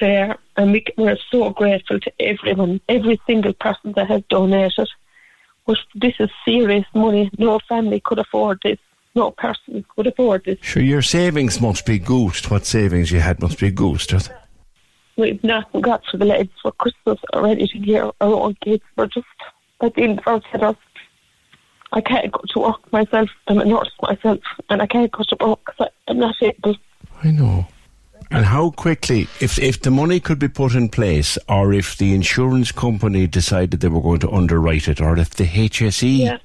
there, 0.00 0.36
and 0.56 0.72
we, 0.72 0.84
we're 0.96 1.18
so 1.30 1.50
grateful 1.50 2.00
to 2.00 2.12
everyone, 2.20 2.80
every 2.88 3.20
single 3.26 3.52
person 3.54 3.92
that 3.92 4.08
has 4.08 4.22
donated. 4.28 4.88
But 5.66 5.78
this 5.94 6.14
is 6.18 6.30
serious 6.44 6.84
money. 6.94 7.30
No 7.38 7.58
family 7.68 8.00
could 8.00 8.18
afford 8.18 8.60
this. 8.62 8.78
No 9.14 9.30
person 9.30 9.84
could 9.94 10.06
afford 10.06 10.44
this. 10.44 10.58
Sure, 10.60 10.82
your 10.82 11.02
savings 11.02 11.60
must 11.60 11.86
be 11.86 11.98
goosed. 11.98 12.50
What 12.50 12.66
savings 12.66 13.12
you 13.12 13.20
had 13.20 13.40
must 13.40 13.58
be 13.60 13.70
they? 13.70 14.28
We've 15.16 15.42
nothing 15.44 15.82
got 15.82 16.02
for 16.10 16.16
the 16.16 16.24
lads 16.24 16.50
for 16.62 16.72
Christmas 16.72 17.18
or 17.32 17.42
ready 17.42 17.66
to 17.66 17.78
gear 17.78 18.10
our 18.20 18.32
own 18.32 18.56
kids. 18.62 18.82
We're 18.96 19.06
just 19.06 19.26
at 19.82 19.94
the 19.94 20.02
end 20.02 20.20
of 20.20 20.62
our. 20.62 20.76
I 21.92 22.00
can't 22.00 22.32
go 22.32 22.40
to 22.48 22.58
work 22.58 22.90
myself. 22.92 23.28
I'm 23.48 23.58
a 23.58 23.64
nurse 23.66 23.90
myself, 24.00 24.40
and 24.70 24.80
I 24.80 24.86
can't 24.86 25.12
go 25.12 25.22
to 25.24 25.36
work 25.40 25.60
because 25.66 25.92
I'm 26.08 26.18
not 26.18 26.34
able. 26.40 26.76
I 27.22 27.30
know. 27.30 27.66
And 28.34 28.46
how 28.46 28.70
quickly, 28.70 29.28
if 29.40 29.58
if 29.58 29.82
the 29.82 29.90
money 29.90 30.18
could 30.20 30.38
be 30.38 30.48
put 30.48 30.74
in 30.74 30.88
place, 30.88 31.36
or 31.48 31.72
if 31.74 31.96
the 31.98 32.14
insurance 32.14 32.72
company 32.72 33.26
decided 33.26 33.80
they 33.80 33.88
were 33.88 34.00
going 34.00 34.20
to 34.20 34.30
underwrite 34.30 34.88
it, 34.88 35.00
or 35.00 35.18
if 35.18 35.30
the 35.30 35.44
HSE 35.44 36.18
Yeah. 36.24 36.38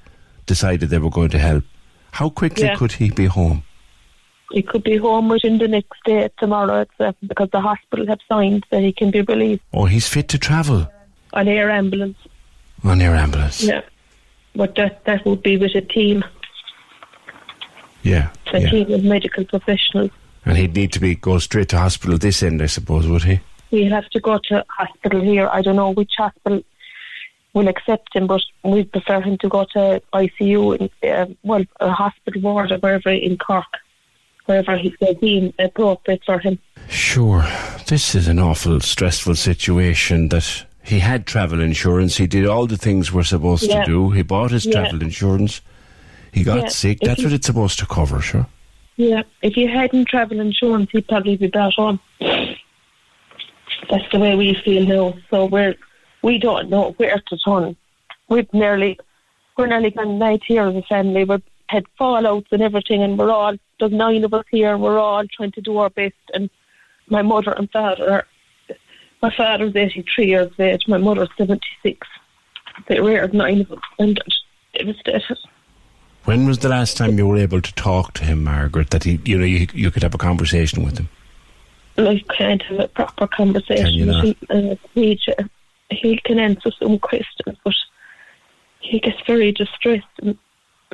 decided 0.46 0.90
they 0.90 0.98
were 0.98 1.10
going 1.10 1.30
to 1.30 1.38
help, 1.38 1.64
how 2.12 2.28
quickly 2.28 2.64
Yeah. 2.66 2.74
could 2.76 2.92
he 2.92 3.10
be 3.10 3.26
home? 3.26 3.62
He 4.52 4.62
could 4.62 4.82
be 4.84 4.96
home 4.98 5.28
within 5.28 5.58
the 5.58 5.68
next 5.68 5.98
day 6.04 6.28
tomorrow 6.38 6.84
because 7.26 7.50
the 7.52 7.60
hospital 7.60 8.06
have 8.06 8.20
signed 8.28 8.64
that 8.70 8.82
he 8.82 8.92
can 8.92 9.10
be 9.10 9.20
released 9.22 9.62
Oh, 9.72 9.84
he's 9.86 10.08
fit 10.08 10.28
to 10.28 10.38
travel 10.38 10.90
on 11.32 11.48
air 11.48 11.70
ambulance. 11.70 12.18
on 12.84 13.00
air 13.00 13.14
ambulance. 13.14 13.62
Yeah. 13.62 13.82
But 14.54 14.74
that 14.76 15.04
that 15.04 15.24
would 15.26 15.42
be 15.42 15.56
with 15.56 15.74
a 15.74 15.80
team, 15.82 16.22
Yeah, 18.02 18.28
a 18.52 18.60
yeah. 18.60 18.70
team 18.70 18.92
of 18.92 19.04
medical 19.04 19.44
professionals. 19.44 20.10
And 20.48 20.56
he'd 20.56 20.74
need 20.74 20.92
to 20.92 21.00
be 21.00 21.14
go 21.14 21.38
straight 21.38 21.68
to 21.68 21.78
hospital 21.78 22.16
this 22.18 22.42
end, 22.42 22.62
I 22.62 22.66
suppose, 22.66 23.06
would 23.06 23.24
he? 23.24 23.40
We'll 23.70 23.90
have 23.90 24.08
to 24.10 24.20
go 24.20 24.38
to 24.48 24.64
hospital 24.70 25.20
here. 25.20 25.48
I 25.52 25.60
don't 25.60 25.76
know 25.76 25.90
which 25.90 26.12
hospital 26.16 26.62
will 27.52 27.68
accept 27.68 28.14
him, 28.14 28.26
but 28.26 28.40
we'd 28.64 28.90
prefer 28.90 29.20
him 29.20 29.36
to 29.38 29.48
go 29.48 29.64
to 29.74 30.00
ICU, 30.14 30.78
in, 31.02 31.10
uh, 31.10 31.26
well, 31.42 31.64
a 31.80 31.90
hospital 31.90 32.40
ward 32.40 32.72
or 32.72 32.78
wherever 32.78 33.10
in 33.10 33.36
Cork, 33.36 33.66
wherever 34.46 34.76
he 34.76 34.94
they 35.00 35.14
deem 35.14 35.52
appropriate 35.58 36.22
for 36.24 36.38
him. 36.38 36.58
Sure. 36.88 37.46
This 37.86 38.14
is 38.14 38.26
an 38.26 38.38
awful 38.38 38.80
stressful 38.80 39.34
situation 39.34 40.28
that 40.30 40.64
he 40.82 41.00
had 41.00 41.26
travel 41.26 41.60
insurance. 41.60 42.16
He 42.16 42.26
did 42.26 42.46
all 42.46 42.66
the 42.66 42.78
things 42.78 43.12
we're 43.12 43.22
supposed 43.24 43.64
Yeah. 43.68 43.80
to 43.84 43.86
do. 43.86 44.10
He 44.12 44.22
bought 44.22 44.52
his 44.52 44.64
Yeah. 44.64 44.72
travel 44.72 45.02
insurance. 45.02 45.60
He 46.32 46.42
got 46.42 46.58
Yeah. 46.62 46.68
sick. 46.68 47.00
That's 47.00 47.22
what 47.22 47.32
it's 47.34 47.46
supposed 47.46 47.78
to 47.80 47.86
cover, 47.86 48.22
sure. 48.22 48.46
Yeah, 48.98 49.22
if 49.42 49.56
you 49.56 49.68
hadn't 49.68 50.08
travel 50.08 50.40
insurance, 50.40 50.90
he'd 50.90 51.06
probably 51.06 51.36
be 51.36 51.46
brought 51.46 51.74
home. 51.74 52.00
That's 52.18 54.10
the 54.10 54.18
way 54.18 54.34
we 54.34 54.54
feel 54.64 54.84
now. 54.84 55.14
So 55.30 55.44
we're 55.44 55.76
we 56.22 56.38
don't 56.38 56.68
know 56.68 56.94
where 56.96 57.22
to 57.28 57.38
turn. 57.38 57.76
We've 58.28 58.52
nearly 58.52 58.98
we're 59.56 59.68
nearly 59.68 59.92
gone 59.92 60.18
night 60.18 60.42
here 60.44 60.64
as 60.64 60.74
a 60.74 60.82
family. 60.82 61.22
We've 61.22 61.40
had 61.68 61.84
fallouts 61.98 62.50
and 62.50 62.60
everything, 62.60 63.04
and 63.04 63.16
we're 63.16 63.30
all 63.30 63.54
there's 63.78 63.92
nine 63.92 64.24
of 64.24 64.34
us 64.34 64.44
here. 64.50 64.76
We're 64.76 64.98
all 64.98 65.24
trying 65.28 65.52
to 65.52 65.60
do 65.60 65.78
our 65.78 65.90
best. 65.90 66.14
And 66.34 66.50
my 67.08 67.22
mother 67.22 67.52
and 67.52 67.70
father, 67.70 68.10
are, 68.10 68.26
my 69.22 69.32
father's 69.32 69.76
eighty 69.76 70.04
three 70.12 70.26
years 70.26 70.48
of 70.48 70.58
age. 70.58 70.88
My 70.88 70.98
mother's 70.98 71.30
seventy 71.38 71.70
six. 71.84 72.04
They 72.88 73.00
were 73.00 73.28
nine 73.28 73.60
of 73.60 73.70
us, 73.70 73.78
and 74.00 74.20
devastated. 74.74 75.38
When 76.28 76.46
was 76.46 76.58
the 76.58 76.68
last 76.68 76.98
time 76.98 77.16
you 77.16 77.26
were 77.26 77.38
able 77.38 77.62
to 77.62 77.72
talk 77.72 78.12
to 78.12 78.22
him, 78.22 78.44
Margaret? 78.44 78.90
That 78.90 79.04
he, 79.04 79.18
you 79.24 79.38
know, 79.38 79.46
you, 79.46 79.66
you 79.72 79.90
could 79.90 80.02
have 80.02 80.14
a 80.14 80.18
conversation 80.18 80.84
with 80.84 80.98
him. 80.98 81.08
I 81.96 82.22
can't 82.36 82.60
have 82.64 82.80
a 82.80 82.88
proper 82.88 83.26
conversation 83.26 83.86
Can 83.86 83.94
you 83.94 84.06
with 84.08 84.14
not? 84.14 84.24
him. 84.26 84.72
Uh, 84.72 84.76
he, 84.92 85.14
j- 85.14 85.48
he 85.88 86.18
can 86.18 86.38
answer 86.38 86.70
some 86.78 86.98
questions, 86.98 87.56
but 87.64 87.72
he 88.80 89.00
gets 89.00 89.16
very 89.26 89.52
distressed. 89.52 90.04
And 90.20 90.36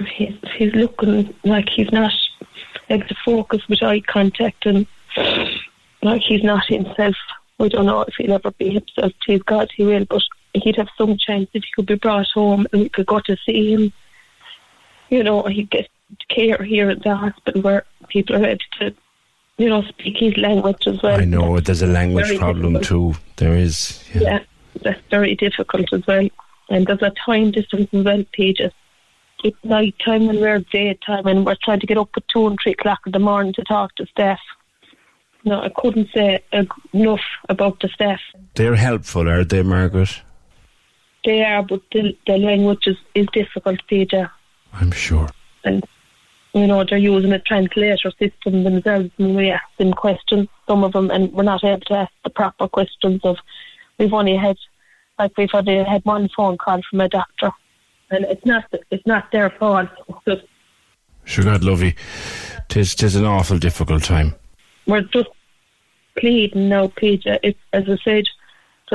he's, 0.07 0.37
he's 0.57 0.73
looking 0.73 1.35
like 1.43 1.69
he's 1.69 1.91
not 1.91 2.13
able 2.89 3.09
to 3.09 3.17
focus 3.25 3.69
with 3.69 3.83
eye 3.83 4.03
contact 4.03 4.67
and 4.67 4.87
like 6.03 6.23
he's 6.23 6.45
not 6.45 6.65
himself. 6.67 7.17
We 7.59 7.71
don't 7.71 7.87
know 7.87 8.03
if 8.03 8.15
he'll 8.19 8.35
ever 8.35 8.53
be 8.53 8.71
himself. 8.71 9.13
Please 9.27 9.43
God, 9.43 9.69
he 9.77 9.85
will, 9.85 10.05
but 10.05 10.23
he'd 10.53 10.77
have 10.77 10.91
some 10.97 11.19
chance 11.19 11.49
if 11.55 11.65
he 11.65 11.71
could 11.75 11.87
be 11.87 11.97
brought 11.97 12.29
home 12.33 12.69
and 12.73 12.83
we 12.83 12.89
could 12.89 13.07
go 13.07 13.19
to 13.19 13.37
see 13.45 13.73
him. 13.75 13.93
You 15.15 15.23
know, 15.23 15.45
he 15.45 15.63
gets 15.63 15.89
care 16.29 16.61
here 16.65 16.91
at 16.91 17.05
the 17.05 17.15
hospital 17.15 17.63
where 17.63 17.85
people 18.09 18.35
are 18.35 18.45
able 18.45 18.59
to, 18.81 18.93
you 19.59 19.69
know, 19.69 19.83
speak 19.83 20.17
his 20.19 20.37
language 20.37 20.89
as 20.89 21.01
well. 21.05 21.21
I 21.21 21.25
know 21.25 21.61
there's 21.61 21.83
a 21.83 21.87
language 21.87 22.37
problem 22.37 22.73
difficult. 22.73 23.15
too. 23.15 23.21
There 23.37 23.55
is. 23.55 24.03
Yeah. 24.13 24.23
Yeah, 24.23 24.39
that's 24.83 25.01
very 25.11 25.37
difficult 25.37 25.93
as 25.93 26.05
well. 26.09 26.27
And 26.69 26.85
there's 26.89 27.03
a 27.03 27.13
time 27.25 27.53
difference 27.53 27.91
as 27.93 28.05
well, 28.05 28.25
Peter. 28.33 28.73
It's 29.45 29.57
night 29.63 29.95
time 30.05 30.29
and 30.29 30.41
we're 30.41 30.59
daytime 30.73 31.29
and 31.29 31.47
we're 31.47 31.63
trying 31.63 31.79
to 31.79 31.87
get 31.87 31.99
up 31.99 32.11
at 32.17 32.27
two 32.27 32.49
and 32.49 32.59
three 32.61 32.73
o'clock 32.73 33.01
in 33.07 33.13
the 33.13 33.21
morning 33.21 33.53
to 33.53 33.63
talk 33.63 33.95
to 33.97 34.07
staff. 34.07 34.41
No, 35.45 35.61
I 35.61 35.69
couldn't 35.77 36.09
say 36.13 36.43
enough 36.93 37.21
about 37.49 37.79
the 37.79 37.89
staff. 37.89 38.21
They're 38.57 38.75
helpful, 38.75 39.29
are 39.29 39.45
they, 39.45 39.63
Margaret? 39.63 40.23
They 41.25 41.45
are, 41.45 41.63
but 41.63 41.83
the, 41.93 42.17
the 42.27 42.39
language 42.39 42.87
is, 42.87 42.97
is 43.15 43.29
difficult, 43.33 43.79
Peter. 43.87 44.33
I'm 44.75 44.91
sure. 44.91 45.29
And, 45.65 45.85
you 46.53 46.67
know, 46.67 46.85
they're 46.85 46.99
using 46.99 47.33
a 47.33 47.39
translator 47.39 48.11
system 48.19 48.65
themselves 48.65 49.11
and 49.19 49.37
we 49.37 49.51
ask 49.51 49.65
them 49.79 49.93
questions, 49.93 50.49
some 50.67 50.85
of 50.85 50.93
them, 50.93 51.11
and 51.11 51.33
we're 51.33 51.43
not 51.43 51.65
able 51.65 51.81
to 51.83 51.95
ask 51.95 52.13
the 52.23 52.31
proper 52.31 52.69
questions 52.69 53.21
of, 53.25 53.37
we've 53.99 54.13
only 54.13 54.37
had, 54.37 54.57
like 55.19 55.37
we've 55.37 55.55
only 55.55 55.83
had 55.85 56.05
one 56.05 56.29
phone 56.37 56.59
call 56.59 56.81
from 56.89 57.01
a 57.01 57.09
doctor. 57.09 57.51
And 58.11 58.25
it's 58.27 58.45
not, 58.45 58.65
it's 58.91 59.07
not 59.07 59.31
their 59.33 59.51
fault. 59.51 59.89
Sure, 61.27 61.45
God 61.45 61.65
love 61.65 61.83
you. 61.83 61.95
Tis, 62.69 62.95
tis 62.95 63.17
an 63.17 63.25
awful 63.25 63.59
difficult 63.59 64.03
time. 64.03 64.35
we're 64.87 65.01
just 65.01 65.31
pleading 66.19 66.69
now, 66.69 66.89
Peter. 66.89 67.39
If, 67.43 67.57
as 67.73 67.89
I 67.89 67.97
said, 68.05 68.25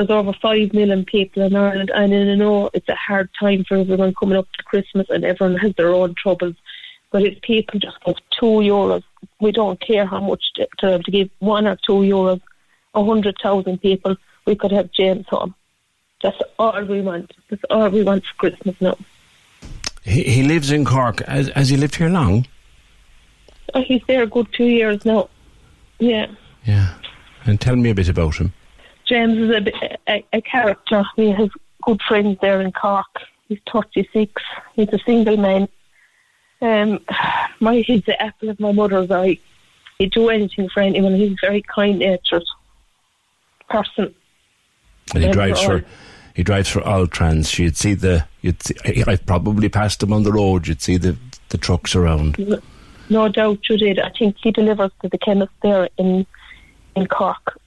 there's 0.00 0.18
over 0.18 0.32
five 0.32 0.72
million 0.72 1.04
people 1.04 1.42
in 1.42 1.54
Ireland, 1.54 1.90
and 1.94 2.14
I 2.14 2.34
know 2.34 2.70
it's 2.72 2.88
a 2.88 2.94
hard 2.94 3.28
time 3.38 3.64
for 3.64 3.76
everyone 3.76 4.14
coming 4.14 4.38
up 4.38 4.50
to 4.56 4.62
Christmas, 4.62 5.06
and 5.10 5.24
everyone 5.24 5.58
has 5.58 5.74
their 5.76 5.92
own 5.92 6.14
troubles. 6.14 6.54
But 7.10 7.22
if 7.22 7.40
people 7.42 7.78
just 7.78 8.02
give 8.04 8.16
two 8.30 8.46
euros, 8.46 9.02
we 9.40 9.52
don't 9.52 9.78
care 9.78 10.06
how 10.06 10.20
much 10.20 10.42
to, 10.54 10.66
to, 10.78 10.98
to 11.00 11.10
give 11.10 11.28
one 11.40 11.66
or 11.66 11.76
two 11.76 12.00
euros, 12.00 12.40
a 12.94 13.04
hundred 13.04 13.36
thousand 13.42 13.82
people, 13.82 14.16
we 14.46 14.54
could 14.54 14.72
have 14.72 14.90
James 14.92 15.26
home. 15.28 15.54
That's 16.22 16.40
all 16.58 16.82
we 16.82 17.02
want. 17.02 17.32
That's 17.50 17.64
all 17.68 17.90
we 17.90 18.02
want 18.02 18.24
for 18.24 18.50
Christmas 18.50 18.80
now. 18.80 18.96
He, 20.02 20.22
he 20.22 20.42
lives 20.44 20.70
in 20.70 20.86
Cork. 20.86 21.22
Has, 21.26 21.48
has 21.48 21.68
he 21.68 21.76
lived 21.76 21.96
here 21.96 22.08
long? 22.08 22.46
Oh, 23.74 23.82
he's 23.82 24.02
there 24.08 24.22
a 24.22 24.26
good 24.26 24.50
two 24.54 24.64
years 24.64 25.04
now. 25.04 25.28
Yeah. 25.98 26.28
Yeah. 26.64 26.94
And 27.44 27.60
tell 27.60 27.76
me 27.76 27.90
a 27.90 27.94
bit 27.94 28.08
about 28.08 28.36
him. 28.36 28.54
James 29.10 29.36
is 29.38 29.50
a, 29.50 29.98
a, 30.08 30.24
a 30.34 30.40
character. 30.40 31.02
He 31.16 31.30
has 31.32 31.50
good 31.82 32.00
friends 32.02 32.38
there 32.40 32.60
in 32.60 32.70
Cork. 32.72 33.06
He's 33.48 33.58
36. 33.72 34.40
He's 34.74 34.88
a 34.92 34.98
single 35.00 35.36
man. 35.36 35.68
Um, 36.62 37.00
my, 37.60 37.78
he's 37.86 38.04
the 38.04 38.20
apple 38.22 38.48
of 38.50 38.60
my 38.60 38.70
mother's 38.72 39.10
eye. 39.10 39.38
He'd 39.98 40.12
do 40.12 40.28
anything 40.30 40.68
for 40.68 40.80
anyone. 40.80 41.14
He's 41.16 41.32
a 41.32 41.36
very 41.42 41.60
kind-natured 41.62 42.44
person. 43.68 44.14
And 45.14 45.24
he 45.24 45.30
drives 45.30 45.60
for 45.62 45.84
he 46.34 46.44
drives 46.44 46.68
for 46.70 46.80
Alltrans. 46.82 47.58
You'd 47.58 47.76
see 47.76 47.94
the 47.94 48.24
you'd 48.40 48.62
see, 48.62 48.76
I've 49.06 49.26
probably 49.26 49.68
passed 49.68 50.00
him 50.02 50.12
on 50.12 50.22
the 50.22 50.32
road. 50.32 50.68
You'd 50.68 50.80
see 50.80 50.96
the 50.96 51.16
the 51.48 51.58
trucks 51.58 51.96
around. 51.96 52.38
No- 52.38 52.60
No 53.08 53.28
doubt 53.28 53.58
you 53.68 53.76
did. 53.76 53.98
I 53.98 54.10
think 54.10 54.36
he 54.40 54.52
delivers 54.52 54.92
to 55.02 55.08
the 55.08 55.18
chemist 55.18 55.52
there 55.62 55.88
in 55.98 56.24
in 56.94 57.06
Cork. 57.08 57.59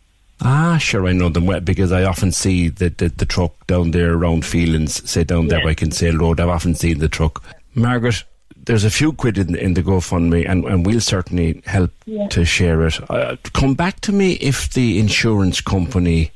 Ah, 0.46 0.78
sure, 0.78 1.08
I 1.08 1.14
know 1.14 1.30
them 1.30 1.46
well 1.46 1.60
because 1.62 1.92
I 1.92 2.04
often 2.04 2.32
see 2.32 2.70
the 2.70 2.90
the, 2.90 3.10
the 3.10 3.26
truck 3.26 3.66
down 3.68 3.92
there 3.92 4.14
around 4.14 4.46
Feelings, 4.46 5.10
say 5.10 5.24
down 5.24 5.48
there 5.48 5.60
Yeah. 5.60 5.66
by 5.66 5.74
Kinsale 5.74 6.18
Road. 6.18 6.40
I've 6.40 6.50
often 6.50 6.76
seen 6.76 7.00
the 7.00 7.08
truck. 7.10 7.44
Margaret, 7.76 8.24
there's 8.66 8.84
a 8.84 8.90
few 8.90 9.14
quid 9.14 9.38
in, 9.38 9.56
in 9.56 9.74
the 9.74 9.82
GoFundMe, 9.84 10.48
and, 10.50 10.66
and 10.66 10.86
we'll 10.86 11.00
certainly 11.02 11.62
help 11.66 11.92
Yeah. 12.06 12.28
to 12.30 12.46
share 12.46 12.86
it. 12.88 13.00
Uh, 13.10 13.36
come 13.54 13.74
back 13.74 14.00
to 14.02 14.12
me 14.12 14.34
if 14.34 14.72
the 14.74 15.00
insurance 15.00 15.62
company 15.62 16.32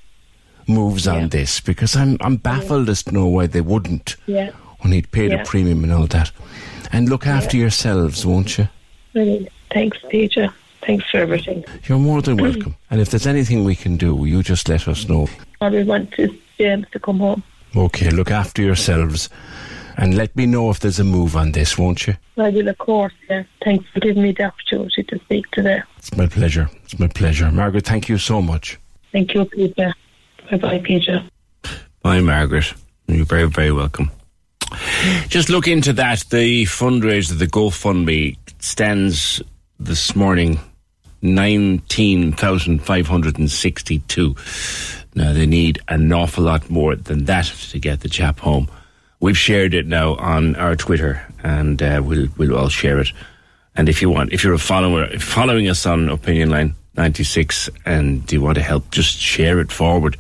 moves 0.68 1.08
on 1.08 1.30
this, 1.30 1.60
because 1.62 1.96
I'm 1.96 2.18
I'm 2.22 2.38
baffled 2.38 2.90
as 2.90 3.04
to 3.04 3.12
know 3.14 3.28
why 3.28 3.48
they 3.48 3.62
wouldn't 3.62 4.16
Yeah. 4.26 4.52
when 4.80 4.94
he'd 4.94 5.12
paid 5.12 5.32
Yeah. 5.32 5.42
a 5.42 5.46
premium 5.46 5.84
and 5.84 5.94
all 5.94 6.08
that. 6.08 6.32
And 6.92 7.10
look 7.10 7.28
after 7.28 7.58
yourselves, 7.58 8.26
won't 8.26 8.58
you? 8.58 8.68
Brilliant. 9.14 9.50
Thanks, 9.74 9.98
Peter. 10.10 10.54
Thanks 10.88 11.10
for 11.12 11.18
everything. 11.18 11.66
You're 11.88 12.00
more 12.00 12.22
than 12.22 12.38
welcome. 12.42 12.76
and 12.90 13.02
if 13.02 13.10
there's 13.10 13.28
anything 13.28 13.66
we 13.66 13.76
can 13.76 13.98
do, 13.98 14.26
you 14.26 14.42
just 14.42 14.70
let 14.70 14.88
us 14.88 15.08
know. 15.08 15.28
I 15.60 15.68
will 15.70 15.86
want 15.86 16.12
to 16.14 16.34
James 16.58 16.86
to 16.94 17.00
come 17.00 17.20
home. 17.20 17.44
Okay, 17.76 18.10
look 18.10 18.32
after 18.32 18.62
yourselves, 18.62 19.30
and 19.98 20.16
let 20.16 20.34
me 20.36 20.46
know 20.46 20.70
if 20.70 20.80
there's 20.80 21.00
a 21.00 21.04
move 21.04 21.36
on 21.36 21.52
this, 21.52 21.78
won't 21.78 22.08
you? 22.08 22.16
I 22.38 22.50
will, 22.50 22.70
of 22.70 22.78
course, 22.78 23.14
yeah. 23.30 23.44
Thanks 23.64 23.86
for 23.94 24.00
giving 24.00 24.24
me 24.24 24.32
the 24.32 24.46
opportunity 24.46 25.04
to 25.04 25.20
speak 25.20 25.52
today. 25.52 25.82
It's 25.98 26.16
my 26.16 26.26
pleasure. 26.26 26.70
It's 26.86 26.98
my 26.98 27.08
pleasure, 27.08 27.52
Margaret. 27.52 27.86
Thank 27.86 28.08
you 28.08 28.18
so 28.18 28.42
much. 28.42 28.80
Thank 29.12 29.34
you, 29.34 29.44
Peter. 29.44 29.94
Bye 30.50 30.58
bye, 30.58 30.80
Peter. 30.80 31.22
Bye, 32.02 32.22
Margaret. 32.22 32.74
You're 33.08 33.26
very, 33.26 33.50
very 33.50 33.74
welcome. 33.74 34.10
Just 35.28 35.50
look 35.50 35.68
into 35.68 35.92
that. 35.94 36.22
The 36.30 36.64
fundraiser, 36.64 37.38
the 37.38 37.48
GoFundMe, 37.48 38.38
stands 38.60 39.42
this 39.80 40.16
morning 40.16 40.60
nineteen 41.22 42.32
thousand 42.32 42.80
five 42.80 43.08
hundred 43.08 43.38
and 43.40 43.50
sixty-two. 43.50 44.36
Now 45.16 45.34
they 45.34 45.46
need 45.46 45.80
an 45.88 46.12
awful 46.14 46.44
lot 46.44 46.70
more 46.70 46.96
than 46.96 47.26
that 47.26 47.46
to 47.72 47.80
get 47.80 48.02
the 48.02 48.10
chap 48.10 48.40
home. 48.40 48.70
We've 49.20 49.38
shared 49.38 49.74
it 49.74 49.88
now 49.88 50.16
on 50.16 50.56
our 50.56 50.76
Twitter, 50.76 51.26
and 51.44 51.82
uh, 51.82 52.02
we'll 52.04 52.28
we'll 52.38 52.56
all 52.58 52.70
share 52.70 53.00
it. 53.00 53.12
And 53.76 53.90
if 53.90 54.02
you 54.02 54.10
want, 54.10 54.34
if 54.34 54.44
you're 54.44 54.54
a 54.54 54.60
follower 54.60 55.08
following 55.20 55.70
us 55.70 55.86
on 55.86 56.10
Opinion 56.10 56.50
Line 56.50 56.76
ninety 56.96 57.24
six, 57.24 57.70
and 57.86 58.32
you 58.32 58.42
want 58.42 58.56
to 58.56 58.64
help, 58.64 58.92
just 58.92 59.18
share 59.18 59.60
it 59.60 59.72
forward. 59.72 60.18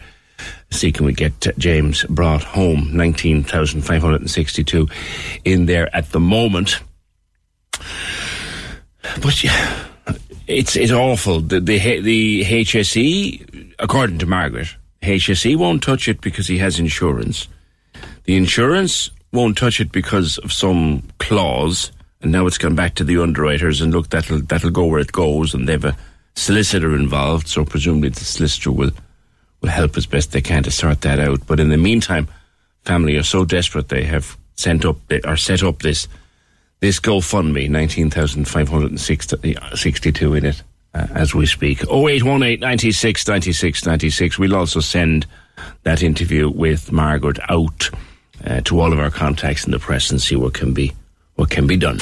See, 0.69 0.91
can 0.91 1.05
we 1.05 1.13
get 1.13 1.47
James 1.57 2.03
brought 2.05 2.43
home? 2.43 2.89
Nineteen 2.95 3.43
thousand 3.43 3.81
five 3.81 4.01
hundred 4.01 4.21
and 4.21 4.29
sixty-two 4.29 4.87
in 5.45 5.65
there 5.65 5.95
at 5.95 6.11
the 6.11 6.19
moment. 6.19 6.79
But 9.21 9.43
yeah, 9.43 9.85
it's 10.47 10.75
it's 10.75 10.91
awful. 10.91 11.41
The 11.41 11.59
the 11.59 11.99
the 12.01 12.43
HSE, 12.43 13.73
according 13.79 14.19
to 14.19 14.25
Margaret, 14.25 14.75
HSE 15.01 15.55
won't 15.57 15.83
touch 15.83 16.07
it 16.07 16.21
because 16.21 16.47
he 16.47 16.57
has 16.57 16.79
insurance. 16.79 17.47
The 18.23 18.35
insurance 18.35 19.09
won't 19.31 19.57
touch 19.57 19.79
it 19.79 19.91
because 19.91 20.37
of 20.39 20.51
some 20.51 21.03
clause, 21.19 21.91
and 22.21 22.31
now 22.31 22.47
it's 22.47 22.57
gone 22.57 22.75
back 22.75 22.95
to 22.95 23.03
the 23.03 23.21
underwriters. 23.21 23.81
And 23.81 23.93
look, 23.93 24.09
that'll 24.09 24.39
that'll 24.39 24.71
go 24.71 24.85
where 24.85 24.99
it 24.99 25.11
goes, 25.11 25.53
and 25.53 25.67
they've 25.67 25.83
a 25.83 25.97
solicitor 26.35 26.95
involved, 26.95 27.47
so 27.47 27.65
presumably 27.65 28.09
the 28.09 28.23
solicitor 28.23 28.71
will 28.71 28.91
will 29.61 29.69
help 29.69 29.97
as 29.97 30.05
best 30.05 30.31
they 30.31 30.41
can 30.41 30.63
to 30.63 30.71
sort 30.71 31.01
that 31.01 31.19
out. 31.19 31.45
But 31.45 31.59
in 31.59 31.69
the 31.69 31.77
meantime, 31.77 32.27
family 32.85 33.17
are 33.17 33.23
so 33.23 33.43
desperate 33.43 33.89
they 33.89 34.03
have 34.03 34.37
sent 34.55 34.85
up 34.85 34.97
or 35.25 35.35
set 35.35 35.63
up 35.63 35.81
this 35.81 36.07
this 36.79 36.99
GoFundMe, 36.99 37.69
nineteen 37.69 38.09
thousand 38.09 38.47
five 38.47 38.69
hundred 38.69 38.91
and 38.91 38.99
sixty-two 38.99 40.33
in 40.33 40.45
it 40.45 40.63
uh, 40.93 41.07
as 41.13 41.33
we 41.33 41.45
speak. 41.45 41.83
Oh 41.89 42.07
eight 42.07 42.23
one 42.23 42.43
eight 42.43 42.59
ninety 42.59 42.91
six 42.91 43.27
ninety 43.27 43.53
six 43.53 43.85
ninety 43.85 44.09
six. 44.09 44.37
We'll 44.37 44.55
also 44.55 44.79
send 44.79 45.25
that 45.83 46.03
interview 46.03 46.49
with 46.49 46.91
Margaret 46.91 47.39
out 47.49 47.89
uh, 48.45 48.61
to 48.61 48.79
all 48.79 48.93
of 48.93 48.99
our 48.99 49.09
contacts 49.09 49.65
in 49.65 49.71
the 49.71 49.79
press 49.79 50.11
and 50.11 50.21
see 50.21 50.35
what 50.35 50.53
can 50.53 50.73
be 50.73 50.93
what 51.35 51.49
can 51.49 51.65
be 51.67 51.77
done. 51.77 51.97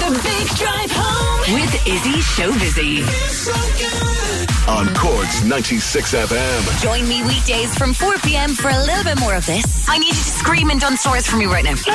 The 0.00 0.10
Big 0.22 0.48
Drive 0.56 0.90
Home 0.92 1.54
with 1.54 1.86
Izzy 1.86 2.20
Show 2.20 2.52
Busy. 2.58 4.19
On 4.68 4.86
Cork's 4.94 5.42
96 5.44 6.14
FM. 6.14 6.82
Join 6.82 7.08
me 7.08 7.22
weekdays 7.24 7.74
from 7.76 7.92
4 7.92 8.14
p.m. 8.18 8.50
for 8.50 8.68
a 8.68 8.78
little 8.78 9.02
bit 9.04 9.18
more 9.18 9.34
of 9.34 9.44
this. 9.46 9.88
I 9.88 9.98
need 9.98 10.08
you 10.08 10.12
to 10.14 10.30
scream 10.30 10.70
and 10.70 10.80
done 10.80 10.96
stores 10.96 11.26
for 11.26 11.36
me 11.36 11.46
right 11.46 11.64
now. 11.64 11.74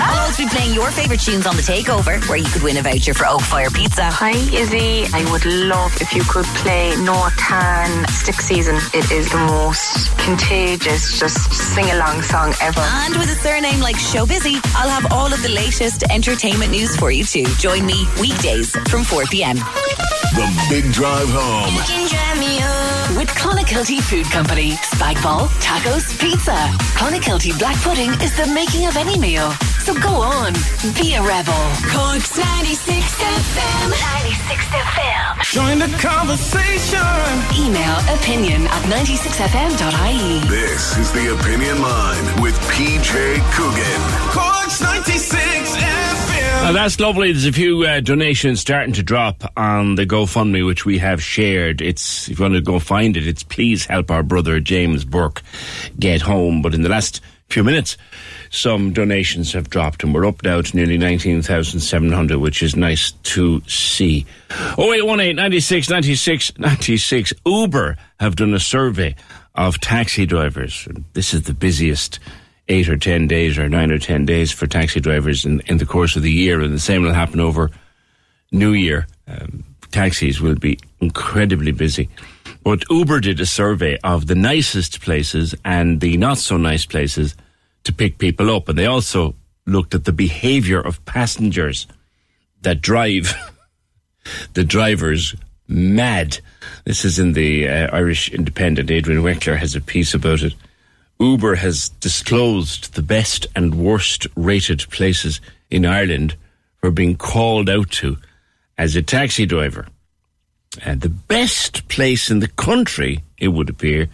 I'll 0.00 0.26
also 0.26 0.44
be 0.44 0.48
playing 0.48 0.72
your 0.74 0.90
favourite 0.90 1.20
tunes 1.20 1.46
on 1.46 1.56
the 1.56 1.62
takeover, 1.62 2.26
where 2.28 2.38
you 2.38 2.46
could 2.46 2.62
win 2.62 2.76
a 2.76 2.82
voucher 2.82 3.12
for 3.12 3.26
Oak 3.26 3.40
Fire 3.42 3.70
Pizza. 3.70 4.04
Hi, 4.04 4.30
Izzy. 4.30 5.04
I 5.12 5.30
would 5.30 5.44
love 5.44 5.92
if 6.00 6.14
you 6.14 6.22
could 6.24 6.46
play 6.62 6.94
Noah 7.02 7.32
Kahan 7.36 8.08
Stick 8.08 8.36
Season. 8.36 8.76
It 8.94 9.10
is 9.10 9.30
the 9.30 9.38
most 9.38 10.16
contagious, 10.18 11.18
just 11.18 11.52
sing 11.52 11.90
along 11.90 12.22
song 12.22 12.54
ever. 12.62 12.80
And 12.80 13.16
with 13.16 13.30
a 13.30 13.34
surname 13.34 13.80
like 13.80 13.96
Show 13.96 14.26
Busy, 14.26 14.56
I'll 14.76 14.90
have 14.90 15.12
all 15.12 15.32
of 15.32 15.42
the 15.42 15.50
latest 15.50 16.04
entertainment 16.10 16.70
news 16.70 16.96
for 16.96 17.10
you 17.10 17.24
too. 17.24 17.44
Join 17.58 17.84
me 17.84 18.06
weekdays 18.20 18.70
from 18.88 19.04
4 19.04 19.24
p.m. 19.26 19.56
The 19.98 20.46
Big 20.68 20.92
Drive 20.92 21.28
Home. 21.30 21.74
With 23.16 23.28
Clonakilty 23.30 24.00
Food 24.00 24.26
Company. 24.26 24.72
Spagball, 24.94 25.48
tacos, 25.58 26.18
pizza. 26.20 26.54
Clonakilty 26.94 27.58
Black 27.58 27.76
Pudding 27.82 28.10
is 28.22 28.36
the 28.36 28.46
making 28.52 28.86
of 28.86 28.96
any 28.96 29.18
meal. 29.18 29.50
So 29.82 29.94
go 29.94 30.20
on, 30.20 30.52
be 30.94 31.14
a 31.14 31.22
rebel. 31.22 31.58
Cork's 31.90 32.36
96 32.36 32.78
FM. 32.86 33.90
96 33.90 34.64
FM. 34.66 35.42
Join 35.50 35.78
the 35.80 35.90
conversation. 35.98 37.00
Email 37.58 37.96
opinion 38.14 38.66
at 38.68 38.82
96fm.ie. 38.86 40.46
This 40.48 40.96
is 40.98 41.10
the 41.12 41.34
Opinion 41.34 41.82
Line 41.82 42.42
with 42.42 42.54
PJ 42.70 43.40
Coogan. 43.52 44.00
Cork's 44.30 44.80
96 44.80 45.76
FM. 45.76 46.07
Now 46.60 46.72
that's 46.72 47.00
lovely. 47.00 47.32
There's 47.32 47.46
a 47.46 47.52
few 47.52 47.84
uh, 47.84 48.00
donations 48.00 48.60
starting 48.60 48.92
to 48.94 49.02
drop 49.02 49.42
on 49.56 49.94
the 49.94 50.04
GoFundMe, 50.04 50.66
which 50.66 50.84
we 50.84 50.98
have 50.98 51.22
shared. 51.22 51.80
It's 51.80 52.28
if 52.28 52.38
you 52.38 52.42
want 52.44 52.54
to 52.56 52.60
go 52.60 52.78
find 52.78 53.16
it, 53.16 53.26
it's 53.26 53.42
please 53.42 53.86
help 53.86 54.10
our 54.10 54.22
brother 54.22 54.60
James 54.60 55.02
Burke 55.02 55.42
get 55.98 56.20
home. 56.20 56.60
But 56.60 56.74
in 56.74 56.82
the 56.82 56.90
last 56.90 57.22
few 57.48 57.64
minutes, 57.64 57.96
some 58.50 58.92
donations 58.92 59.54
have 59.54 59.70
dropped, 59.70 60.04
and 60.04 60.12
we're 60.12 60.26
up 60.26 60.42
now 60.42 60.60
to 60.60 60.76
nearly 60.76 60.98
nineteen 60.98 61.40
thousand 61.40 61.80
seven 61.80 62.12
hundred, 62.12 62.40
which 62.40 62.62
is 62.62 62.76
nice 62.76 63.12
to 63.12 63.62
see. 63.66 64.26
Oh 64.76 64.92
eight 64.92 65.06
one 65.06 65.20
eight 65.20 65.36
ninety 65.36 65.60
six 65.60 65.88
ninety 65.88 66.16
six 66.16 66.52
ninety 66.58 66.98
six. 66.98 67.32
Uber 67.46 67.96
have 68.20 68.36
done 68.36 68.52
a 68.52 68.60
survey 68.60 69.14
of 69.54 69.80
taxi 69.80 70.26
drivers. 70.26 70.86
This 71.14 71.32
is 71.32 71.44
the 71.44 71.54
busiest 71.54 72.18
eight 72.68 72.88
or 72.88 72.96
ten 72.96 73.26
days 73.26 73.58
or 73.58 73.68
nine 73.68 73.90
or 73.90 73.98
ten 73.98 74.24
days 74.24 74.52
for 74.52 74.66
taxi 74.66 75.00
drivers 75.00 75.44
in, 75.44 75.60
in 75.66 75.78
the 75.78 75.86
course 75.86 76.16
of 76.16 76.22
the 76.22 76.32
year, 76.32 76.60
and 76.60 76.74
the 76.74 76.78
same 76.78 77.02
will 77.02 77.12
happen 77.14 77.40
over 77.40 77.70
New 78.52 78.72
Year. 78.72 79.06
Um, 79.26 79.64
taxis 79.90 80.40
will 80.40 80.54
be 80.54 80.78
incredibly 81.00 81.72
busy. 81.72 82.08
But 82.62 82.84
Uber 82.90 83.20
did 83.20 83.40
a 83.40 83.46
survey 83.46 83.98
of 84.04 84.26
the 84.26 84.34
nicest 84.34 85.00
places 85.00 85.54
and 85.64 86.00
the 86.00 86.16
not 86.16 86.38
so 86.38 86.56
nice 86.56 86.84
places 86.84 87.34
to 87.84 87.92
pick 87.92 88.18
people 88.18 88.54
up, 88.54 88.68
and 88.68 88.78
they 88.78 88.86
also 88.86 89.34
looked 89.66 89.94
at 89.94 90.04
the 90.04 90.12
behaviour 90.12 90.80
of 90.80 91.04
passengers 91.04 91.86
that 92.62 92.82
drive 92.82 93.34
the 94.54 94.64
drivers 94.64 95.34
mad. 95.66 96.38
This 96.84 97.04
is 97.04 97.18
in 97.18 97.34
the 97.34 97.68
uh, 97.68 97.94
Irish 97.94 98.30
Independent. 98.30 98.90
Adrian 98.90 99.22
Weckler 99.22 99.56
has 99.56 99.74
a 99.74 99.80
piece 99.80 100.14
about 100.14 100.42
it. 100.42 100.54
Uber 101.20 101.56
has 101.56 101.88
disclosed 101.88 102.94
the 102.94 103.02
best 103.02 103.46
and 103.56 103.74
worst 103.74 104.26
rated 104.36 104.88
places 104.90 105.40
in 105.70 105.84
Ireland 105.84 106.36
for 106.80 106.90
being 106.90 107.16
called 107.16 107.68
out 107.68 107.90
to 107.92 108.18
as 108.76 108.94
a 108.94 109.02
taxi 109.02 109.44
driver. 109.44 109.86
And 110.82 111.00
the 111.00 111.08
best 111.08 111.88
place 111.88 112.30
in 112.30 112.38
the 112.38 112.48
country, 112.48 113.24
it 113.36 113.48
would 113.48 113.68
appear, 113.68 114.08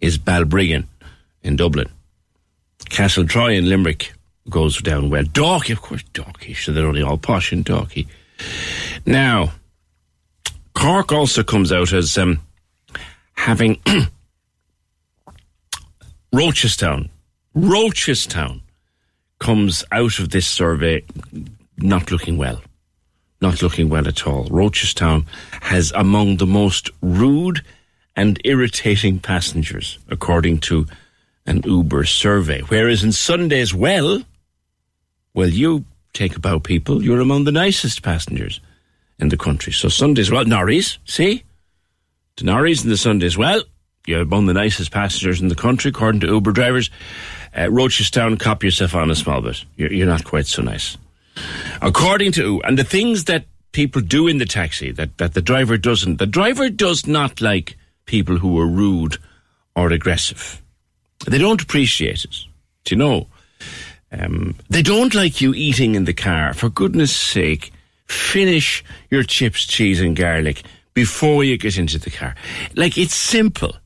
is 0.00 0.18
Balbriggan 0.18 0.86
in 1.42 1.56
Dublin. 1.56 1.90
Castle 2.88 3.26
Troy 3.26 3.54
in 3.54 3.68
Limerick 3.68 4.12
goes 4.48 4.80
down 4.80 5.10
well. 5.10 5.24
Dalkey, 5.24 5.72
of 5.72 5.82
course, 5.82 6.02
Dalkey. 6.14 6.56
So 6.56 6.72
they're 6.72 6.86
only 6.86 7.02
all 7.02 7.18
posh 7.18 7.52
in 7.52 7.64
Dalkey. 7.64 8.06
Now, 9.04 9.52
Cork 10.74 11.12
also 11.12 11.42
comes 11.42 11.72
out 11.72 11.92
as 11.92 12.16
um, 12.16 12.40
having 13.32 13.80
Rochestown. 16.36 17.08
Rochestown 17.56 18.60
comes 19.38 19.82
out 19.90 20.18
of 20.18 20.28
this 20.28 20.46
survey 20.46 21.02
not 21.78 22.10
looking 22.10 22.36
well. 22.36 22.60
Not 23.40 23.62
looking 23.62 23.88
well 23.88 24.06
at 24.06 24.26
all. 24.26 24.44
Rochestown 24.48 25.24
has 25.62 25.92
among 25.92 26.36
the 26.36 26.46
most 26.46 26.90
rude 27.00 27.62
and 28.16 28.38
irritating 28.44 29.18
passengers, 29.18 29.98
according 30.10 30.58
to 30.58 30.86
an 31.46 31.62
Uber 31.64 32.04
survey. 32.04 32.60
Whereas 32.60 33.02
in 33.02 33.12
Sundays, 33.12 33.72
well, 33.72 34.22
well, 35.32 35.48
you 35.48 35.86
take 36.12 36.36
about 36.36 36.64
people, 36.64 37.02
you're 37.02 37.20
among 37.20 37.44
the 37.44 37.52
nicest 37.52 38.02
passengers 38.02 38.60
in 39.18 39.30
the 39.30 39.38
country. 39.38 39.72
So 39.72 39.88
Sundays, 39.88 40.30
well, 40.30 40.44
Norries, 40.44 40.98
see? 41.06 41.44
The 42.36 42.44
Norries 42.44 42.82
and 42.82 42.92
the 42.92 42.98
Sundays, 42.98 43.38
well, 43.38 43.62
you're 44.06 44.22
among 44.22 44.46
the 44.46 44.54
nicest 44.54 44.90
passengers 44.90 45.40
in 45.40 45.48
the 45.48 45.54
country, 45.54 45.90
according 45.90 46.20
to 46.20 46.26
Uber 46.28 46.52
drivers. 46.52 46.90
uh, 47.54 47.66
Rochestown, 47.66 48.38
cop 48.38 48.62
yourself 48.62 48.94
on 48.94 49.10
a 49.10 49.14
small 49.14 49.40
bit. 49.40 49.64
You're, 49.76 49.92
you're 49.92 50.06
not 50.06 50.24
quite 50.24 50.46
so 50.46 50.62
nice. 50.62 50.96
According 51.82 52.32
to, 52.32 52.62
and 52.62 52.78
the 52.78 52.84
things 52.84 53.24
that 53.24 53.44
people 53.72 54.00
do 54.00 54.26
in 54.26 54.38
the 54.38 54.46
taxi 54.46 54.90
that, 54.92 55.18
that 55.18 55.34
the 55.34 55.42
driver 55.42 55.76
doesn't, 55.76 56.16
the 56.18 56.26
driver 56.26 56.70
does 56.70 57.06
not 57.06 57.40
like 57.40 57.76
people 58.06 58.38
who 58.38 58.58
are 58.58 58.66
rude 58.66 59.18
or 59.74 59.90
aggressive. 59.92 60.62
They 61.26 61.38
don't 61.38 61.60
appreciate 61.60 62.24
it. 62.24 62.36
Do 62.84 62.94
you 62.94 62.98
know? 62.98 63.26
Um, 64.12 64.54
they 64.70 64.82
don't 64.82 65.14
like 65.14 65.40
you 65.40 65.52
eating 65.52 65.94
in 65.94 66.04
the 66.04 66.14
car. 66.14 66.54
For 66.54 66.68
goodness 66.70 67.14
sake, 67.14 67.72
finish 68.06 68.84
your 69.10 69.24
chips, 69.24 69.66
cheese, 69.66 70.00
and 70.00 70.16
garlic 70.16 70.62
before 70.94 71.44
you 71.44 71.58
get 71.58 71.76
into 71.76 71.98
the 71.98 72.10
car. 72.10 72.34
Like, 72.74 72.96
it's 72.96 73.14
simple. 73.14 73.76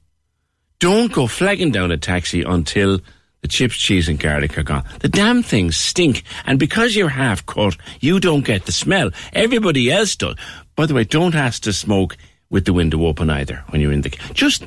Don't 0.81 1.13
go 1.13 1.27
flagging 1.27 1.71
down 1.71 1.93
a 1.93 1.99
taxi 1.99 2.43
until 2.43 3.01
the 3.43 3.49
chips, 3.49 3.77
cheese, 3.77 4.09
and 4.09 4.19
garlic 4.19 4.59
are 4.59 4.63
gone. 4.63 4.85
The 5.01 5.09
damn 5.09 5.43
things 5.43 5.77
stink. 5.77 6.25
And 6.47 6.59
because 6.59 6.97
you're 6.97 7.11
half 7.11 7.45
cut, 7.47 7.77
you 8.01 8.19
don't 8.19 8.45
get 8.45 8.67
the 8.67 8.73
smell. 8.73 9.11
Everybody 9.33 9.91
else 9.91 10.17
does. 10.17 10.37
By 10.77 10.87
the 10.87 10.95
way, 10.95 11.05
don't 11.05 11.35
ask 11.35 11.63
to 11.63 11.73
smoke 11.73 12.17
with 12.49 12.65
the 12.65 12.73
window 12.73 13.05
open 13.05 13.31
either 13.31 13.63
when 13.69 13.81
you're 13.81 13.93
in 13.93 14.01
the. 14.01 14.11
Just 14.33 14.67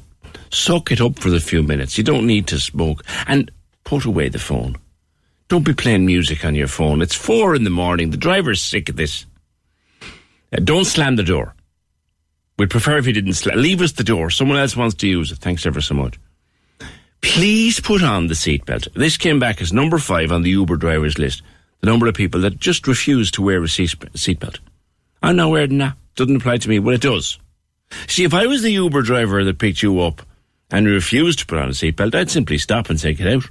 suck 0.51 0.91
it 0.91 1.01
up 1.01 1.17
for 1.17 1.31
the 1.31 1.39
few 1.39 1.63
minutes. 1.63 1.97
You 1.97 2.03
don't 2.03 2.27
need 2.27 2.47
to 2.47 2.59
smoke. 2.59 3.03
And 3.27 3.51
put 3.83 4.05
away 4.05 4.29
the 4.29 4.39
phone. 4.39 4.77
Don't 5.47 5.65
be 5.65 5.73
playing 5.73 6.05
music 6.05 6.45
on 6.45 6.55
your 6.55 6.67
phone. 6.67 7.01
It's 7.01 7.15
four 7.15 7.55
in 7.55 7.63
the 7.63 7.69
morning. 7.69 8.11
The 8.11 8.17
driver's 8.17 8.61
sick 8.61 8.89
of 8.89 8.95
this. 8.95 9.25
Uh, 10.51 10.59
don't 10.63 10.85
slam 10.85 11.15
the 11.15 11.23
door. 11.23 11.55
We'd 12.57 12.69
prefer 12.69 12.97
if 12.97 13.07
you 13.07 13.13
didn't 13.13 13.33
slam. 13.33 13.57
Leave 13.57 13.81
us 13.81 13.93
the 13.93 14.03
door. 14.03 14.29
Someone 14.29 14.57
else 14.57 14.75
wants 14.75 14.95
to 14.95 15.07
use 15.07 15.31
it. 15.31 15.39
Thanks 15.39 15.65
ever 15.65 15.81
so 15.81 15.95
much. 15.95 16.19
Please 17.21 17.79
put 17.79 18.03
on 18.03 18.27
the 18.27 18.33
seatbelt. 18.33 18.93
This 18.93 19.17
came 19.17 19.39
back 19.39 19.61
as 19.61 19.73
number 19.73 19.97
five 19.97 20.31
on 20.31 20.43
the 20.43 20.51
Uber 20.51 20.75
drivers 20.75 21.17
list. 21.17 21.41
The 21.81 21.87
number 21.87 22.07
of 22.07 22.15
people 22.15 22.41
that 22.41 22.59
just 22.59 22.87
refuse 22.87 23.31
to 23.31 23.41
wear 23.41 23.63
a 23.63 23.67
seatbelt. 23.67 24.59
I'm 25.21 25.37
not 25.37 25.51
wearing 25.51 25.77
that. 25.79 25.95
Doesn't 26.15 26.35
apply 26.35 26.57
to 26.57 26.69
me. 26.69 26.79
Well, 26.79 26.95
it 26.95 27.01
does. 27.01 27.39
See, 28.07 28.23
if 28.23 28.33
I 28.33 28.45
was 28.45 28.61
the 28.61 28.71
Uber 28.71 29.01
driver 29.01 29.43
that 29.43 29.57
picked 29.57 29.81
you 29.81 30.01
up 30.01 30.21
and 30.69 30.85
refused 30.87 31.39
to 31.39 31.45
put 31.45 31.59
on 31.59 31.69
a 31.69 31.71
seatbelt, 31.71 32.13
I'd 32.13 32.29
simply 32.29 32.57
stop 32.57 32.89
and 32.89 32.99
say, 32.99 33.13
get 33.13 33.27
out. 33.27 33.49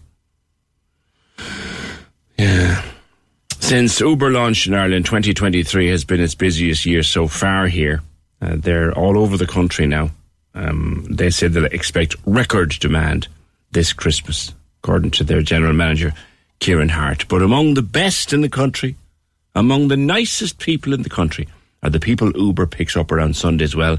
Yeah. 2.38 2.82
Since 3.58 4.00
Uber 4.00 4.30
launched 4.30 4.66
in 4.66 4.74
Ireland, 4.74 5.06
2023 5.06 5.88
has 5.88 6.04
been 6.04 6.20
its 6.20 6.34
busiest 6.34 6.84
year 6.84 7.02
so 7.02 7.26
far 7.26 7.68
here. 7.68 8.02
Uh, 8.42 8.56
they're 8.56 8.92
all 8.92 9.16
over 9.16 9.36
the 9.36 9.46
country 9.46 9.86
now. 9.86 10.10
Um, 10.54 11.06
they 11.08 11.30
said 11.30 11.52
they 11.52 11.64
expect 11.66 12.16
record 12.26 12.70
demand 12.80 13.28
this 13.70 13.92
Christmas, 13.92 14.52
according 14.82 15.12
to 15.12 15.24
their 15.24 15.42
general 15.42 15.72
manager, 15.72 16.12
Kieran 16.58 16.90
Hart. 16.90 17.26
But 17.28 17.42
among 17.42 17.74
the 17.74 17.82
best 17.82 18.32
in 18.32 18.40
the 18.40 18.48
country, 18.48 18.96
among 19.54 19.88
the 19.88 19.96
nicest 19.96 20.58
people 20.58 20.92
in 20.92 21.02
the 21.02 21.08
country, 21.08 21.48
are 21.82 21.90
the 21.90 22.00
people 22.00 22.36
Uber 22.36 22.66
picks 22.66 22.96
up 22.96 23.12
around 23.12 23.36
Sunday's 23.36 23.76
Well, 23.76 23.98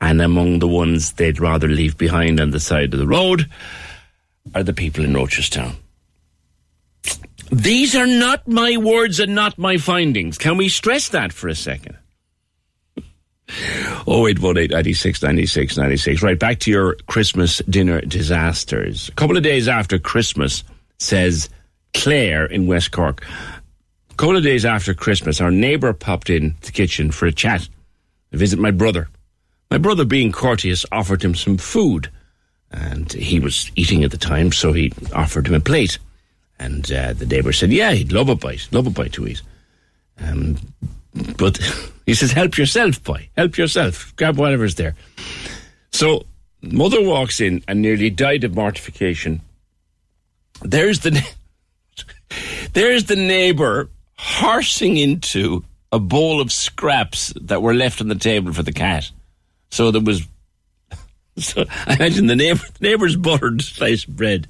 and 0.00 0.20
among 0.20 0.58
the 0.58 0.68
ones 0.68 1.12
they'd 1.12 1.40
rather 1.40 1.68
leave 1.68 1.96
behind 1.96 2.40
on 2.40 2.50
the 2.50 2.60
side 2.60 2.92
of 2.92 3.00
the 3.00 3.06
road 3.06 3.48
are 4.54 4.62
the 4.62 4.72
people 4.74 5.04
in 5.04 5.14
Rochestown. 5.14 5.76
These 7.50 7.94
are 7.96 8.06
not 8.06 8.46
my 8.46 8.76
words 8.76 9.20
and 9.20 9.34
not 9.34 9.56
my 9.56 9.78
findings. 9.78 10.36
Can 10.36 10.56
we 10.56 10.68
stress 10.68 11.08
that 11.08 11.32
for 11.32 11.48
a 11.48 11.54
second? 11.54 11.96
0818 13.48 14.70
96 14.70 15.22
96 15.22 15.76
96. 15.76 16.22
Right, 16.22 16.38
back 16.38 16.58
to 16.60 16.70
your 16.70 16.94
Christmas 17.06 17.58
dinner 17.68 18.00
disasters. 18.00 19.08
A 19.08 19.12
couple 19.12 19.36
of 19.36 19.42
days 19.42 19.68
after 19.68 19.98
Christmas, 19.98 20.64
says 20.98 21.48
Claire 21.94 22.46
in 22.46 22.66
West 22.66 22.90
Cork. 22.90 23.24
A 24.10 24.14
couple 24.14 24.36
of 24.36 24.42
days 24.42 24.64
after 24.64 24.94
Christmas, 24.94 25.40
our 25.40 25.50
neighbour 25.50 25.92
popped 25.92 26.30
in 26.30 26.54
the 26.62 26.72
kitchen 26.72 27.10
for 27.10 27.26
a 27.26 27.32
chat 27.32 27.68
to 28.32 28.38
visit 28.38 28.58
my 28.58 28.70
brother. 28.70 29.08
My 29.70 29.78
brother, 29.78 30.04
being 30.04 30.32
courteous, 30.32 30.86
offered 30.90 31.22
him 31.22 31.34
some 31.34 31.58
food. 31.58 32.10
And 32.70 33.12
he 33.12 33.38
was 33.40 33.70
eating 33.76 34.04
at 34.04 34.10
the 34.10 34.18
time, 34.18 34.52
so 34.52 34.72
he 34.72 34.92
offered 35.14 35.46
him 35.46 35.54
a 35.54 35.60
plate. 35.60 35.98
And 36.58 36.90
uh, 36.90 37.12
the 37.12 37.26
neighbour 37.26 37.52
said, 37.52 37.72
Yeah, 37.72 37.92
he'd 37.92 38.12
love 38.12 38.28
a 38.28 38.34
bite, 38.34 38.68
love 38.72 38.86
a 38.86 38.90
bite 38.90 39.12
to 39.14 39.26
eat. 39.26 39.42
Um, 40.18 40.56
but 41.36 41.58
he 42.06 42.14
says, 42.14 42.32
Help 42.32 42.56
yourself, 42.58 43.02
boy, 43.02 43.28
help 43.36 43.56
yourself, 43.56 44.14
grab 44.16 44.38
whatever's 44.38 44.74
there. 44.74 44.94
So, 45.92 46.26
mother 46.62 47.02
walks 47.02 47.40
in 47.40 47.62
and 47.66 47.82
nearly 47.82 48.10
died 48.10 48.44
of 48.44 48.54
mortification. 48.54 49.40
There's 50.62 51.00
the, 51.00 51.22
there's 52.72 53.04
the 53.04 53.16
neighbour 53.16 53.90
horsing 54.18 54.96
into 54.96 55.64
a 55.92 55.98
bowl 55.98 56.40
of 56.40 56.52
scraps 56.52 57.32
that 57.40 57.62
were 57.62 57.74
left 57.74 58.00
on 58.00 58.08
the 58.08 58.14
table 58.14 58.52
for 58.52 58.62
the 58.62 58.72
cat. 58.72 59.10
So 59.70 59.90
there 59.90 60.02
was, 60.02 60.26
so 61.38 61.64
I 61.86 61.94
imagine 61.94 62.26
the 62.26 62.36
neighbor, 62.36 62.62
the 62.78 62.88
neighbour's 62.88 63.16
buttered 63.16 63.62
sliced 63.62 64.08
bread 64.08 64.48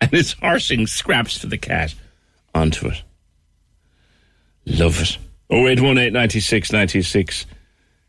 and 0.00 0.12
it's 0.12 0.32
horsing 0.32 0.86
scraps 0.86 1.38
for 1.38 1.46
the 1.46 1.58
cat 1.58 1.94
onto 2.54 2.88
it. 2.88 3.02
Love 4.66 5.00
it. 5.00 5.18
0818 5.50 6.12
96 6.12 6.72
96 6.72 7.46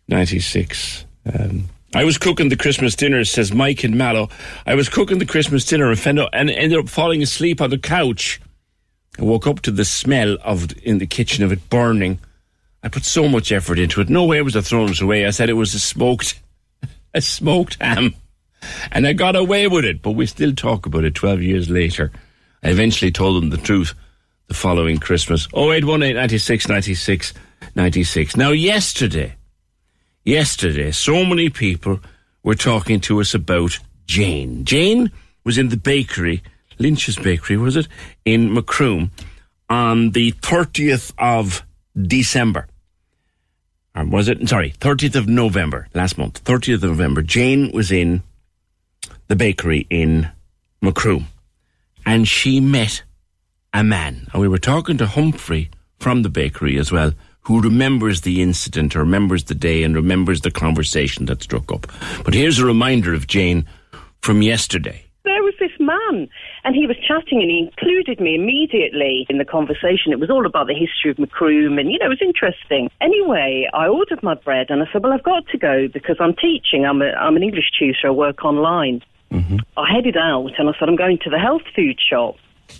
96. 0.07 1.05
Um, 1.33 1.69
I 1.93 2.03
was 2.03 2.17
cooking 2.17 2.49
the 2.49 2.57
Christmas 2.57 2.95
dinner, 2.95 3.23
says 3.23 3.53
Mike 3.53 3.83
in 3.83 3.97
Mallow. 3.97 4.29
I 4.65 4.75
was 4.75 4.89
cooking 4.89 5.17
the 5.17 5.25
Christmas 5.25 5.65
dinner 5.65 5.89
and, 5.89 6.19
and 6.33 6.49
ended 6.49 6.77
up 6.77 6.89
falling 6.89 7.23
asleep 7.23 7.61
on 7.61 7.69
the 7.69 7.77
couch. 7.77 8.41
I 9.17 9.23
woke 9.23 9.47
up 9.47 9.61
to 9.61 9.71
the 9.71 9.85
smell 9.85 10.37
of 10.43 10.75
in 10.83 10.97
the 10.97 11.07
kitchen 11.07 11.43
of 11.43 11.51
it 11.51 11.69
burning. 11.69 12.19
I 12.83 12.89
put 12.89 13.05
so 13.05 13.27
much 13.27 13.51
effort 13.51 13.79
into 13.79 14.01
it. 14.01 14.09
No 14.09 14.25
way 14.25 14.41
was 14.41 14.55
I 14.55 14.61
throwing 14.61 14.89
it 14.89 15.01
away. 15.01 15.25
I 15.25 15.31
said 15.31 15.49
it 15.49 15.53
was 15.53 15.73
a 15.73 15.79
smoked, 15.79 16.39
a 17.13 17.21
smoked 17.21 17.77
ham. 17.81 18.13
And 18.91 19.07
I 19.07 19.13
got 19.13 19.35
away 19.35 19.67
with 19.67 19.85
it, 19.85 20.01
but 20.01 20.11
we 20.11 20.25
still 20.25 20.53
talk 20.53 20.85
about 20.85 21.05
it 21.05 21.15
12 21.15 21.41
years 21.41 21.69
later. 21.69 22.11
I 22.61 22.69
eventually 22.69 23.11
told 23.11 23.41
them 23.41 23.51
the 23.51 23.57
truth 23.57 23.93
the 24.47 24.53
following 24.53 24.97
Christmas. 24.97 25.47
0818 25.53 26.15
96 26.15 26.69
96 26.69 27.33
96. 27.75 28.37
Now, 28.37 28.51
yesterday, 28.51 29.35
yesterday, 30.23 30.91
so 30.91 31.25
many 31.25 31.49
people 31.49 31.99
were 32.43 32.55
talking 32.55 32.99
to 33.01 33.21
us 33.21 33.33
about 33.33 33.79
Jane. 34.05 34.65
Jane 34.65 35.11
was 35.43 35.57
in 35.57 35.69
the 35.69 35.77
bakery, 35.77 36.43
Lynch's 36.77 37.17
Bakery, 37.17 37.57
was 37.57 37.75
it, 37.75 37.87
in 38.23 38.53
Macroom 38.53 39.11
on 39.69 40.11
the 40.11 40.31
30th 40.33 41.13
of 41.17 41.65
December. 41.99 42.67
Or 43.95 44.05
was 44.05 44.27
it? 44.27 44.47
Sorry, 44.47 44.71
30th 44.79 45.15
of 45.15 45.27
November, 45.27 45.87
last 45.93 46.17
month. 46.17 46.43
30th 46.43 46.83
of 46.83 46.83
November. 46.83 47.21
Jane 47.21 47.71
was 47.71 47.91
in 47.91 48.21
the 49.27 49.35
bakery 49.35 49.87
in 49.89 50.29
Macroom 50.81 51.27
and 52.05 52.27
she 52.27 52.59
met 52.59 53.03
a 53.75 53.83
man. 53.83 54.27
And 54.31 54.41
we 54.41 54.47
were 54.47 54.57
talking 54.57 54.97
to 54.97 55.05
Humphrey 55.05 55.69
from 55.99 56.21
the 56.21 56.29
bakery 56.29 56.77
as 56.77 56.91
well, 56.91 57.11
who 57.41 57.61
remembers 57.61 58.21
the 58.21 58.41
incident, 58.41 58.95
or 58.95 58.99
remembers 58.99 59.43
the 59.43 59.55
day, 59.55 59.83
and 59.83 59.95
remembers 59.95 60.41
the 60.41 60.51
conversation 60.51 61.25
that 61.25 61.43
struck 61.43 61.71
up. 61.71 61.87
But 62.23 62.33
here's 62.33 62.57
a 62.57 62.65
reminder 62.65 63.13
of 63.13 63.27
Jane 63.27 63.65
from 64.21 64.41
yesterday. 64.41 65.03
There 65.25 65.43
was 65.43 65.55
this 65.59 65.71
man, 65.79 66.29
and 66.63 66.75
he 66.75 66.87
was 66.87 66.95
chatting, 67.05 67.41
and 67.41 67.49
he 67.49 67.59
included 67.67 68.19
me 68.19 68.35
immediately 68.35 69.25
in 69.29 69.39
the 69.39 69.45
conversation. 69.45 70.13
It 70.13 70.19
was 70.19 70.29
all 70.29 70.45
about 70.45 70.67
the 70.67 70.73
history 70.73 71.11
of 71.11 71.19
Macroom, 71.19 71.77
and 71.77 71.91
you 71.91 71.99
know, 71.99 72.05
it 72.05 72.09
was 72.09 72.21
interesting. 72.21 72.89
Anyway, 73.01 73.67
I 73.73 73.87
ordered 73.87 74.23
my 74.23 74.35
bread, 74.35 74.67
and 74.69 74.81
I 74.81 74.85
said, 74.93 75.03
"Well, 75.03 75.13
I've 75.13 75.23
got 75.23 75.47
to 75.47 75.57
go 75.57 75.87
because 75.91 76.17
I'm 76.19 76.35
teaching. 76.35 76.85
I'm 76.85 77.01
a, 77.01 77.11
I'm 77.11 77.35
an 77.35 77.43
English 77.43 77.71
tutor. 77.77 78.07
I 78.07 78.11
work 78.11 78.45
online." 78.45 79.01
Mm-hmm. 79.31 79.57
I 79.75 79.91
headed 79.91 80.15
out, 80.15 80.51
and 80.57 80.69
I 80.69 80.73
said, 80.79 80.87
"I'm 80.87 80.95
going 80.95 81.19
to 81.23 81.29
the 81.29 81.39
health 81.39 81.63
food 81.75 81.99
shop." 81.99 82.35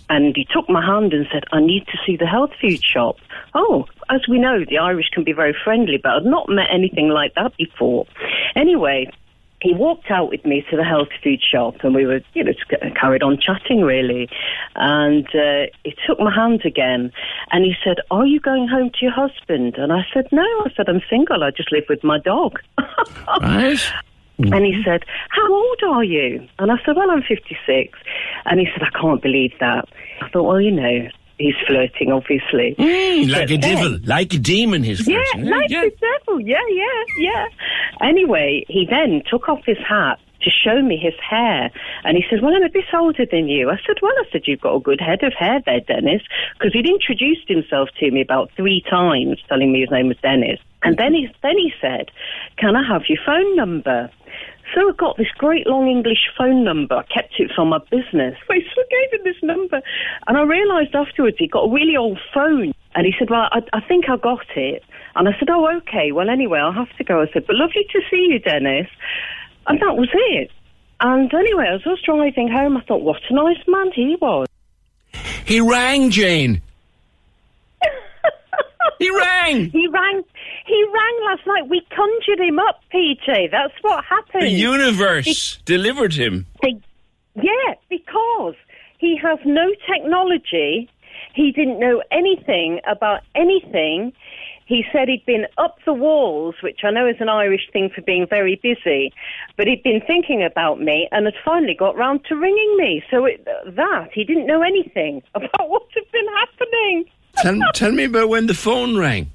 And 0.10 0.36
he 0.36 0.45
took 0.45 0.70
my 0.70 0.86
hand 0.86 1.14
and 1.14 1.26
said, 1.32 1.44
I 1.52 1.60
need 1.60 1.86
to 1.88 1.98
see 2.06 2.16
the 2.16 2.28
health 2.28 2.52
food 2.62 2.84
shop. 2.84 3.18
Oh, 3.53 3.86
as 4.10 4.22
we 4.30 4.40
know, 4.40 4.64
the 4.68 4.78
Irish 4.78 5.10
can 5.12 5.24
be 5.24 5.34
very 5.34 5.56
friendly, 5.64 5.98
but 6.02 6.12
I'd 6.12 6.26
not 6.26 6.48
met 6.48 6.68
anything 6.72 7.10
like 7.10 7.34
that 7.36 7.57
before. 7.57 8.06
Anyway, 8.56 9.10
he 9.62 9.74
walked 9.74 10.12
out 10.12 10.30
with 10.30 10.45
me 10.45 10.64
to 10.70 10.78
the 10.78 10.84
health 10.84 11.07
food 11.24 11.41
shop 11.41 11.76
and 11.82 11.95
we 11.95 12.06
were, 12.06 12.22
you 12.34 12.44
know, 12.44 12.53
carried 12.99 13.24
on 13.24 13.40
chatting 13.40 13.82
really. 13.82 14.30
And 14.76 15.26
uh, 15.28 15.72
he 15.84 15.95
took 16.06 16.20
my 16.20 16.34
hand 16.34 16.62
again 16.66 17.12
and 17.52 17.66
he 17.66 17.74
said, 17.84 17.98
Are 18.12 18.26
you 18.26 18.40
going 18.40 18.68
home 18.68 18.91
to 18.91 18.98
your 19.02 19.14
husband? 19.14 19.76
And 19.78 19.91
I 19.91 20.06
said, 20.14 20.28
No. 20.32 20.44
I 20.44 20.72
said, 20.76 20.88
I'm 20.88 21.02
single. 21.10 21.44
I 21.44 21.49
just 21.49 21.72
live 21.72 21.86
with 21.90 22.03
my 22.03 22.20
dog. 22.20 22.60
right. 23.41 23.94
And 24.38 24.66
he 24.66 24.82
said, 24.84 25.03
How 25.30 25.53
old 25.53 25.82
are 25.88 26.03
you? 26.03 26.48
And 26.60 26.72
I 26.72 26.76
said, 26.86 26.95
Well, 26.95 27.10
I'm 27.10 27.22
56. 27.22 27.98
And 28.45 28.60
he 28.60 28.68
said, 28.74 28.84
I 28.84 28.99
can't 28.99 29.22
believe 29.22 29.53
that. 29.60 29.88
I 30.22 30.30
thought, 30.30 30.44
Well, 30.44 30.62
you 30.62 30.72
know, 30.72 31.07
he's 31.38 31.56
flirting, 31.68 32.12
obviously. 32.12 32.76
Mm, 32.78 33.30
like 33.32 33.41
but 33.48 33.52
a 33.52 33.57
then, 33.57 33.76
devil, 33.76 33.99
like 34.06 34.34
a 34.34 34.40
demon, 34.40 34.84
he's 34.84 35.07
yeah, 35.07 35.20
like 35.38 35.70
yeah. 35.70 35.84
the 35.84 35.91
devil, 35.99 36.40
yeah, 36.41 36.57
yeah, 36.70 37.03
yeah. 37.20 37.45
Anyway, 38.02 38.66
he 38.68 38.88
then 38.90 39.22
took 39.30 39.48
off 39.49 39.62
his 39.66 39.78
hat 39.88 40.20
to 40.45 40.49
show 40.49 40.81
me 40.81 40.97
his 40.97 41.13
hair. 41.19 41.72
And 42.03 42.15
he 42.15 42.23
said, 42.30 42.41
Well, 42.41 42.53
I'm 42.55 42.63
a 42.63 42.69
bit 42.69 42.85
older 42.93 43.26
than 43.30 43.49
you. 43.49 43.69
I 43.69 43.77
said, 43.85 43.97
Well, 44.01 44.13
I 44.17 44.23
said, 44.31 44.43
You've 44.45 44.61
got 44.61 44.76
a 44.76 44.80
good 44.80 45.01
head 45.01 45.23
of 45.23 45.34
hair 45.34 45.61
there, 45.65 45.81
Denis. 45.81 46.22
Because 46.57 46.73
he'd 46.73 46.88
introduced 46.88 47.47
himself 47.47 47.89
to 47.99 48.11
me 48.11 48.22
about 48.22 48.51
three 48.55 48.84
times, 48.89 49.39
telling 49.49 49.73
me 49.73 49.81
his 49.81 49.91
name 49.91 50.07
was 50.07 50.17
Denis. 50.22 50.59
And 50.84 50.97
then 50.97 51.13
he, 51.13 51.27
then 51.41 51.57
he 51.57 51.73
said, 51.81 52.11
Can 52.57 52.76
I 52.76 52.88
have 52.88 53.03
your 53.09 53.19
phone 53.26 53.55
number? 53.55 54.09
So 54.73 54.89
I 54.89 54.93
got 54.97 55.17
this 55.17 55.31
great 55.38 55.67
long 55.67 55.88
English 55.88 56.30
phone 56.38 56.63
number. 56.63 56.95
I 56.95 57.03
kept 57.03 57.35
it 57.39 57.51
for 57.55 57.65
my 57.65 57.80
business. 57.91 58.35
So 58.47 58.81
I 58.81 58.85
gave 58.89 59.19
him 59.19 59.23
this 59.23 59.41
number. 59.43 59.81
And 60.27 60.38
I 60.38 60.41
realised 60.41 60.95
afterwards 60.95 61.38
he 61.38 61.47
got 61.47 61.65
a 61.65 61.72
really 61.72 61.95
old 61.95 62.19
phone. 62.34 62.73
And 62.95 63.05
he 63.05 63.13
said, 63.17 63.30
Well, 63.30 63.47
I, 63.51 63.61
I 63.73 63.81
think 63.81 64.09
I 64.09 64.17
got 64.17 64.45
it. 64.55 64.84
And 65.15 65.27
I 65.27 65.31
said, 65.39 65.49
Oh, 65.49 65.69
okay. 65.77 66.11
Well, 66.11 66.30
anyway, 66.30 66.59
I'll 66.59 66.73
have 66.73 66.95
to 66.97 67.03
go. 67.03 67.22
I 67.22 67.27
said, 67.31 67.45
But 67.47 67.55
lovely 67.55 67.85
to 67.91 68.01
see 68.09 68.27
you, 68.31 68.39
Denis. 68.39 68.88
And 69.68 69.80
that 69.80 69.96
was 69.98 70.10
it. 70.14 70.52
And 71.02 71.34
anyway, 71.34 71.66
I 71.70 71.74
was 71.74 71.82
all 71.86 71.98
driving 72.06 72.50
home, 72.50 72.78
I 72.78 72.82
thought, 72.82 73.02
what 73.02 73.22
a 73.30 73.34
nice 73.34 73.58
man 73.68 73.92
he 73.94 74.16
was. 74.22 74.48
He 75.46 75.60
rang, 75.60 76.10
Jane. 76.10 76.62
he 79.00 79.10
rang. 79.12 79.70
He 79.72 79.88
rang. 79.88 80.24
He 80.68 80.84
rang 80.94 81.20
last 81.28 81.46
night. 81.46 81.68
We 81.70 81.82
conjured 81.96 82.40
him 82.40 82.58
up, 82.60 82.82
PJ. 82.94 83.52
That's 83.52 83.74
what 83.82 84.04
happened. 84.06 84.44
The 84.44 84.50
universe 84.50 85.60
delivered 85.66 86.14
him. 86.14 86.48
They- 86.62 86.80
yeah, 87.36 87.74
because 87.90 88.56
he 88.98 89.18
has 89.22 89.38
no 89.46 89.72
technology. 89.92 90.90
He 91.34 91.52
didn't 91.52 91.80
know 91.80 92.02
anything 92.12 92.80
about 92.88 93.22
anything. 93.36 94.14
He 94.66 94.84
said 94.92 95.08
he'd 95.08 95.26
been 95.26 95.46
up 95.58 95.78
the 95.86 95.94
walls, 95.94 96.56
which 96.62 96.80
I 96.84 96.92
know 96.92 97.08
is 97.08 97.18
an 97.20 97.30
Irish 97.30 97.70
thing 97.72 97.90
for 97.94 98.02
being 98.02 98.26
very 98.28 98.60
busy, 98.62 99.14
but 99.58 99.68
he'd 99.68 99.84
been 99.84 100.02
thinking 100.02 100.44
about 100.44 100.82
me 100.82 101.08
and 101.12 101.26
had 101.26 101.36
finally 101.44 101.76
got 101.76 101.96
round 101.96 102.26
to 102.26 102.36
ringing 102.36 102.76
me. 102.78 103.04
So 103.12 103.26
it, 103.26 103.46
that, 103.68 104.10
he 104.12 104.24
didn't 104.24 104.48
know 104.48 104.64
anything 104.64 105.22
about 105.36 105.70
what 105.70 105.84
had 105.94 106.12
been 106.12 106.28
happening. 106.40 107.06
Tell, 107.38 107.60
tell 107.74 107.92
me 107.92 108.06
about 108.06 108.30
when 108.30 108.48
the 108.48 108.54
phone 108.56 108.98
rang. 108.98 109.30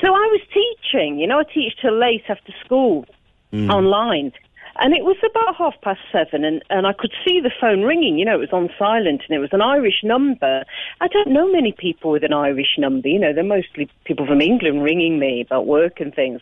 So 0.00 0.08
I 0.08 0.28
was 0.30 0.40
teaching, 0.52 1.18
you 1.18 1.26
know, 1.26 1.40
I 1.40 1.44
teach 1.44 1.72
till 1.80 1.98
late 1.98 2.24
after 2.28 2.52
school 2.64 3.06
Mm. 3.52 3.70
online. 3.72 4.32
And 4.80 4.94
it 4.94 5.04
was 5.04 5.16
about 5.24 5.56
half 5.56 5.74
past 5.82 6.00
seven, 6.12 6.44
and, 6.44 6.62
and 6.70 6.86
I 6.86 6.92
could 6.92 7.12
see 7.24 7.40
the 7.40 7.50
phone 7.60 7.82
ringing. 7.82 8.18
You 8.18 8.24
know, 8.24 8.34
it 8.34 8.50
was 8.50 8.52
on 8.52 8.70
silent, 8.78 9.22
and 9.28 9.36
it 9.36 9.40
was 9.40 9.52
an 9.52 9.62
Irish 9.62 10.02
number. 10.02 10.64
I 11.00 11.08
don't 11.08 11.28
know 11.28 11.50
many 11.50 11.72
people 11.72 12.10
with 12.10 12.24
an 12.24 12.32
Irish 12.32 12.76
number. 12.78 13.08
You 13.08 13.18
know, 13.18 13.32
they're 13.32 13.44
mostly 13.44 13.90
people 14.04 14.26
from 14.26 14.40
England 14.40 14.82
ringing 14.82 15.18
me 15.18 15.40
about 15.40 15.66
work 15.66 16.00
and 16.00 16.14
things. 16.14 16.40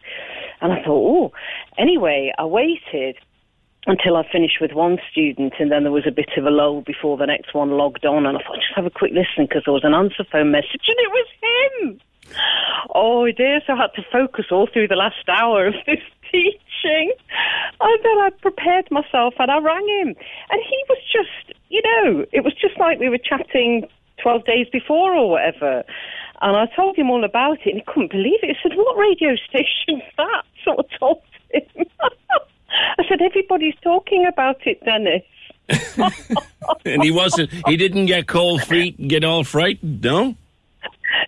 And 0.61 0.73
I 0.73 0.77
thought, 0.83 0.89
oh. 0.89 1.33
Anyway, 1.79 2.33
I 2.39 2.45
waited 2.45 3.17
until 3.87 4.17
I 4.17 4.27
finished 4.31 4.59
with 4.61 4.73
one 4.73 4.99
student, 5.11 5.55
and 5.59 5.71
then 5.71 5.83
there 5.83 5.93
was 5.93 6.07
a 6.07 6.13
bit 6.13 6.31
of 6.37 6.47
a 6.47 6.51
lull 6.51 6.81
before 6.81 7.17
the 7.17 7.27
next 7.27 7.55
one 7.55 7.71
logged 7.71 8.07
on. 8.07 8.27
And 8.27 8.39
I 8.39 8.41
thought, 8.41 8.57
just 8.57 8.75
have 8.75 8.87
a 8.87 8.91
quick 8.91 9.13
listen 9.13 9.47
because 9.47 9.63
there 9.67 9.75
was 9.75 9.85
an 9.85 9.95
answer 9.95 10.25
phone 10.31 10.51
message, 10.51 10.89
and 10.89 10.97
it 10.99 11.11
was 11.11 11.27
him. 11.43 12.01
Oh 12.95 13.31
dear, 13.31 13.61
so 13.67 13.75
I 13.75 13.77
had 13.77 13.95
to 13.97 14.03
focus 14.11 14.47
all 14.51 14.67
through 14.73 14.89
the 14.89 14.97
last 14.97 15.29
hour 15.29 15.67
of 15.67 15.75
this 15.87 16.01
teaching. 16.35 17.13
And 17.81 18.05
then 18.05 18.19
I 18.19 18.31
prepared 18.41 18.91
myself 18.91 19.35
and 19.39 19.51
I 19.51 19.59
rang 19.59 19.87
him. 20.01 20.09
And 20.51 20.61
he 20.69 20.85
was 20.89 20.99
just, 21.13 21.59
you 21.69 21.83
know, 21.83 22.25
it 22.33 22.45
was 22.45 22.55
just 22.55 22.79
like 22.79 22.99
we 22.99 23.09
were 23.09 23.19
chatting 23.19 23.87
12 24.23 24.45
days 24.45 24.67
before 24.73 25.15
or 25.15 25.31
whatever. 25.31 25.85
And 26.43 26.57
I 26.57 26.67
told 26.75 26.97
him 26.97 27.11
all 27.11 27.25
about 27.25 27.59
it 27.65 27.71
and 27.71 27.77
he 27.77 27.85
couldn't 27.87 28.11
believe 28.11 28.41
it. 28.43 28.57
He 28.57 28.57
said, 28.63 28.77
What 28.77 28.97
radio 28.97 29.37
station's 29.49 30.03
that? 30.17 30.43
So 30.65 30.73
I 30.73 30.97
told 30.99 31.23
him. 31.53 31.63
I 32.99 33.05
said, 33.07 33.21
Everybody's 33.21 33.75
talking 33.83 34.27
about 34.27 34.67
it, 34.67 34.83
Denis. 34.85 35.23
And 36.87 37.03
he 37.03 37.11
wasn't, 37.11 37.51
he 37.67 37.77
didn't 37.77 38.07
get 38.07 38.27
cold 38.27 38.63
feet 38.63 38.99
and 38.99 39.11
get 39.11 39.25
all 39.25 39.45
frightened, 39.45 40.03
no? 40.03 40.35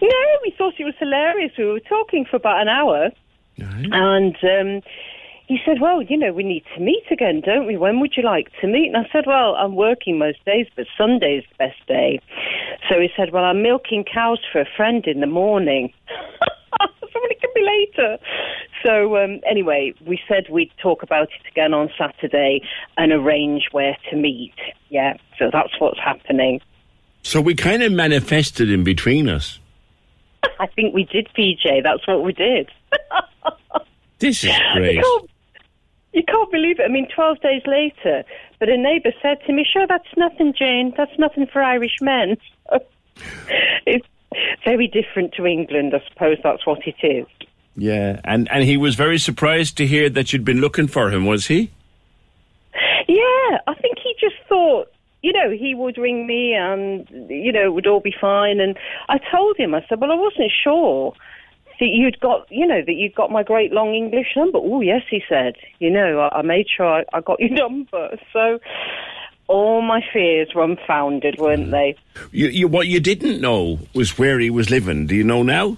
No, 0.03 0.24
we 0.43 0.55
thought 0.57 0.74
it 0.78 0.85
was 0.85 0.95
hilarious. 0.99 1.53
We 1.57 1.66
were 1.66 1.81
talking 1.81 2.24
for 2.24 2.37
about 2.37 2.62
an 2.62 2.69
hour, 2.69 3.11
and 3.59 4.37
um, 4.43 4.83
he 5.47 5.59
said, 5.65 5.81
"Well, 5.81 6.03
you 6.03 6.16
know, 6.16 6.33
we 6.33 6.43
need 6.43 6.65
to 6.74 6.81
meet 6.81 7.05
again, 7.11 7.41
don't 7.45 7.66
we? 7.66 7.77
When 7.77 8.01
would 8.01 8.15
you 8.16 8.23
like 8.23 8.51
to 8.61 8.66
meet?" 8.66 8.89
And 8.89 8.97
I 8.97 9.09
said, 9.12 9.24
"Well, 9.27 9.55
I'm 9.57 9.77
working 9.77 10.19
most 10.19 10.45
days, 10.45 10.66
but 10.74 10.87
Sunday's 10.99 11.45
the 11.51 11.66
best 11.66 11.87
day." 11.87 12.20
So 12.89 13.01
he 13.01 13.09
said, 13.16 13.33
"Well, 13.33 13.45
I'm 13.45 13.62
milking 13.62 14.05
cows 14.05 14.41
for 14.53 14.61
a 14.61 14.66
friend 14.77 15.07
in 15.07 15.20
the 15.20 15.27
morning." 15.27 15.93
Somebody 17.12 17.37
can 17.37 17.51
be 17.55 17.62
later. 17.62 18.19
So 18.85 19.16
um, 19.16 19.41
anyway, 19.49 19.95
we 20.07 20.20
said 20.28 20.47
we'd 20.51 20.73
talk 20.83 21.03
about 21.03 21.28
it 21.28 21.49
again 21.51 21.73
on 21.73 21.91
Saturday 21.97 22.61
and 22.99 23.12
arrange 23.12 23.69
where 23.73 23.97
to 24.11 24.16
meet. 24.16 24.55
Yeah, 24.91 25.16
so 25.39 25.49
that's 25.51 25.81
what's 25.81 25.99
happening. 25.99 26.61
So 27.23 27.41
we 27.41 27.55
kind 27.55 27.83
of 27.83 27.93
manifested 27.93 28.70
in 28.70 28.85
between 28.85 29.28
us. 29.28 29.59
I 30.60 30.66
think 30.66 30.94
we 30.94 31.05
did, 31.05 31.28
PJ. 31.36 31.82
That's 31.82 32.06
what 32.06 32.23
we 32.23 32.32
did. 32.32 32.70
This 34.18 34.44
is 34.44 34.52
great. 34.74 34.97
You 34.97 35.02
can't, 35.02 35.31
you 36.14 36.23
can't 36.27 36.51
believe 36.51 36.81
it. 36.81 36.85
I 36.85 36.89
mean, 36.89 37.06
12 37.14 37.40
days 37.40 37.62
later, 37.66 38.24
but 38.59 38.68
a 38.68 38.77
neighbour 38.77 39.12
said 39.20 39.39
to 39.47 39.52
me, 39.52 39.66
Sure, 39.70 39.86
that's 39.86 40.09
nothing, 40.16 40.55
Jane. 40.59 40.94
That's 40.97 41.12
nothing 41.18 41.47
for 41.47 41.62
Irish 41.62 41.97
men. 42.01 42.39
it's 43.86 44.06
very 44.64 44.89
different 44.89 45.35
to 45.35 45.47
England. 45.47 45.94
I 45.94 46.02
suppose 46.09 46.39
that's 46.43 46.66
what 46.66 46.81
it 46.86 46.97
is. 47.02 47.27
Yeah, 47.77 48.20
and, 48.24 48.51
and 48.51 48.64
he 48.64 48.78
was 48.78 48.94
very 48.94 49.18
surprised 49.18 49.77
to 49.77 49.86
hear 49.86 50.09
that 50.09 50.32
you'd 50.32 50.47
been 50.47 50.62
looking 50.62 50.89
for 50.89 51.10
him, 51.10 51.27
was 51.27 51.47
he? 51.47 51.70
Yeah, 53.06 53.59
I 53.66 53.74
think 53.81 53.98
he 54.02 54.14
just 54.18 54.36
thought, 54.48 54.90
you 55.27 55.32
know, 55.32 55.51
he 55.51 55.74
would 55.74 55.98
ring 55.98 56.24
me 56.24 56.55
and, 56.55 57.05
you 57.28 57.51
know, 57.51 57.65
it 57.65 57.74
would 57.74 57.89
all 57.89 57.98
be 57.98 58.15
fine. 58.20 58.61
And 58.61 58.78
I 59.09 59.19
told 59.19 59.57
him, 59.57 59.74
I 59.74 59.85
said, 59.89 60.01
well, 60.01 60.12
I 60.12 60.15
wasn't 60.15 60.53
sure 60.62 61.15
that 61.81 61.89
you'd 61.89 62.20
got, 62.20 62.47
you 62.48 62.65
know, 62.65 62.81
that 62.86 62.93
you'd 62.93 63.16
got 63.16 63.32
my 63.32 63.43
great 63.43 63.73
long 63.73 63.93
English 63.93 64.28
number. 64.36 64.59
Oh, 64.62 64.81
yes, 64.82 65.03
he 65.11 65.20
said. 65.28 65.57
You 65.81 65.90
know, 65.90 66.20
I, 66.20 66.39
I 66.39 66.43
made 66.43 66.66
sure 66.69 66.86
I, 66.86 67.05
I 67.12 67.23
got 67.23 67.40
your 67.40 67.51
number. 67.65 68.16
So 68.32 68.61
all 69.48 69.82
my 69.82 70.01
fears 70.12 70.51
were 70.55 70.62
unfounded, 70.62 71.39
weren't 71.40 71.73
they? 71.73 71.97
You, 72.31 72.47
you, 72.47 72.69
what 72.69 72.86
you 72.86 73.01
didn't 73.01 73.40
know 73.40 73.81
was 73.97 74.16
where 74.16 74.39
he 74.39 74.48
was 74.48 74.70
living. 74.70 75.09
Do 75.09 75.16
you 75.16 75.24
know 75.24 75.43
now? 75.43 75.77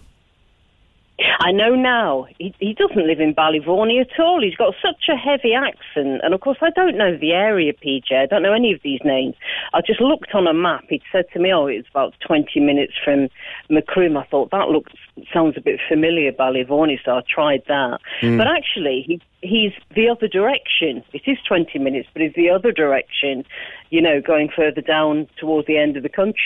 I 1.41 1.51
know 1.51 1.75
now. 1.75 2.27
He, 2.39 2.55
he 2.61 2.75
doesn't 2.75 3.07
live 3.07 3.19
in 3.19 3.35
Ballyvourney 3.35 4.01
at 4.01 4.21
all. 4.21 4.41
He's 4.41 4.55
got 4.55 4.75
such 4.81 5.09
a 5.09 5.17
heavy 5.17 5.53
accent. 5.53 6.21
And 6.23 6.33
of 6.33 6.41
course, 6.41 6.59
I 6.61 6.71
don't 6.71 6.97
know 6.97 7.17
the 7.17 7.33
area, 7.33 7.73
PJ. 7.73 8.13
I 8.13 8.27
don't 8.27 8.43
know 8.43 8.53
any 8.53 8.73
of 8.73 8.81
these 8.85 9.01
names. 9.05 9.35
I 9.75 9.81
just 9.81 10.01
looked 10.01 10.35
on 10.35 10.47
a 10.47 10.55
map. 10.55 10.85
He'd 10.89 11.03
said 11.11 11.25
to 11.33 11.41
me, 11.41 11.53
oh, 11.53 11.67
it's 11.67 11.89
about 11.89 12.15
20 12.27 12.61
minutes 12.61 12.93
from 13.05 13.29
Macroom. 13.69 14.17
I 14.17 14.25
thought 14.27 14.53
that 14.53 14.69
looks, 14.69 14.93
sounds 15.33 15.57
a 15.57 15.61
bit 15.61 15.81
familiar, 15.89 16.31
Ballyvourney, 16.31 16.99
so 17.05 17.17
I 17.17 17.23
tried 17.29 17.63
that. 17.67 17.99
Mm. 18.23 18.39
But 18.39 18.47
actually, 18.47 19.03
he, 19.07 19.21
he's 19.41 19.73
the 19.97 20.09
other 20.09 20.29
direction. 20.29 21.03
It 21.13 21.23
is 21.27 21.39
20 21.49 21.81
minutes, 21.81 22.09
but 22.13 22.23
it's 22.23 22.37
the 22.37 22.51
other 22.51 22.71
direction, 22.71 23.45
you 23.91 24.01
know, 24.01 24.21
going 24.21 24.51
further 24.55 24.83
down 24.83 25.27
towards 25.37 25.67
the 25.67 25.79
end 25.79 25.97
of 25.97 26.05
the 26.05 26.09
country. 26.09 26.39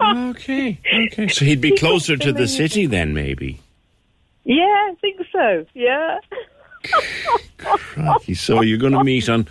okay, 0.02 0.80
okay. 0.92 1.28
So 1.28 1.44
he'd 1.44 1.60
be 1.60 1.76
closer 1.76 2.16
to 2.16 2.32
the 2.32 2.48
city 2.48 2.86
then, 2.86 3.14
maybe. 3.14 3.60
Yeah, 4.44 4.64
I 4.64 4.94
think 5.00 5.20
so. 5.32 5.66
Yeah. 5.74 6.18
Crikey. 7.58 8.34
So 8.34 8.60
you're 8.62 8.78
going 8.78 8.92
to 8.92 9.04
meet 9.04 9.28
on, 9.28 9.46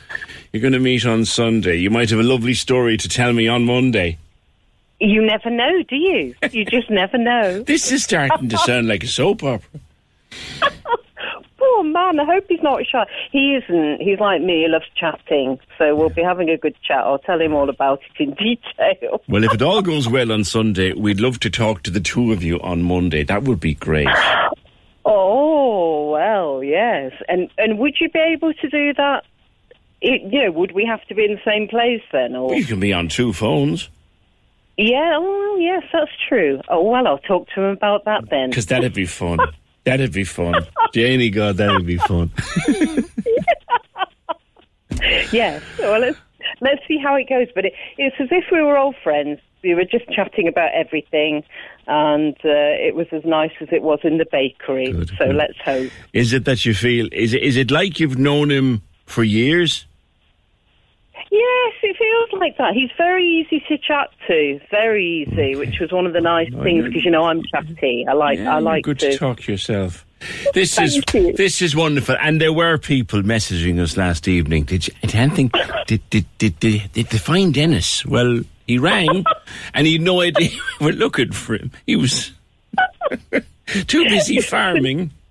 you're 0.52 0.62
going 0.62 0.74
to 0.74 0.80
meet 0.80 1.06
on 1.06 1.26
Sunday. 1.26 1.78
You 1.78 1.90
might 1.90 2.10
have 2.10 2.20
a 2.20 2.24
lovely 2.24 2.54
story 2.54 2.98
to 2.98 3.08
tell 3.08 3.32
me 3.34 3.48
on 3.48 3.66
Monday. 3.66 4.18
You 5.00 5.26
never 5.26 5.50
know, 5.50 5.82
do 5.84 5.96
you? 5.96 6.36
You 6.52 6.66
just 6.66 6.90
never 6.90 7.18
know. 7.18 7.64
This 7.68 7.92
is 7.92 8.04
starting 8.04 8.50
to 8.50 8.58
sound 8.60 8.88
like 8.88 9.04
a 9.04 9.08
soap 9.08 9.44
opera. 9.44 9.80
Poor 11.58 11.84
man, 11.84 12.20
I 12.20 12.26
hope 12.26 12.46
he's 12.50 12.62
not 12.62 12.82
shy. 12.86 13.06
He 13.32 13.56
isn't. 13.56 14.02
He's 14.02 14.20
like 14.20 14.42
me, 14.42 14.64
he 14.64 14.68
loves 14.68 14.86
chatting. 14.96 15.60
So 15.78 15.96
we'll 15.96 16.10
be 16.10 16.22
having 16.22 16.50
a 16.50 16.58
good 16.58 16.76
chat. 16.84 17.00
I'll 17.00 17.20
tell 17.20 17.40
him 17.40 17.54
all 17.54 17.70
about 17.70 18.02
it 18.16 18.24
in 18.24 18.34
detail. 18.36 19.22
Well, 19.28 19.44
if 19.44 19.54
it 19.54 19.62
all 19.62 19.82
goes 19.82 20.08
well 20.10 20.32
on 20.32 20.44
Sunday, 20.44 20.94
we'd 20.94 21.20
love 21.20 21.40
to 21.42 21.50
talk 21.50 21.84
to 21.84 21.92
the 21.92 22.00
two 22.00 22.32
of 22.32 22.44
you 22.44 22.60
on 22.60 22.84
Monday. 22.84 23.24
That 23.24 23.44
would 23.44 23.60
be 23.60 23.74
great. 23.76 24.08
Oh, 25.06 26.11
well, 26.11 26.64
yes. 26.64 27.11
And 27.28 27.49
and 27.57 27.80
would 27.80 27.95
you 27.99 28.10
be 28.10 28.19
able 28.19 28.53
to 28.53 28.69
do 28.69 28.94
that? 28.94 29.23
It, 30.02 30.22
you 30.34 30.44
know, 30.45 30.52
would 30.52 30.72
we 30.72 30.86
have 30.86 31.03
to 31.07 31.15
be 31.15 31.26
in 31.26 31.32
the 31.36 31.41
same 31.45 31.68
place 31.68 32.02
then? 32.11 32.36
Or 32.36 32.53
You 32.56 32.65
can 32.65 32.80
be 32.80 32.91
on 32.91 33.07
two 33.07 33.34
phones 33.34 33.90
Yeah, 34.78 35.11
oh, 35.19 35.57
yes, 35.60 35.84
that's 35.94 36.11
true. 36.28 36.60
Oh, 36.69 36.82
well, 36.84 37.07
I'll 37.07 37.19
talk 37.19 37.48
to 37.56 37.61
him 37.61 37.69
about 37.69 38.06
that 38.06 38.30
then. 38.30 38.49
because 38.49 38.65
that'd 38.65 38.94
be 38.94 39.06
fun. 39.06 39.40
That'd 39.84 40.11
be 40.14 40.26
fun. 40.26 40.53
Janie, 40.94 41.32
God, 41.32 41.57
that'd 41.57 41.88
be 41.88 41.98
fun. 41.98 42.30
yes. 45.32 45.64
Well, 45.80 45.99
let's 45.99 46.18
let's 46.60 46.82
see 46.88 46.98
how 46.99 47.15
it 47.15 47.28
goes. 47.28 47.48
But 47.56 47.65
it, 47.65 47.73
it's 47.98 48.15
as 48.19 48.28
if 48.32 48.45
we 48.52 48.61
were 48.61 48.78
old 48.78 48.95
friends. 49.03 49.40
we 49.64 49.73
were 49.73 49.86
just 49.86 50.07
chatting 50.11 50.48
about 50.48 50.69
everything, 50.73 51.44
and 51.92 52.36
uh, 52.46 52.88
it 52.88 52.96
was 52.96 53.08
as 53.12 53.26
nice 53.26 53.52
as 53.60 53.68
it 53.72 53.82
was 53.84 54.00
in 54.04 54.18
the 54.18 54.26
bakery. 54.32 54.94
so 55.18 55.26
let's 55.26 55.58
hope. 55.64 55.92
Is 56.14 56.32
it 56.32 56.46
that 56.46 56.66
you 56.66 56.74
feel? 56.74 57.10
Is 57.12 57.34
it, 57.34 57.44
is 57.44 57.58
it 57.58 57.70
like 57.70 58.00
you've 58.00 58.18
known 58.18 58.50
him 58.50 58.82
for 59.06 59.24
years? 59.26 59.86
Yes, 61.14 61.74
it 61.84 61.98
feels 61.98 62.42
like 62.42 62.58
that. 62.58 62.74
He's 62.74 62.90
very 62.98 63.26
easy 63.26 63.64
to 63.68 63.78
chat 63.78 64.10
to, 64.28 64.60
very 64.70 65.28
easy, 65.28 65.56
which 65.56 65.80
was 65.80 65.92
one 65.92 66.06
of 66.06 66.14
the 66.14 66.22
nice 66.22 66.50
things 66.64 66.86
because 66.86 67.04
you 67.04 67.12
know 67.12 67.26
I'm 67.26 67.42
chatty. 67.44 68.06
I 68.08 68.14
like 68.14 68.40
Yeah, 68.40 68.56
I 68.56 68.60
like 68.60 68.84
good 68.84 69.00
to. 69.00 69.12
to 69.12 69.18
talk 69.18 69.48
yourself. 69.48 70.06
This 70.54 70.80
is 70.80 71.02
this 71.12 71.62
is 71.62 71.76
wonderful, 71.76 72.16
and 72.22 72.40
there 72.40 72.54
were 72.54 72.78
people 72.78 73.22
messaging 73.22 73.80
us 73.80 73.98
last 73.98 74.28
evening. 74.28 74.64
Did 74.64 74.88
you? 74.88 74.94
I 75.04 75.08
don't 75.08 75.32
think 75.32 75.54
did 75.88 76.10
did 76.10 76.26
did 76.38 76.60
did, 76.60 76.92
did 76.94 77.08
they 77.08 77.18
find 77.18 77.54
Denis? 77.54 78.06
Well, 78.06 78.42
he 78.72 78.77
rang, 78.77 79.26
and 79.73 79.85
he 79.85 79.93
had 79.93 80.02
no 80.02 80.22
idea 80.22 80.49
we 80.80 80.88
were 80.88 80.91
looking 80.93 81.31
for 81.31 81.56
him. 81.56 81.72
He 81.85 81.95
was 81.95 82.31
too 83.88 84.03
busy 84.06 84.41
farming. 84.41 85.11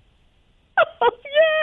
Oh, 0.99 1.11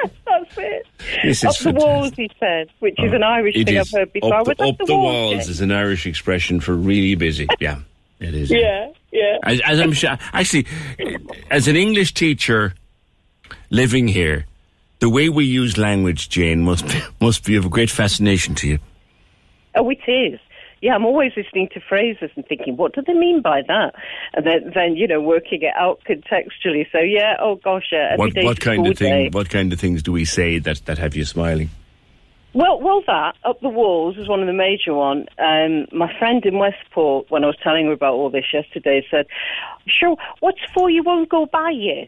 yeah, 0.05 0.11
that's 0.27 0.59
it. 0.59 0.87
This 1.25 1.45
up 1.45 1.51
is 1.51 1.59
the 1.59 1.73
walls, 1.73 2.13
he 2.15 2.31
said, 2.39 2.69
which 2.79 2.95
is 2.99 3.13
an 3.13 3.25
oh, 3.25 3.29
Irish 3.29 3.55
thing 3.55 3.69
is 3.69 3.93
I've 3.93 3.99
heard 3.99 4.13
before. 4.13 4.33
Up, 4.33 4.45
the, 4.45 4.53
up 4.53 4.79
the, 4.79 4.85
the 4.85 4.95
walls. 4.95 5.35
walls 5.35 5.49
is 5.49 5.61
an 5.61 5.73
Irish 5.73 6.07
expression 6.07 6.61
for 6.61 6.75
really 6.75 7.17
busy. 7.17 7.49
Yeah, 7.59 7.81
it 8.21 8.33
is. 8.33 8.49
Yeah, 8.49 8.93
yeah. 9.11 9.39
As, 9.43 9.61
as 9.65 9.81
I'm 9.81 9.93
sure, 9.93 10.17
actually, 10.33 10.67
as 11.51 11.67
an 11.67 11.75
English 11.75 12.15
teacher 12.15 12.75
living 13.71 14.07
here, 14.07 14.47
the 15.01 15.09
way 15.09 15.29
we 15.29 15.47
use 15.47 15.77
language, 15.77 16.29
Jane, 16.29 16.63
must 16.63 16.87
be, 16.87 17.01
must 17.21 17.45
be 17.45 17.57
of 17.57 17.69
great 17.71 17.91
fascination 17.91 18.55
to 18.57 18.69
you. 18.69 18.79
Oh, 19.75 19.91
it 19.91 19.99
is. 20.07 20.39
Yeah, 20.81 20.95
I'm 20.95 21.05
always 21.05 21.33
listening 21.37 21.69
to 21.75 21.81
phrases 21.81 22.31
and 22.37 22.47
thinking, 22.47 22.77
what 22.77 22.95
do 22.95 23.03
they 23.07 23.13
mean 23.15 23.43
by 23.43 23.63
that? 23.67 23.95
And 24.35 24.47
then, 24.47 24.73
then 24.75 24.97
you 24.97 25.09
know, 25.09 25.21
working 25.21 25.63
it 25.63 25.75
out 25.77 26.01
contextually. 26.09 26.87
So, 26.93 26.99
yeah, 27.01 27.35
oh 27.41 27.57
gosh, 27.57 27.87
yeah, 27.91 28.17
What 28.17 28.33
what 28.43 28.61
kind 28.61 28.87
of 28.87 28.97
thing? 28.97 29.13
day. 29.25 29.29
What 29.33 29.51
kind 29.51 29.73
of 29.73 29.81
things 29.81 30.03
do 30.03 30.13
we 30.13 30.25
say 30.25 30.59
that, 30.61 30.83
that 30.87 30.99
have 30.99 31.17
you 31.17 31.25
smiling? 31.25 31.71
Well, 32.55 32.81
well, 32.81 33.03
that 33.07 33.35
up 33.45 33.61
the 33.61 33.69
walls 33.69 34.17
was 34.17 34.27
one 34.29 34.41
of 34.41 34.47
the 34.47 34.53
major 34.55 34.95
one. 34.95 35.27
Um, 35.39 35.87
my 35.93 36.11
friend 36.19 36.45
in 36.47 36.59
Westport, 36.59 37.31
when 37.31 37.45
I 37.45 37.49
was 37.49 37.57
telling 37.63 37.87
her 37.87 37.93
about 37.93 38.15
all 38.15 38.31
this 38.31 38.47
yesterday, 38.53 39.05
said, 39.11 39.27
"Sure, 39.87 40.17
what's 40.41 40.59
for 40.73 40.89
you 40.89 41.03
won't 41.03 41.29
go 41.29 41.45
by 41.45 41.71
you," 41.71 42.07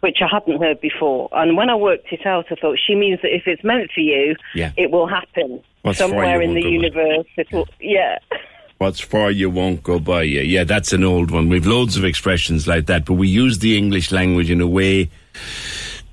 which 0.00 0.18
I 0.20 0.26
hadn't 0.30 0.60
heard 0.60 0.80
before. 0.80 1.28
And 1.32 1.56
when 1.56 1.70
I 1.70 1.76
worked 1.76 2.12
it 2.12 2.26
out, 2.26 2.46
I 2.50 2.56
thought 2.56 2.76
she 2.84 2.96
means 2.96 3.20
that 3.22 3.32
if 3.34 3.46
it's 3.46 3.62
meant 3.62 3.90
for 3.94 4.00
you, 4.00 4.34
Yeah. 4.54 4.72
it 4.76 4.90
will 4.90 5.06
happen 5.06 5.60
What's 5.86 5.98
somewhere 5.98 6.42
in 6.42 6.54
the 6.54 6.62
by. 6.62 6.68
universe. 6.68 7.26
It 7.36 7.52
will, 7.52 7.68
yeah. 7.80 8.18
What's 8.78 9.00
for 9.00 9.30
you 9.30 9.48
won't 9.48 9.82
go 9.82 9.98
by 9.98 10.22
you. 10.24 10.42
Yeah, 10.42 10.64
that's 10.64 10.92
an 10.92 11.04
old 11.04 11.30
one. 11.30 11.48
We've 11.48 11.66
loads 11.66 11.96
of 11.96 12.04
expressions 12.04 12.66
like 12.66 12.86
that, 12.86 13.04
but 13.04 13.14
we 13.14 13.28
use 13.28 13.60
the 13.60 13.78
English 13.78 14.12
language 14.12 14.50
in 14.50 14.60
a 14.60 14.66
way 14.66 15.08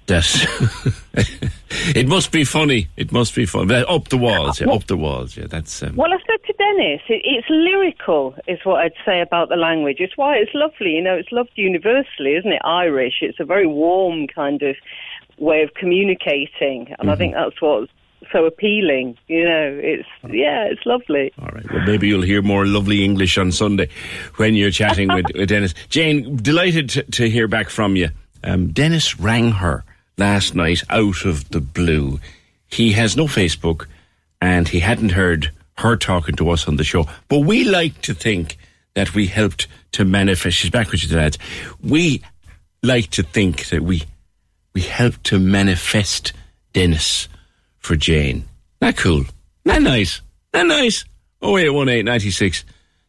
that 0.05 0.25
it 1.95 2.07
must 2.07 2.31
be 2.31 2.43
funny. 2.43 2.87
It 2.97 3.11
must 3.11 3.35
be 3.35 3.45
fun. 3.45 3.67
But 3.67 3.89
Up 3.89 4.09
the 4.09 4.17
walls, 4.17 4.61
yeah, 4.61 4.69
up 4.69 4.85
the 4.87 4.95
walls. 4.95 5.35
Yeah, 5.35 5.47
that's 5.49 5.81
um, 5.81 5.95
Well, 5.95 6.13
I 6.13 6.17
said 6.17 6.45
to 6.45 6.53
Denis, 6.53 7.01
it, 7.09 7.21
it's 7.25 7.47
lyrical, 7.49 8.35
is 8.47 8.59
what 8.63 8.81
I'd 8.81 8.93
say 9.05 9.21
about 9.21 9.49
the 9.49 9.55
language. 9.55 9.97
It's 9.99 10.15
why 10.15 10.37
it's 10.37 10.51
lovely. 10.53 10.91
You 10.91 11.01
know, 11.01 11.15
it's 11.15 11.31
loved 11.31 11.51
universally, 11.55 12.35
isn't 12.35 12.51
it? 12.51 12.61
Irish. 12.63 13.15
It's 13.21 13.39
a 13.39 13.45
very 13.45 13.67
warm 13.67 14.27
kind 14.27 14.61
of 14.61 14.75
way 15.37 15.63
of 15.63 15.73
communicating, 15.73 16.93
and 16.99 17.09
I 17.09 17.15
think 17.15 17.33
that's 17.33 17.59
what's 17.61 17.91
so 18.31 18.45
appealing. 18.45 19.17
You 19.27 19.45
know, 19.45 19.79
it's 19.81 20.07
yeah, 20.23 20.65
it's 20.65 20.85
lovely. 20.85 21.31
All 21.39 21.49
right. 21.53 21.71
Well, 21.71 21.85
maybe 21.85 22.07
you'll 22.07 22.21
hear 22.21 22.41
more 22.41 22.65
lovely 22.65 23.03
English 23.03 23.37
on 23.37 23.51
Sunday 23.51 23.89
when 24.35 24.55
you're 24.55 24.71
chatting 24.71 25.13
with, 25.13 25.25
with 25.35 25.49
Denis. 25.49 25.73
Jane, 25.89 26.37
delighted 26.37 26.89
to, 26.91 27.03
to 27.03 27.29
hear 27.29 27.47
back 27.47 27.69
from 27.69 27.95
you. 27.95 28.09
Um, 28.43 28.71
Denis 28.71 29.19
rang 29.19 29.51
her 29.51 29.83
last 30.17 30.55
night 30.55 30.83
out 30.89 31.25
of 31.25 31.49
the 31.49 31.61
blue. 31.61 32.19
He 32.67 32.91
has 32.93 33.15
no 33.15 33.25
Facebook 33.25 33.87
and 34.41 34.67
he 34.67 34.79
hadn't 34.79 35.11
heard 35.11 35.51
her 35.77 35.95
talking 35.95 36.35
to 36.35 36.49
us 36.49 36.67
on 36.67 36.75
the 36.75 36.83
show. 36.83 37.05
But 37.29 37.39
we 37.39 37.63
like 37.63 38.01
to 38.03 38.13
think 38.13 38.57
that 38.93 39.13
we 39.15 39.27
helped 39.27 39.67
to 39.93 40.05
manifest. 40.05 40.57
She's 40.57 40.69
back 40.69 40.91
with 40.91 41.03
you, 41.09 41.15
lads. 41.15 41.37
We 41.81 42.21
like 42.81 43.09
to 43.11 43.23
think 43.23 43.69
that 43.69 43.81
we 43.81 44.03
we 44.73 44.81
helped 44.81 45.23
to 45.25 45.39
manifest 45.39 46.33
Denis 46.73 47.27
for 47.83 47.95
Jane. 47.95 48.45
Not 48.81 48.97
cool. 48.97 49.25
Not 49.65 49.81
nice. 49.81 50.21
Not 50.53 50.67
nice. 50.67 51.05
Oh, 51.41 51.57
0818 51.57 52.05
96 52.05 52.63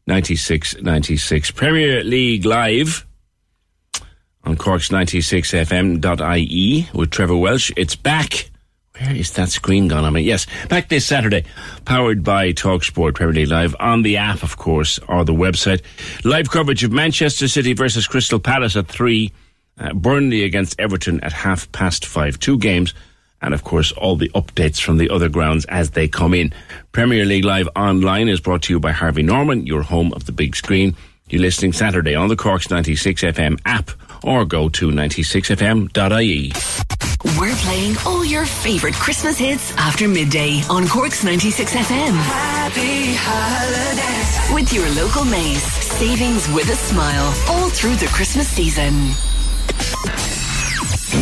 96 0.06 0.82
96. 0.82 1.50
Premier 1.52 2.04
League 2.04 2.44
Live 2.44 3.06
on 4.44 4.56
Cork's 4.56 4.90
96fm.ie 4.90 6.88
with 6.92 7.10
Trevor 7.10 7.36
Welsh. 7.36 7.72
It's 7.76 7.96
back. 7.96 8.50
Where 8.98 9.14
is 9.14 9.32
that 9.32 9.48
screen 9.48 9.88
gone? 9.88 10.04
I 10.04 10.10
mean, 10.10 10.24
yes, 10.24 10.46
back 10.68 10.88
this 10.88 11.04
Saturday, 11.04 11.44
powered 11.84 12.22
by 12.22 12.52
Talksport 12.52 13.14
Premier 13.14 13.34
League 13.34 13.48
Live 13.48 13.74
on 13.80 14.02
the 14.02 14.18
app, 14.18 14.44
of 14.44 14.56
course, 14.56 15.00
or 15.08 15.24
the 15.24 15.32
website. 15.32 15.82
Live 16.24 16.50
coverage 16.50 16.84
of 16.84 16.92
Manchester 16.92 17.48
City 17.48 17.72
versus 17.72 18.06
Crystal 18.06 18.38
Palace 18.38 18.76
at 18.76 18.86
three, 18.86 19.32
uh, 19.78 19.92
Burnley 19.94 20.44
against 20.44 20.78
Everton 20.78 21.18
at 21.24 21.32
half 21.32 21.70
past 21.72 22.06
five. 22.06 22.38
Two 22.38 22.56
games, 22.56 22.94
and 23.44 23.54
of 23.54 23.64
course, 23.64 23.92
all 23.92 24.16
the 24.16 24.30
updates 24.30 24.80
from 24.80 24.98
the 24.98 25.10
other 25.10 25.28
grounds 25.28 25.64
as 25.66 25.90
they 25.90 26.08
come 26.08 26.34
in. 26.34 26.52
Premier 26.92 27.24
League 27.24 27.44
Live 27.44 27.68
online 27.76 28.28
is 28.28 28.40
brought 28.40 28.62
to 28.62 28.72
you 28.72 28.80
by 28.80 28.92
Harvey 28.92 29.22
Norman, 29.22 29.66
your 29.66 29.82
home 29.82 30.12
of 30.12 30.26
the 30.26 30.32
big 30.32 30.56
screen. 30.56 30.96
You're 31.28 31.42
listening 31.42 31.72
Saturday 31.72 32.14
on 32.14 32.28
the 32.28 32.36
Corks 32.36 32.70
96 32.70 33.22
FM 33.22 33.60
app 33.64 33.90
or 34.22 34.44
go 34.44 34.68
to 34.70 34.90
96fm.ie. 34.90 36.52
We're 37.38 37.54
playing 37.56 37.96
all 38.06 38.24
your 38.24 38.44
favourite 38.44 38.94
Christmas 38.94 39.38
hits 39.38 39.74
after 39.76 40.06
midday 40.06 40.62
on 40.68 40.86
Cork's 40.86 41.24
96 41.24 41.74
FM. 41.74 42.12
Happy 42.12 43.14
holidays. 43.16 44.54
With 44.54 44.72
your 44.72 44.88
local 45.02 45.24
Mace. 45.24 45.64
Savings 45.64 46.46
with 46.52 46.68
a 46.68 46.76
smile 46.76 47.34
all 47.48 47.70
through 47.70 47.96
the 47.96 48.06
Christmas 48.08 48.48
season. 48.48 48.94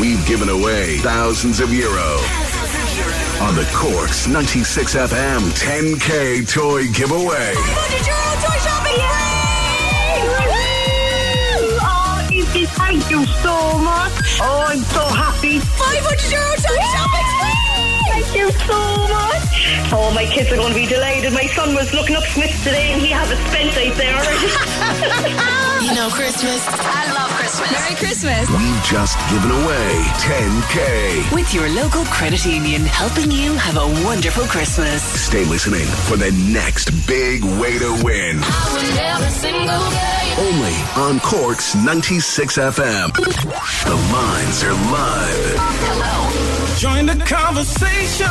We've 0.00 0.24
given 0.26 0.48
away 0.48 0.98
thousands 0.98 1.60
of 1.60 1.72
euro 1.72 2.16
on 3.42 3.54
the 3.54 3.68
Corks 3.74 4.26
96 4.28 4.94
FM 4.94 5.40
10K 5.50 6.48
toy 6.48 6.88
giveaway. 6.92 7.52
Oh, 11.84 12.28
Izzy, 12.32 12.64
thank 12.66 13.10
you 13.10 13.26
so 13.26 13.78
much. 13.78 14.12
Oh, 14.40 14.64
I'm 14.68 14.78
so 14.78 15.04
happy. 15.08 15.58
500 15.58 16.30
euro 16.30 16.56
shopping 16.56 17.61
Thank 18.22 18.36
you 18.36 18.50
so 18.52 18.78
much. 19.08 19.92
Oh, 19.92 20.12
my 20.14 20.24
kids 20.26 20.52
are 20.52 20.56
going 20.56 20.72
to 20.72 20.78
be 20.78 20.86
delighted. 20.86 21.32
My 21.32 21.46
son 21.46 21.74
was 21.74 21.92
looking 21.92 22.14
up 22.14 22.22
Smyths 22.22 22.62
today, 22.62 22.92
and 22.92 23.02
he 23.02 23.08
has 23.10 23.28
it 23.32 23.38
spent 23.50 23.74
out 23.74 23.96
there 23.98 24.14
already. 24.14 25.58
You 25.82 25.96
know 25.96 26.08
Christmas. 26.10 26.64
I 26.68 27.12
love 27.12 27.28
Christmas. 27.32 27.72
Merry 27.72 27.96
Christmas. 27.96 28.48
We've 28.50 28.82
just 28.84 29.18
given 29.28 29.50
away 29.50 30.04
10K. 30.22 31.34
With 31.34 31.52
your 31.52 31.68
local 31.70 32.04
credit 32.04 32.46
union 32.46 32.82
helping 32.82 33.32
you 33.32 33.54
have 33.54 33.76
a 33.76 34.04
wonderful 34.06 34.44
Christmas. 34.44 35.02
Stay 35.02 35.44
listening 35.44 35.84
for 36.06 36.16
the 36.16 36.30
next 36.52 36.90
big 37.08 37.42
way 37.42 37.80
to 37.80 38.00
win. 38.04 38.38
Only 40.38 40.76
on 40.96 41.18
Corks 41.18 41.74
96 41.74 42.58
FM. 42.58 43.12
The 43.12 43.96
lines 44.14 44.62
are 44.62 44.72
live. 44.94 46.51
Join 46.78 47.06
the 47.06 47.14
conversation. 47.24 48.26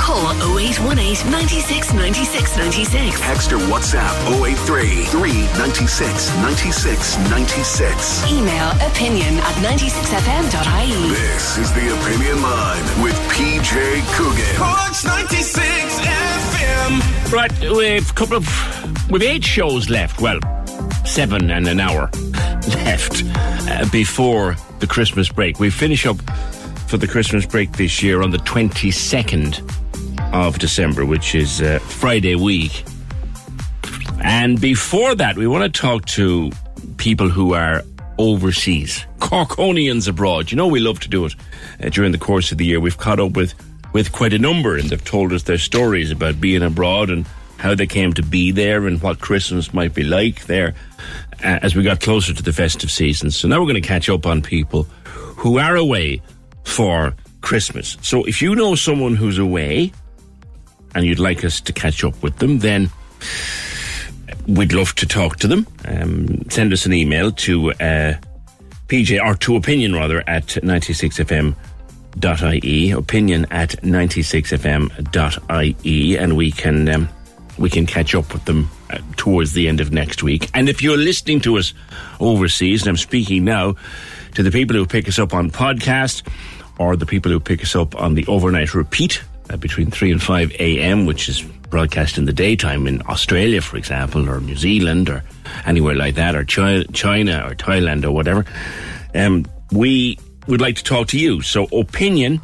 Call 0.00 0.32
0818 0.58 1.30
96 1.30 1.92
96 1.94 2.56
96. 2.56 3.20
Text 3.20 3.52
or 3.52 3.58
WhatsApp 3.58 4.42
083 4.42 5.04
396 5.04 6.36
96 6.38 7.18
96. 7.30 8.32
Email 8.32 8.70
opinion 8.88 9.34
at 9.38 9.54
96fm.ie. 9.62 11.10
This 11.10 11.58
is 11.58 11.72
the 11.74 11.94
Opinion 12.00 12.42
Line 12.42 13.02
with 13.04 13.14
PJ 13.30 14.02
Coogan. 14.16 14.56
Corks 14.56 15.04
96 15.04 16.00
FM. 16.00 17.32
Right, 17.32 17.52
we've 17.60 18.10
a 18.10 18.14
couple 18.14 18.36
of 18.36 19.10
we've 19.10 19.22
eight 19.22 19.44
shows 19.44 19.90
left. 19.90 20.20
Well, 20.20 20.40
seven 21.04 21.50
and 21.50 21.68
an 21.68 21.78
hour 21.78 22.10
left 22.68 23.22
uh, 23.68 23.88
before 23.92 24.56
the 24.80 24.86
Christmas 24.86 25.30
break. 25.30 25.60
We 25.60 25.70
finish 25.70 26.06
up 26.06 26.16
for 26.92 26.98
the 26.98 27.08
Christmas 27.08 27.46
break 27.46 27.72
this 27.72 28.02
year 28.02 28.20
on 28.20 28.32
the 28.32 28.38
twenty 28.40 28.90
second 28.90 29.62
of 30.34 30.58
December, 30.58 31.06
which 31.06 31.34
is 31.34 31.62
uh, 31.62 31.78
Friday 31.78 32.34
week. 32.34 32.84
And 34.22 34.60
before 34.60 35.14
that, 35.14 35.38
we 35.38 35.46
want 35.46 35.64
to 35.64 35.80
talk 35.80 36.04
to 36.04 36.50
people 36.98 37.30
who 37.30 37.54
are 37.54 37.82
overseas, 38.18 39.06
Corkonians 39.20 40.06
abroad. 40.06 40.50
You 40.50 40.58
know, 40.58 40.66
we 40.66 40.80
love 40.80 41.00
to 41.00 41.08
do 41.08 41.24
it 41.24 41.34
uh, 41.82 41.88
during 41.88 42.12
the 42.12 42.18
course 42.18 42.52
of 42.52 42.58
the 42.58 42.66
year. 42.66 42.78
We've 42.78 42.98
caught 42.98 43.18
up 43.18 43.38
with 43.38 43.54
with 43.94 44.12
quite 44.12 44.34
a 44.34 44.38
number, 44.38 44.76
and 44.76 44.90
they've 44.90 45.02
told 45.02 45.32
us 45.32 45.44
their 45.44 45.56
stories 45.56 46.10
about 46.10 46.42
being 46.42 46.62
abroad 46.62 47.08
and 47.08 47.24
how 47.56 47.74
they 47.74 47.86
came 47.86 48.12
to 48.12 48.22
be 48.22 48.50
there 48.50 48.86
and 48.86 49.00
what 49.00 49.18
Christmas 49.18 49.72
might 49.72 49.94
be 49.94 50.04
like 50.04 50.44
there 50.44 50.74
uh, 51.42 51.58
as 51.62 51.74
we 51.74 51.82
got 51.82 52.00
closer 52.00 52.34
to 52.34 52.42
the 52.42 52.52
festive 52.52 52.90
season. 52.90 53.30
So 53.30 53.48
now 53.48 53.60
we're 53.60 53.72
going 53.72 53.80
to 53.80 53.88
catch 53.88 54.10
up 54.10 54.26
on 54.26 54.42
people 54.42 54.82
who 55.38 55.58
are 55.58 55.74
away 55.74 56.20
for 56.64 57.14
Christmas. 57.40 57.96
So 58.02 58.24
if 58.24 58.40
you 58.40 58.54
know 58.54 58.74
someone 58.74 59.16
who's 59.16 59.38
away 59.38 59.92
and 60.94 61.04
you'd 61.04 61.18
like 61.18 61.44
us 61.44 61.60
to 61.62 61.72
catch 61.72 62.04
up 62.04 62.22
with 62.22 62.38
them, 62.38 62.60
then 62.60 62.90
we'd 64.46 64.72
love 64.72 64.94
to 64.96 65.06
talk 65.06 65.36
to 65.36 65.46
them. 65.46 65.66
Um, 65.86 66.50
send 66.50 66.72
us 66.72 66.84
an 66.86 66.92
email 66.92 67.30
to 67.32 67.70
uh, 67.72 68.14
PJ, 68.88 69.24
or 69.24 69.36
to 69.36 69.54
opinion 69.56 69.94
rather, 69.94 70.22
at 70.26 70.46
96fm.ie, 70.46 72.90
opinion 72.90 73.46
at 73.50 73.70
96fm.ie, 73.70 76.18
and 76.18 76.36
we 76.36 76.50
can, 76.50 76.88
um, 76.88 77.08
we 77.58 77.70
can 77.70 77.86
catch 77.86 78.14
up 78.14 78.30
with 78.32 78.44
them 78.44 78.70
uh, 78.90 78.98
towards 79.16 79.52
the 79.52 79.68
end 79.68 79.80
of 79.80 79.92
next 79.92 80.22
week. 80.22 80.50
And 80.54 80.68
if 80.68 80.82
you're 80.82 80.98
listening 80.98 81.40
to 81.40 81.58
us 81.58 81.74
overseas, 82.20 82.82
and 82.82 82.90
I'm 82.90 82.96
speaking 82.96 83.44
now 83.44 83.74
to 84.34 84.42
the 84.42 84.50
people 84.50 84.76
who 84.76 84.86
pick 84.86 85.08
us 85.08 85.18
up 85.18 85.34
on 85.34 85.50
podcast, 85.50 86.22
or 86.78 86.96
the 86.96 87.06
people 87.06 87.30
who 87.30 87.40
pick 87.40 87.62
us 87.62 87.76
up 87.76 87.94
on 88.00 88.14
the 88.14 88.26
overnight 88.26 88.74
repeat 88.74 89.22
uh, 89.50 89.56
between 89.56 89.90
3 89.90 90.12
and 90.12 90.22
5 90.22 90.52
a.m., 90.52 91.06
which 91.06 91.28
is 91.28 91.42
broadcast 91.42 92.18
in 92.18 92.26
the 92.26 92.32
daytime 92.32 92.86
in 92.86 93.02
Australia, 93.08 93.60
for 93.60 93.76
example, 93.76 94.28
or 94.28 94.40
New 94.40 94.56
Zealand, 94.56 95.08
or 95.08 95.22
anywhere 95.66 95.94
like 95.94 96.14
that, 96.16 96.34
or 96.34 96.44
China, 96.44 97.46
or 97.46 97.54
Thailand, 97.54 98.04
or 98.04 98.12
whatever, 98.12 98.44
um, 99.14 99.46
we 99.72 100.18
would 100.46 100.60
like 100.60 100.76
to 100.76 100.84
talk 100.84 101.08
to 101.08 101.18
you. 101.18 101.42
So, 101.42 101.64
opinion 101.72 102.40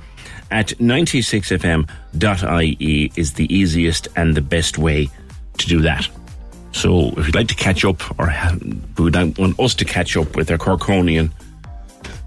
at 0.50 0.68
96fm.ie 0.68 3.12
is 3.16 3.34
the 3.34 3.54
easiest 3.54 4.08
and 4.16 4.34
the 4.34 4.40
best 4.40 4.78
way 4.78 5.08
to 5.58 5.66
do 5.66 5.82
that. 5.82 6.08
So, 6.72 7.08
if 7.18 7.26
you'd 7.26 7.34
like 7.34 7.48
to 7.48 7.54
catch 7.54 7.84
up, 7.84 8.18
or 8.18 8.32
we 8.96 9.04
would 9.04 9.38
want 9.38 9.60
us 9.60 9.74
to 9.74 9.84
catch 9.84 10.16
up 10.16 10.36
with 10.36 10.50
a 10.50 10.58
Corkonian 10.58 11.30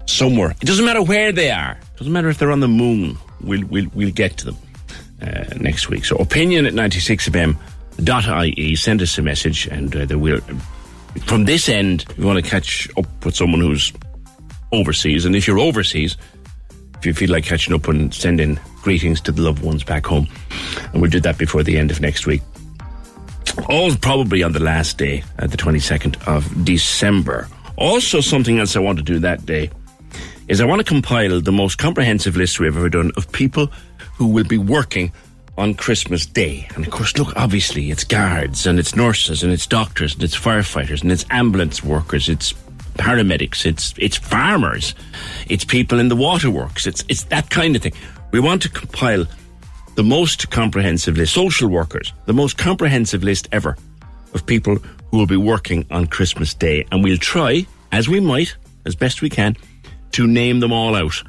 somewhere, 0.06 0.50
it 0.50 0.66
doesn't 0.66 0.84
matter 0.84 1.02
where 1.02 1.32
they 1.32 1.50
are. 1.50 1.72
It 1.72 1.98
doesn't 1.98 2.12
matter 2.12 2.28
if 2.28 2.38
they're 2.38 2.52
on 2.52 2.60
the 2.60 2.68
moon. 2.68 3.16
We'll 3.40 3.66
we'll, 3.66 3.86
we'll 3.94 4.12
get 4.12 4.36
to 4.38 4.46
them 4.46 4.56
uh, 5.20 5.44
next 5.58 5.88
week. 5.88 6.04
So, 6.04 6.16
opinion 6.16 6.66
at 6.66 6.74
96fm.ie. 6.74 8.76
Send 8.76 9.02
us 9.02 9.18
a 9.18 9.22
message, 9.22 9.66
and 9.66 10.12
uh, 10.12 10.18
will. 10.18 10.40
From 11.26 11.44
this 11.44 11.68
end, 11.68 12.06
we 12.16 12.24
want 12.24 12.42
to 12.42 12.50
catch 12.50 12.88
up 12.96 13.24
with 13.24 13.36
someone 13.36 13.60
who's 13.60 13.92
overseas, 14.72 15.24
and 15.24 15.36
if 15.36 15.46
you're 15.46 15.58
overseas, 15.58 16.16
if 16.98 17.06
you 17.06 17.12
feel 17.12 17.30
like 17.30 17.44
catching 17.44 17.74
up 17.74 17.88
and 17.88 18.14
sending 18.14 18.58
greetings 18.82 19.20
to 19.20 19.32
the 19.32 19.42
loved 19.42 19.62
ones 19.62 19.84
back 19.84 20.06
home, 20.06 20.26
and 20.92 21.02
we'll 21.02 21.10
do 21.10 21.20
that 21.20 21.36
before 21.36 21.62
the 21.62 21.76
end 21.76 21.90
of 21.90 22.00
next 22.00 22.26
week. 22.26 22.42
All 23.68 23.94
probably 23.96 24.42
on 24.42 24.52
the 24.52 24.60
last 24.60 24.96
day, 24.96 25.22
at 25.38 25.50
the 25.50 25.58
22nd 25.58 26.26
of 26.26 26.64
December. 26.64 27.48
Also, 27.76 28.20
something 28.20 28.58
else 28.58 28.76
I 28.76 28.80
want 28.80 28.98
to 28.98 29.04
do 29.04 29.18
that 29.18 29.44
day 29.44 29.70
is 30.52 30.60
I 30.60 30.66
want 30.66 30.80
to 30.80 30.84
compile 30.84 31.40
the 31.40 31.50
most 31.50 31.78
comprehensive 31.78 32.36
list 32.36 32.60
we've 32.60 32.76
ever 32.76 32.90
done 32.90 33.10
of 33.16 33.32
people 33.32 33.68
who 34.16 34.26
will 34.26 34.44
be 34.44 34.58
working 34.58 35.10
on 35.56 35.72
Christmas 35.72 36.26
Day. 36.26 36.68
And 36.74 36.86
of 36.86 36.92
course, 36.92 37.16
look, 37.16 37.34
obviously, 37.36 37.90
it's 37.90 38.04
guards 38.04 38.66
and 38.66 38.78
it's 38.78 38.94
nurses 38.94 39.42
and 39.42 39.50
it's 39.50 39.66
doctors 39.66 40.12
and 40.12 40.22
it's 40.22 40.38
firefighters 40.38 41.00
and 41.00 41.10
it's 41.10 41.24
ambulance 41.30 41.82
workers, 41.82 42.28
it's 42.28 42.52
paramedics, 42.98 43.64
it's 43.64 43.94
it's 43.96 44.18
farmers, 44.18 44.94
it's 45.48 45.64
people 45.64 45.98
in 45.98 46.08
the 46.08 46.16
waterworks, 46.16 46.86
it's 46.86 47.02
it's 47.08 47.24
that 47.24 47.48
kind 47.48 47.74
of 47.74 47.80
thing. 47.80 47.94
We 48.30 48.38
want 48.38 48.60
to 48.62 48.68
compile 48.68 49.24
the 49.94 50.04
most 50.04 50.50
comprehensive 50.50 51.16
list, 51.16 51.32
social 51.32 51.70
workers, 51.70 52.12
the 52.26 52.34
most 52.34 52.58
comprehensive 52.58 53.24
list 53.24 53.48
ever 53.52 53.74
of 54.34 54.44
people 54.44 54.76
who 55.10 55.16
will 55.16 55.26
be 55.26 55.38
working 55.38 55.86
on 55.90 56.08
Christmas 56.08 56.52
Day. 56.52 56.86
And 56.92 57.02
we'll 57.02 57.16
try, 57.16 57.66
as 57.90 58.06
we 58.06 58.20
might, 58.20 58.54
as 58.84 58.94
best 58.94 59.22
we 59.22 59.30
can, 59.30 59.56
to 60.12 60.26
name 60.26 60.60
them 60.60 60.72
all 60.72 60.94
out 60.94 61.22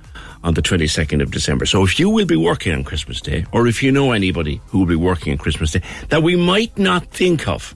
on 0.44 0.54
the 0.54 0.62
22nd 0.62 1.22
of 1.22 1.32
December. 1.32 1.66
So 1.66 1.84
if 1.84 2.00
you 2.00 2.10
will 2.10 2.26
be 2.26 2.36
working 2.36 2.74
on 2.74 2.84
Christmas 2.84 3.22
Day, 3.22 3.46
or 3.52 3.68
if 3.68 3.82
you 3.82 3.92
know 3.92 4.12
anybody 4.12 4.62
who 4.68 4.80
will 4.80 4.86
be 4.86 4.96
working 4.96 5.32
on 5.32 5.38
Christmas 5.38 5.72
Day 5.72 5.82
that 6.10 6.24
we 6.24 6.36
might 6.36 6.78
not 6.78 7.06
think 7.08 7.48
of, 7.48 7.76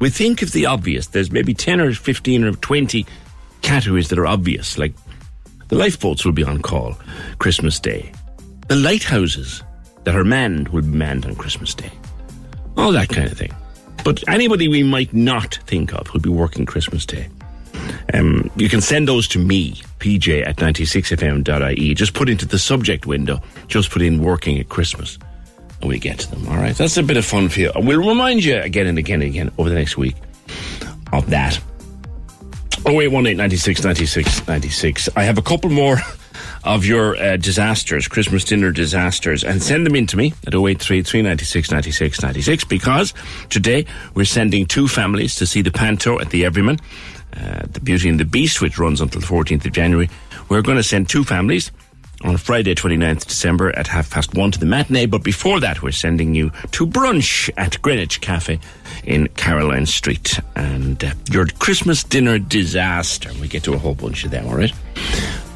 we 0.00 0.10
think 0.10 0.42
of 0.42 0.52
the 0.52 0.66
obvious. 0.66 1.06
There's 1.06 1.30
maybe 1.30 1.54
10 1.54 1.80
or 1.80 1.92
15 1.92 2.44
or 2.44 2.52
20 2.52 3.06
categories 3.62 4.08
that 4.08 4.18
are 4.18 4.26
obvious, 4.26 4.76
like 4.76 4.92
the 5.68 5.76
lifeboats 5.76 6.24
will 6.24 6.32
be 6.32 6.44
on 6.44 6.60
call 6.60 6.96
Christmas 7.38 7.78
Day. 7.78 8.12
The 8.68 8.76
lighthouses 8.76 9.62
that 10.04 10.16
are 10.16 10.24
manned 10.24 10.68
will 10.68 10.82
be 10.82 10.88
manned 10.88 11.24
on 11.26 11.36
Christmas 11.36 11.74
Day. 11.74 11.90
All 12.76 12.92
that 12.92 13.08
kind 13.08 13.30
of 13.30 13.38
thing. 13.38 13.54
But 14.04 14.22
anybody 14.28 14.68
we 14.68 14.82
might 14.82 15.14
not 15.14 15.58
think 15.66 15.94
of 15.94 16.12
will 16.12 16.20
be 16.20 16.28
working 16.28 16.66
Christmas 16.66 17.06
Day. 17.06 17.28
Um, 18.12 18.50
you 18.56 18.68
can 18.68 18.80
send 18.80 19.08
those 19.08 19.26
to 19.28 19.38
me, 19.38 19.74
pj 19.98 20.46
at 20.46 20.56
96fm.ie. 20.56 21.94
Just 21.94 22.14
put 22.14 22.28
into 22.28 22.46
the 22.46 22.58
subject 22.58 23.06
window, 23.06 23.40
just 23.68 23.90
put 23.90 24.02
in 24.02 24.22
working 24.22 24.58
at 24.58 24.68
Christmas, 24.68 25.18
and 25.80 25.88
we 25.88 25.98
get 25.98 26.18
to 26.20 26.30
them. 26.30 26.46
All 26.48 26.56
right, 26.56 26.76
that's 26.76 26.96
a 26.96 27.02
bit 27.02 27.16
of 27.16 27.24
fun 27.24 27.48
for 27.48 27.60
you. 27.60 27.72
We'll 27.76 28.06
remind 28.06 28.44
you 28.44 28.58
again 28.58 28.86
and 28.86 28.98
again 28.98 29.22
and 29.22 29.30
again 29.30 29.50
over 29.58 29.68
the 29.68 29.74
next 29.74 29.96
week 29.96 30.16
of 31.12 31.30
that. 31.30 31.60
0818 32.86 33.36
96 33.36 33.82
96 33.82 34.46
96. 34.46 35.08
I 35.16 35.22
have 35.22 35.38
a 35.38 35.42
couple 35.42 35.70
more 35.70 35.98
of 36.64 36.84
your 36.84 37.16
uh, 37.16 37.36
disasters, 37.36 38.08
Christmas 38.08 38.44
dinner 38.44 38.70
disasters, 38.72 39.42
and 39.42 39.62
send 39.62 39.86
them 39.86 39.94
in 39.94 40.06
to 40.08 40.16
me 40.16 40.34
at 40.46 40.54
0833 40.54 41.22
96 41.22 41.70
96 41.70 42.22
96 42.22 42.64
because 42.64 43.14
today 43.48 43.86
we're 44.14 44.24
sending 44.24 44.66
two 44.66 44.86
families 44.86 45.36
to 45.36 45.46
see 45.46 45.62
the 45.62 45.70
Panto 45.70 46.20
at 46.20 46.30
the 46.30 46.44
Everyman. 46.44 46.78
Uh, 47.36 47.62
the 47.70 47.80
Beauty 47.80 48.08
and 48.08 48.20
the 48.20 48.24
Beast, 48.24 48.60
which 48.60 48.78
runs 48.78 49.00
until 49.00 49.20
the 49.20 49.26
14th 49.26 49.64
of 49.64 49.72
January. 49.72 50.08
We're 50.48 50.62
going 50.62 50.76
to 50.76 50.82
send 50.82 51.08
two 51.08 51.24
families 51.24 51.72
on 52.22 52.36
Friday, 52.36 52.74
29th 52.74 53.26
December 53.26 53.76
at 53.76 53.86
half 53.86 54.10
past 54.10 54.34
one 54.34 54.50
to 54.50 54.58
the 54.58 54.66
matinee. 54.66 55.06
But 55.06 55.22
before 55.22 55.60
that, 55.60 55.82
we're 55.82 55.92
sending 55.92 56.34
you 56.34 56.50
to 56.72 56.86
brunch 56.86 57.50
at 57.56 57.80
Greenwich 57.82 58.20
Cafe 58.20 58.58
in 59.04 59.28
Caroline 59.28 59.86
Street. 59.86 60.38
And 60.56 61.02
uh, 61.02 61.12
your 61.30 61.46
Christmas 61.58 62.04
dinner 62.04 62.38
disaster. 62.38 63.30
We 63.40 63.48
get 63.48 63.64
to 63.64 63.74
a 63.74 63.78
whole 63.78 63.94
bunch 63.94 64.24
of 64.24 64.30
them, 64.30 64.46
all 64.46 64.56
right? 64.56 64.72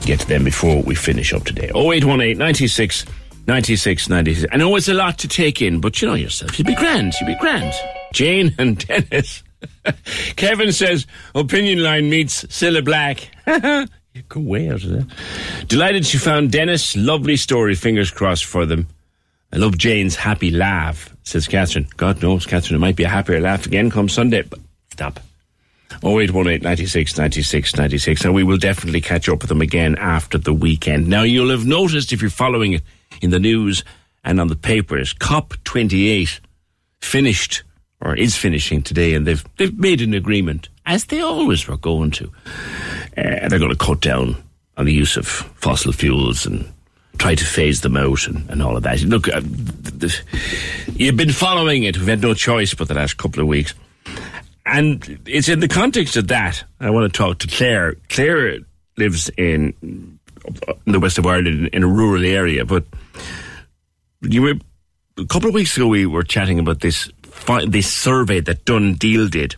Get 0.03 0.21
to 0.21 0.29
them 0.29 0.45
before 0.45 0.83
we 0.83 0.95
finish 0.95 1.33
up 1.33 1.45
today. 1.45 1.71
0818 1.75 2.37
96 2.39 3.07
96 3.47 4.09
96. 4.09 4.53
I 4.53 4.57
know 4.59 4.77
it's 4.77 4.89
a 4.89 4.95
lot 4.95 5.19
to 5.19 5.29
take 5.29 5.63
in, 5.63 5.81
but 5.81 6.01
you 6.03 6.09
know 6.09 6.15
yourself. 6.15 6.59
You'd 6.59 6.67
be 6.67 6.75
grand. 6.75 7.15
You'd 7.21 7.29
be 7.29 7.37
grand. 7.37 7.73
Jane 8.13 8.55
and 8.59 8.79
Denis. 8.79 9.43
Kevin 10.37 10.73
says 10.73 11.07
opinion 11.35 11.83
line 11.83 12.09
meets 12.11 12.45
Cilla 12.45 12.85
Black. 12.85 13.29
Go 14.29 14.41
way 14.41 14.69
out 14.69 14.83
of 14.83 14.91
that. 14.91 15.69
Delighted 15.69 16.05
she 16.05 16.19
found 16.19 16.51
Denis. 16.51 16.97
Lovely 16.97 17.37
story. 17.37 17.75
Fingers 17.75 18.11
crossed 18.11 18.45
for 18.45 18.67
them. 18.67 18.89
I 19.53 19.57
love 19.57 19.79
Jane's 19.79 20.17
happy 20.17 20.51
laugh, 20.51 21.15
says 21.23 21.47
Catherine. 21.47 21.87
God 21.97 22.23
knows, 22.23 22.45
Catherine, 22.45 22.77
it 22.77 22.81
might 22.81 22.97
be 22.97 23.05
a 23.05 23.09
happier 23.09 23.41
laugh 23.41 23.65
again 23.65 23.91
come 23.91 24.09
Sunday, 24.09 24.43
but 24.43 24.59
stop. 24.93 25.21
0818 26.05 26.63
96 26.63 27.17
96 27.17 27.77
96, 27.77 28.25
and 28.25 28.35
we 28.35 28.45
will 28.45 28.59
definitely 28.59 29.01
catch 29.01 29.29
up 29.29 29.41
with 29.41 29.49
them 29.49 29.63
again 29.63 29.97
after 29.99 30.37
the 30.37 30.53
weekend. 30.53 31.09
Now, 31.09 31.23
you'll 31.23 31.51
have 31.51 31.65
noticed 31.65 32.13
if 32.13 32.21
you're 32.21 32.31
following 32.31 32.75
it 32.75 32.83
in 33.23 33.31
the 33.31 33.39
news 33.39 33.85
and 34.23 34.39
on 34.39 34.49
the 34.49 34.57
papers, 34.57 35.15
COP28 35.15 36.41
finished 37.01 37.63
or 38.01 38.15
is 38.15 38.37
finishing 38.37 38.83
today, 38.83 39.15
and 39.15 39.27
they've 39.27 39.45
they've 39.57 39.79
made 39.79 40.01
an 40.01 40.15
agreement, 40.15 40.69
as 40.87 41.07
they 41.07 41.21
always 41.21 41.67
were 41.67 41.77
going 41.77 42.11
to. 42.13 42.33
Uh, 43.17 43.49
they're 43.49 43.59
going 43.59 43.71
to 43.71 43.77
cut 43.77 44.01
down 44.01 44.37
on 44.77 44.87
the 44.87 44.93
use 44.93 45.17
of 45.17 45.27
fossil 45.27 45.93
fuels 45.93 46.47
and 46.47 46.73
try 47.19 47.35
to 47.35 47.45
phase 47.45 47.81
them 47.81 47.97
out 47.97 48.27
and, 48.27 48.49
and 48.49 48.63
all 48.63 48.77
of 48.77 48.85
that. 48.85 49.03
Look, 49.03 49.29
uh, 49.29 49.41
you've 50.95 51.17
been 51.17 51.33
following 51.33 51.83
it. 51.83 51.99
We've 51.99 52.07
had 52.07 52.23
no 52.23 52.33
choice 52.33 52.75
but 52.75 52.89
the 52.89 52.95
last 52.95 53.17
couple 53.17 53.43
of 53.43 53.49
weeks. 53.49 53.75
And 54.65 55.19
it's 55.27 55.49
in 55.49 55.61
the 55.61 55.69
context 55.69 56.17
of 56.17 56.29
that 56.29 56.63
I 56.79 56.91
want 56.91 57.13
to 57.13 57.17
talk 57.17 57.39
to 57.39 57.49
Claire. 57.49 57.97
Claire 58.09 58.59
lives 58.97 59.31
in, 59.37 59.75
in 59.83 60.93
the 60.93 61.01
west 61.01 61.19
of 61.19 61.27
Ireland 61.27 61.71
in 61.73 61.83
a 61.83 61.89
rural 61.89 62.25
area, 62.25 62.65
but 62.65 62.85
you 64.21 64.43
were, 64.43 64.55
a 65.17 65.27
couple 65.27 65.49
of 65.49 65.55
weeks 65.55 65.77
ago 65.77 65.89
we 65.89 66.07
were 66.07 66.23
chatting 66.23 66.59
about 66.59 66.81
this 66.81 67.11
this 67.67 67.93
survey 67.93 68.41
that 68.41 68.65
DoneDeal 68.65 69.31
did, 69.31 69.57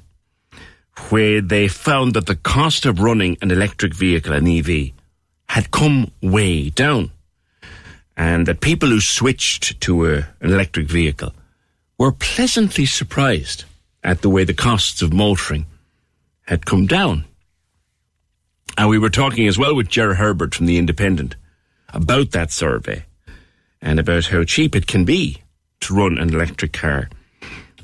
where 1.08 1.40
they 1.40 1.68
found 1.68 2.14
that 2.14 2.26
the 2.26 2.36
cost 2.36 2.86
of 2.86 3.00
running 3.00 3.36
an 3.42 3.50
electric 3.50 3.94
vehicle, 3.94 4.32
an 4.32 4.46
EV, 4.46 4.92
had 5.48 5.70
come 5.70 6.10
way 6.22 6.70
down. 6.70 7.10
And 8.16 8.46
that 8.46 8.60
people 8.60 8.88
who 8.90 9.00
switched 9.00 9.80
to 9.80 10.06
a, 10.06 10.16
an 10.40 10.52
electric 10.52 10.88
vehicle 10.88 11.32
were 11.98 12.12
pleasantly 12.12 12.86
surprised 12.86 13.64
at 14.04 14.22
the 14.22 14.30
way 14.30 14.44
the 14.44 14.54
costs 14.54 15.02
of 15.02 15.12
motoring 15.12 15.66
had 16.46 16.66
come 16.66 16.86
down. 16.86 17.24
And 18.76 18.88
we 18.88 18.98
were 18.98 19.10
talking 19.10 19.46
as 19.46 19.58
well 19.58 19.74
with 19.74 19.88
Jerry 19.88 20.16
Herbert 20.16 20.54
from 20.54 20.66
The 20.66 20.78
Independent 20.78 21.36
about 21.88 22.30
that 22.30 22.50
survey 22.50 23.04
and 23.82 23.98
about 23.98 24.26
how 24.26 24.44
cheap 24.44 24.76
it 24.76 24.86
can 24.86 25.04
be 25.04 25.42
to 25.80 25.94
run 25.94 26.18
an 26.18 26.32
electric 26.32 26.72
car 26.72 27.08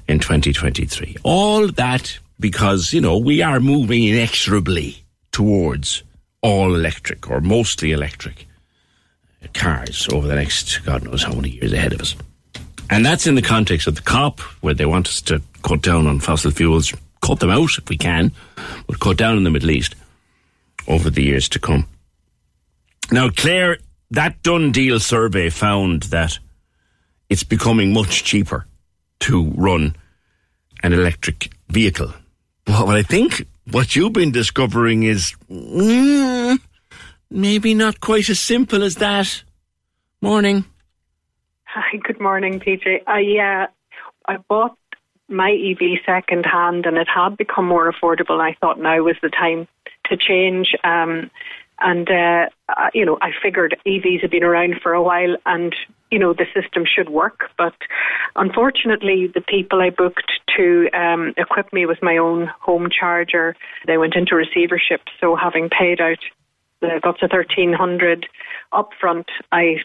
in 0.09 0.19
2023. 0.19 1.17
All 1.23 1.69
that 1.69 2.19
because, 2.39 2.93
you 2.93 3.01
know, 3.01 3.19
we 3.19 3.43
are 3.43 3.61
moving 3.61 4.05
inexorably 4.05 5.05
towards 5.33 6.03
all 6.43 6.75
electric 6.75 7.31
or 7.31 7.41
mostly 7.41 7.93
electric 7.93 8.47
cars 9.55 10.09
over 10.13 10.27
the 10.27 10.35
next, 10.35 10.85
God 10.85 11.05
knows 11.05 11.23
how 11.23 11.35
many 11.35 11.51
years 11.51 11.73
ahead 11.73 11.93
of 11.93 12.01
us. 12.01 12.15
And 12.91 13.05
that's 13.05 13.27
in 13.27 13.35
the 13.35 13.43
context 13.43 13.87
of 13.87 13.97
the 13.97 14.03
COP, 14.03 14.41
where 14.63 14.75
they 14.75 14.87
want 14.87 15.09
us 15.09 15.21
to 15.23 15.43
cut 15.63 15.83
down 15.83 16.07
on 16.07 16.21
fossil 16.21 16.51
fuels, 16.51 16.93
cut 17.21 17.41
them 17.41 17.51
out 17.51 17.79
if 17.79 17.89
we 17.89 17.97
can, 17.97 18.33
but 18.87 19.01
cut 19.01 19.17
down 19.17 19.37
on 19.37 19.45
them 19.45 19.57
at 19.57 19.63
least 19.63 19.95
over 20.87 21.11
the 21.11 21.23
years 21.23 21.49
to 21.49 21.59
come. 21.59 21.87
Now, 23.11 23.29
Claire, 23.31 23.79
that 24.11 24.41
DoneDeal 24.43 25.01
survey 25.01 25.51
found 25.51 26.05
that 26.05 26.39
it's 27.29 27.43
becoming 27.43 27.93
much 27.93 28.23
cheaper 28.23 28.67
to 29.21 29.51
run 29.57 29.97
an 30.83 30.93
electric 30.93 31.51
vehicle. 31.69 32.13
But 32.65 32.89
I 32.89 33.03
think 33.03 33.47
what 33.71 33.97
you've 33.97 34.13
been 34.13 34.33
discovering 34.33 35.03
is 35.03 35.35
mm, 35.51 36.59
maybe 37.31 37.75
not 37.75 38.01
quite 38.01 38.29
as 38.29 38.41
simple 38.41 38.83
as 38.83 38.97
that. 38.97 39.43
Morning. 40.21 40.65
Hi, 41.65 41.99
good 42.03 42.21
morning, 42.21 42.59
PJ. 42.61 43.03
I 43.07 43.65
uh, 43.65 43.67
I 44.27 44.39
bought 44.49 44.77
my 45.29 45.51
EV 45.53 46.01
second 46.07 46.47
hand, 46.47 46.87
and 46.87 46.97
it 46.97 47.09
had 47.09 47.37
become 47.37 47.67
more 47.67 47.93
affordable. 47.93 48.41
I 48.41 48.57
thought 48.61 48.81
now 48.81 49.03
was 49.03 49.17
the 49.23 49.29
time 49.29 49.69
to 50.07 50.17
change. 50.17 50.75
Um, 50.85 51.31
and 51.81 52.09
uh, 52.11 52.47
you 52.95 53.05
know, 53.05 53.19
I 53.21 53.31
figured 53.43 53.77
EVs 53.87 54.23
have 54.23 54.31
been 54.31 54.45
around 54.45 54.81
for 54.83 54.93
a 54.93 55.03
while, 55.03 55.37
and 55.45 55.75
you 56.11 56.19
know 56.19 56.33
the 56.33 56.47
system 56.55 56.85
should 56.87 57.11
work. 57.11 57.51
But 57.59 57.75
unfortunately, 58.35 59.27
the 59.27 59.41
people 59.41 59.81
I 59.81 59.91
booked 59.91 60.33
to 60.57 60.89
um, 60.93 61.35
equip 61.37 61.73
me 61.73 61.87
with 61.87 62.03
my 62.03 62.17
own 62.17 62.51
home 62.61 62.89
charger, 62.91 63.57
they 63.87 63.99
went 63.99 64.15
into 64.15 64.35
receivership. 64.35 65.03
So 65.21 65.37
having 65.37 65.69
paid 65.69 66.01
out 66.01 66.19
the 66.81 67.01
of 67.05 67.31
thirteen 67.31 67.73
hundred 67.73 68.27
upfront, 68.73 69.27
I 69.53 69.77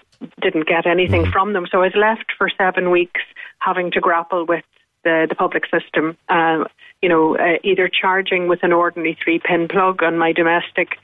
didn't 0.41 0.67
get 0.67 0.85
anything 0.85 1.25
mm. 1.25 1.31
from 1.31 1.53
them. 1.53 1.67
So 1.69 1.79
I 1.81 1.85
was 1.85 1.95
left 1.95 2.31
for 2.37 2.49
seven 2.57 2.89
weeks 2.89 3.21
having 3.59 3.91
to 3.91 3.99
grapple 3.99 4.45
with 4.45 4.63
the, 5.03 5.25
the 5.27 5.35
public 5.35 5.63
system. 5.65 6.17
Uh, 6.29 6.65
you 7.01 7.09
know, 7.09 7.35
uh, 7.37 7.57
either 7.63 7.89
charging 7.89 8.47
with 8.47 8.63
an 8.63 8.71
ordinary 8.71 9.17
three 9.23 9.39
pin 9.39 9.67
plug 9.67 10.03
on 10.03 10.17
my 10.17 10.31
domestic 10.31 10.97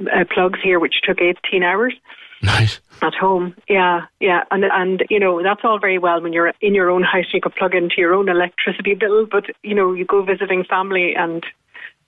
uh, 0.00 0.24
plugs 0.32 0.60
here, 0.62 0.78
which 0.78 1.00
took 1.02 1.20
18 1.20 1.62
hours. 1.62 1.94
Nice. 2.42 2.80
At 3.00 3.14
home, 3.14 3.54
yeah, 3.68 4.06
yeah, 4.20 4.44
and 4.50 4.64
and 4.64 5.02
you 5.08 5.18
know 5.18 5.42
that's 5.42 5.62
all 5.64 5.78
very 5.78 5.98
well 5.98 6.20
when 6.20 6.32
you're 6.32 6.52
in 6.60 6.74
your 6.74 6.90
own 6.90 7.02
house. 7.02 7.24
You 7.32 7.40
could 7.40 7.54
plug 7.54 7.74
into 7.74 7.96
your 7.98 8.14
own 8.14 8.28
electricity 8.28 8.94
bill, 8.94 9.26
but 9.26 9.46
you 9.62 9.74
know 9.74 9.94
you 9.94 10.04
go 10.04 10.22
visiting 10.22 10.62
family 10.64 11.14
and 11.14 11.44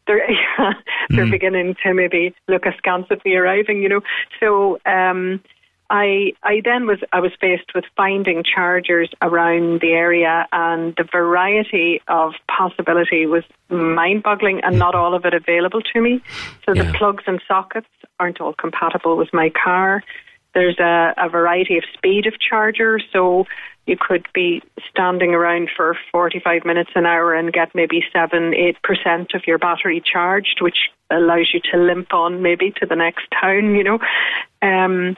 they're 0.06 0.30
yeah, 0.30 0.72
they're 1.10 1.26
mm. 1.26 1.30
beginning 1.30 1.76
to 1.82 1.94
maybe 1.94 2.34
look 2.48 2.66
askance 2.66 3.06
at 3.10 3.24
me 3.24 3.34
arriving. 3.34 3.82
You 3.82 3.88
know, 3.88 4.00
so 4.38 4.78
um, 4.86 5.42
I 5.90 6.32
I 6.42 6.62
then 6.64 6.86
was 6.86 6.98
I 7.12 7.20
was 7.20 7.32
faced 7.40 7.74
with 7.74 7.84
finding 7.96 8.42
chargers 8.42 9.10
around 9.22 9.80
the 9.80 9.92
area, 9.92 10.46
and 10.52 10.94
the 10.96 11.04
variety 11.04 12.00
of 12.08 12.34
possibility 12.48 13.26
was 13.26 13.44
mind-boggling, 13.68 14.60
and 14.64 14.78
not 14.78 14.94
all 14.94 15.14
of 15.14 15.24
it 15.24 15.34
available 15.34 15.80
to 15.92 16.00
me. 16.00 16.22
So 16.64 16.72
yeah. 16.72 16.82
the 16.82 16.92
plugs 16.92 17.24
and 17.26 17.40
sockets 17.46 17.88
aren't 18.18 18.40
all 18.40 18.54
compatible 18.54 19.16
with 19.16 19.32
my 19.32 19.50
car. 19.50 20.02
There's 20.54 20.78
a, 20.78 21.14
a 21.18 21.28
variety 21.28 21.76
of 21.76 21.84
speed 21.94 22.26
of 22.26 22.34
charger, 22.40 22.98
so 23.12 23.46
you 23.86 23.96
could 23.96 24.26
be 24.34 24.62
standing 24.90 25.34
around 25.34 25.70
for 25.76 25.96
45 26.10 26.64
minutes 26.64 26.90
an 26.94 27.06
hour 27.06 27.34
and 27.34 27.52
get 27.52 27.74
maybe 27.74 28.02
7 28.12 28.52
8% 28.52 29.34
of 29.34 29.46
your 29.46 29.58
battery 29.58 30.02
charged, 30.04 30.60
which 30.60 30.90
allows 31.10 31.52
you 31.54 31.60
to 31.72 31.78
limp 31.78 32.12
on 32.12 32.42
maybe 32.42 32.72
to 32.80 32.86
the 32.86 32.96
next 32.96 33.26
town, 33.40 33.74
you 33.76 33.84
know. 33.84 33.98
Um, 34.62 35.16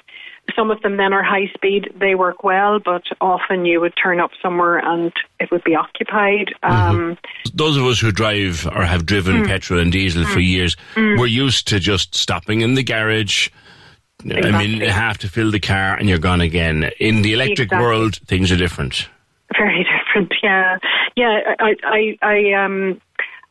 some 0.59 0.71
of 0.73 0.83
them 0.83 0.97
then 0.97 1.13
are 1.13 1.23
high 1.23 1.51
speed. 1.55 1.93
They 1.99 2.17
work 2.17 2.43
well, 2.43 2.81
but 2.81 3.03
often 3.21 3.65
you 3.65 3.81
would 3.81 3.95
turn 4.03 4.19
up 4.19 4.33
somewhere 4.43 4.79
and 4.79 5.13
it 5.39 5.51
would 5.53 5.63
be 5.63 5.77
occupied. 5.77 6.53
Mm-hmm. 6.65 6.75
Um, 6.75 7.19
Those 7.55 7.77
of 7.77 7.85
us 7.85 8.01
who 8.01 8.11
drive 8.11 8.67
or 8.67 8.85
have 8.85 9.07
driven 9.07 9.45
mm, 9.45 9.47
petrol 9.47 9.79
and 9.79 9.93
diesel 9.93 10.25
mm, 10.25 10.33
for 10.33 10.41
years, 10.41 10.77
mm. 10.95 11.19
we're 11.19 11.27
used 11.27 11.69
to 11.69 11.79
just 11.79 12.15
stopping 12.15 12.63
in 12.63 12.75
the 12.75 12.83
garage. 12.83 13.51
Exactly. 14.25 14.51
I 14.51 14.59
mean, 14.59 14.81
you 14.81 14.91
have 14.91 15.19
to 15.19 15.29
fill 15.29 15.53
the 15.53 15.61
car 15.61 15.95
and 15.95 16.09
you're 16.09 16.19
gone 16.19 16.41
again. 16.41 16.91
In 16.99 17.23
the 17.23 17.35
electric 17.35 17.67
exactly. 17.67 17.87
world, 17.87 18.17
things 18.27 18.51
are 18.51 18.57
different. 18.57 19.09
Very 19.57 19.87
different, 20.07 20.35
yeah, 20.43 20.79
yeah. 21.15 21.55
I, 21.61 21.77
I, 21.85 22.19
I 22.21 22.65
um, 22.65 23.01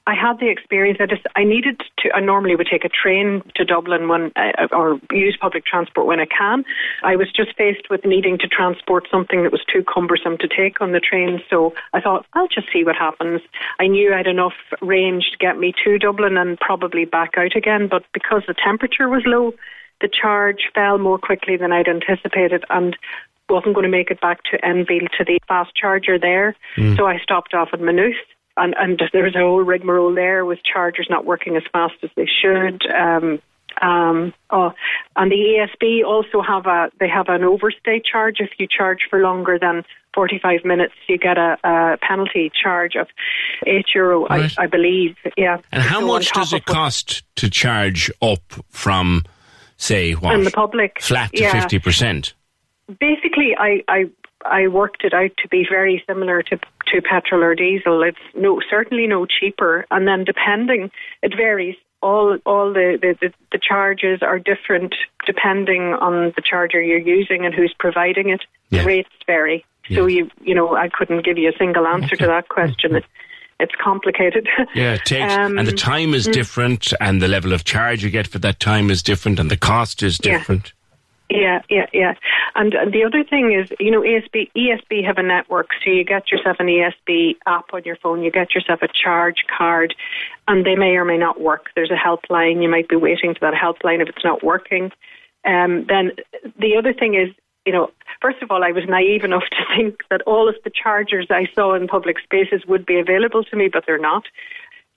I 0.08 0.16
had 0.16 0.40
the 0.40 0.48
experience. 0.50 1.00
I 1.02 1.06
just 1.06 1.24
I 1.36 1.44
needed 1.44 1.82
to. 2.00 2.16
I 2.16 2.22
normally 2.22 2.56
would 2.56 2.68
take 2.72 2.86
a 2.86 2.90
train 2.90 3.44
to 3.56 3.66
Dublin 3.66 4.08
when 4.08 4.32
uh, 4.38 4.68
or 4.72 5.00
use 5.12 5.38
public 5.40 5.66
transport 5.66 6.08
when 6.08 6.22
I 6.22 6.26
can. 6.26 6.64
I 7.04 7.18
was 7.18 7.30
just 7.30 7.56
faced 7.58 7.90
with 7.90 8.06
needing 8.06 8.38
to 8.40 8.48
transport 8.48 9.08
something 9.12 9.44
that 9.44 9.52
was 9.52 9.66
too 9.72 9.84
cumbersome 9.84 10.38
to 10.38 10.48
take 10.48 10.80
on 10.80 10.94
the 10.94 11.02
train. 11.02 11.42
So 11.50 11.74
I 11.94 12.00
thought 12.00 12.26
I'll 12.34 12.48
just 12.48 12.72
see 12.72 12.86
what 12.86 12.96
happens. 12.96 13.42
I 13.80 13.88
knew 13.88 14.14
I 14.14 14.18
had 14.18 14.28
enough 14.28 14.56
range 14.82 15.32
to 15.32 15.38
get 15.38 15.60
me 15.60 15.74
to 15.84 16.00
Dublin 16.00 16.38
and 16.38 16.58
probably 16.58 17.04
back 17.04 17.32
out 17.38 17.58
again. 17.58 17.90
But 17.90 18.06
because 18.14 18.44
the 18.48 18.56
temperature 18.56 19.10
was 19.10 19.24
low, 19.26 19.54
the 20.00 20.08
charge 20.08 20.70
fell 20.74 20.98
more 21.00 21.18
quickly 21.18 21.58
than 21.58 21.74
I'd 21.74 21.90
anticipated, 21.90 22.64
and 22.70 22.96
wasn't 23.50 23.76
going 23.76 23.84
to 23.84 23.90
make 23.90 24.10
it 24.10 24.22
back 24.22 24.44
to 24.52 24.66
Enfield 24.66 25.10
to 25.18 25.26
the 25.26 25.40
fast 25.50 25.76
charger 25.76 26.18
there. 26.18 26.56
Mm. 26.78 26.96
So 26.96 27.08
I 27.08 27.18
stopped 27.20 27.54
off 27.54 27.70
at 27.74 27.82
Maynooth 27.82 28.16
and, 28.58 28.76
and 28.78 29.02
there 29.14 29.24
was 29.24 29.36
a 29.36 29.40
whole 29.40 29.62
rigmarole 29.62 30.14
there 30.14 30.46
with 30.46 30.60
chargers 30.64 31.08
not 31.10 31.26
working 31.26 31.56
as 31.56 31.64
fast 31.72 31.96
as 32.04 32.10
they 32.16 32.28
should. 32.42 32.82
Um, 32.92 33.40
um, 33.82 34.34
oh, 34.50 34.72
and 35.16 35.32
the 35.32 35.36
ESB 35.36 36.04
also 36.04 36.42
have 36.42 36.66
a 36.66 36.90
they 37.00 37.08
have 37.08 37.30
an 37.30 37.44
overstay 37.44 38.02
charge. 38.02 38.38
If 38.40 38.52
you 38.58 38.68
charge 38.68 39.02
for 39.10 39.20
longer 39.20 39.60
than 39.60 39.84
45 40.18 40.66
minutes, 40.66 40.94
you 41.08 41.20
get 41.20 41.38
a, 41.38 41.58
a 41.64 41.98
penalty 42.02 42.52
charge 42.60 42.96
of 42.96 43.08
eight 43.68 43.86
euro, 43.94 44.26
right. 44.26 44.52
I, 44.58 44.64
I, 44.64 44.68
believe. 44.68 45.16
Yeah. 45.38 45.58
And 45.72 45.84
how 45.84 46.00
so 46.00 46.08
much 46.08 46.32
does 46.32 46.54
it 46.54 46.66
cost 46.66 47.22
to 47.36 47.52
charge 47.52 48.10
up 48.20 48.42
from, 48.70 49.26
say, 49.78 50.14
what? 50.14 50.34
In 50.34 50.44
the 50.44 50.50
public, 50.50 51.00
flat 51.02 51.32
to 51.34 51.44
50%? 51.44 52.34
Basically, 53.00 53.56
I, 53.60 53.84
I 53.88 54.06
I 54.50 54.68
worked 54.68 55.04
it 55.04 55.14
out 55.14 55.32
to 55.42 55.48
be 55.50 55.66
very 55.70 56.04
similar 56.08 56.42
to 56.44 56.58
to 56.58 57.02
petrol 57.02 57.44
or 57.44 57.56
diesel. 57.56 58.04
It's 58.04 58.18
no 58.36 58.62
certainly 58.70 59.08
no 59.08 59.26
cheaper, 59.26 59.86
and 59.92 60.08
then 60.08 60.24
depending, 60.24 60.92
it 61.22 61.36
varies. 61.36 61.76
All 62.02 62.38
all 62.46 62.72
the, 62.74 63.00
the, 63.02 63.34
the, 63.52 63.58
charges 63.58 64.22
are 64.22 64.38
different 64.38 64.94
depending 65.26 65.96
on 65.96 66.32
the 66.36 66.44
charger 66.44 66.80
you're 66.80 67.00
using 67.00 67.44
and 67.44 67.56
who's 67.56 67.74
providing 67.80 68.30
it. 68.30 68.42
Yeah. 68.70 68.82
The 68.82 68.88
rates 68.88 69.10
vary. 69.26 69.66
Yeah. 69.90 69.98
So 69.98 70.06
you 70.06 70.30
you 70.42 70.54
know 70.54 70.76
I 70.76 70.90
couldn't 70.90 71.26
give 71.26 71.40
you 71.40 71.50
a 71.50 71.58
single 71.58 71.88
answer 71.88 72.14
okay. 72.14 72.18
to 72.18 72.28
that 72.28 72.50
question. 72.50 72.92
Mm-hmm. 72.92 73.08
it's 73.60 73.74
complicated. 73.84 74.48
Yeah, 74.76 74.94
it 74.94 75.06
takes, 75.06 75.34
um, 75.34 75.58
and 75.58 75.68
the 75.68 75.72
time 75.72 76.14
is 76.14 76.28
mm. 76.28 76.34
different, 76.34 76.94
and 77.02 77.20
the 77.20 77.28
level 77.28 77.52
of 77.52 77.64
charge 77.64 78.04
you 78.04 78.12
get 78.12 78.28
for 78.28 78.38
that 78.40 78.60
time 78.60 78.92
is 78.92 79.02
different, 79.02 79.40
and 79.40 79.50
the 79.50 79.58
cost 79.58 80.04
is 80.04 80.20
different. 80.20 80.74
Yeah, 81.30 81.62
yeah, 81.70 81.88
yeah. 81.92 82.14
And 82.56 82.74
the 82.94 83.04
other 83.04 83.24
thing 83.24 83.52
is, 83.52 83.70
you 83.80 83.92
know, 83.92 84.02
ESB, 84.02 84.50
ESB 84.56 85.06
have 85.06 85.18
a 85.18 85.24
network, 85.24 85.70
so 85.84 85.90
you 85.90 86.06
get 86.06 86.32
yourself 86.32 86.58
an 86.60 86.68
ESB 86.68 87.36
app 87.46 87.74
on 87.74 87.84
your 87.84 87.98
phone, 87.98 88.24
you 88.24 88.32
get 88.32 88.56
yourself 88.56 88.82
a 88.82 88.88
charge 88.88 89.44
card, 89.56 89.94
and 90.48 90.66
they 90.66 90.76
may 90.76 90.96
or 90.96 91.04
may 91.04 91.18
not 91.18 91.42
work. 91.42 91.68
There's 91.76 91.92
a 91.92 91.96
helpline. 91.96 92.64
You 92.64 92.70
might 92.70 92.88
be 92.88 92.96
waiting 92.96 93.34
for 93.34 93.42
that 93.42 93.54
helpline 93.54 94.02
if 94.02 94.08
it's 94.08 94.24
not 94.24 94.42
working. 94.42 94.92
Um, 95.44 95.86
then 95.88 96.12
the 96.60 96.78
other 96.78 96.94
thing 96.94 97.16
is, 97.16 97.30
you 97.66 97.74
know, 97.74 97.92
first 98.22 98.42
of 98.42 98.50
all, 98.50 98.64
I 98.64 98.72
was 98.72 98.86
naive 98.88 99.26
enough 99.26 99.44
to 99.52 99.76
think 99.76 100.00
that 100.10 100.22
all 100.22 100.48
of 100.48 100.56
the 100.64 100.72
chargers 100.72 101.28
I 101.30 101.50
saw 101.54 101.76
in 101.76 101.88
public 101.88 102.20
spaces 102.20 102.66
would 102.68 102.86
be 102.86 103.00
available 103.00 103.44
to 103.44 103.56
me, 103.58 103.68
but 103.72 103.84
they're 103.86 104.00
not. 104.00 104.24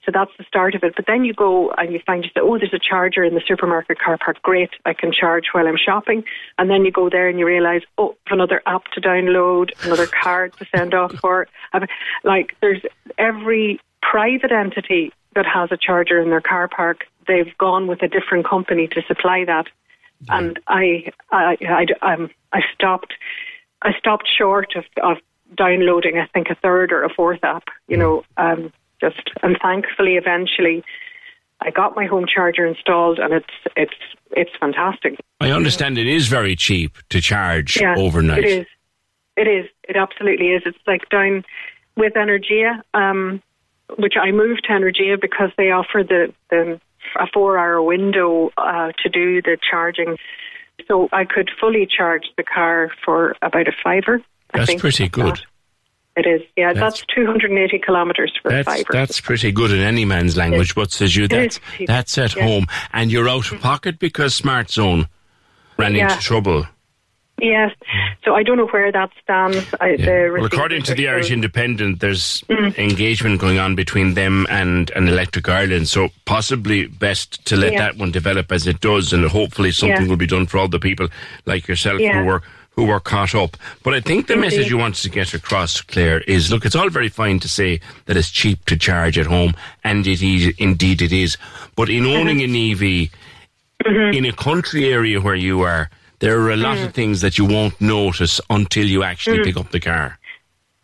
So 0.03 0.11
that's 0.11 0.31
the 0.37 0.43
start 0.45 0.73
of 0.73 0.83
it. 0.83 0.95
But 0.95 1.05
then 1.05 1.23
you 1.25 1.33
go 1.33 1.71
and 1.77 1.93
you 1.93 1.99
find 2.05 2.23
you 2.23 2.31
say, 2.33 2.41
oh, 2.41 2.57
there's 2.57 2.73
a 2.73 2.79
charger 2.79 3.23
in 3.23 3.35
the 3.35 3.41
supermarket 3.47 3.99
car 3.99 4.17
park. 4.17 4.41
Great, 4.41 4.71
I 4.85 4.93
can 4.93 5.11
charge 5.11 5.45
while 5.51 5.67
I'm 5.67 5.77
shopping. 5.77 6.23
And 6.57 6.69
then 6.69 6.85
you 6.85 6.91
go 6.91 7.09
there 7.09 7.29
and 7.29 7.37
you 7.37 7.45
realise, 7.45 7.83
oh, 7.99 8.15
another 8.29 8.63
app 8.65 8.85
to 8.93 9.01
download, 9.01 9.69
another 9.85 10.07
card 10.07 10.53
to 10.57 10.65
send 10.75 10.95
off 10.95 11.13
for. 11.13 11.47
Like 12.23 12.55
there's 12.61 12.81
every 13.19 13.79
private 14.01 14.51
entity 14.51 15.13
that 15.35 15.45
has 15.45 15.71
a 15.71 15.77
charger 15.77 16.19
in 16.19 16.29
their 16.29 16.41
car 16.41 16.67
park. 16.67 17.05
They've 17.27 17.55
gone 17.59 17.87
with 17.87 18.01
a 18.01 18.07
different 18.07 18.47
company 18.47 18.87
to 18.87 19.01
supply 19.07 19.45
that. 19.45 19.67
Yeah. 20.25 20.37
And 20.37 20.59
I, 20.67 21.11
I, 21.31 21.57
I, 21.61 21.85
I, 22.01 22.13
um, 22.13 22.29
I 22.51 22.61
stopped. 22.73 23.13
I 23.83 23.93
stopped 23.97 24.27
short 24.35 24.75
of, 24.75 24.85
of 25.01 25.17
downloading. 25.55 26.17
I 26.17 26.27
think 26.27 26.49
a 26.49 26.55
third 26.55 26.91
or 26.91 27.03
a 27.03 27.09
fourth 27.13 27.43
app. 27.43 27.65
You 27.87 27.97
know. 27.97 28.23
Um, 28.37 28.73
just 29.01 29.29
and 29.43 29.57
thankfully, 29.61 30.15
eventually, 30.15 30.83
I 31.59 31.71
got 31.71 31.95
my 31.95 32.05
home 32.05 32.25
charger 32.33 32.65
installed, 32.65 33.19
and 33.19 33.33
it's 33.33 33.53
it's 33.75 33.93
it's 34.31 34.51
fantastic. 34.59 35.19
I 35.39 35.51
understand 35.51 35.97
it 35.97 36.07
is 36.07 36.27
very 36.27 36.55
cheap 36.55 36.97
to 37.09 37.19
charge 37.19 37.81
yeah, 37.81 37.95
overnight. 37.97 38.45
It 38.45 38.59
is. 38.61 38.67
It 39.35 39.47
is. 39.47 39.65
It 39.89 39.97
absolutely 39.97 40.49
is. 40.49 40.61
It's 40.65 40.77
like 40.87 41.09
down 41.09 41.43
with 41.97 42.13
Energia, 42.13 42.81
um, 42.93 43.41
which 43.97 44.13
I 44.21 44.31
moved 44.31 44.65
to 44.65 44.73
Energia 44.73 45.19
because 45.19 45.49
they 45.57 45.71
offer 45.71 46.03
the, 46.03 46.33
the 46.49 46.79
a 47.19 47.27
four-hour 47.33 47.81
window 47.81 48.51
uh, 48.57 48.91
to 49.03 49.09
do 49.09 49.41
the 49.41 49.57
charging, 49.69 50.17
so 50.87 51.09
I 51.11 51.25
could 51.25 51.49
fully 51.59 51.87
charge 51.87 52.23
the 52.37 52.43
car 52.43 52.91
for 53.03 53.35
about 53.41 53.67
a 53.67 53.73
fiver. 53.83 54.21
I 54.53 54.59
That's 54.59 54.75
pretty 54.75 55.09
good. 55.09 55.41
It 56.17 56.25
is, 56.27 56.41
yeah. 56.57 56.73
That's- 56.73 56.99
That's, 56.99 57.05
280 57.15 57.79
kilometres 57.79 58.33
for 58.41 58.51
That's, 58.51 58.65
fiver. 58.67 58.83
that's 58.91 59.21
pretty 59.21 59.51
good 59.53 59.71
in 59.71 59.79
any 59.79 60.03
man's 60.03 60.35
language, 60.35 60.75
but 60.75 60.91
says 60.91 61.15
you 61.15 61.27
that's, 61.27 61.59
that's 61.87 62.17
at 62.17 62.35
Yeah. 62.35 62.43
home. 62.43 62.65
And 62.91 63.11
you're 63.11 63.29
out 63.29 63.49
of 63.51 63.61
pocket 63.61 63.97
because 63.97 64.35
Smart 64.35 64.69
Zone 64.69 65.07
ran 65.77 65.95
Yeah. 65.95 66.11
into 66.11 66.19
trouble. 66.21 66.67
Yes. 67.39 67.71
So 68.23 68.35
I 68.35 68.43
don't 68.43 68.57
know 68.57 68.67
where 68.67 68.91
that 68.91 69.09
stands. 69.23 69.65
I, 69.79 69.95
Well, 70.31 70.45
according 70.45 70.83
to 70.83 70.93
the 70.93 71.07
Irish 71.07 71.27
still- 71.27 71.35
Independent, 71.37 71.99
there's 72.01 72.43
Mm. 72.49 72.77
engagement 72.77 73.39
going 73.39 73.57
on 73.57 73.73
between 73.73 74.13
them 74.13 74.45
and, 74.49 74.91
and 74.95 75.07
Electric 75.09 75.47
Ireland. 75.49 75.87
So 75.87 76.09
possibly 76.25 76.85
best 76.87 77.43
to 77.45 77.55
let 77.55 77.71
Yeah. 77.71 77.79
that 77.79 77.97
one 77.97 78.11
develop 78.11 78.51
as 78.51 78.67
it 78.67 78.79
does, 78.81 79.11
and 79.13 79.25
hopefully 79.25 79.71
something 79.71 80.03
Yeah. 80.03 80.07
will 80.09 80.17
be 80.17 80.27
done 80.27 80.45
for 80.45 80.59
all 80.59 80.67
the 80.67 80.77
people 80.77 81.07
like 81.45 81.67
yourself 81.67 81.99
who 81.99 82.23
were 82.25 82.43
who 82.71 82.85
were 82.85 82.99
caught 82.99 83.35
up. 83.35 83.57
But 83.83 83.93
I 83.93 83.99
think 84.01 84.27
the 84.27 84.37
message 84.37 84.69
you 84.69 84.77
wanted 84.77 85.01
to 85.03 85.09
get 85.09 85.33
across, 85.33 85.81
Claire, 85.81 86.21
is 86.21 86.51
look, 86.51 86.65
it's 86.65 86.75
all 86.75 86.89
very 86.89 87.09
fine 87.09 87.39
to 87.41 87.49
say 87.49 87.79
that 88.05 88.15
it's 88.17 88.31
cheap 88.31 88.65
to 88.65 88.77
charge 88.77 89.17
at 89.17 89.25
home, 89.25 89.53
and 89.83 90.07
it 90.07 90.21
is 90.21 90.53
indeed 90.57 91.01
it 91.01 91.11
is. 91.11 91.37
But 91.75 91.89
in 91.89 92.05
owning 92.05 92.37
Mm-hmm. 92.39 92.83
an 92.83 93.09
EV 93.89 94.15
in 94.15 94.25
a 94.25 94.31
country 94.33 94.85
area 94.93 95.19
where 95.19 95.35
you 95.35 95.61
are, 95.61 95.89
there 96.19 96.39
are 96.39 96.51
a 96.51 96.55
lot 96.55 96.77
Mm. 96.77 96.85
of 96.85 96.93
things 96.93 97.21
that 97.21 97.37
you 97.37 97.45
won't 97.45 97.79
notice 97.81 98.39
until 98.49 98.85
you 98.85 99.03
actually 99.03 99.39
Mm. 99.39 99.43
pick 99.45 99.57
up 99.57 99.71
the 99.71 99.79
car. 99.79 100.17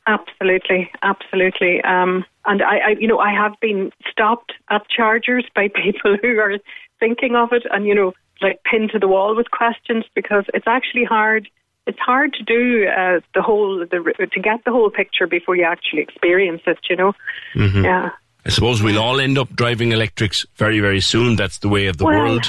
Absolutely, 0.07 0.89
absolutely. 1.03 1.81
Um, 1.83 2.25
and 2.45 2.61
I, 2.63 2.77
I, 2.77 2.89
you 2.99 3.07
know, 3.07 3.19
I 3.19 3.31
have 3.33 3.53
been 3.61 3.91
stopped 4.09 4.53
at 4.69 4.87
chargers 4.89 5.45
by 5.55 5.67
people 5.83 6.17
who 6.21 6.39
are 6.39 6.57
thinking 6.99 7.35
of 7.35 7.51
it, 7.53 7.63
and 7.71 7.85
you 7.85 7.93
know, 7.95 8.13
like 8.41 8.61
pinned 8.63 8.91
to 8.91 8.99
the 8.99 9.07
wall 9.07 9.35
with 9.35 9.51
questions 9.51 10.05
because 10.15 10.45
it's 10.53 10.67
actually 10.67 11.03
hard. 11.03 11.49
It's 11.87 11.99
hard 11.99 12.33
to 12.33 12.43
do 12.43 12.85
uh, 12.87 13.19
the 13.33 13.41
whole, 13.41 13.79
the, 13.79 14.27
to 14.31 14.39
get 14.39 14.63
the 14.65 14.71
whole 14.71 14.89
picture 14.89 15.25
before 15.25 15.55
you 15.55 15.63
actually 15.63 16.01
experience 16.01 16.61
it. 16.67 16.77
You 16.89 16.95
know, 16.97 17.13
Mhm. 17.55 17.83
yeah. 17.83 18.09
I 18.45 18.49
suppose 18.49 18.81
we'll 18.83 18.99
all 18.99 19.19
end 19.19 19.37
up 19.37 19.49
driving 19.55 19.91
electrics 19.91 20.45
very, 20.55 20.79
very 20.79 21.01
soon. 21.01 21.35
That's 21.35 21.57
the 21.59 21.67
way 21.69 21.87
of 21.87 21.97
the 21.97 22.05
Well, 22.05 22.19
world. 22.19 22.45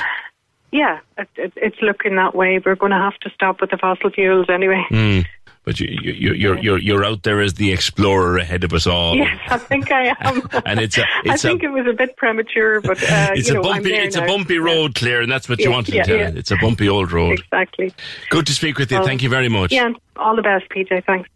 Yeah, 0.71 0.99
it, 1.17 1.29
it, 1.37 1.53
it's 1.57 1.81
looking 1.81 2.17
that 2.17 2.35
way. 2.35 2.61
We're 2.65 2.77
going 2.77 2.93
to 2.93 2.99
have 2.99 3.19
to 3.21 3.31
stop 3.31 3.61
with 3.61 3.71
the 3.71 3.79
fossil 3.79 4.11
fuels 4.11 4.47
anyway. 4.51 4.85
Mm. 4.91 5.25
But 5.69 5.79
you, 5.81 5.99
you, 6.01 6.13
you, 6.13 6.33
you're, 6.33 6.59
you're, 6.61 6.79
you're 6.79 7.05
out 7.05 7.25
there 7.25 7.43
as 7.43 7.53
the 7.53 7.73
explorer 7.73 8.39
ahead 8.39 8.65
of 8.65 8.73
us 8.73 8.87
all. 8.87 9.15
Yes, 9.15 9.39
I 9.51 9.59
think 9.59 9.93
I 9.93 10.17
am. 10.19 10.49
And 10.65 10.81
it's 10.81 10.97
a, 10.97 11.03
I 11.03 11.07
it's 11.27 11.45
a, 11.45 11.49
think 11.49 11.63
it 11.63 11.69
was 11.69 11.87
a 11.87 11.93
bit 11.93 12.17
premature, 12.17 12.81
but 12.81 12.97
uh, 13.03 13.33
it's 13.35 13.51
you 13.51 13.61
a 13.61 13.63
know, 13.63 13.69
I'm 13.69 13.83
bumpy, 13.83 13.91
there 13.91 14.03
it's 14.03 14.17
a 14.17 14.25
bumpy 14.25 14.57
road, 14.57 14.95
Claire, 14.95 15.21
and 15.21 15.31
that's 15.31 15.47
what 15.47 15.59
you 15.59 15.71
wanted 15.71 15.95
yeah, 15.95 16.05
to 16.05 16.09
tell 16.09 16.17
yeah. 16.17 16.39
It's 16.39 16.51
a 16.51 16.57
bumpy 16.57 16.89
old 16.89 17.13
road. 17.13 17.41
Exactly. 17.41 17.93
Good 18.31 18.47
to 18.47 18.55
speak 18.55 18.79
with 18.79 18.91
you. 18.91 18.97
Well, 18.97 19.07
Thank 19.07 19.23
you 19.23 19.29
very 19.29 19.51
much. 19.51 19.73
Yeah, 19.73 19.93
all 20.17 20.35
the 20.35 20.41
best, 20.41 20.71
PJ. 20.71 21.05
Thanks. 21.05 21.29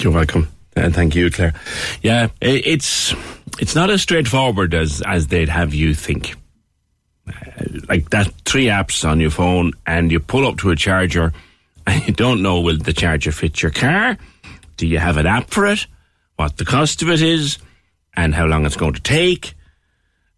You're 0.00 0.12
welcome. 0.12 0.48
And 0.74 0.92
thank 0.92 1.14
you, 1.14 1.30
Claire. 1.30 1.54
Yeah, 2.02 2.30
it's 2.40 3.14
it's 3.60 3.76
not 3.76 3.88
as 3.90 4.02
straightforward 4.02 4.74
as 4.74 5.00
as 5.06 5.28
they'd 5.28 5.48
have 5.48 5.74
you 5.74 5.94
think. 5.94 6.34
Uh, 7.28 7.32
Like 7.88 8.10
that, 8.10 8.32
three 8.44 8.66
apps 8.66 9.08
on 9.08 9.20
your 9.20 9.30
phone, 9.30 9.74
and 9.86 10.10
you 10.10 10.18
pull 10.18 10.44
up 10.44 10.58
to 10.58 10.70
a 10.72 10.76
charger, 10.76 11.32
and 11.86 12.02
you 12.06 12.12
don't 12.12 12.42
know 12.42 12.60
will 12.60 12.78
the 12.78 12.92
charger 12.92 13.32
fit 13.32 13.62
your 13.62 13.70
car? 13.70 14.16
Do 14.76 14.86
you 14.86 14.98
have 14.98 15.16
an 15.16 15.26
app 15.26 15.50
for 15.50 15.66
it? 15.66 15.86
What 16.36 16.58
the 16.58 16.64
cost 16.64 17.00
of 17.02 17.08
it 17.08 17.22
is, 17.22 17.58
and 18.14 18.34
how 18.34 18.46
long 18.46 18.66
it's 18.66 18.76
going 18.76 18.94
to 18.94 19.02
take? 19.02 19.54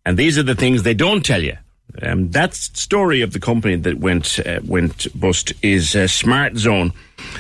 And 0.07 0.17
these 0.17 0.39
are 0.39 0.45
the 0.45 0.55
things 0.55 0.83
they 0.83 0.95
don't 0.95 1.25
tell 1.25 1.43
you. 1.43 1.57
Um, 2.03 2.31
that 2.31 2.55
story 2.55 3.23
of 3.23 3.33
the 3.33 3.41
company 3.41 3.75
that 3.77 3.99
went 3.99 4.39
uh, 4.47 4.61
went 4.65 5.09
bust 5.19 5.53
is 5.63 5.97
uh, 5.97 6.07
Smart 6.07 6.57
Zone. 6.57 6.93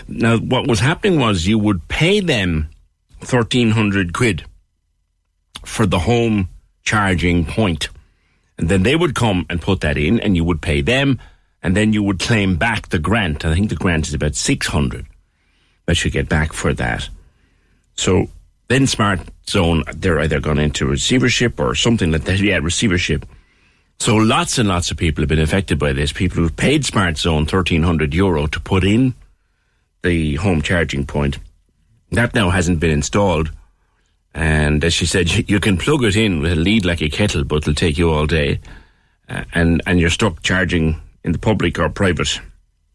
Now, 0.08 0.38
what 0.38 0.66
was 0.66 0.80
happening 0.80 1.20
was 1.20 1.46
you 1.46 1.58
would 1.58 1.86
pay 1.88 2.20
them 2.20 2.68
thirteen 3.20 3.70
hundred 3.72 4.12
quid 4.12 4.44
for 5.64 5.86
the 5.86 6.00
home 6.00 6.48
charging 6.82 7.44
point, 7.44 7.88
and 8.56 8.68
then 8.68 8.82
they 8.82 8.96
would 8.96 9.14
come 9.14 9.46
and 9.48 9.60
put 9.60 9.82
that 9.82 9.98
in, 9.98 10.18
and 10.18 10.34
you 10.34 10.44
would 10.44 10.62
pay 10.62 10.80
them, 10.80 11.20
and 11.62 11.76
then 11.76 11.92
you 11.92 12.02
would 12.02 12.20
claim 12.20 12.56
back 12.56 12.88
the 12.88 12.98
grant. 12.98 13.44
I 13.44 13.54
think 13.54 13.68
the 13.68 13.76
grant 13.76 14.08
is 14.08 14.14
about 14.14 14.34
six 14.34 14.66
hundred 14.66 15.06
that 15.86 16.04
you 16.04 16.10
get 16.10 16.28
back 16.28 16.52
for 16.52 16.72
that. 16.74 17.08
So 17.94 18.28
then 18.68 18.86
Smart 18.86 19.20
Zone, 19.48 19.82
they're 19.94 20.20
either 20.20 20.40
gone 20.40 20.58
into 20.58 20.86
receivership 20.86 21.58
or 21.58 21.74
something 21.74 22.12
like 22.12 22.24
that. 22.24 22.38
Yeah, 22.40 22.58
receivership. 22.58 23.26
So 23.98 24.14
lots 24.14 24.58
and 24.58 24.68
lots 24.68 24.90
of 24.90 24.96
people 24.96 25.22
have 25.22 25.28
been 25.28 25.40
affected 25.40 25.78
by 25.78 25.92
this. 25.92 26.12
People 26.12 26.38
who've 26.38 26.56
paid 26.56 26.84
Smart 26.84 27.18
Zone 27.18 27.46
thirteen 27.46 27.82
hundred 27.82 28.14
euro 28.14 28.46
to 28.46 28.60
put 28.60 28.84
in 28.84 29.14
the 30.02 30.36
home 30.36 30.62
charging 30.62 31.06
point. 31.06 31.38
That 32.12 32.34
now 32.34 32.50
hasn't 32.50 32.80
been 32.80 32.90
installed. 32.90 33.50
And 34.34 34.84
as 34.84 34.94
she 34.94 35.06
said, 35.06 35.30
you, 35.30 35.44
you 35.48 35.60
can 35.60 35.76
plug 35.76 36.04
it 36.04 36.16
in 36.16 36.40
with 36.40 36.52
a 36.52 36.56
lead 36.56 36.84
like 36.84 37.02
a 37.02 37.08
kettle, 37.08 37.44
but 37.44 37.56
it'll 37.56 37.74
take 37.74 37.98
you 37.98 38.10
all 38.10 38.26
day. 38.26 38.60
Uh, 39.28 39.44
and, 39.52 39.82
and 39.86 40.00
you're 40.00 40.10
stuck 40.10 40.42
charging 40.42 41.00
in 41.28 41.32
the 41.32 41.38
public 41.38 41.78
or 41.78 41.90
private 41.90 42.40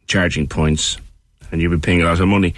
charging 0.07 0.47
points. 0.47 0.97
And 1.51 1.61
you'll 1.61 1.71
be 1.71 1.77
paying 1.77 2.01
a 2.01 2.05
lot 2.05 2.19
of 2.19 2.27
money. 2.27 2.55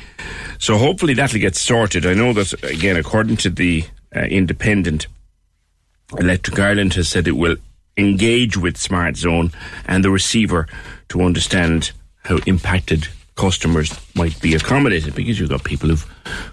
So 0.58 0.78
hopefully 0.78 1.14
that'll 1.14 1.42
get 1.42 1.58
sorted. 1.58 2.06
I 2.06 2.14
know 2.14 2.32
that, 2.32 2.64
again, 2.64 2.96
according 2.96 3.36
to 3.38 3.50
the 3.50 3.84
uh, 4.16 4.22
independent, 4.22 5.08
Electric 6.18 6.58
Ireland 6.58 6.94
has 6.94 7.10
said 7.10 7.28
it 7.28 7.34
will 7.34 7.58
engage 7.98 8.56
with 8.56 8.78
Smart 8.78 9.18
Zone 9.18 9.52
and 9.86 10.02
the 10.02 10.12
receiver 10.12 10.66
to 11.10 11.22
understand 11.24 11.92
how 12.24 12.38
impacted 12.46 13.10
customers 13.36 13.94
might 14.16 14.40
be 14.42 14.56
accommodated 14.56 15.14
because 15.14 15.40
you've 15.40 15.50
got 15.50 15.64
people 15.64 15.90
who've 15.90 16.04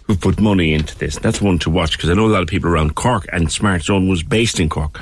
who've 0.04 0.20
put 0.20 0.40
money 0.40 0.74
into 0.74 0.96
this. 0.98 1.16
That's 1.16 1.40
one 1.40 1.58
to 1.60 1.70
watch 1.70 1.92
because 1.96 2.10
I 2.10 2.14
know 2.14 2.26
a 2.26 2.28
lot 2.28 2.42
of 2.42 2.48
people 2.48 2.70
around 2.70 2.94
Cork 2.96 3.26
and 3.32 3.50
Smart 3.50 3.82
Zone 3.82 4.08
was 4.08 4.22
based 4.22 4.58
in 4.60 4.68
Cork 4.68 4.98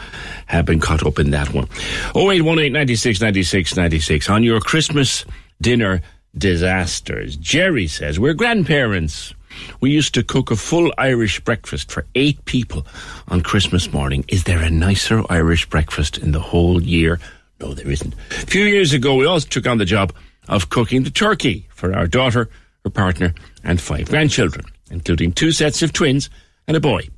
have 0.46 0.66
been 0.66 0.80
caught 0.80 1.04
up 1.06 1.18
in 1.18 1.30
that 1.30 1.52
one. 1.54 1.68
0818 2.14 2.72
96 2.72 3.20
96 3.20 3.76
96 3.76 4.30
on 4.30 4.42
your 4.42 4.60
Christmas 4.60 5.24
dinner 5.60 6.02
disasters. 6.36 7.36
Jerry 7.36 7.86
says 7.86 8.20
we're 8.20 8.34
grandparents. 8.34 9.34
We 9.80 9.90
used 9.90 10.14
to 10.14 10.22
cook 10.22 10.50
a 10.50 10.56
full 10.56 10.92
Irish 10.96 11.40
breakfast 11.40 11.90
for 11.90 12.06
eight 12.14 12.44
people 12.44 12.86
on 13.28 13.40
Christmas 13.40 13.92
morning. 13.92 14.24
Is 14.28 14.44
there 14.44 14.62
a 14.62 14.70
nicer 14.70 15.24
Irish 15.28 15.68
breakfast 15.68 16.18
in 16.18 16.30
the 16.32 16.40
whole 16.40 16.80
year? 16.80 17.18
No, 17.60 17.74
there 17.74 17.90
isn't. 17.90 18.14
A 18.14 18.46
few 18.46 18.64
years 18.64 18.92
ago, 18.92 19.16
we 19.16 19.26
also 19.26 19.48
took 19.48 19.66
on 19.66 19.78
the 19.78 19.84
job 19.84 20.12
of 20.50 20.68
cooking 20.68 21.04
the 21.04 21.10
turkey 21.10 21.66
for 21.70 21.94
our 21.94 22.06
daughter, 22.06 22.50
her 22.84 22.90
partner, 22.90 23.32
and 23.64 23.80
five 23.80 24.10
grandchildren, 24.10 24.66
including 24.90 25.32
two 25.32 25.52
sets 25.52 25.80
of 25.80 25.92
twins 25.92 26.28
and 26.66 26.76
a 26.76 26.80
boy, 26.80 27.08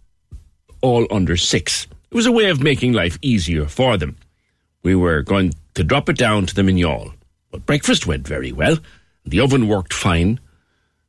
all 0.82 1.06
under 1.10 1.36
six. 1.36 1.86
It 2.10 2.14
was 2.14 2.26
a 2.26 2.32
way 2.32 2.50
of 2.50 2.62
making 2.62 2.92
life 2.92 3.18
easier 3.22 3.66
for 3.66 3.96
them. 3.96 4.16
We 4.82 4.94
were 4.94 5.22
going 5.22 5.54
to 5.74 5.82
drop 5.82 6.08
it 6.08 6.18
down 6.18 6.46
to 6.46 6.54
them 6.54 6.68
in 6.68 6.76
Youghal. 6.76 7.14
But 7.50 7.66
breakfast 7.66 8.06
went 8.06 8.28
very 8.28 8.52
well. 8.52 8.76
The 9.24 9.40
oven 9.40 9.66
worked 9.66 9.94
fine. 9.94 10.38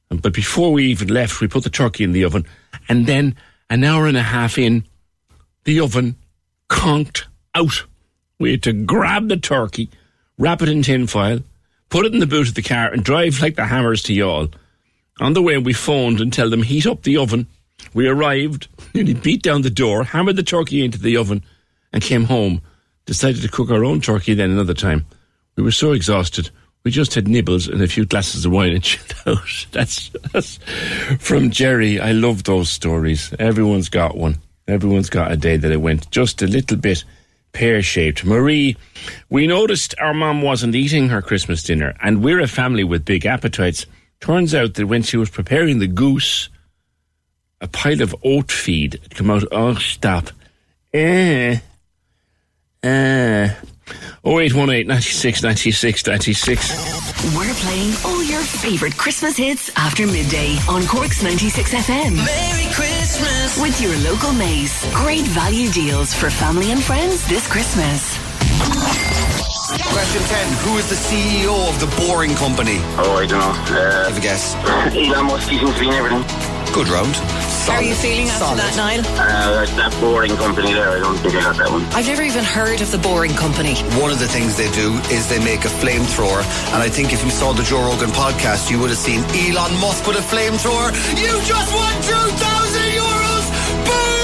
Um, 0.10 0.18
but 0.18 0.34
before 0.34 0.72
we 0.72 0.86
even 0.86 1.10
left, 1.10 1.41
we 1.41 1.48
put 1.48 1.64
the 1.64 1.70
turkey 1.70 2.04
in 2.04 2.14
the 2.14 2.24
oven. 2.24 2.45
And 2.88 3.06
then, 3.06 3.36
an 3.70 3.84
hour 3.84 4.08
and 4.08 4.18
a 4.18 4.22
half 4.22 4.58
in, 4.58 4.86
the 5.66 5.80
oven 5.80 6.16
conked 6.70 7.26
out. 7.56 7.84
We 8.40 8.52
had 8.52 8.64
to 8.64 8.74
grab 8.74 9.28
the 9.28 9.38
turkey, 9.38 9.90
wrap 10.38 10.62
it 10.62 10.70
in 10.70 10.84
tin 10.84 11.08
foil, 11.08 11.40
put 11.94 12.07
it 12.07 12.14
in 12.14 12.20
the 12.20 12.26
boot 12.26 12.48
of 12.48 12.56
the 12.56 12.64
car, 12.64 12.91
and 12.91 13.03
drive 13.03 13.40
like 13.40 13.56
the 13.56 13.68
hammers 13.68 14.02
to 14.02 14.14
Youghal. 14.14 14.52
On 15.20 15.34
the 15.34 15.44
way, 15.44 15.60
we 15.60 15.74
phoned 15.74 16.22
and 16.22 16.34
tell 16.34 16.49
them 16.49 16.64
heat 16.64 16.88
up 16.88 17.03
the 17.03 17.18
oven. 17.18 17.45
We 17.94 18.07
arrived, 18.07 18.68
nearly 18.95 19.14
beat 19.14 19.44
down 19.44 19.61
the 19.61 19.70
door, 19.70 20.03
hammered 20.03 20.36
the 20.36 20.41
turkey 20.41 20.84
into 20.84 20.98
the 20.98 21.18
oven, 21.18 21.44
and 21.94 22.02
came 22.02 22.24
home. 22.24 22.61
Decided 23.06 23.44
to 23.44 23.48
cook 23.48 23.70
our 23.70 23.86
own 23.86 24.02
turkey 24.02 24.34
then 24.34 24.49
another 24.49 24.74
time. 24.74 25.06
We 25.56 25.61
were 25.61 25.70
so 25.70 25.91
exhausted. 25.91 26.49
We 26.84 26.90
just 26.90 27.14
had 27.14 27.28
nibbles 27.28 27.68
and 27.68 27.80
a 27.80 27.88
few 27.88 28.06
glasses 28.06 28.44
of 28.44 28.52
wine 28.52 28.74
and 28.74 28.84
chilled 28.84 29.14
out. 29.28 29.68
That's, 29.72 30.10
that's 30.32 30.57
from 31.20 31.52
Jerry. 31.52 31.99
I 31.99 32.14
love 32.14 32.44
those 32.45 32.72
stories. 32.72 33.36
Everyone's 33.38 33.90
got 33.90 34.18
one. 34.18 34.40
Everyone's 34.68 35.11
got 35.11 35.32
a 35.32 35.38
day 35.38 35.57
that 35.57 35.72
it 35.72 35.82
went 35.82 36.10
just 36.10 36.41
a 36.41 36.48
little 36.48 36.78
bit 36.78 37.03
pear 37.54 37.82
shaped. 37.82 38.26
Marie, 38.26 38.76
we 39.30 39.48
noticed 39.48 39.96
our 40.00 40.14
mom 40.14 40.42
wasn't 40.42 40.76
eating 40.76 41.10
her 41.10 41.22
Christmas 41.22 41.64
dinner, 41.64 41.96
and 42.02 42.24
we're 42.24 42.42
a 42.42 42.48
family 42.48 42.84
with 42.84 43.06
big 43.06 43.26
appetites. 43.26 43.86
Turns 44.20 44.54
out 44.54 44.74
that 44.74 44.88
when 44.88 45.04
she 45.04 45.18
was 45.18 45.30
preparing 45.30 45.80
the 45.80 45.88
goose, 45.88 46.50
a 47.62 47.68
pile 47.68 48.02
of 48.02 48.16
oat 48.24 48.52
feed 48.52 49.00
had 49.02 49.16
come 49.16 49.32
out. 49.32 49.44
Oh, 49.52 49.76
stop. 49.76 50.30
Eh. 50.94 51.60
Eh. 52.82 53.54
0818 54.26 54.88
96 54.88 55.44
96 55.44 56.08
96. 56.08 57.36
We're 57.36 57.54
playing 57.56 57.94
all 58.06 58.24
your 58.24 58.42
favourite 58.42 58.96
Christmas 58.98 59.38
hits 59.38 59.70
after 59.78 60.06
midday 60.08 60.58
on 60.70 60.86
Cork's 60.88 61.22
96 61.24 61.74
FM. 61.74 62.16
Merry 62.16 62.74
Christmas. 62.74 63.04
Christmas. 63.14 63.62
With 63.62 63.82
your 63.82 63.96
local 64.12 64.34
Mace. 64.34 64.74
Great 64.96 65.26
value 65.28 65.70
deals 65.72 66.14
for 66.14 66.30
family 66.30 66.72
and 66.72 66.82
friends 66.82 67.28
this 67.28 67.48
Christmas. 67.48 68.18
Question 69.92 70.22
10. 70.24 70.54
Who 70.66 70.78
is 70.78 70.90
the 70.90 70.96
CEO 70.96 71.70
of 71.70 71.80
the 71.80 71.88
Boring 72.02 72.34
Company? 72.36 72.78
Oh, 72.98 73.18
I 73.18 73.26
don't 73.28 73.40
know. 73.40 73.76
Uh, 73.78 74.06
Have 74.10 74.18
a 74.18 74.22
guess. 74.22 74.56
Elon 74.96 75.26
Musk, 75.28 75.50
he 75.50 75.60
seems 75.60 75.76
to 75.76 75.84
in 75.84 75.90
everything. 75.94 76.24
Good 76.74 76.88
round. 76.90 77.14
How 77.65 77.76
are 77.80 77.84
you 77.84 77.95
feeling 77.95 78.27
after 78.27 78.45
Solid. 78.45 78.60
that, 78.60 78.76
Niall? 78.76 78.99
Uh, 79.15 79.65
that 79.80 79.91
boring 80.02 80.35
company 80.35 80.73
there, 80.73 80.90
I 80.90 80.99
don't 80.99 81.18
think 81.18 81.35
I 81.35 81.41
got 81.41 81.56
that 81.57 81.72
one. 81.72 81.84
I've 81.95 82.07
never 82.07 82.22
even 82.23 82.44
heard 82.44 82.81
of 82.81 82.91
the 82.91 82.98
Boring 82.98 83.34
Company. 83.35 83.76
One 83.99 84.11
of 84.11 84.19
the 84.19 84.27
things 84.27 84.57
they 84.57 84.69
do 84.72 84.99
is 85.10 85.27
they 85.30 85.40
make 85.40 85.64
a 85.64 85.72
flamethrower. 85.80 86.44
And 86.73 86.84
I 86.84 86.90
think 86.90 87.14
if 87.14 87.23
you 87.23 87.31
saw 87.31 87.53
the 87.53 87.64
Joe 87.64 87.81
Rogan 87.88 88.10
podcast, 88.11 88.69
you 88.69 88.80
would 88.80 88.90
have 88.90 88.99
seen 88.99 89.23
Elon 89.31 89.80
Musk 89.80 90.06
with 90.06 90.18
a 90.18 90.26
flamethrower. 90.27 90.91
You 91.15 91.31
just 91.48 91.69
won 91.73 91.94
2,000 92.03 92.99
euros! 92.99 93.45
Boom! 93.88 94.23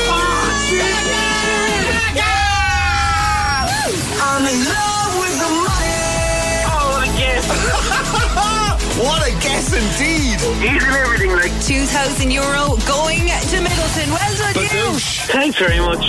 I'm 4.22 4.46
in 4.46 4.66
love 4.68 4.89
what 9.00 9.26
a 9.28 9.32
guess 9.42 9.72
indeed! 9.74 10.40
He's 10.60 10.84
in 10.84 10.94
everything, 10.94 11.32
like. 11.32 11.52
2,000 11.64 12.32
euro 12.32 12.76
going 12.88 13.28
to 13.28 13.58
Midleton. 13.64 14.08
Well 14.12 14.34
done, 14.38 14.56
you. 14.64 15.00
Thanks 15.32 15.58
very 15.58 15.80
much. 15.80 16.06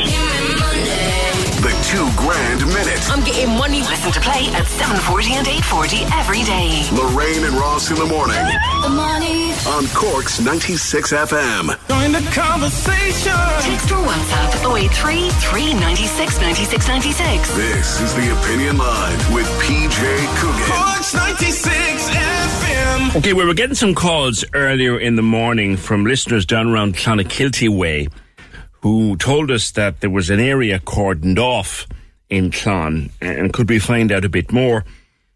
The 1.61 1.75
two 1.93 2.09
grand 2.17 2.65
minute. 2.73 3.01
I'm 3.12 3.23
getting 3.23 3.51
money. 3.59 3.81
Listen 3.81 4.11
to 4.12 4.21
play 4.21 4.47
at 4.57 4.65
7.40 4.65 5.37
and 5.37 5.47
8.40 5.47 6.09
every 6.19 6.43
day. 6.43 6.81
Lorraine 6.97 7.45
and 7.45 7.53
Ross 7.55 7.91
in 7.91 7.97
the 7.97 8.07
morning 8.07 8.41
The 8.83 8.89
money. 8.89 9.53
on 9.69 9.85
Cork's 9.93 10.41
96 10.41 11.12
FM. 11.12 11.77
Join 11.89 12.12
the 12.12 12.25
conversation. 12.33 13.37
Text 13.61 13.91
or 13.93 14.01
WhatsApp 14.01 14.73
083 14.75 15.29
396 15.53 16.41
96 16.41 16.89
96. 16.89 17.55
This 17.55 18.01
is 18.01 18.15
the 18.15 18.33
Opinion 18.41 18.79
Line 18.79 19.19
with 19.35 19.47
PJ 19.61 20.01
Coogan. 20.41 20.65
Cork's 20.65 21.12
96 21.15 22.09
FM. 22.09 22.40
Okay, 22.91 23.33
we 23.33 23.45
were 23.45 23.55
getting 23.55 23.75
some 23.77 23.95
calls 23.95 24.45
earlier 24.53 24.99
in 24.99 25.15
the 25.15 25.23
morning 25.23 25.77
from 25.77 26.05
listeners 26.05 26.45
down 26.45 26.69
around 26.69 26.97
Clonakilty 26.97 27.69
Way 27.69 28.09
who 28.83 29.17
told 29.17 29.51
us 29.51 29.71
that 29.73 30.01
there 30.01 30.11
was 30.11 30.31
an 30.31 30.41
area 30.41 30.79
cordoned 30.81 31.39
off 31.39 31.87
in 32.29 32.51
Clon. 32.51 33.11
And 33.21 33.53
could 33.53 33.69
we 33.69 33.79
find 33.79 34.11
out 34.11 34.25
a 34.25 34.29
bit 34.29 34.51
more? 34.53 34.85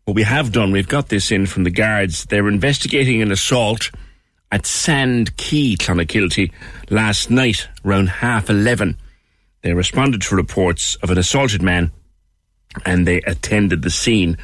What 0.05 0.15
we 0.15 0.23
have 0.23 0.51
done, 0.51 0.73
we've 0.73 0.89
got 0.89 1.09
this 1.09 1.31
in 1.31 1.47
from 1.47 1.65
the 1.65 1.71
guards. 1.71 2.25
They're 2.25 2.49
investigating 2.49 3.23
an 3.23 3.31
assault 3.31 3.91
at 4.51 4.67
Sand 4.67 5.37
Quay, 5.37 5.77
Clonakilty, 5.77 6.51
last 6.91 7.31
night 7.31 7.69
around 7.85 8.09
half 8.09 8.51
11. 8.51 8.97
They 9.63 9.75
responded 9.75 10.23
to 10.23 10.37
reports 10.37 10.97
of 10.97 11.11
an 11.11 11.19
assaulted 11.19 11.63
man 11.63 11.93
and 12.85 13.07
they 13.07 13.19
attended 13.23 13.83
the 13.83 13.91
scene. 13.91 14.39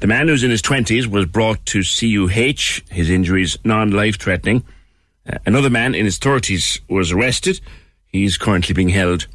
The 0.00 0.06
man 0.06 0.28
who's 0.28 0.44
in 0.44 0.50
his 0.50 0.62
20s 0.62 1.06
was 1.06 1.26
brought 1.26 1.64
to 1.66 1.80
CUH, 1.80 2.82
his 2.88 3.10
injuries 3.10 3.58
non 3.64 3.90
life 3.90 4.18
threatening. 4.18 4.64
Uh, 5.28 5.38
another 5.44 5.70
man 5.70 5.94
in 5.94 6.04
his 6.04 6.20
30s 6.20 6.80
was 6.88 7.10
arrested. 7.10 7.60
He's 8.06 8.38
currently 8.38 8.74
being 8.74 8.90
held 8.90 9.26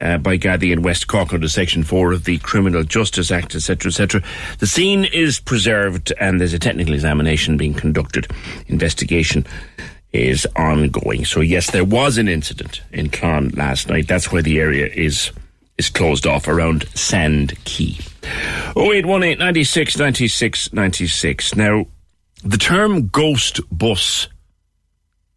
uh, 0.00 0.16
by 0.16 0.38
Gardaí 0.38 0.72
in 0.72 0.82
West 0.82 1.06
Cork 1.06 1.34
under 1.34 1.48
Section 1.48 1.84
4 1.84 2.12
of 2.12 2.24
the 2.24 2.38
Criminal 2.38 2.82
Justice 2.82 3.30
Act, 3.30 3.54
etc., 3.54 3.90
etc. 3.90 4.22
The 4.58 4.66
scene 4.66 5.04
is 5.04 5.38
preserved 5.38 6.12
and 6.18 6.40
there's 6.40 6.54
a 6.54 6.58
technical 6.58 6.94
examination 6.94 7.58
being 7.58 7.74
conducted. 7.74 8.26
Investigation 8.68 9.46
is 10.12 10.46
ongoing. 10.56 11.26
So, 11.26 11.40
yes, 11.40 11.70
there 11.72 11.84
was 11.84 12.16
an 12.16 12.26
incident 12.26 12.80
in 12.90 13.10
Clon 13.10 13.54
last 13.54 13.88
night. 13.88 14.08
That's 14.08 14.32
why 14.32 14.40
the 14.40 14.60
area 14.60 14.86
is 14.86 15.30
is 15.78 15.88
closed 15.88 16.26
off 16.26 16.48
around 16.48 16.88
Sand 16.94 17.54
Quay. 17.64 17.98
0818 18.76 19.38
96 19.38 19.98
96 19.98 20.72
96. 20.72 21.54
Now, 21.54 21.86
the 22.42 22.56
term 22.56 23.08
ghost 23.08 23.60
bus 23.70 24.28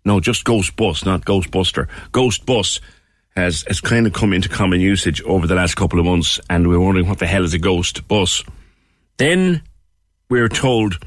no, 0.06 0.20
just 0.20 0.44
Ghost 0.44 0.76
Bus, 0.76 1.06
not 1.06 1.26
Ghostbuster. 1.26 1.88
Ghost 2.12 2.46
Bus 2.46 2.80
has, 3.36 3.64
has 3.68 3.82
kind 3.82 4.08
of 4.08 4.14
come 4.14 4.34
into 4.34 4.50
common 4.50 4.82
usage 4.82 5.22
over 5.22 5.46
the 5.46 5.56
last 5.56 5.76
couple 5.76 6.00
of 6.00 6.06
months, 6.06 6.40
and 6.50 6.68
we're 6.68 6.80
wondering 6.80 7.08
what 7.08 7.20
the 7.20 7.28
hell 7.28 7.44
is 7.44 7.54
a 7.54 7.60
ghost 7.60 8.08
bus. 8.08 8.44
Then 9.18 9.62
we're 10.30 10.50
told 10.50 10.98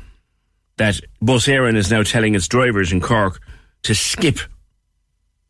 that 0.76 1.00
Bus 1.20 1.46
Éireann 1.46 1.76
is 1.76 1.90
now 1.90 2.02
telling 2.02 2.34
its 2.34 2.48
drivers 2.48 2.92
in 2.92 3.00
Cork 3.00 3.40
to 3.82 3.94
skip 3.94 4.38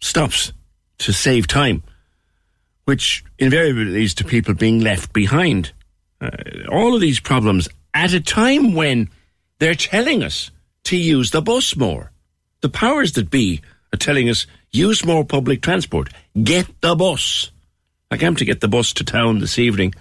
stops 0.01 0.53
to 0.99 1.13
save 1.13 1.47
time, 1.47 1.83
which 2.85 3.25
invariably 3.39 3.85
leads 3.85 4.15
to 4.15 4.25
people 4.25 4.55
being 4.55 4.81
left 4.81 5.13
behind. 5.13 5.73
Uh, 6.21 6.31
all 6.71 6.95
of 6.95 7.01
these 7.01 7.21
problems 7.21 7.69
at 7.95 8.13
a 8.13 8.21
time 8.21 8.75
when 8.75 9.09
they're 9.59 9.75
telling 9.75 10.23
us 10.23 10.51
to 10.85 10.97
use 10.97 11.31
the 11.31 11.43
bus 11.43 11.77
more 11.77 12.13
the 12.63 12.69
powers 12.69 13.13
that 13.13 13.31
be 13.31 13.61
are 13.93 13.99
telling 13.99 14.31
us 14.31 14.47
use 14.71 15.05
more 15.05 15.25
public 15.25 15.61
transport, 15.61 16.09
get 16.43 16.67
the 16.81 16.95
bus. 16.95 17.51
Like 18.11 18.23
I'm 18.23 18.37
to 18.37 18.45
get 18.45 18.61
the 18.61 18.69
bus 18.69 18.95
to 18.95 19.05
town 19.05 19.41
this 19.41 19.59
evening, 19.59 19.95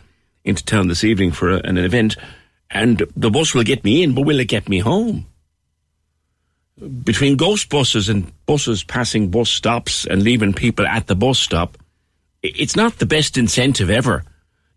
into 0.45 0.64
town 0.64 0.88
this 0.88 1.03
evening 1.03 1.32
for 1.32 1.52
a, 1.52 1.58
an 1.58 1.78
event, 1.78 2.16
and 2.70 3.03
the 3.18 3.30
bus 3.30 3.53
will 3.53 3.64
get 3.64 3.84
me 3.84 4.02
in, 4.02 4.16
but 4.16 4.26
will 4.26 4.40
it 4.40 4.48
get 4.48 4.70
me 4.70 4.80
home? 4.80 5.26
Between 7.03 7.36
ghost 7.36 7.70
buses 7.70 8.08
and 8.08 8.32
buses 8.45 8.84
passing 8.84 9.30
bus 9.30 9.49
stops 9.49 10.06
and 10.06 10.24
leaving 10.24 10.53
people 10.53 10.88
at 10.88 11.08
the 11.08 11.16
bus 11.16 11.38
stop, 11.38 11.78
it's 12.43 12.76
not 12.76 12.97
the 12.97 13.05
best 13.05 13.38
incentive 13.38 13.89
ever 13.89 14.23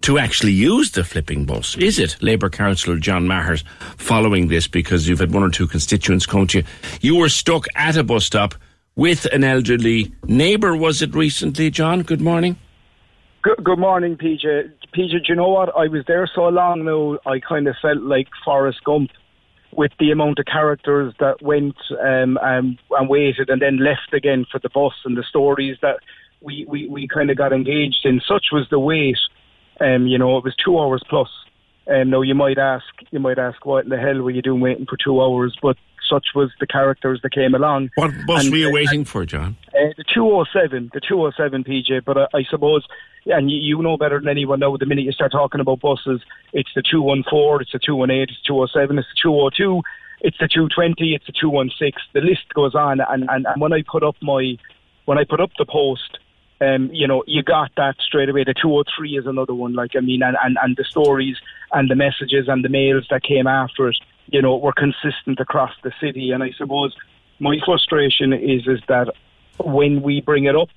to 0.02 0.18
actually 0.18 0.52
use 0.52 0.90
the 0.90 1.02
flipping 1.02 1.46
bus, 1.46 1.76
is 1.78 1.98
it? 1.98 2.16
Labour 2.22 2.50
councillor 2.50 2.98
John 2.98 3.26
Maher 3.26 3.56
following 3.96 4.48
this 4.48 4.66
because 4.68 5.08
you've 5.08 5.20
had 5.20 5.32
one 5.32 5.42
or 5.42 5.50
two 5.50 5.66
constituents 5.66 6.26
come 6.26 6.46
to 6.48 6.58
you. 6.58 6.64
You 7.00 7.16
were 7.16 7.30
stuck 7.30 7.66
at 7.74 7.96
a 7.96 8.04
bus 8.04 8.26
stop 8.26 8.54
with 8.96 9.24
an 9.26 9.44
elderly 9.44 10.12
neighbour, 10.26 10.76
was 10.76 11.00
it 11.00 11.14
recently, 11.14 11.70
John? 11.70 12.02
Good 12.02 12.20
morning. 12.20 12.56
Good, 13.42 13.64
good 13.64 13.78
morning, 13.78 14.16
PJ. 14.16 14.72
PJ, 14.94 15.10
do 15.10 15.20
you 15.28 15.34
know 15.34 15.48
what? 15.48 15.74
I 15.74 15.88
was 15.88 16.04
there 16.06 16.30
so 16.34 16.48
long 16.48 16.84
now, 16.84 17.18
I 17.26 17.40
kind 17.40 17.66
of 17.66 17.74
felt 17.80 18.02
like 18.02 18.28
Forrest 18.44 18.84
Gump 18.84 19.10
with 19.72 19.90
the 19.98 20.10
amount 20.10 20.38
of 20.38 20.44
characters 20.44 21.14
that 21.18 21.42
went 21.42 21.76
um, 22.00 22.38
um, 22.38 22.78
and 22.90 23.08
waited 23.08 23.48
and 23.50 23.60
then 23.60 23.78
left 23.78 24.12
again 24.12 24.44
for 24.50 24.60
the 24.60 24.68
bus 24.68 24.92
and 25.04 25.16
the 25.16 25.24
stories 25.28 25.78
that 25.82 25.96
we, 26.44 26.66
we, 26.68 26.86
we 26.88 27.08
kind 27.08 27.30
of 27.30 27.36
got 27.36 27.52
engaged 27.52 28.04
in. 28.04 28.20
Such 28.26 28.46
was 28.52 28.66
the 28.70 28.78
wait. 28.78 29.18
Um, 29.80 30.06
you 30.06 30.18
know, 30.18 30.36
it 30.38 30.44
was 30.44 30.54
two 30.62 30.78
hours 30.78 31.02
plus. 31.08 31.28
Um, 31.88 32.10
now 32.10 32.22
you 32.22 32.34
might 32.34 32.58
ask, 32.58 32.84
you 33.10 33.18
might 33.18 33.38
ask, 33.38 33.64
what 33.66 33.84
in 33.84 33.90
the 33.90 33.98
hell 33.98 34.22
were 34.22 34.30
you 34.30 34.42
doing 34.42 34.60
waiting 34.60 34.86
for 34.86 34.96
two 34.96 35.20
hours? 35.20 35.56
But 35.60 35.76
such 36.08 36.28
was 36.34 36.50
the 36.60 36.66
characters 36.66 37.20
that 37.22 37.32
came 37.32 37.54
along. 37.54 37.90
What 37.96 38.12
bus 38.26 38.44
And, 38.44 38.52
were 38.52 38.58
you 38.58 38.68
uh, 38.68 38.72
waiting 38.72 39.04
for, 39.04 39.24
John? 39.24 39.56
uh, 39.68 39.92
the 39.96 40.04
207, 40.14 40.90
the 40.94 41.00
207 41.00 41.64
PJ, 41.64 42.04
but 42.04 42.16
uh, 42.16 42.28
I 42.34 42.44
suppose, 42.48 42.86
and 43.26 43.50
you, 43.50 43.58
you 43.58 43.82
know 43.82 43.96
better 43.96 44.18
than 44.20 44.28
anyone 44.28 44.60
now, 44.60 44.76
the 44.76 44.86
minute 44.86 45.04
you 45.04 45.12
start 45.12 45.32
talking 45.32 45.60
about 45.60 45.80
buses, 45.80 46.20
it's 46.52 46.70
the 46.74 46.82
214, 46.82 47.62
it's 47.62 47.72
the 47.72 47.78
218, 47.78 48.22
it's 48.22 48.32
the 48.32 48.46
207, 48.46 48.98
it's 48.98 49.08
the 49.08 49.22
202, 49.22 49.82
it's 50.20 50.38
the 50.38 50.48
220, 50.48 51.14
it's 51.14 51.26
the 51.26 51.32
216, 51.32 51.92
the 52.12 52.20
list 52.20 52.52
goes 52.54 52.74
on, 52.74 53.00
and, 53.00 53.28
and, 53.28 53.46
and 53.46 53.60
when 53.60 53.72
I 53.72 53.82
put 53.90 54.02
up 54.02 54.16
my, 54.22 54.56
when 55.06 55.18
I 55.18 55.24
put 55.24 55.40
up 55.40 55.50
the 55.58 55.66
post, 55.66 56.18
um, 56.64 56.90
you 56.92 57.06
know, 57.06 57.22
you 57.26 57.42
got 57.42 57.70
that 57.76 57.96
straight 58.00 58.28
away. 58.28 58.44
The 58.44 58.54
203 58.54 59.18
is 59.18 59.26
another 59.26 59.54
one, 59.54 59.74
like, 59.74 59.92
I 59.96 60.00
mean, 60.00 60.22
and, 60.22 60.36
and, 60.42 60.56
and 60.62 60.76
the 60.76 60.84
stories 60.84 61.36
and 61.72 61.90
the 61.90 61.94
messages 61.94 62.48
and 62.48 62.64
the 62.64 62.68
mails 62.68 63.06
that 63.10 63.22
came 63.22 63.46
after 63.46 63.88
it, 63.88 63.96
you 64.28 64.40
know, 64.40 64.56
were 64.56 64.72
consistent 64.72 65.40
across 65.40 65.72
the 65.82 65.92
city. 66.00 66.30
And 66.30 66.42
I 66.42 66.52
suppose 66.56 66.94
my 67.38 67.56
frustration 67.64 68.32
is, 68.32 68.66
is 68.66 68.80
that 68.88 69.12
when 69.58 70.02
we 70.02 70.20
bring 70.20 70.44
it 70.44 70.56
up 70.56 70.70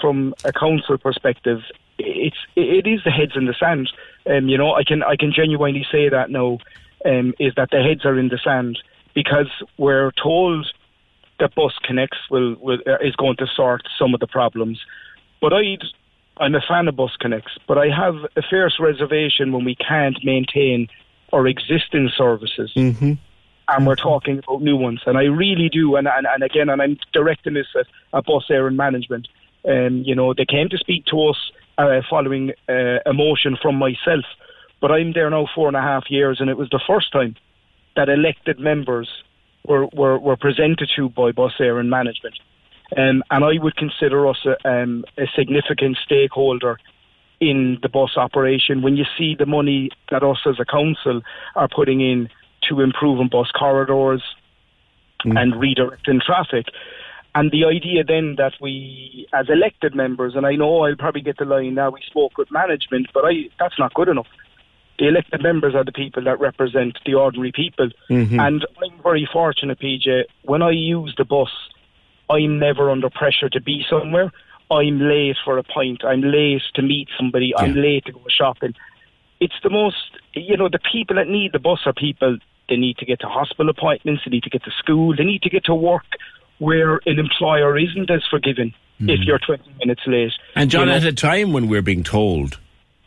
from 0.00 0.34
a 0.44 0.52
council 0.52 0.98
perspective, 0.98 1.60
it's, 1.98 2.36
it 2.56 2.86
is 2.86 3.00
the 3.04 3.10
heads 3.10 3.32
in 3.34 3.46
the 3.46 3.54
sand. 3.58 3.90
Um, 4.26 4.48
you 4.48 4.58
know, 4.58 4.74
I 4.74 4.84
can, 4.84 5.02
I 5.02 5.16
can 5.16 5.32
genuinely 5.32 5.86
say 5.90 6.08
that 6.08 6.30
now, 6.30 6.58
um, 7.04 7.34
is 7.38 7.54
that 7.56 7.70
the 7.70 7.82
heads 7.82 8.04
are 8.04 8.18
in 8.18 8.28
the 8.28 8.38
sand 8.42 8.78
because 9.14 9.48
we're 9.78 10.12
told 10.22 10.66
that 11.40 11.54
Bus 11.54 11.72
Connects 11.82 12.18
will, 12.30 12.54
will 12.60 12.78
uh, 12.86 12.98
is 13.02 13.16
going 13.16 13.36
to 13.36 13.46
sort 13.46 13.82
some 13.98 14.14
of 14.14 14.20
the 14.20 14.26
problems. 14.26 14.78
But 15.40 15.52
I'd, 15.52 15.82
I'm 16.38 16.54
a 16.54 16.60
fan 16.60 16.88
of 16.88 16.96
BusConnects, 16.96 17.58
but 17.66 17.78
I 17.78 17.88
have 17.88 18.14
a 18.36 18.42
fierce 18.42 18.78
reservation 18.78 19.52
when 19.52 19.64
we 19.64 19.74
can't 19.74 20.18
maintain 20.24 20.88
our 21.32 21.46
existing 21.46 22.10
services. 22.16 22.72
Mm-hmm. 22.76 23.12
And 23.68 23.86
we're 23.86 23.94
talking 23.94 24.38
about 24.38 24.62
new 24.62 24.76
ones, 24.76 25.00
and 25.06 25.16
I 25.16 25.24
really 25.24 25.68
do. 25.68 25.94
And 25.94 26.08
and, 26.08 26.26
and 26.26 26.42
again, 26.42 26.68
and 26.68 26.82
I'm 26.82 26.98
directing 27.12 27.54
this 27.54 27.68
at, 27.78 27.86
at 28.12 28.24
Bus 28.24 28.44
Éireann 28.50 28.74
Management. 28.74 29.28
Um, 29.64 30.02
you 30.04 30.14
know, 30.14 30.34
they 30.34 30.44
came 30.44 30.68
to 30.70 30.78
speak 30.78 31.04
to 31.06 31.28
us 31.28 31.52
uh, 31.78 32.00
following 32.10 32.50
uh, 32.68 32.98
a 33.06 33.12
motion 33.12 33.56
from 33.62 33.76
myself, 33.76 34.24
but 34.80 34.90
I'm 34.90 35.12
there 35.12 35.30
now 35.30 35.46
four 35.54 35.68
and 35.68 35.76
a 35.76 35.82
half 35.82 36.10
years, 36.10 36.40
and 36.40 36.50
it 36.50 36.56
was 36.56 36.68
the 36.70 36.80
first 36.84 37.12
time 37.12 37.36
that 37.94 38.08
elected 38.08 38.58
members 38.58 39.08
were, 39.64 39.86
were, 39.92 40.18
were 40.18 40.36
presented 40.36 40.90
to 40.96 41.08
by 41.08 41.32
Bus 41.32 41.52
Éireann 41.60 41.88
Management. 41.88 42.38
Um, 42.96 43.22
and 43.30 43.44
I 43.44 43.62
would 43.62 43.76
consider 43.76 44.26
us 44.26 44.44
a, 44.44 44.68
um, 44.68 45.04
a 45.16 45.26
significant 45.36 45.98
stakeholder 46.04 46.78
in 47.40 47.78
the 47.82 47.88
bus 47.88 48.16
operation. 48.16 48.82
When 48.82 48.96
you 48.96 49.04
see 49.16 49.34
the 49.38 49.46
money 49.46 49.90
that 50.10 50.22
us 50.22 50.38
as 50.46 50.56
a 50.60 50.64
council 50.64 51.22
are 51.56 51.68
putting 51.68 52.00
in 52.00 52.28
to 52.68 52.80
improving 52.80 53.28
bus 53.28 53.50
corridors 53.52 54.22
and 55.24 55.54
redirecting 55.54 56.20
traffic, 56.20 56.66
and 57.34 57.50
the 57.52 57.64
idea 57.64 58.02
then 58.04 58.34
that 58.38 58.54
we, 58.60 59.26
as 59.32 59.48
elected 59.48 59.94
members, 59.94 60.34
and 60.34 60.44
I 60.44 60.56
know 60.56 60.82
I'll 60.82 60.96
probably 60.96 61.20
get 61.20 61.38
the 61.38 61.44
line 61.44 61.74
now, 61.74 61.90
we 61.90 62.00
spoke 62.06 62.36
with 62.36 62.50
management, 62.50 63.08
but 63.14 63.24
I 63.24 63.48
that's 63.58 63.78
not 63.78 63.94
good 63.94 64.08
enough. 64.08 64.26
The 64.98 65.08
elected 65.08 65.42
members 65.42 65.74
are 65.74 65.84
the 65.84 65.92
people 65.92 66.24
that 66.24 66.40
represent 66.40 66.98
the 67.06 67.14
ordinary 67.14 67.52
people. 67.52 67.88
Mhm. 68.10 68.38
And 68.38 68.66
I'm 68.82 69.02
very 69.02 69.26
fortunate, 69.32 69.78
PJ, 69.78 70.24
when 70.42 70.60
I 70.60 70.70
use 70.70 71.14
the 71.16 71.24
bus, 71.24 71.50
I'm 72.30 72.58
never 72.58 72.90
under 72.90 73.10
pressure 73.10 73.48
to 73.50 73.60
be 73.60 73.82
somewhere. 73.90 74.32
I'm 74.70 75.00
late 75.00 75.36
for 75.44 75.58
a 75.58 75.64
pint. 75.64 76.04
I'm 76.04 76.22
late 76.22 76.62
to 76.76 76.82
meet 76.82 77.08
somebody. 77.18 77.52
I'm 77.56 77.74
late 77.74 78.04
to 78.06 78.12
go 78.12 78.22
shopping. 78.28 78.74
It's 79.40 79.54
the 79.62 79.70
most, 79.70 79.96
you 80.34 80.56
know, 80.56 80.68
the 80.68 80.78
people 80.92 81.16
that 81.16 81.28
need 81.28 81.52
the 81.52 81.58
bus 81.58 81.80
are 81.86 81.92
people, 81.92 82.38
they 82.68 82.76
need 82.76 82.98
to 82.98 83.06
get 83.06 83.20
to 83.20 83.26
hospital 83.26 83.68
appointments, 83.68 84.22
they 84.24 84.30
need 84.30 84.44
to 84.44 84.50
get 84.50 84.62
to 84.64 84.70
school, 84.78 85.16
they 85.16 85.24
need 85.24 85.42
to 85.42 85.50
get 85.50 85.64
to 85.64 85.74
work 85.74 86.04
where 86.58 87.00
an 87.06 87.18
employer 87.18 87.76
isn't 87.78 88.10
as 88.10 88.22
forgiving 88.30 88.74
if 89.00 89.06
mm-hmm. 89.06 89.22
you're 89.22 89.38
20 89.38 89.62
minutes 89.78 90.02
late. 90.06 90.32
And 90.54 90.70
John, 90.70 90.82
You 90.82 90.92
know? 90.92 90.96
at 90.96 91.04
a 91.04 91.12
time 91.12 91.52
when 91.52 91.68
we're 91.68 91.82
being 91.82 92.04
told, 92.04 92.58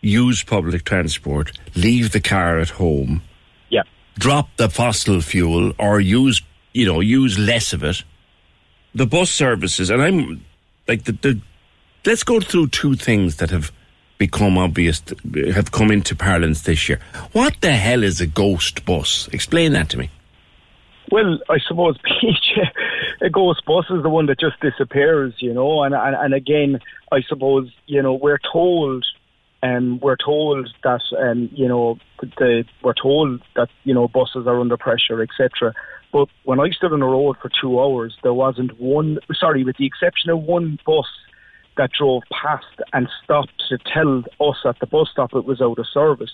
use 0.02 0.44
public 0.44 0.84
transport, 0.84 1.58
leave 1.76 2.12
the 2.12 2.20
car 2.20 2.60
at 2.60 2.72
home, 2.72 3.22
yeah, 3.70 3.84
drop 4.18 4.50
the 4.58 4.70
fossil 4.70 5.22
fuel, 5.22 5.72
or 5.78 6.00
use 6.00 6.42
you 6.74 6.86
know 6.86 7.00
use 7.00 7.38
less 7.38 7.74
of 7.74 7.84
it. 7.84 8.04
The 8.96 9.06
bus 9.06 9.32
services, 9.32 9.90
and 9.90 10.02
I'm 10.02 10.44
like 10.88 11.06
the, 11.06 11.14
the 11.14 11.42
let's 12.06 12.24
go 12.24 12.40
through 12.40 12.68
two 12.68 12.96
things 12.96 13.38
that 13.38 13.50
have 13.50 13.72
become 14.18 14.58
obvious, 14.58 15.02
have 15.54 15.72
come 15.72 15.92
into 15.92 16.16
parlance 16.16 16.62
this 16.62 16.88
year. 16.88 17.00
What 17.32 17.56
the 17.62 17.72
hell 17.72 18.04
is 18.04 18.22
a 18.22 18.28
ghost 18.28 18.86
bus? 18.86 19.28
Explain 19.32 19.74
that 19.74 19.90
to 19.90 19.98
me. 19.98 20.10
Well, 21.12 21.40
I 21.50 21.58
suppose 21.68 21.98
a 23.22 23.30
ghost 23.30 23.66
bus 23.66 23.86
is 23.90 24.04
the 24.04 24.10
one 24.10 24.28
that 24.28 24.40
just 24.40 24.60
disappears, 24.62 25.34
you 25.40 25.54
know. 25.54 25.84
And 25.84 25.94
and, 25.94 26.16
and 26.16 26.34
again, 26.34 26.80
I 27.12 27.22
suppose 27.22 27.70
you 27.86 28.02
know 28.02 28.14
we're 28.14 28.40
told, 28.52 29.06
um, 29.62 30.00
we're 30.00 30.18
told 30.18 30.70
that 30.84 31.02
um, 31.20 31.50
you 31.54 31.68
know 31.68 32.00
the 32.22 32.64
we're 32.82 32.94
told 32.94 33.42
that 33.56 33.70
you 33.84 33.94
know 33.94 34.08
buses 34.08 34.48
are 34.48 34.60
under 34.60 34.78
pressure, 34.78 35.22
etc. 35.22 35.74
But 36.14 36.30
when 36.44 36.60
I 36.60 36.70
stood 36.70 36.94
on 36.94 37.00
the 37.00 37.08
road 37.08 37.38
for 37.42 37.50
two 37.50 37.82
hours, 37.82 38.16
there 38.22 38.34
wasn't 38.34 38.80
one. 38.80 39.18
Sorry, 39.34 39.64
with 39.64 39.78
the 39.78 39.88
exception 39.88 40.30
of 40.30 40.44
one 40.44 40.80
bus 40.86 41.08
that 41.76 41.90
drove 41.92 42.22
past 42.32 42.82
and 42.94 43.10
stopped 43.24 43.64
to 43.70 43.80
tell 43.80 44.24
us 44.40 44.58
at 44.64 44.80
the 44.80 44.86
bus 44.86 45.10
stop 45.12 45.34
it 45.34 45.44
was 45.44 45.60
out 45.60 45.80
of 45.80 45.88
service. 45.92 46.32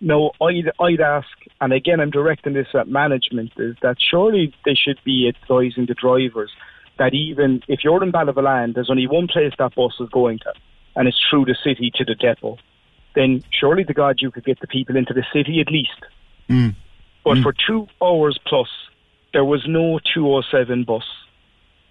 Now, 0.00 0.30
I'd, 0.40 0.72
I'd 0.80 1.02
ask, 1.02 1.28
and 1.60 1.74
again, 1.74 2.00
I'm 2.00 2.10
directing 2.10 2.54
this 2.54 2.68
at 2.72 2.88
management, 2.88 3.52
is 3.58 3.76
that 3.82 3.98
surely 4.00 4.54
they 4.64 4.74
should 4.74 4.98
be 5.04 5.28
advising 5.28 5.84
the 5.84 5.92
drivers 5.92 6.50
that 6.98 7.12
even 7.12 7.62
if 7.68 7.84
you're 7.84 8.02
in 8.02 8.10
Ballyvolane, 8.10 8.74
there's 8.74 8.90
only 8.90 9.06
one 9.06 9.28
place 9.28 9.52
that 9.58 9.74
bus 9.74 9.92
is 10.00 10.08
going 10.08 10.38
to, 10.38 10.52
and 10.96 11.06
it's 11.06 11.20
through 11.28 11.44
the 11.44 11.56
city 11.62 11.92
to 11.96 12.04
the 12.06 12.14
depot, 12.14 12.56
then 13.14 13.44
surely 13.50 13.84
to 13.84 13.92
God 13.92 14.20
you 14.22 14.30
could 14.30 14.44
get 14.46 14.60
the 14.60 14.66
people 14.66 14.96
into 14.96 15.12
the 15.12 15.24
city 15.30 15.60
at 15.60 15.70
least. 15.70 16.00
Hmm. 16.48 16.68
But 17.22 17.36
hmm. 17.36 17.42
for 17.42 17.54
two 17.66 17.86
hours 18.02 18.38
plus, 18.46 18.68
there 19.32 19.44
was 19.44 19.64
no 19.66 19.98
207 20.14 20.84
bus 20.84 21.04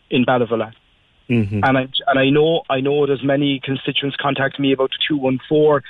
in 0.09 0.25
Ballyvolane. 0.25 0.73
Mm-hmm. 1.29 1.63
And 1.63 1.77
I 1.77 1.81
and 2.07 2.19
I 2.19 2.29
know 2.31 2.63
I 2.69 2.81
know 2.81 3.05
there's 3.05 3.23
many 3.23 3.59
constituents 3.63 4.17
contact 4.19 4.59
me 4.59 4.73
about 4.73 4.89
the 4.89 4.97
two 5.07 5.15
one 5.15 5.39
four, 5.47 5.83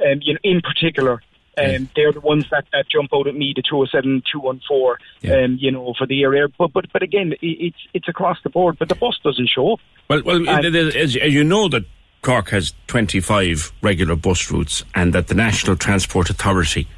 um, 0.00 0.20
you 0.22 0.34
know, 0.34 0.38
in 0.44 0.60
particular. 0.60 1.20
Um, 1.56 1.88
they're 1.94 2.10
the 2.12 2.20
ones 2.20 2.46
that, 2.50 2.64
that 2.72 2.88
jump 2.88 3.10
out 3.14 3.28
at 3.28 3.36
me, 3.36 3.52
the 3.54 3.62
207, 3.62 4.24
214, 4.32 5.32
um, 5.32 5.56
you 5.60 5.70
know, 5.70 5.94
for 5.96 6.04
the 6.04 6.22
area. 6.24 6.48
But 6.58 6.72
but 6.72 6.92
but 6.92 7.02
again, 7.02 7.32
i 7.32 7.36
it's 7.40 7.76
it's 7.92 8.08
across 8.08 8.38
the 8.42 8.50
board. 8.50 8.76
But 8.78 8.88
the 8.88 8.96
bus 8.96 9.18
doesn't 9.22 9.48
show 9.48 9.74
up. 9.74 9.80
Well, 10.08 10.22
well, 10.24 10.48
And- 10.48 10.64
it- 10.64 10.74
it- 10.74 10.96
as, 10.96 11.16
as 11.16 11.32
you 11.32 11.44
know 11.44 11.68
that 11.68 11.84
Cork 12.22 12.48
has 12.50 12.72
25 12.88 13.72
regular 13.82 14.16
bus 14.16 14.50
routes 14.50 14.82
and 14.94 15.12
that 15.12 15.28
the 15.28 15.34
National 15.34 15.76
Transport 15.76 16.30
Authority 16.30 16.88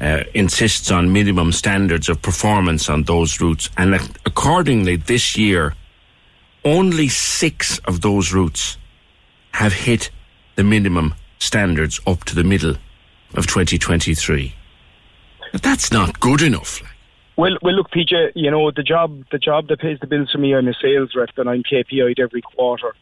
uh, 0.00 0.24
insists 0.34 0.90
on 0.90 1.12
minimum 1.12 1.52
standards 1.52 2.08
of 2.08 2.20
performance 2.22 2.88
on 2.88 3.04
those 3.04 3.40
routes. 3.40 3.68
And 3.76 3.94
accordingly, 4.26 4.96
this 4.96 5.36
year, 5.36 5.74
only 6.64 7.08
six 7.08 7.78
of 7.80 8.00
those 8.00 8.32
routes 8.32 8.76
have 9.52 9.72
hit 9.72 10.10
the 10.56 10.64
minimum 10.64 11.14
standards 11.38 12.00
up 12.06 12.24
to 12.24 12.34
the 12.34 12.44
middle 12.44 12.76
of 13.34 13.46
2023. 13.46 14.54
But 15.52 15.62
that's 15.62 15.90
not 15.90 16.20
good 16.20 16.42
enough. 16.42 16.82
Well, 17.36 17.56
well, 17.62 17.74
look, 17.74 17.90
PJ. 17.90 18.32
You 18.34 18.50
know 18.50 18.70
the 18.70 18.82
job, 18.82 19.24
the 19.32 19.38
job 19.38 19.68
that 19.68 19.80
pays 19.80 19.98
the 20.00 20.06
bills 20.06 20.30
for 20.30 20.38
me. 20.38 20.54
I'm 20.54 20.68
a 20.68 20.74
sales 20.74 21.12
rep, 21.16 21.30
and 21.38 21.48
I'm 21.48 21.62
KPI'd 21.62 22.20
every 22.20 22.42
quarter. 22.42 22.94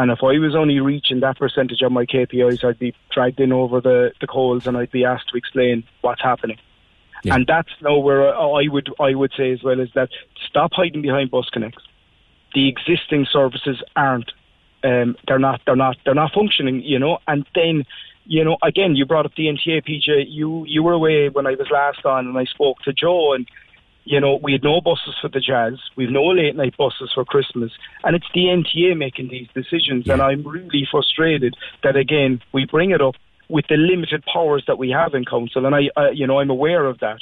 And 0.00 0.10
if 0.10 0.22
I 0.22 0.38
was 0.38 0.56
only 0.56 0.80
reaching 0.80 1.20
that 1.20 1.36
percentage 1.36 1.82
of 1.82 1.92
my 1.92 2.06
KPIs, 2.06 2.64
I'd 2.64 2.78
be 2.78 2.94
dragged 3.12 3.38
in 3.38 3.52
over 3.52 3.82
the, 3.82 4.12
the 4.18 4.26
coals, 4.26 4.66
and 4.66 4.74
I'd 4.74 4.90
be 4.90 5.04
asked 5.04 5.28
to 5.28 5.36
explain 5.36 5.84
what's 6.00 6.22
happening. 6.22 6.56
And 7.26 7.46
that's 7.46 7.68
now 7.82 7.98
where 7.98 8.34
I 8.34 8.62
would 8.66 8.88
I 8.98 9.14
would 9.14 9.30
say 9.36 9.52
as 9.52 9.62
well 9.62 9.78
is 9.78 9.90
that 9.94 10.08
stop 10.48 10.72
hiding 10.72 11.02
behind 11.02 11.30
BusConnects. 11.30 11.82
The 12.54 12.66
existing 12.66 13.26
services 13.30 13.82
aren't. 13.94 14.32
Um, 14.82 15.18
they're 15.28 15.38
not. 15.38 15.60
They're 15.66 15.76
not. 15.76 15.98
They're 16.06 16.14
not 16.14 16.32
functioning. 16.32 16.80
You 16.80 16.98
know. 16.98 17.18
And 17.28 17.44
then, 17.54 17.84
you 18.24 18.42
know, 18.42 18.56
again, 18.62 18.96
you 18.96 19.04
brought 19.04 19.26
up 19.26 19.34
the 19.34 19.48
NTA, 19.48 19.86
PJ. 19.86 20.28
You 20.28 20.64
you 20.66 20.82
were 20.82 20.94
away 20.94 21.28
when 21.28 21.46
I 21.46 21.56
was 21.56 21.68
last 21.70 22.06
on, 22.06 22.26
and 22.26 22.38
I 22.38 22.44
spoke 22.44 22.78
to 22.84 22.94
Joe, 22.94 23.34
and 23.34 23.46
you 24.10 24.18
know, 24.18 24.40
we 24.42 24.50
had 24.50 24.64
no 24.64 24.80
buses 24.80 25.14
for 25.22 25.28
the 25.28 25.38
jazz. 25.38 25.74
We've 25.94 26.10
no 26.10 26.24
late 26.24 26.56
night 26.56 26.76
buses 26.76 27.12
for 27.14 27.24
Christmas. 27.24 27.70
And 28.02 28.16
it's 28.16 28.26
the 28.34 28.46
NTA 28.46 28.98
making 28.98 29.28
these 29.28 29.46
decisions. 29.54 30.08
And 30.08 30.20
I'm 30.20 30.42
really 30.44 30.84
frustrated 30.90 31.54
that, 31.84 31.94
again, 31.94 32.42
we 32.52 32.66
bring 32.66 32.90
it 32.90 33.00
up 33.00 33.14
with 33.48 33.66
the 33.68 33.76
limited 33.76 34.24
powers 34.24 34.64
that 34.66 34.78
we 34.78 34.90
have 34.90 35.14
in 35.14 35.24
council. 35.24 35.64
And 35.64 35.76
I, 35.76 35.90
uh, 35.96 36.10
you 36.10 36.26
know, 36.26 36.40
I'm 36.40 36.50
aware 36.50 36.86
of 36.86 36.98
that. 36.98 37.20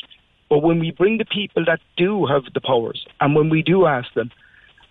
But 0.48 0.60
when 0.60 0.78
we 0.78 0.90
bring 0.90 1.18
the 1.18 1.26
people 1.26 1.62
that 1.66 1.80
do 1.98 2.24
have 2.24 2.44
the 2.54 2.60
powers 2.62 3.06
and 3.20 3.36
when 3.36 3.50
we 3.50 3.60
do 3.60 3.84
ask 3.84 4.10
them, 4.14 4.30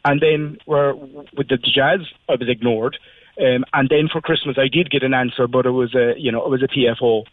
and 0.05 0.21
then 0.21 0.59
we're, 0.67 0.93
with 0.93 1.47
the 1.49 1.57
jazz, 1.57 2.01
I 2.29 2.33
was 2.33 2.47
ignored. 2.47 2.99
Um, 3.41 3.65
and 3.73 3.89
then 3.89 4.07
for 4.07 4.21
Christmas, 4.21 4.55
I 4.59 4.67
did 4.67 4.91
get 4.91 5.01
an 5.01 5.15
answer, 5.15 5.47
but 5.47 5.65
it 5.65 5.71
was 5.71 5.95
a, 5.95 6.13
you 6.15 6.31
know, 6.31 6.45
it 6.45 6.51
was 6.51 6.61
a 6.61 6.67
PFO 6.67 7.23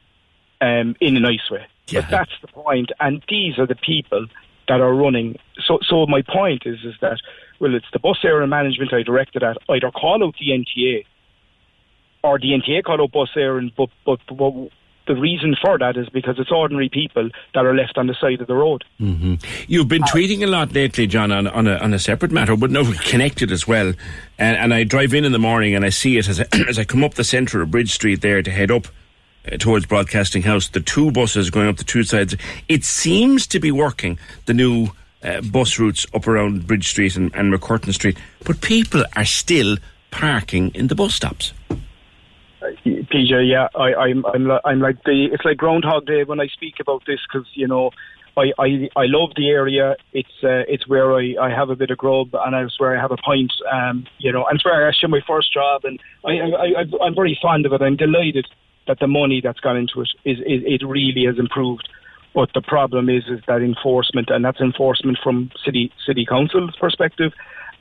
um, 0.62 0.97
in 1.03 1.19
a 1.19 1.20
nice 1.20 1.51
way. 1.51 1.66
But 1.93 2.09
that's 2.09 2.32
the 2.41 2.49
point. 2.49 2.93
And 2.99 3.23
these 3.28 3.59
are 3.59 3.66
the 3.66 3.74
people 3.74 4.27
that 4.69 4.81
are 4.81 4.95
running. 4.95 5.36
So, 5.66 5.78
so 5.82 6.07
my 6.07 6.23
point 6.23 6.62
is, 6.66 6.78
is 6.85 6.95
that 7.01 7.19
well, 7.61 7.74
it's 7.74 7.86
the 7.93 7.99
Bus 7.99 8.19
Éireann 8.24 8.49
management 8.49 8.93
I 8.93 9.03
directed 9.03 9.43
at. 9.43 9.57
Either 9.69 9.91
call 9.91 10.24
out 10.24 10.35
the 10.39 10.51
NTA, 10.51 11.05
or 12.23 12.39
the 12.39 12.49
NTA 12.49 12.82
call 12.82 13.03
out 13.03 13.12
Bus 13.12 13.31
Éireann. 13.36 13.73
But, 13.77 13.91
but, 14.05 14.20
but 14.28 14.70
the 15.07 15.15
reason 15.15 15.55
for 15.61 15.78
that 15.78 15.97
is 15.97 16.09
because 16.09 16.36
it's 16.39 16.51
ordinary 16.51 16.89
people 16.89 17.31
that 17.55 17.65
are 17.65 17.74
left 17.74 17.99
on 17.99 18.07
the 18.07 18.15
side 18.20 18.41
of 18.41 18.47
the 18.47 18.55
road. 18.55 18.85
hmm 18.99 19.35
You've 19.69 19.89
been 19.89 20.03
tweeting 20.03 20.43
a 20.43 20.47
lot 20.47 20.73
lately, 20.73 21.07
John, 21.07 21.31
on, 21.31 21.47
on, 21.47 21.66
a, 21.66 21.77
on 21.77 21.95
a 21.95 21.99
separate 21.99 22.32
matter, 22.32 22.57
but 22.57 22.70
no, 22.70 22.91
connected 23.05 23.53
as 23.53 23.69
well. 23.69 23.93
And, 24.39 24.57
and 24.57 24.74
I 24.74 24.85
drive 24.85 25.15
in 25.15 25.24
in 25.24 25.32
the 25.32 25.39
morning 25.39 25.74
and 25.74 25.85
I 25.85 25.91
see 25.91 26.19
it 26.19 26.28
as 26.28 26.41
I, 26.41 26.47
as 26.69 26.78
I 26.78 26.85
come 26.85 27.05
up 27.05 27.15
the 27.15 27.24
centre 27.24 27.62
of 27.62 27.70
Bridge 27.70 27.93
Street 27.93 28.20
there 28.20 28.43
to 28.43 28.51
head 28.51 28.70
up 28.70 28.89
towards 29.59 29.87
Broadcasting 29.87 30.43
House. 30.43 30.69
The 30.69 30.81
two 30.81 31.11
buses 31.11 31.51
going 31.51 31.69
up 31.69 31.77
the 31.77 31.85
two 31.85 32.03
sides. 32.03 32.37
It 32.69 32.85
seems 32.85 33.47
to 33.49 33.61
be 33.61 33.71
working. 33.71 34.19
The 34.47 34.55
new 34.55 34.89
uh, 35.23 35.41
bus 35.41 35.79
routes 35.79 36.07
up 36.15 36.27
around 36.27 36.66
Bridge 36.66 36.89
Street 36.89 37.16
and, 37.16 37.35
and 37.35 37.53
MacCurtain 37.53 37.95
Street, 37.95 38.19
but 38.45 38.61
people 38.61 39.05
are 39.16 39.25
still 39.25 39.77
parking 40.11 40.71
in 40.75 40.89
the 40.89 40.95
bus 40.95 41.15
stops. 41.15 41.53
PJ, 42.85 43.51
yeah, 43.51 43.69
I, 43.75 43.95
I'm, 43.95 44.25
I'm, 44.27 44.49
li- 44.49 44.61
I'm 44.65 44.81
like 44.81 45.03
the, 45.05 45.29
it's 45.33 45.45
like 45.45 45.59
Groundhog 45.59 46.07
Day 46.07 46.25
when 46.25 46.41
I 46.41 46.47
speak 46.49 46.75
about 46.81 47.03
this 47.07 47.21
because 47.31 47.47
you 47.55 47.69
know, 47.69 47.91
I, 48.37 48.53
I, 48.59 48.89
I 48.97 49.05
love 49.07 49.31
the 49.37 49.51
area. 49.51 49.97
It's, 50.12 50.29
uh, 50.43 50.65
it's 50.66 50.89
where 50.89 51.15
I, 51.15 51.35
I 51.41 51.51
have 51.51 51.71
a 51.71 51.77
bit 51.77 51.91
of 51.91 51.99
grub 51.99 52.29
and 52.33 52.55
it's 52.55 52.81
where 52.81 52.97
I 52.97 53.01
have 53.01 53.12
a 53.12 53.16
pint. 53.16 53.53
Um, 53.71 54.07
you 54.19 54.33
know, 54.33 54.47
and 54.47 54.57
it's 54.57 54.65
where 54.65 54.85
I 54.85 54.89
actually 54.89 55.11
my 55.11 55.21
first 55.27 55.53
job, 55.53 55.85
and 55.85 56.01
I, 56.25 56.31
I, 56.31 56.81
I, 56.81 57.05
I'm 57.07 57.15
very 57.15 57.39
fond 57.41 57.66
of 57.66 57.73
it. 57.73 57.83
I'm 57.83 57.97
delighted 57.97 58.47
that 58.86 58.98
the 59.01 59.06
money 59.06 59.40
that's 59.43 59.61
gone 59.61 59.77
into 59.77 60.01
it 60.01 60.09
is, 60.24 60.39
is 60.39 60.62
it 60.65 60.86
really 60.86 61.24
has 61.27 61.39
improved. 61.39 61.89
But 62.35 62.51
the 62.52 62.62
problem 62.62 63.09
is, 63.09 63.24
is 63.28 63.40
that 63.47 63.62
enforcement, 63.62 64.28
and 64.31 64.44
that's 64.44 64.61
enforcement 64.61 65.19
from 65.23 65.51
city 65.65 65.93
city 66.05 66.27
council's 66.28 66.74
perspective, 66.81 67.32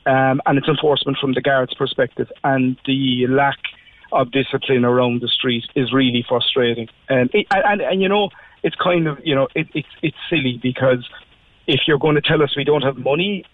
um, 0.06 0.40
and 0.46 0.58
it's 0.58 0.68
enforcement 0.68 1.18
from 1.20 1.34
the 1.34 1.40
guards' 1.40 1.74
perspective, 1.74 2.30
and 2.44 2.76
the 2.86 3.26
lack 3.28 3.58
of 4.12 4.30
discipline 4.30 4.84
around 4.84 5.22
the 5.22 5.28
street 5.28 5.64
is 5.74 5.92
really 5.92 6.24
frustrating. 6.28 6.88
And 7.08 7.30
it, 7.34 7.46
and, 7.50 7.64
and 7.64 7.80
and 7.80 8.02
you 8.02 8.08
know, 8.08 8.30
it's 8.62 8.76
kind 8.76 9.08
of 9.08 9.18
you 9.24 9.34
know, 9.34 9.48
it, 9.56 9.66
it's 9.74 9.88
it's 10.02 10.16
silly 10.30 10.60
because 10.62 11.04
if 11.66 11.80
you're 11.88 11.98
going 11.98 12.14
to 12.14 12.20
tell 12.20 12.40
us 12.40 12.56
we 12.56 12.62
don't 12.62 12.82
have 12.82 12.96
money, 12.96 13.44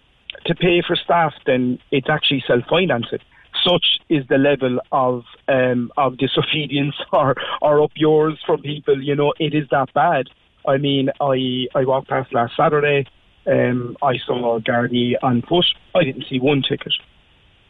to 0.46 0.54
pay 0.54 0.82
for 0.86 0.96
staff, 0.96 1.34
then 1.46 1.78
it's 1.90 2.08
actually 2.08 2.42
self-financing. 2.46 3.20
Such 3.64 3.98
is 4.08 4.26
the 4.28 4.38
level 4.38 4.80
of 4.92 5.24
um, 5.48 5.92
of 5.96 6.18
disobedience 6.18 6.94
or 7.12 7.34
or 7.60 7.82
up 7.82 7.92
yours 7.94 8.38
from 8.46 8.62
people. 8.62 9.02
You 9.02 9.14
know, 9.14 9.32
it 9.38 9.54
is 9.54 9.68
that 9.70 9.92
bad. 9.94 10.28
I 10.66 10.76
mean, 10.76 11.10
I 11.20 11.66
I 11.74 11.84
walked 11.84 12.08
past 12.08 12.32
last 12.32 12.56
Saturday. 12.56 13.06
Um, 13.46 13.96
I 14.02 14.18
saw 14.26 14.60
Gardaí 14.60 15.14
on 15.22 15.42
foot. 15.42 15.66
I 15.94 16.04
didn't 16.04 16.26
see 16.28 16.38
one 16.38 16.62
ticket. 16.62 16.92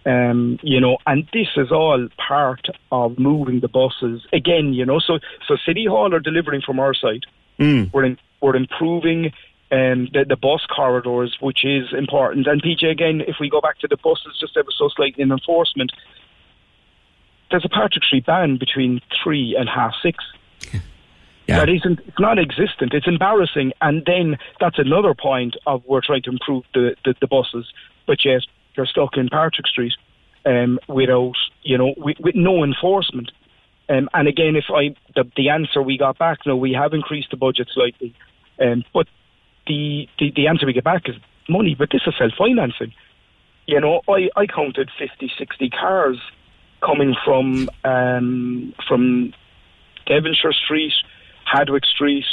Um, 0.07 0.59
you 0.63 0.81
know, 0.81 0.97
and 1.07 1.29
this 1.33 1.49
is 1.57 1.71
all 1.71 2.09
part 2.17 2.67
of 2.91 3.19
moving 3.19 3.61
the 3.61 3.69
buses 3.69 4.27
again. 4.33 4.73
You 4.73 4.87
know, 4.87 4.99
so 4.99 5.19
so 5.47 5.57
City 5.67 5.87
Hall 5.87 6.15
are 6.15 6.21
delivering 6.21 6.63
from 6.63 6.81
our 6.81 6.95
side. 6.95 7.27
Mm. 7.59 7.93
We're 7.93 8.05
in, 8.05 8.19
we're 8.41 8.57
improving 8.57 9.33
um, 9.73 10.09
the, 10.13 10.25
the 10.29 10.37
bus 10.37 10.67
corridors, 10.67 11.37
which 11.41 11.65
is 11.65 11.93
important. 11.97 12.47
And 12.47 12.63
PJ, 12.63 12.91
again, 12.91 13.23
if 13.27 13.37
we 13.41 13.49
go 13.49 13.61
back 13.61 13.79
to 13.81 13.89
the 13.89 13.97
buses 13.97 14.37
just 14.41 14.57
ever 14.57 14.71
so 14.77 14.89
slightly 14.95 15.23
in 15.23 15.31
enforcement, 15.31 15.93
there's 17.51 17.65
a 17.65 17.69
Patrick 17.69 18.05
Street 18.05 18.27
ban 18.27 18.59
between 18.59 19.01
three 19.23 19.57
and 19.59 19.69
half 19.69 19.95
six. 20.03 20.25
Yeah. 21.49 21.61
That 21.61 21.69
isn't 21.69 21.99
it's 22.07 22.21
not 22.21 22.39
existent. 22.39 22.95
It's 22.95 23.09
embarrassing, 23.09 23.73
and 23.81 24.05
then 24.07 24.37
that's 24.61 24.79
another 24.79 25.15
point 25.15 25.57
of 25.67 25.83
we're 25.85 26.01
trying 26.01 26.23
to 26.23 26.31
improve 26.31 26.63
the, 26.75 26.95
the, 27.05 27.17
the 27.21 27.27
buses, 27.27 27.67
but 28.07 28.25
yet 28.25 28.43
you're 28.77 28.87
stuck 28.87 29.17
in 29.17 29.29
Patrick 29.29 29.67
Street 29.67 29.95
um, 30.47 30.79
without 30.87 31.35
you 31.63 31.77
know 31.77 31.93
with, 31.97 32.19
with 32.21 32.37
no 32.37 32.63
enforcement. 32.63 33.33
Um, 33.89 34.09
and 34.15 34.29
again, 34.29 34.55
if 34.55 34.67
I 34.73 34.95
the, 35.17 35.29
the 35.37 35.49
answer 35.49 35.83
we 35.83 35.99
got 35.99 36.19
back, 36.19 36.39
no, 36.47 36.57
we 36.57 36.73
have 36.73 36.93
increased 36.93 37.33
the 37.33 37.37
budget 37.37 37.69
slightly, 37.75 38.15
um, 38.61 38.85
but 38.95 39.09
the, 39.71 40.09
the 40.19 40.33
the 40.35 40.47
answer 40.49 40.67
we 40.67 40.73
get 40.73 40.85
back 40.85 41.09
is 41.09 41.17
money. 41.49 41.75
But 41.79 41.91
this 41.93 42.03
is 42.07 42.15
self 42.19 42.33
financing. 42.37 42.93
You 43.67 43.81
know, 43.81 44.01
I, 44.09 44.29
I 44.37 44.47
counted 44.47 44.91
50, 44.99 45.31
60 45.39 45.71
cars 45.71 46.19
coming 46.85 47.15
from 47.25 47.69
um, 47.85 48.75
from 48.89 49.33
Devonshire 50.07 50.53
Street, 50.53 50.93
Hardwick 51.45 51.85
Street, 51.85 52.25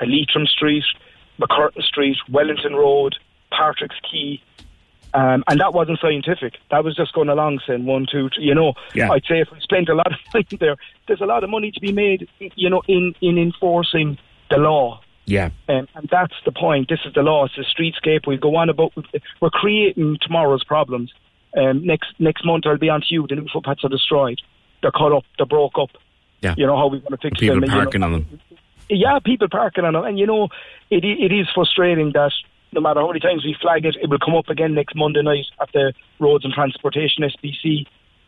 Leitrim 0.00 0.46
Street, 0.46 0.84
MacCurtain 1.38 1.82
Street, 1.82 2.16
Wellington 2.30 2.74
Road, 2.74 3.16
Patrick's 3.50 3.96
Quay. 4.10 4.40
Um, 5.14 5.44
and 5.48 5.60
that 5.60 5.72
wasn't 5.72 5.98
scientific. 6.00 6.54
That 6.70 6.84
was 6.84 6.94
just 6.94 7.12
going 7.14 7.28
along 7.30 7.60
saying 7.66 7.86
one, 7.86 8.06
two, 8.10 8.28
three. 8.34 8.44
You 8.44 8.54
know, 8.54 8.74
Yeah. 8.94 9.10
I'd 9.10 9.24
say 9.24 9.40
if 9.40 9.48
we 9.50 9.60
spent 9.60 9.88
a 9.88 9.94
lot 9.94 10.12
of 10.12 10.18
time 10.32 10.58
there, 10.60 10.76
there's 11.06 11.20
a 11.20 11.26
lot 11.26 11.44
of 11.44 11.50
money 11.50 11.70
to 11.70 11.80
be 11.80 11.92
made. 11.92 12.28
You 12.38 12.70
know, 12.70 12.82
in 12.88 13.14
in 13.20 13.38
enforcing 13.38 14.18
the 14.50 14.58
law. 14.58 15.00
Yeah. 15.26 15.50
Um, 15.68 15.88
and 15.94 16.08
that's 16.10 16.34
the 16.44 16.52
point. 16.52 16.88
This 16.88 17.00
is 17.04 17.12
the 17.14 17.22
law. 17.22 17.44
It's 17.46 17.56
the 17.56 17.64
streetscape. 17.64 18.26
We 18.26 18.36
go 18.36 18.56
on 18.56 18.68
about. 18.68 18.92
We're 19.40 19.50
creating 19.50 20.18
tomorrow's 20.22 20.64
problems. 20.64 21.12
Um, 21.56 21.84
next 21.84 22.14
next 22.18 22.44
month, 22.44 22.64
I'll 22.66 22.78
be 22.78 22.88
on 22.88 23.00
to 23.00 23.06
you. 23.10 23.26
The 23.26 23.34
new 23.36 23.46
footpaths 23.52 23.84
are 23.84 23.88
destroyed. 23.88 24.40
They're 24.82 24.92
cut 24.92 25.12
up. 25.12 25.24
They're 25.36 25.46
broke 25.46 25.78
up. 25.78 25.90
Yeah. 26.42 26.54
You 26.56 26.66
know 26.66 26.76
how 26.76 26.86
we're 26.88 27.00
going 27.00 27.12
to 27.12 27.16
fix 27.16 27.40
People 27.40 27.56
them? 27.56 27.64
and, 27.64 27.72
you 27.72 27.78
know, 27.78 27.84
parking 27.84 28.02
on 28.02 28.12
them. 28.12 28.40
yeah, 28.88 29.18
people 29.24 29.48
parking 29.48 29.84
on 29.84 29.94
them. 29.94 30.04
And 30.04 30.18
you 30.18 30.26
know, 30.26 30.48
it 30.90 31.04
it 31.04 31.32
is 31.32 31.48
frustrating 31.54 32.12
that 32.12 32.32
no 32.72 32.80
matter 32.80 33.00
how 33.00 33.08
many 33.08 33.20
times 33.20 33.44
we 33.44 33.56
flag 33.60 33.84
it, 33.84 33.96
it 34.00 34.08
will 34.10 34.18
come 34.18 34.34
up 34.36 34.48
again 34.48 34.74
next 34.74 34.94
Monday 34.94 35.22
night 35.22 35.46
at 35.60 35.72
the 35.72 35.92
Roads 36.20 36.44
and 36.44 36.52
Transportation 36.52 37.24
SPC. 37.24 37.86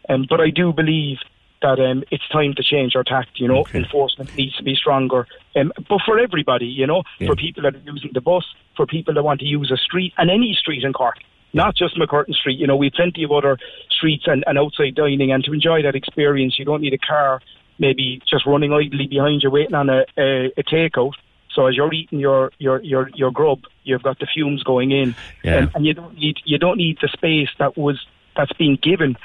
Um, 0.08 0.26
but 0.28 0.40
I 0.40 0.50
do 0.50 0.72
believe 0.72 1.18
that 1.62 1.78
um, 1.80 2.04
it's 2.10 2.26
time 2.28 2.54
to 2.54 2.62
change 2.62 2.94
our 2.96 3.04
tact. 3.04 3.40
You 3.40 3.48
know, 3.48 3.66
enforcement 3.74 4.34
needs 4.36 4.56
to 4.56 4.62
be 4.62 4.74
stronger. 4.74 5.26
Um, 5.56 5.72
but 5.88 6.00
for 6.06 6.18
everybody, 6.18 6.66
you 6.66 6.86
know, 6.86 7.02
for 7.26 7.34
people 7.36 7.62
that 7.64 7.74
are 7.74 7.82
using 7.92 8.10
the 8.14 8.20
bus, 8.20 8.44
for 8.76 8.86
people 8.86 9.14
that 9.14 9.22
want 9.22 9.40
to 9.40 9.46
use 9.46 9.70
a 9.70 9.76
street 9.76 10.12
and 10.18 10.30
any 10.30 10.56
street 10.58 10.84
in 10.84 10.92
Cork. 10.92 11.16
Not 11.54 11.74
just 11.74 11.96
MacCurtain 11.96 12.34
Street, 12.34 12.58
you 12.58 12.66
know, 12.66 12.76
we 12.76 12.86
have 12.88 12.92
plenty 12.92 13.24
of 13.24 13.32
other 13.32 13.56
streets 13.90 14.24
and, 14.26 14.44
and 14.46 14.58
outside 14.58 14.94
dining, 14.94 15.32
and 15.32 15.42
to 15.44 15.52
enjoy 15.54 15.80
that 15.82 15.94
experience, 15.94 16.58
you 16.58 16.66
don't 16.66 16.82
need 16.82 16.92
a 16.92 16.98
car 16.98 17.40
maybe 17.78 18.20
just 18.28 18.44
running 18.44 18.72
idly 18.72 19.06
behind 19.06 19.42
you 19.42 19.50
waiting 19.50 19.74
on 19.74 19.88
a, 19.88 20.04
a, 20.18 20.52
a 20.58 20.62
takeout. 20.64 21.12
So 21.54 21.66
as 21.66 21.74
you're 21.74 21.92
eating 21.94 22.18
your, 22.18 22.52
your, 22.58 22.82
your, 22.82 23.08
your 23.14 23.30
grub, 23.30 23.60
you've 23.84 24.02
got 24.02 24.18
the 24.18 24.26
fumes 24.26 24.62
going 24.62 24.90
in, 24.90 25.14
Yeah. 25.42 25.58
and, 25.58 25.70
and 25.74 25.86
you 25.86 25.94
don't 25.94 26.14
need 26.18 26.36
you 26.44 26.58
don't 26.58 26.76
need 26.76 26.98
the 27.00 27.08
space 27.08 27.48
that 27.58 27.76
was 27.78 28.04
that's 28.36 28.52
being 28.52 28.76
given 28.82 29.16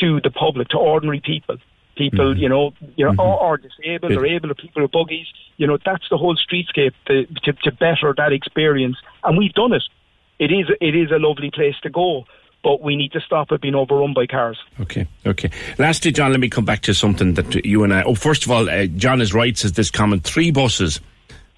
to 0.00 0.20
the 0.20 0.30
public, 0.30 0.68
to 0.68 0.78
ordinary 0.78 1.20
people, 1.20 1.56
people 1.96 2.36
you 2.36 2.48
know, 2.48 2.72
you 2.96 3.04
know, 3.04 3.14
or, 3.18 3.40
or 3.40 3.58
disabled 3.58 4.12
or 4.12 4.26
able, 4.26 4.50
or 4.50 4.54
people 4.54 4.82
with 4.82 4.90
buggies. 4.90 5.26
You 5.56 5.66
know, 5.66 5.78
that's 5.84 6.08
the 6.10 6.16
whole 6.16 6.36
streetscape 6.36 6.92
to, 7.06 7.26
to 7.44 7.52
to 7.64 7.72
better 7.72 8.14
that 8.16 8.32
experience, 8.32 8.96
and 9.24 9.36
we've 9.36 9.52
done 9.52 9.72
it. 9.72 9.82
It 10.38 10.50
is 10.50 10.66
it 10.80 10.94
is 10.96 11.10
a 11.10 11.18
lovely 11.18 11.50
place 11.50 11.74
to 11.82 11.90
go, 11.90 12.24
but 12.62 12.82
we 12.82 12.96
need 12.96 13.12
to 13.12 13.20
stop 13.20 13.52
it 13.52 13.60
being 13.60 13.74
overrun 13.74 14.14
by 14.14 14.26
cars. 14.26 14.58
Okay, 14.80 15.06
okay. 15.26 15.50
Lastly, 15.78 16.12
John, 16.12 16.30
let 16.30 16.40
me 16.40 16.48
come 16.48 16.64
back 16.64 16.80
to 16.82 16.94
something 16.94 17.34
that 17.34 17.64
you 17.64 17.84
and 17.84 17.92
I. 17.92 18.02
Oh, 18.02 18.14
first 18.14 18.44
of 18.44 18.50
all, 18.50 18.68
uh, 18.68 18.86
John 18.86 19.20
is 19.20 19.34
right. 19.34 19.56
Says 19.56 19.72
this 19.72 19.90
comment: 19.90 20.24
three 20.24 20.50
buses, 20.50 21.00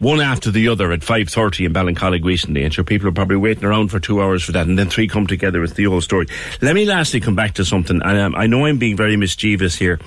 one 0.03 0.20
after 0.20 0.51
the 0.51 0.66
other, 0.66 0.91
at 0.91 1.05
five 1.05 1.29
thirty 1.29 1.65
in 1.65 1.73
Ballincollig 1.73 2.24
recently, 2.24 2.65
and 2.65 2.74
sure 2.74 2.83
people 2.83 3.07
are 3.07 3.12
probably 3.12 3.37
waiting 3.37 3.65
around 3.65 3.89
for 3.89 4.01
two 4.01 4.20
hours 4.20 4.43
for 4.43 4.51
that, 4.51 4.66
and 4.66 4.77
then 4.77 4.91
three 4.91 5.07
come 5.07 5.29
together. 5.29 5.62
It's 5.62 5.74
the 5.74 5.85
whole 5.85 6.01
story. 6.01 6.27
Let 6.61 6.74
me 6.74 6.85
lastly 6.85 7.20
come 7.20 7.37
back 7.37 7.55
to 7.55 7.65
something, 7.65 8.03
and 8.03 8.19
um, 8.19 8.35
I 8.35 8.49
know 8.49 8.66
I'm 8.66 8.79
being 8.79 8.97
very 8.97 9.16
mischievous 9.16 9.77
here, 9.77 10.01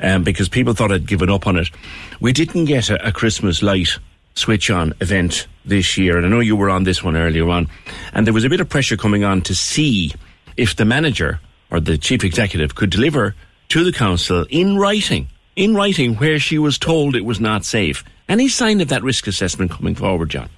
um, 0.00 0.24
because 0.24 0.48
people 0.48 0.72
thought 0.72 0.90
I'd 0.90 1.06
given 1.06 1.28
up 1.28 1.46
on 1.46 1.58
it. 1.58 1.68
We 2.20 2.32
didn't 2.32 2.64
get 2.64 2.88
a, 2.88 3.08
a 3.08 3.12
Christmas 3.12 3.62
light 3.62 3.98
switch 4.34 4.70
on 4.70 4.94
event 5.02 5.46
this 5.66 5.98
year, 5.98 6.16
and 6.16 6.24
I 6.24 6.30
know 6.30 6.40
you 6.40 6.56
were 6.56 6.70
on 6.70 6.84
this 6.84 7.04
one 7.04 7.14
earlier 7.14 7.48
on, 7.50 7.68
and 8.14 8.26
there 8.26 8.34
was 8.34 8.44
a 8.44 8.48
bit 8.48 8.60
of 8.60 8.70
pressure 8.70 8.96
coming 8.96 9.24
on 9.24 9.42
to 9.42 9.54
see 9.54 10.12
if 10.56 10.74
the 10.74 10.86
manager 10.86 11.38
or 11.70 11.80
the 11.80 11.98
chief 11.98 12.24
executive 12.24 12.74
could 12.74 12.88
deliver 12.88 13.34
to 13.68 13.84
the 13.84 13.92
council 13.92 14.46
in 14.48 14.78
writing, 14.78 15.28
in 15.54 15.74
writing 15.74 16.14
where 16.14 16.38
she 16.38 16.58
was 16.58 16.78
told 16.78 17.14
it 17.14 17.26
was 17.26 17.40
not 17.40 17.66
safe. 17.66 18.02
Any 18.28 18.48
sign 18.48 18.80
of 18.80 18.88
that 18.88 19.02
risk 19.02 19.26
assessment 19.26 19.70
coming 19.70 19.94
forward, 19.94 20.30
John? 20.30 20.48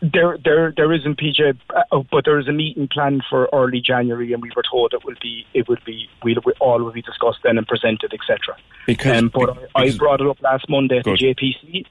There, 0.00 0.38
there, 0.42 0.72
there 0.76 0.92
isn't 0.92 1.18
PJ, 1.18 1.58
uh, 1.74 2.02
but 2.10 2.24
there 2.24 2.38
is 2.38 2.48
a 2.48 2.52
meeting 2.52 2.88
planned 2.88 3.22
for 3.28 3.48
early 3.52 3.80
January, 3.80 4.32
and 4.32 4.42
we 4.42 4.50
were 4.56 4.62
told 4.68 4.94
it 4.94 5.04
will 5.04 5.14
be, 5.20 5.44
it 5.54 5.68
would 5.68 5.84
be, 5.84 6.08
we'll, 6.22 6.36
we 6.44 6.52
all 6.60 6.82
will 6.82 6.92
be 6.92 7.02
discussed 7.02 7.38
then 7.44 7.58
and 7.58 7.66
presented, 7.66 8.12
etc. 8.14 8.56
Because, 8.86 9.18
um, 9.18 9.30
but 9.32 9.56
I, 9.74 9.82
I 9.82 9.96
brought 9.96 10.20
it 10.20 10.26
up 10.26 10.40
last 10.40 10.68
Monday 10.68 10.98
at 10.98 11.04
Good. 11.04 11.18
the 11.18 11.34
JPC, 11.34 11.84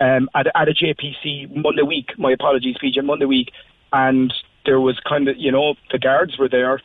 um, 0.00 0.28
at, 0.34 0.46
at 0.54 0.68
a 0.68 0.72
JPC 0.72 1.54
Monday 1.54 1.82
week. 1.82 2.18
My 2.18 2.32
apologies, 2.32 2.76
PJ, 2.82 3.04
Monday 3.04 3.26
week, 3.26 3.52
and 3.92 4.32
there 4.64 4.80
was 4.80 4.98
kind 5.08 5.28
of, 5.28 5.36
you 5.36 5.52
know, 5.52 5.74
the 5.90 5.98
guards 5.98 6.38
were 6.38 6.48
there, 6.48 6.80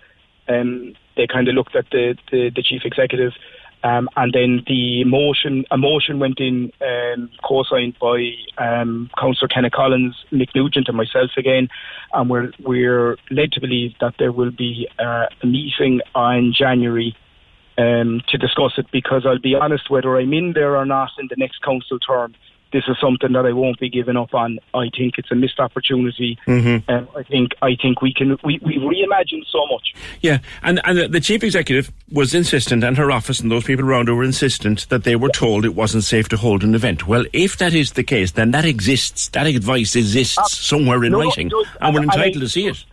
and 0.48 0.98
they 1.16 1.28
kind 1.28 1.48
of 1.48 1.56
looked 1.56 1.76
at 1.76 1.86
the, 1.91 2.16
the, 2.32 2.52
the 2.56 2.62
chief 2.62 2.82
executive. 2.86 3.34
Um, 3.84 4.10
and 4.16 4.34
then 4.34 4.64
the 4.68 5.04
motion, 5.04 5.66
a 5.70 5.78
motion 5.78 6.20
went 6.20 6.40
in, 6.40 6.72
um, 6.82 7.30
co-signed 7.48 7.95
by 8.02 8.32
um, 8.58 9.10
Councillor 9.20 9.48
Kenneth 9.48 9.74
Collins, 9.74 10.16
Mick 10.32 10.49
Nugent, 10.56 10.88
and 10.88 10.98
myself 10.98 11.32
again, 11.38 11.70
and 12.14 12.30
we're 12.30 12.52
we're 12.64 13.18
led 13.30 13.52
to 13.54 13.62
believe 13.62 13.94
that 14.02 14.16
there 14.18 14.32
will 14.32 14.52
be 14.52 14.88
uh, 14.99 15.28
a 15.41 15.45
meeting 15.45 16.02
on 16.16 16.54
January 16.58 17.16
um, 17.78 18.22
to 18.30 18.38
discuss 18.38 18.74
it. 18.78 18.88
Because 18.91 19.26
I'll 19.26 19.40
be 19.40 19.54
honest, 19.54 19.91
whether 19.91 20.18
I'm 20.18 20.34
in 20.34 20.54
there 20.54 20.76
or 20.76 20.86
not 20.86 21.12
in 21.20 21.28
the 21.30 21.36
next 21.38 21.62
council 21.62 21.99
term, 21.99 22.34
this 22.73 22.84
is 22.88 22.98
something 22.99 23.31
that 23.34 23.45
I 23.45 23.53
won't 23.53 23.80
be 23.80 23.89
giving 23.89 24.18
up 24.18 24.34
on. 24.34 24.60
I 24.73 24.89
think 24.95 25.15
it's 25.18 25.31
a 25.31 25.35
missed 25.35 25.60
opportunity. 25.60 26.38
Mm-hmm. 26.48 26.89
Um, 26.91 27.07
I 27.15 27.23
think 27.23 27.52
I 27.61 27.76
think 27.81 28.02
we 28.02 28.14
can 28.14 28.38
we 28.44 28.60
we 28.64 28.77
reimagined 28.77 29.45
so 29.49 29.65
much. 29.72 29.94
Yeah, 30.22 30.39
and 30.64 30.81
and 30.84 31.14
the- 31.14 31.19
chief 31.22 31.44
executive 31.44 31.91
was 32.11 32.34
insistent, 32.34 32.84
and 32.84 32.98
her 32.98 33.11
office 33.11 33.39
and 33.39 33.49
those 33.52 33.64
people 33.64 33.85
around 33.85 34.07
her 34.07 34.15
were 34.15 34.23
insistent 34.23 34.88
that 34.89 35.03
they 35.03 35.15
were 35.15 35.30
told 35.30 35.65
it 35.65 35.76
wasn't 35.76 36.03
safe 36.03 36.27
to 36.30 36.38
hold 36.38 36.64
an 36.64 36.76
event. 36.76 37.07
Well, 37.07 37.26
if 37.34 37.57
that 37.57 37.73
is 37.73 37.94
the 37.94 38.03
case, 38.03 38.31
then 38.31 38.52
that 38.52 38.65
exists. 38.65 39.30
That 39.30 39.48
advice 39.48 39.95
exists 39.95 40.57
somewhere 40.57 41.03
in 41.03 41.11
no, 41.14 41.19
no, 41.19 41.26
writing, 41.26 41.48
it 41.48 41.52
does. 41.52 41.65
and 41.81 41.94
we're 41.95 42.02
And 42.02 42.11
I- 42.11 42.15
entitled 42.15 42.41
to 42.44 42.49
see 42.49 42.68
it. 42.68 42.84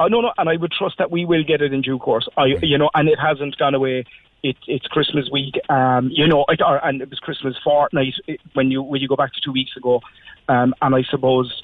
Oh 0.00 0.06
no, 0.06 0.20
no, 0.20 0.32
and 0.38 0.48
I 0.48 0.54
would 0.56 0.70
trust 0.70 0.96
that 0.98 1.10
we 1.10 1.24
will 1.24 1.42
get 1.42 1.60
it 1.60 1.72
in 1.72 1.80
due 1.82 1.98
course. 1.98 2.28
I, 2.36 2.46
you 2.62 2.78
know, 2.78 2.88
and 2.94 3.08
it 3.08 3.18
hasn't 3.18 3.58
gone 3.58 3.74
away. 3.74 4.04
It, 4.42 4.56
it's 4.68 4.86
Christmas 4.86 5.28
week, 5.32 5.54
um, 5.68 6.10
you 6.12 6.28
know, 6.28 6.44
it, 6.48 6.60
or, 6.62 6.84
and 6.86 7.02
it 7.02 7.10
was 7.10 7.18
Christmas 7.18 7.56
fortnight 7.64 8.14
it, 8.28 8.40
when 8.54 8.70
you 8.70 8.82
when 8.82 9.00
you 9.00 9.08
go 9.08 9.16
back 9.16 9.32
to 9.32 9.40
two 9.40 9.50
weeks 9.52 9.76
ago, 9.76 10.00
um, 10.48 10.74
and 10.80 10.94
I 10.94 11.02
suppose 11.10 11.62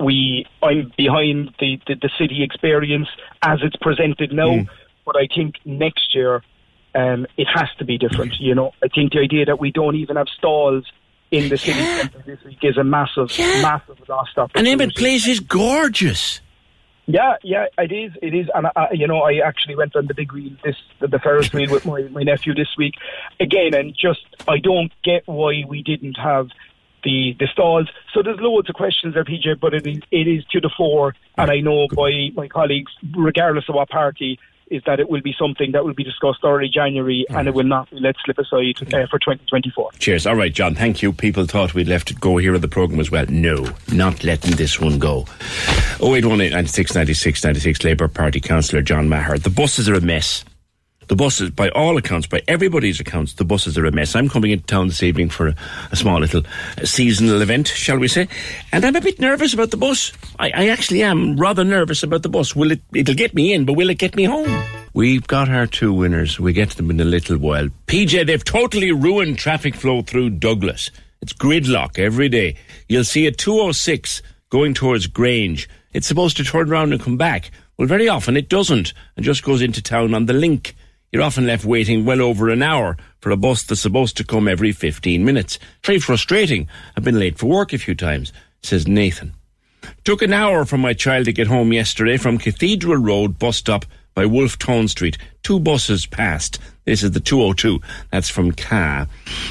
we 0.00 0.46
I'm 0.62 0.90
behind 0.96 1.54
the, 1.60 1.78
the, 1.86 1.96
the 2.00 2.10
city 2.18 2.42
experience 2.42 3.08
as 3.42 3.58
it's 3.62 3.76
presented 3.76 4.32
now, 4.32 4.64
but 5.04 5.16
I 5.16 5.28
think 5.34 5.56
next 5.66 6.14
year 6.14 6.42
um, 6.94 7.26
it 7.36 7.46
has 7.52 7.68
to 7.78 7.84
be 7.84 7.98
different. 7.98 8.40
You 8.40 8.54
know, 8.54 8.72
I 8.82 8.88
think 8.88 9.12
the 9.12 9.20
idea 9.20 9.44
that 9.44 9.60
we 9.60 9.70
don't 9.70 9.96
even 9.96 10.16
have 10.16 10.28
stalls 10.28 10.90
in 11.30 11.48
the 11.48 11.58
city 11.58 11.80
centre 11.80 12.22
this 12.24 12.42
week 12.44 12.58
is 12.62 12.76
a 12.76 12.84
massive, 12.84 13.28
massive 13.38 13.98
lost 14.08 14.30
And 14.36 14.44
opportunity. 14.44 14.72
Emmet 14.72 14.94
Place 14.96 15.26
is 15.26 15.40
gorgeous. 15.40 16.40
Yeah, 17.06 17.34
yeah, 17.42 17.66
it 17.76 17.92
is. 17.92 18.12
It 18.22 18.34
is, 18.34 18.46
and 18.54 18.66
I, 18.74 18.88
you 18.92 19.06
know, 19.06 19.20
I 19.20 19.46
actually 19.46 19.76
went 19.76 19.94
on 19.94 20.06
the 20.06 20.14
big 20.14 20.32
wheel, 20.32 20.52
this 20.64 20.76
the, 21.00 21.08
the 21.08 21.18
Ferris 21.18 21.52
wheel 21.52 21.70
with 21.70 21.84
my, 21.84 22.02
my 22.10 22.22
nephew 22.22 22.54
this 22.54 22.74
week 22.78 22.94
again, 23.38 23.74
and 23.74 23.94
just 23.94 24.24
I 24.48 24.58
don't 24.58 24.90
get 25.02 25.22
why 25.26 25.64
we 25.68 25.82
didn't 25.82 26.16
have 26.16 26.48
the, 27.04 27.36
the 27.38 27.46
stalls. 27.52 27.88
So 28.12 28.22
there's 28.22 28.40
loads 28.40 28.70
of 28.70 28.74
questions 28.74 29.14
there, 29.14 29.24
PJ, 29.24 29.60
but 29.60 29.74
it 29.74 29.86
is, 29.86 29.98
it 30.10 30.26
is 30.26 30.44
to 30.52 30.60
the 30.60 30.70
fore. 30.74 31.14
And 31.36 31.50
I 31.50 31.60
know 31.60 31.86
by 31.94 32.30
my 32.34 32.48
colleagues, 32.48 32.92
regardless 33.14 33.68
of 33.68 33.74
what 33.74 33.90
party, 33.90 34.38
is 34.70 34.82
that 34.86 35.00
it 35.00 35.08
will 35.08 35.22
be 35.22 35.34
something 35.38 35.72
that 35.72 35.84
will 35.84 35.94
be 35.94 36.04
discussed 36.04 36.40
early 36.44 36.68
January 36.68 37.24
and 37.30 37.48
it 37.48 37.54
will 37.54 37.64
not 37.64 37.90
be 37.90 37.98
let 38.00 38.16
slip 38.24 38.38
aside 38.38 38.76
uh, 38.94 39.06
for 39.06 39.18
2024. 39.18 39.92
Cheers. 39.98 40.26
All 40.26 40.36
right, 40.36 40.52
John. 40.52 40.74
Thank 40.74 41.02
you. 41.02 41.12
People 41.12 41.46
thought 41.46 41.74
we'd 41.74 41.88
left 41.88 42.10
it 42.10 42.20
go 42.20 42.36
here 42.36 42.54
at 42.54 42.60
the 42.60 42.68
programme 42.68 43.00
as 43.00 43.10
well. 43.10 43.26
No, 43.28 43.66
not 43.92 44.24
letting 44.24 44.56
this 44.56 44.80
one 44.80 44.98
go. 44.98 45.26
0818 46.00 46.50
96 46.50 46.94
96 46.94 47.44
96 47.44 47.84
Labour 47.84 48.08
Party 48.08 48.40
Councillor 48.40 48.82
John 48.82 49.08
Maher. 49.08 49.38
The 49.38 49.50
buses 49.50 49.88
are 49.88 49.94
a 49.94 50.00
mess. 50.00 50.44
The 51.08 51.16
buses, 51.16 51.50
by 51.50 51.68
all 51.70 51.96
accounts, 51.96 52.26
by 52.26 52.42
everybody's 52.48 53.00
accounts, 53.00 53.34
the 53.34 53.44
buses 53.44 53.76
are 53.76 53.84
a 53.84 53.92
mess. 53.92 54.16
I'm 54.16 54.28
coming 54.28 54.50
into 54.50 54.64
town 54.64 54.88
this 54.88 55.02
evening 55.02 55.28
for 55.28 55.48
a, 55.48 55.54
a 55.92 55.96
small 55.96 56.18
little 56.18 56.42
seasonal 56.82 57.42
event, 57.42 57.68
shall 57.68 57.98
we 57.98 58.08
say, 58.08 58.28
and 58.72 58.84
I'm 58.84 58.96
a 58.96 59.00
bit 59.00 59.20
nervous 59.20 59.52
about 59.52 59.70
the 59.70 59.76
bus. 59.76 60.12
I, 60.38 60.50
I 60.54 60.68
actually 60.68 61.02
am 61.02 61.36
rather 61.36 61.64
nervous 61.64 62.02
about 62.02 62.22
the 62.22 62.28
bus. 62.28 62.56
Will 62.56 62.72
it? 62.72 62.80
It'll 62.94 63.14
get 63.14 63.34
me 63.34 63.52
in, 63.52 63.64
but 63.64 63.74
will 63.74 63.90
it 63.90 63.98
get 63.98 64.16
me 64.16 64.24
home? 64.24 64.64
We've 64.94 65.26
got 65.26 65.48
our 65.48 65.66
two 65.66 65.92
winners. 65.92 66.38
We 66.38 66.52
get 66.52 66.70
to 66.70 66.76
them 66.76 66.90
in 66.90 67.00
a 67.00 67.04
little 67.04 67.36
while. 67.36 67.68
PJ, 67.86 68.26
they've 68.26 68.44
totally 68.44 68.92
ruined 68.92 69.38
traffic 69.38 69.74
flow 69.74 70.02
through 70.02 70.30
Douglas. 70.30 70.90
It's 71.20 71.32
gridlock 71.32 71.98
every 71.98 72.28
day. 72.28 72.56
You'll 72.88 73.04
see 73.04 73.26
a 73.26 73.32
206 73.32 74.22
going 74.50 74.72
towards 74.72 75.06
Grange. 75.08 75.68
It's 75.92 76.06
supposed 76.06 76.36
to 76.36 76.44
turn 76.44 76.70
around 76.70 76.92
and 76.92 77.02
come 77.02 77.16
back. 77.16 77.50
Well, 77.76 77.88
very 77.88 78.08
often 78.08 78.36
it 78.36 78.48
doesn't 78.48 78.92
and 79.16 79.24
just 79.24 79.42
goes 79.42 79.62
into 79.62 79.82
town 79.82 80.14
on 80.14 80.26
the 80.26 80.32
link. 80.32 80.76
You're 81.14 81.22
often 81.22 81.46
left 81.46 81.64
waiting 81.64 82.04
well 82.04 82.20
over 82.20 82.48
an 82.48 82.60
hour 82.60 82.96
for 83.20 83.30
a 83.30 83.36
bus 83.36 83.62
that's 83.62 83.80
supposed 83.80 84.16
to 84.16 84.24
come 84.24 84.48
every 84.48 84.72
15 84.72 85.24
minutes. 85.24 85.60
Very 85.84 86.00
frustrating. 86.00 86.68
I've 86.96 87.04
been 87.04 87.20
late 87.20 87.38
for 87.38 87.46
work 87.46 87.72
a 87.72 87.78
few 87.78 87.94
times, 87.94 88.32
says 88.64 88.88
Nathan. 88.88 89.32
Took 90.02 90.22
an 90.22 90.32
hour 90.32 90.64
for 90.64 90.76
my 90.76 90.92
child 90.92 91.26
to 91.26 91.32
get 91.32 91.46
home 91.46 91.72
yesterday 91.72 92.16
from 92.16 92.36
Cathedral 92.36 92.96
Road 92.96 93.38
bus 93.38 93.58
stop 93.58 93.86
by 94.16 94.26
Wolfe 94.26 94.58
Tone 94.58 94.88
Street. 94.88 95.16
Two 95.44 95.60
buses 95.60 96.04
passed. 96.04 96.58
This 96.84 97.04
is 97.04 97.12
the 97.12 97.20
202. 97.20 97.78
That's 98.10 98.28
from 98.28 98.50
Ca. 98.50 99.06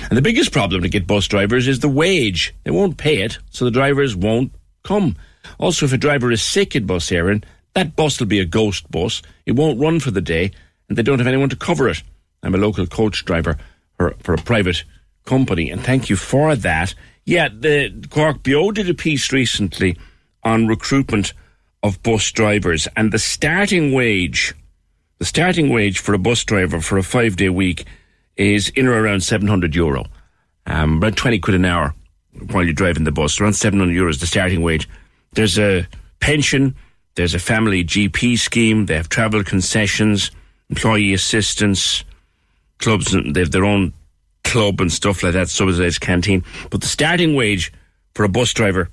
And 0.10 0.18
the 0.18 0.22
biggest 0.22 0.52
problem 0.52 0.82
to 0.82 0.90
get 0.90 1.08
bus 1.08 1.30
drivers 1.30 1.70
is 1.70 1.80
the 1.80 1.88
wage. 1.88 2.54
They 2.66 2.72
won't 2.72 2.98
pay 2.98 3.22
it, 3.22 3.38
so 3.52 3.64
the 3.64 3.72
drivers 3.72 4.18
won't 4.18 4.52
come. 4.84 5.16
Also, 5.60 5.86
if 5.86 5.94
a 5.94 5.98
driver 5.98 6.30
is 6.30 6.42
sick 6.42 6.76
at 6.76 6.86
Bus 6.86 7.10
Éireann, 7.10 7.46
that 7.74 7.96
bus 7.96 8.20
will 8.20 8.28
be 8.28 8.42
a 8.42 8.46
ghost 8.46 8.92
bus. 8.92 9.22
It 9.46 9.54
won't 9.54 9.80
run 9.80 10.02
for 10.02 10.12
the 10.12 10.20
day, 10.20 10.52
and 10.94 10.98
they 11.00 11.02
don't 11.02 11.18
have 11.18 11.28
anyone 11.28 11.50
to 11.50 11.56
cover 11.56 11.90
it. 11.90 12.04
I'm 12.44 12.54
a 12.54 12.60
local 12.60 12.86
coach 12.86 13.26
driver 13.26 13.58
for, 13.98 14.14
for 14.20 14.36
a 14.36 14.38
private 14.38 14.84
company, 15.26 15.72
and 15.72 15.82
thank 15.82 16.08
you 16.08 16.16
for 16.16 16.56
that. 16.56 16.94
Yeah, 17.26 17.50
the 17.50 18.06
Cork 18.12 18.44
BO 18.44 18.70
did 18.72 18.88
a 18.92 18.94
piece 18.94 19.32
recently 19.32 19.98
on 20.44 20.68
recruitment 20.68 21.34
of 21.82 22.04
bus 22.04 22.32
drivers, 22.32 22.88
and 22.96 23.12
the 23.12 23.18
starting 23.18 23.92
wage, 23.92 24.54
the 25.18 25.26
starting 25.26 25.70
wage 25.70 25.98
for 25.98 26.14
a 26.14 26.20
bus 26.20 26.44
driver 26.44 26.80
for 26.80 27.00
a 27.00 27.04
five 27.04 27.38
day 27.38 27.50
week 27.50 27.88
is 28.38 28.70
in 28.70 28.86
or 28.86 29.02
around 29.02 29.22
700 29.22 29.74
euro, 29.74 30.06
um, 30.68 30.98
about 30.98 31.16
20 31.16 31.40
quid 31.40 31.56
an 31.56 31.66
hour 31.66 31.96
while 32.52 32.64
you're 32.64 32.74
driving 32.74 33.04
the 33.04 33.12
bus. 33.12 33.42
Around 33.42 33.54
700 33.54 33.92
euros 33.92 34.20
the 34.20 34.28
starting 34.28 34.62
wage. 34.62 34.88
There's 35.32 35.58
a 35.58 35.88
pension, 36.20 36.76
there's 37.16 37.34
a 37.34 37.40
family 37.40 37.84
GP 37.84 38.38
scheme, 38.38 38.86
they 38.86 38.96
have 38.96 39.10
travel 39.10 39.44
concessions, 39.44 40.30
employee 40.70 41.14
assistance, 41.14 42.04
clubs, 42.80 43.12
they 43.12 43.40
have 43.40 43.52
their 43.52 43.66
own 43.66 43.94
club 44.44 44.82
and 44.82 44.92
stuff 44.92 45.24
like 45.24 45.34
that, 45.34 45.50
subsidised 45.50 46.02
canteen. 46.02 46.44
But 46.70 46.82
the 46.82 46.88
starting 46.88 47.36
wage 47.36 47.72
for 48.14 48.24
a 48.24 48.30
bus 48.30 48.54
driver 48.54 48.90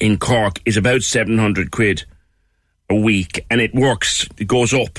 in 0.00 0.18
Cork 0.18 0.60
is 0.64 0.76
about 0.76 1.02
700 1.02 1.70
quid 1.70 2.04
a 2.88 2.94
week, 2.94 3.44
and 3.50 3.60
it 3.60 3.74
works, 3.74 4.26
it 4.38 4.46
goes 4.46 4.72
up. 4.72 4.98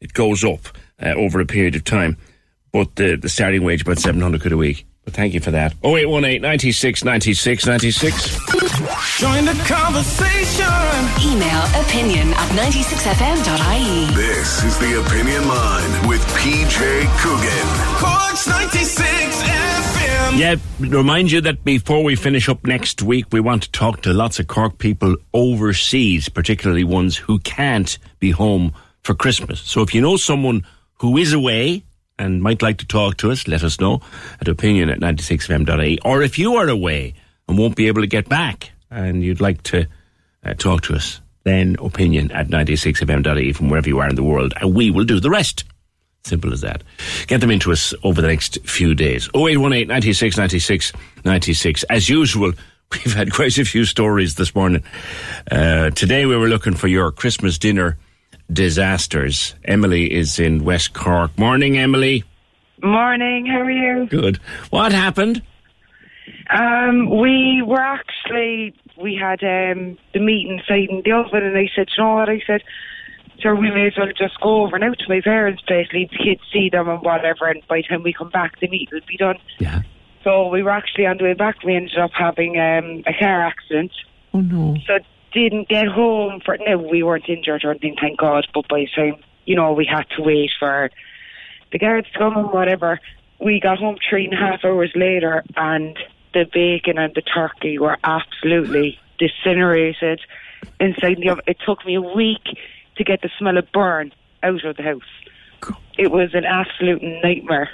It 0.00 0.12
goes 0.12 0.44
up 0.44 0.60
uh, 1.02 1.14
over 1.14 1.40
a 1.40 1.46
period 1.46 1.74
of 1.74 1.84
time. 1.84 2.16
But 2.72 2.96
the, 2.96 3.16
the 3.16 3.28
starting 3.28 3.64
wage 3.64 3.82
about 3.82 3.98
700 3.98 4.40
quid 4.40 4.52
a 4.52 4.56
week. 4.56 4.86
But 5.08 5.14
thank 5.14 5.32
you 5.32 5.40
for 5.40 5.52
that. 5.52 5.72
0818 5.82 6.42
96 6.42 7.02
96 7.02 7.64
96. 7.64 8.36
Join 9.16 9.46
the 9.46 9.54
conversation. 9.64 10.68
Email 11.24 11.62
opinion 11.80 12.28
at 12.34 12.48
96fm.ie. 12.50 14.14
This 14.14 14.62
is 14.64 14.78
the 14.78 15.00
Opinion 15.00 15.48
Line 15.48 16.08
with 16.08 16.20
PJ 16.36 17.08
Coogan. 17.22 17.68
Corks 17.96 18.46
96 18.48 19.42
FM. 19.42 20.38
Yeah, 20.38 20.56
remind 20.78 21.32
you 21.32 21.40
that 21.40 21.64
before 21.64 22.04
we 22.04 22.14
finish 22.14 22.46
up 22.50 22.66
next 22.66 23.00
week, 23.00 23.24
we 23.32 23.40
want 23.40 23.62
to 23.62 23.72
talk 23.72 24.02
to 24.02 24.12
lots 24.12 24.38
of 24.38 24.46
Cork 24.46 24.76
people 24.76 25.16
overseas, 25.32 26.28
particularly 26.28 26.84
ones 26.84 27.16
who 27.16 27.38
can't 27.38 27.96
be 28.18 28.30
home 28.30 28.74
for 29.04 29.14
Christmas. 29.14 29.58
So 29.60 29.80
if 29.80 29.94
you 29.94 30.02
know 30.02 30.18
someone 30.18 30.66
who 30.98 31.16
is 31.16 31.32
away 31.32 31.84
and 32.18 32.42
might 32.42 32.62
like 32.62 32.78
to 32.78 32.86
talk 32.86 33.16
to 33.18 33.30
us, 33.30 33.48
let 33.48 33.62
us 33.62 33.80
know 33.80 34.00
at 34.40 34.48
opinion 34.48 34.90
at 34.90 35.00
96fm.ie. 35.00 35.98
Or 36.04 36.22
if 36.22 36.38
you 36.38 36.56
are 36.56 36.68
away 36.68 37.14
and 37.48 37.58
won't 37.58 37.76
be 37.76 37.88
able 37.88 38.02
to 38.02 38.06
get 38.06 38.28
back 38.28 38.72
and 38.90 39.22
you'd 39.22 39.40
like 39.40 39.62
to 39.64 39.86
uh, 40.44 40.54
talk 40.54 40.82
to 40.82 40.94
us, 40.94 41.20
then 41.44 41.76
opinion 41.78 42.30
at 42.32 42.48
96fm.ie 42.48 43.52
from 43.52 43.68
wherever 43.70 43.88
you 43.88 43.98
are 43.98 44.08
in 44.08 44.16
the 44.16 44.24
world, 44.24 44.52
and 44.60 44.74
we 44.74 44.90
will 44.90 45.04
do 45.04 45.20
the 45.20 45.30
rest. 45.30 45.64
Simple 46.24 46.52
as 46.52 46.60
that. 46.60 46.82
Get 47.26 47.40
them 47.40 47.50
into 47.50 47.72
us 47.72 47.94
over 48.02 48.20
the 48.20 48.28
next 48.28 48.58
few 48.64 48.94
days. 48.94 49.28
0818 49.34 49.88
96 49.88 50.36
96 50.36 50.92
96. 51.24 51.82
As 51.84 52.08
usual, 52.08 52.52
we've 52.92 53.14
had 53.14 53.32
quite 53.32 53.56
a 53.56 53.64
few 53.64 53.84
stories 53.84 54.34
this 54.34 54.54
morning. 54.54 54.82
Uh, 55.50 55.90
today 55.90 56.26
we 56.26 56.36
were 56.36 56.48
looking 56.48 56.74
for 56.74 56.88
your 56.88 57.10
Christmas 57.12 57.56
dinner 57.56 57.96
disasters. 58.52 59.54
Emily 59.64 60.12
is 60.12 60.38
in 60.38 60.64
West 60.64 60.94
Cork. 60.94 61.36
Morning, 61.38 61.78
Emily. 61.78 62.24
Morning, 62.82 63.46
how 63.46 63.60
are 63.60 63.70
you? 63.70 64.06
Good. 64.06 64.36
What 64.70 64.92
happened? 64.92 65.42
Um, 66.50 67.10
we 67.20 67.62
were 67.66 67.80
actually, 67.80 68.74
we 68.96 69.14
had 69.14 69.42
um, 69.42 69.98
the 70.14 70.20
meeting 70.20 70.58
inside 70.58 70.88
in 70.88 71.02
the 71.04 71.12
oven, 71.12 71.42
and 71.42 71.58
I 71.58 71.68
said, 71.74 71.88
you 71.96 72.02
know 72.02 72.14
what? 72.14 72.28
I 72.28 72.40
said, 72.46 72.62
sure, 73.40 73.54
we 73.54 73.70
may 73.70 73.88
as 73.88 73.94
well 73.98 74.08
just 74.16 74.40
go 74.40 74.62
over 74.62 74.78
now 74.78 74.92
to 74.92 75.08
my 75.08 75.20
parents' 75.20 75.62
place, 75.62 75.88
leave 75.92 76.10
the 76.10 76.18
kids 76.18 76.40
see 76.52 76.70
them 76.70 76.88
and 76.88 77.02
whatever, 77.02 77.46
and 77.46 77.62
by 77.68 77.78
the 77.78 77.82
time 77.82 78.02
we 78.02 78.12
come 78.12 78.30
back, 78.30 78.58
the 78.60 78.68
meat 78.68 78.88
will 78.92 79.00
be 79.06 79.16
done. 79.16 79.36
Yeah. 79.58 79.82
So 80.24 80.48
we 80.48 80.62
were 80.62 80.70
actually 80.70 81.06
on 81.06 81.18
the 81.18 81.24
way 81.24 81.34
back, 81.34 81.62
we 81.64 81.74
ended 81.76 81.98
up 81.98 82.12
having 82.12 82.58
um, 82.58 83.02
a 83.06 83.12
car 83.18 83.46
accident. 83.46 83.92
Oh, 84.32 84.40
no. 84.40 84.76
So 84.86 84.98
didn't 85.32 85.68
get 85.68 85.86
home 85.88 86.40
for, 86.44 86.56
no, 86.58 86.78
we 86.78 87.02
weren't 87.02 87.28
injured 87.28 87.64
or 87.64 87.70
anything, 87.70 87.96
thank 88.00 88.18
God, 88.18 88.46
but 88.54 88.66
by 88.68 88.80
the 88.80 88.88
time, 88.94 89.22
you 89.44 89.54
know, 89.56 89.72
we 89.72 89.84
had 89.86 90.04
to 90.16 90.22
wait 90.22 90.50
for 90.58 90.90
the 91.72 91.78
guards 91.78 92.06
to 92.12 92.18
come 92.18 92.36
and 92.36 92.50
whatever. 92.50 93.00
We 93.40 93.60
got 93.60 93.78
home 93.78 93.96
three 94.08 94.24
and 94.24 94.34
a 94.34 94.36
half 94.36 94.64
hours 94.64 94.90
later, 94.94 95.44
and 95.56 95.98
the 96.34 96.44
bacon 96.52 96.98
and 96.98 97.14
the 97.14 97.22
turkey 97.22 97.78
were 97.78 97.96
absolutely 98.04 98.98
disintegrated 99.18 100.20
inside 100.80 101.18
the 101.18 101.30
oven. 101.30 101.44
It 101.46 101.58
took 101.64 101.84
me 101.86 101.94
a 101.94 102.00
week 102.00 102.44
to 102.96 103.04
get 103.04 103.22
the 103.22 103.30
smell 103.38 103.56
of 103.58 103.70
burn 103.72 104.12
out 104.42 104.64
of 104.64 104.76
the 104.76 104.82
house. 104.82 105.72
It 105.96 106.10
was 106.10 106.30
an 106.34 106.44
absolute 106.44 107.02
nightmare. 107.02 107.68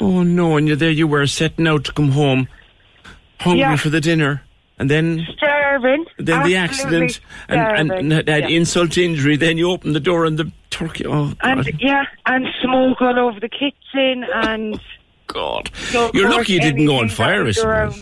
Oh, 0.00 0.22
no. 0.22 0.56
And 0.56 0.66
you're 0.68 0.76
there, 0.76 0.90
you 0.90 1.06
were 1.06 1.26
setting 1.26 1.66
out 1.66 1.84
to 1.84 1.92
come 1.92 2.10
home, 2.12 2.48
hungry 3.40 3.60
Yeah. 3.60 3.76
for 3.76 3.90
the 3.90 4.00
dinner. 4.00 4.42
And 4.78 4.90
then, 4.90 5.26
Starving. 5.36 6.04
then 6.18 6.42
the 6.42 6.56
accident 6.56 7.20
and, 7.48 7.92
and, 7.92 8.12
and 8.12 8.28
Yeah. 8.28 8.48
insult 8.48 8.92
to 8.92 9.04
injury. 9.04 9.36
Then 9.36 9.56
you 9.56 9.70
open 9.70 9.94
the 9.94 10.00
door 10.00 10.26
and 10.26 10.38
the 10.38 10.52
turkey. 10.70 11.06
Oh, 11.06 11.28
God. 11.28 11.66
And 11.66 11.80
yeah, 11.80 12.04
and 12.26 12.46
smoke 12.62 13.00
all 13.00 13.18
over 13.18 13.40
the 13.40 13.48
kitchen 13.48 14.24
and 14.34 14.74
oh, 14.74 14.80
God. 15.28 15.70
So, 15.74 16.10
You're 16.12 16.30
lucky 16.30 16.54
you 16.54 16.60
didn't 16.60 16.84
go 16.84 16.98
on 16.98 17.08
fire, 17.08 17.46
I. 17.46 17.92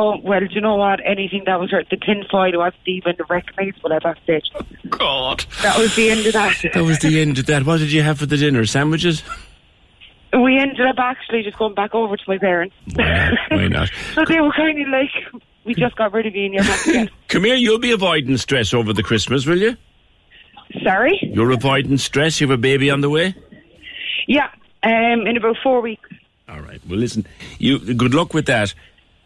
Oh 0.00 0.16
well, 0.22 0.38
do 0.38 0.46
you 0.50 0.60
know 0.60 0.76
what? 0.76 1.00
Anything 1.04 1.42
that 1.46 1.58
was 1.58 1.72
hurt, 1.72 1.88
the 1.90 1.96
tin 1.96 2.22
foil 2.30 2.56
wasn't 2.56 2.86
even 2.86 3.16
recognisable 3.28 3.92
at 3.92 4.04
that 4.04 4.16
stage. 4.22 4.44
Oh, 4.54 4.62
God, 4.88 5.44
that 5.62 5.76
was 5.76 5.96
the 5.96 6.10
end 6.10 6.24
of 6.24 6.32
that. 6.34 6.56
That 6.72 6.84
was 6.84 7.00
the 7.00 7.20
end 7.20 7.36
of 7.40 7.46
that. 7.46 7.66
What 7.66 7.78
did 7.78 7.90
you 7.90 8.02
have 8.02 8.20
for 8.20 8.26
the 8.26 8.36
dinner? 8.36 8.64
Sandwiches? 8.64 9.24
We 10.32 10.56
ended 10.56 10.86
up 10.86 10.98
actually 10.98 11.42
just 11.42 11.58
going 11.58 11.74
back 11.74 11.96
over 11.96 12.16
to 12.16 12.22
my 12.28 12.38
parents. 12.38 12.76
Why 12.94 13.66
not? 13.68 13.90
so 14.14 14.24
they 14.24 14.40
were 14.40 14.52
kind 14.52 14.80
of 14.80 14.88
like, 14.88 15.42
"We 15.68 15.74
just 15.74 15.94
got 15.94 16.12
rid 16.12 16.26
of 16.26 16.34
you, 16.34 16.46
and 16.46 16.54
you're 16.54 16.64
back 16.64 16.86
again." 16.86 17.10
Come 17.28 17.44
here, 17.44 17.54
you'll 17.54 17.78
be 17.78 17.92
avoiding 17.92 18.36
stress 18.38 18.74
over 18.74 18.92
the 18.92 19.02
Christmas, 19.02 19.46
will 19.46 19.58
you? 19.58 19.76
Sorry. 20.82 21.18
You're 21.22 21.52
avoiding 21.52 21.98
stress. 21.98 22.40
You 22.40 22.48
have 22.48 22.58
a 22.58 22.60
baby 22.60 22.90
on 22.90 23.00
the 23.00 23.10
way. 23.10 23.34
Yeah, 24.26 24.50
um, 24.82 25.26
in 25.26 25.36
about 25.36 25.56
four 25.62 25.80
weeks. 25.80 26.08
All 26.48 26.60
right. 26.60 26.80
Well, 26.88 26.98
listen. 26.98 27.26
You 27.58 27.78
good 27.94 28.14
luck 28.14 28.34
with 28.34 28.46
that. 28.46 28.74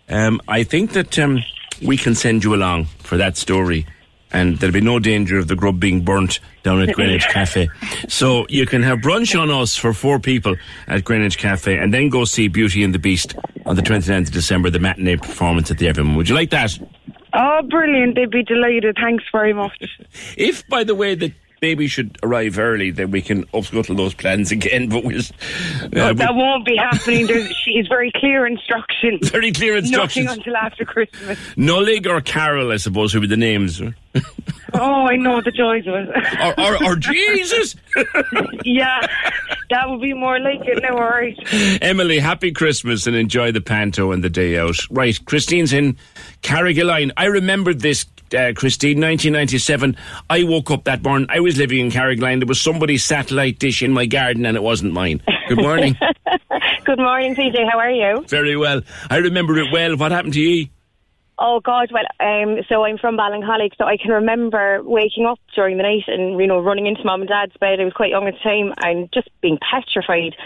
Um, 0.09 0.41
I 0.49 0.65
think 0.65 0.93
that 0.93 1.19
um, 1.19 1.43
we 1.81 1.97
can 1.97 2.15
send 2.15 2.45
you 2.45 2.55
along 2.55 2.87
for 2.99 3.17
that 3.17 3.37
story 3.37 3.87
and 4.33 4.59
there'll 4.59 4.73
be 4.73 4.81
no 4.81 4.99
danger 4.99 5.39
of 5.39 5.49
the 5.49 5.57
grub 5.57 5.79
being 5.79 6.03
burnt 6.03 6.41
down 6.63 6.81
at 6.81 6.95
Greenwich 6.95 7.27
Cafe. 7.31 7.69
So 8.09 8.47
you 8.49 8.67
can 8.67 8.83
have 8.83 8.99
brunch 8.99 9.39
on 9.41 9.51
us 9.51 9.77
for 9.77 9.93
four 9.93 10.19
people 10.19 10.57
at 10.89 11.05
Greenwich 11.05 11.39
Cafe, 11.39 11.77
and 11.77 11.93
then 11.93 12.09
go 12.09 12.25
see 12.25 12.49
Beauty 12.49 12.83
and 12.83 12.95
the 12.95 12.99
Beast 12.99 13.35
on 13.67 13.77
the 13.77 13.83
29th 13.83 14.27
of 14.29 14.33
December, 14.33 14.71
the 14.71 14.79
matinee 14.81 15.17
performance 15.17 15.71
at 15.71 15.79
the 15.79 15.89
Everyman. 15.89 16.17
Would 16.17 16.29
you 16.29 16.35
like 16.35 16.51
that? 16.51 16.79
Oh, 17.35 17.63
brilliant. 17.63 18.15
They'd 18.15 18.31
be 18.31 18.43
delighted. 18.43 18.97
Thanks 19.01 19.25
very 19.33 19.53
much. 19.55 19.73
If, 20.37 20.67
by 20.69 20.85
the 20.85 20.95
way, 20.95 21.15
the 21.15 21.33
baby 21.63 21.87
should 21.87 22.19
arrive 22.25 22.59
early, 22.59 22.91
then 22.91 23.13
we 23.13 23.23
can 23.23 23.45
upscuttle 23.55 23.97
those 23.97 24.13
plans 24.13 24.51
again. 24.51 24.89
But 24.93 25.05
we'll, 25.05 25.21
uh, 25.21 26.13
that 26.13 26.35
won't 26.35 26.67
be 26.67 26.77
happening. 26.77 27.27
There's, 27.29 27.49
she 27.65 27.71
is 27.79 27.87
very 27.87 28.11
clear 28.17 28.47
instructions. 28.47 29.31
Very 29.31 29.53
clear 29.53 29.77
instructions. 29.77 30.27
Nothing 30.27 30.39
until 30.41 30.57
after 30.57 30.85
Christmas. 30.85 31.39
Nollaig 31.57 32.07
or 32.07 32.21
Carol, 32.21 32.73
I 32.73 32.77
suppose, 32.77 33.15
would 33.15 33.21
be 33.21 33.27
the 33.29 33.37
names. 33.37 33.81
Oh, 34.75 35.07
I 35.07 35.17
know 35.17 35.43
the 35.43 35.51
joys 35.51 35.87
of 35.87 35.95
it. 35.95 36.59
or, 36.59 36.83
or 36.93 36.97
Jesus! 36.97 37.77
yeah, 38.65 39.07
that 39.69 39.91
would 39.91 40.01
be 40.01 40.15
more 40.15 40.39
like 40.39 40.61
it. 40.63 40.83
No 40.83 40.95
worries. 40.95 41.37
Emily, 41.83 42.19
happy 42.19 42.53
Christmas 42.53 43.07
and 43.07 43.15
enjoy 43.15 43.53
the 43.53 43.61
panto 43.61 44.13
and 44.13 44.25
the 44.25 44.31
day 44.31 44.57
out. 44.59 44.77
Right, 44.91 45.19
Christine's 45.27 45.75
in 45.75 45.99
Carrigaline. 46.43 47.11
I 47.19 47.27
remembered 47.27 47.81
this, 47.81 48.07
uh, 48.35 48.53
Christine, 48.55 49.01
1997. 49.01 49.97
I 50.31 50.43
woke 50.45 50.71
up 50.71 50.85
that 50.85 51.03
morning. 51.03 51.27
I 51.31 51.41
was 51.41 51.57
living 51.57 51.79
in 51.81 51.91
Carrigaline. 51.91 52.41
There 52.41 52.47
was 52.47 52.61
somebody's 52.61 53.05
satellite 53.05 53.59
dish 53.59 53.83
in 53.83 53.93
my 53.93 54.07
garden 54.07 54.47
and 54.47 54.57
it 54.57 54.63
wasn't 54.63 54.93
mine. 54.93 55.23
Good 55.49 55.59
morning. 55.59 55.97
Good 56.85 56.99
morning, 56.99 57.35
PJ. 57.35 57.71
How 57.71 57.79
are 57.79 57.91
you? 57.91 58.25
Very 58.29 58.57
well. 58.57 58.83
I 59.11 59.19
remember 59.19 59.57
it 59.59 59.73
well. 59.73 59.97
What 59.97 60.13
happened 60.13 60.35
to 60.35 60.41
you? 60.41 60.69
Oh 61.39 61.61
God, 61.61 61.91
well, 61.93 62.05
um, 62.21 62.59
so 62.69 62.85
I'm 62.85 62.99
from 62.99 63.17
Ballincollig, 63.17 63.73
so 63.77 63.85
I 63.85 63.97
can 63.97 64.13
remember 64.13 64.81
waking 64.85 65.27
up 65.27 65.41
during 65.55 65.77
the 65.77 65.83
night 65.83 66.05
and 66.07 66.39
you 66.41 66.47
know 66.47 66.61
running 66.61 66.87
into 66.87 67.03
mum 67.05 67.23
and 67.23 67.29
dad's 67.29 67.57
bed. 67.59 67.81
I 67.81 67.85
was 67.85 67.95
quite 67.95 68.11
young 68.11 68.29
at 68.29 68.35
the 68.35 68.41
time 68.41 68.75
and 68.85 69.09
just 69.13 69.29
being 69.41 69.59
petrified. 69.59 70.37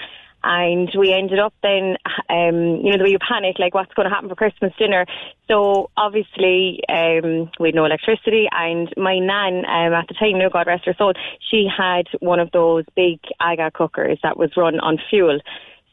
And 0.48 0.88
we 0.96 1.12
ended 1.12 1.40
up 1.40 1.52
then, 1.60 1.96
um, 2.30 2.78
you 2.80 2.92
know, 2.92 2.98
the 2.98 3.04
way 3.04 3.10
you 3.10 3.18
panic, 3.18 3.58
like 3.58 3.74
what's 3.74 3.92
going 3.94 4.08
to 4.08 4.14
happen 4.14 4.28
for 4.28 4.36
Christmas 4.36 4.72
dinner. 4.78 5.04
So 5.48 5.90
obviously, 5.96 6.82
um, 6.88 7.50
we 7.58 7.68
had 7.68 7.74
no 7.74 7.84
electricity, 7.84 8.46
and 8.52 8.88
my 8.96 9.18
nan 9.18 9.64
um, 9.66 9.92
at 9.92 10.06
the 10.06 10.14
time, 10.14 10.38
no 10.38 10.48
God 10.48 10.68
rest 10.68 10.86
her 10.86 10.94
soul, 10.96 11.14
she 11.50 11.66
had 11.66 12.06
one 12.20 12.38
of 12.38 12.52
those 12.52 12.84
big 12.94 13.18
aga 13.40 13.72
cookers 13.72 14.20
that 14.22 14.36
was 14.36 14.56
run 14.56 14.78
on 14.78 14.98
fuel. 15.10 15.40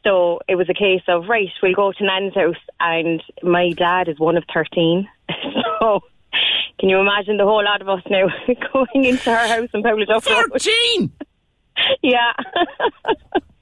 So 0.04 0.42
it 0.48 0.56
was 0.56 0.70
a 0.70 0.76
case 0.76 1.02
of, 1.08 1.28
right, 1.28 1.50
we'll 1.64 1.74
go 1.74 1.92
to 1.92 2.04
Nan's 2.04 2.36
house, 2.36 2.56
and 2.80 3.24
my 3.42 3.72
dad 3.72 4.08
is 4.08 4.20
one 4.20 4.38
of 4.38 4.44
13. 4.54 5.10
so 5.80 6.02
can 6.80 6.90
you 6.90 7.00
imagine 7.00 7.38
the 7.38 7.46
whole 7.46 7.64
lot 7.64 7.82
of 7.82 7.90
us 7.90 8.04
now 8.08 8.28
going 8.72 9.06
into 9.06 9.32
her 9.32 9.48
house 9.48 9.70
in 9.74 9.82
Pouladuff 9.82 10.30
Road? 10.30 10.52
13? 10.52 11.12
yeah. 12.04 12.34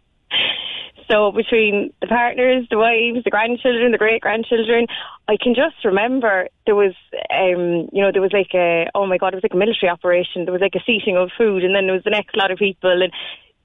so 1.11 1.31
between 1.31 1.91
the 1.99 2.07
partners, 2.07 2.65
the 2.69 2.77
wives, 2.77 3.23
the 3.23 3.29
grandchildren, 3.29 3.91
the 3.91 3.97
great 3.97 4.21
grandchildren, 4.21 4.87
I 5.27 5.35
can 5.41 5.53
just 5.53 5.83
remember 5.83 6.47
there 6.65 6.75
was, 6.75 6.93
um, 7.29 7.89
you 7.91 8.01
know, 8.01 8.11
there 8.11 8.21
was 8.21 8.31
like 8.31 8.53
a, 8.53 8.87
oh 8.95 9.05
my 9.05 9.17
God, 9.17 9.33
it 9.33 9.37
was 9.37 9.43
like 9.43 9.53
a 9.53 9.57
military 9.57 9.89
operation. 9.89 10.45
There 10.45 10.53
was 10.53 10.61
like 10.61 10.75
a 10.75 10.83
seating 10.85 11.17
of 11.17 11.29
food, 11.37 11.63
and 11.63 11.75
then 11.75 11.85
there 11.85 11.95
was 11.95 12.05
the 12.05 12.15
next 12.15 12.37
lot 12.37 12.51
of 12.51 12.59
people. 12.59 12.91
And 12.91 13.11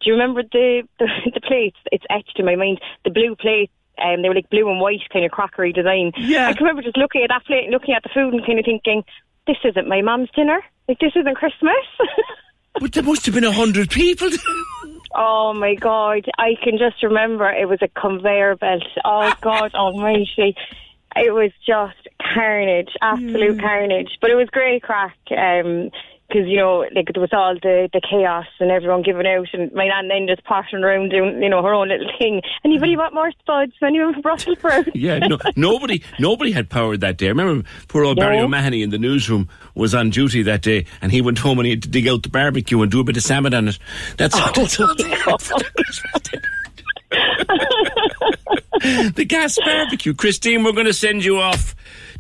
do 0.01 0.11
you 0.11 0.13
remember 0.13 0.43
the 0.43 0.83
the, 0.99 1.07
the 1.35 1.41
plates? 1.41 1.79
It's 1.93 2.05
etched 2.11 2.39
in 2.39 2.47
my 2.47 2.57
mind. 2.57 2.81
The 3.05 3.11
blue 3.11 3.37
plates. 3.37 3.73
Um, 3.97 4.21
they 4.21 4.29
were 4.29 4.35
like 4.35 4.51
blue 4.51 4.69
and 4.69 4.79
white 4.79 5.01
kind 5.11 5.25
of 5.25 5.31
crockery 5.31 5.73
design. 5.73 6.13
Yeah. 6.19 6.49
I 6.49 6.53
can 6.53 6.65
remember 6.65 6.83
just 6.83 6.99
looking 6.99 7.23
at 7.23 7.31
that 7.31 7.47
plate 7.47 7.65
and 7.65 7.73
looking 7.73 7.95
at 7.95 8.03
the 8.03 8.11
food 8.13 8.35
and 8.35 8.45
kind 8.45 8.59
of 8.59 8.67
thinking, 8.67 9.05
this 9.47 9.57
isn't 9.65 9.89
my 9.89 10.03
mum's 10.03 10.29
dinner. 10.37 10.61
Like, 10.87 10.99
this 10.99 11.13
isn't 11.17 11.35
Christmas. 11.35 11.87
But 12.79 12.93
there 12.93 13.03
must 13.03 13.25
have 13.25 13.35
been 13.35 13.45
a 13.45 13.53
hundred 13.53 13.91
people. 13.91 14.29
Oh 15.17 15.55
my 15.55 15.75
god, 15.75 16.27
I 16.39 16.55
can 16.63 16.79
just 16.79 17.03
remember 17.03 17.51
it 17.51 17.69
was 17.69 17.79
a 17.81 17.89
conveyor 17.89 18.57
belt. 18.57 18.83
Oh 19.05 19.33
god 19.41 19.75
almighty. 19.75 20.55
It 21.17 21.33
was 21.33 21.51
just 21.67 21.97
carnage, 22.35 22.91
absolute 23.01 23.59
carnage. 23.59 24.19
But 24.21 24.31
it 24.31 24.35
was 24.35 24.49
great 24.51 24.83
crack. 24.83 25.17
Um, 25.31 25.91
because 26.37 26.51
you 26.51 26.59
know, 26.59 26.85
like 26.95 27.09
there 27.15 27.21
was 27.21 27.33
all 27.33 27.55
the, 27.55 27.89
the 27.93 28.01
chaos 28.01 28.45
and 28.61 28.71
everyone 28.71 29.03
giving 29.03 29.27
out, 29.27 29.49
and 29.55 29.73
my 29.73 29.87
nan 29.87 30.09
then 30.09 30.27
just 30.29 30.45
pottering 30.45 30.85
around 30.85 31.09
doing 31.09 31.43
you 31.43 31.49
know 31.49 31.63
her 31.63 31.73
own 31.73 31.89
little 31.89 32.11
thing. 32.19 32.43
Anybody 32.63 32.95
want 32.97 33.15
more 33.15 33.33
spuds? 33.33 33.73
Anyone 33.83 34.13
for 34.15 34.21
Brussels 34.21 34.59
sprouts? 34.59 34.91
Yeah, 34.95 35.19
no, 35.19 35.39
nobody, 35.57 36.03
nobody 36.19 36.53
had 36.53 36.69
power 36.69 36.97
that 36.99 37.17
day. 37.17 37.27
I 37.27 37.31
remember 37.31 37.67
poor 37.89 38.05
old 38.05 38.19
Barry 38.19 38.39
O'Mahony 38.39 38.83
in 38.83 38.91
the 38.91 38.99
newsroom 38.99 39.49
was 39.75 39.95
on 39.95 40.11
duty 40.11 40.43
that 40.43 40.61
day, 40.61 40.85
and 41.01 41.11
he 41.11 41.23
went 41.23 41.39
home 41.39 41.59
and 41.59 41.65
he 41.67 41.71
had 41.71 41.83
to 41.85 41.89
dig 41.89 42.07
out 42.07 42.23
the 42.23 42.29
barbecue 42.29 42.83
and 42.83 42.91
do 42.91 43.01
a 43.01 43.05
bit 43.05 43.17
of 43.17 43.23
salmon 43.23 43.55
on 43.55 43.69
it. 43.69 43.79
That's, 44.19 44.35
oh, 44.37 44.53
that's 44.55 44.79
all 44.79 44.95
they 44.95 45.09
had 45.09 45.41
for 45.41 45.59
the 45.59 45.71
Christmas 45.75 46.23
dinner. 46.23 46.43
the 49.15 49.25
gas 49.25 49.57
barbecue. 49.65 50.13
Christine, 50.13 50.65
we're 50.65 50.73
going 50.73 50.87
to 50.87 50.93
send 50.93 51.25
you 51.25 51.39
off 51.39 51.75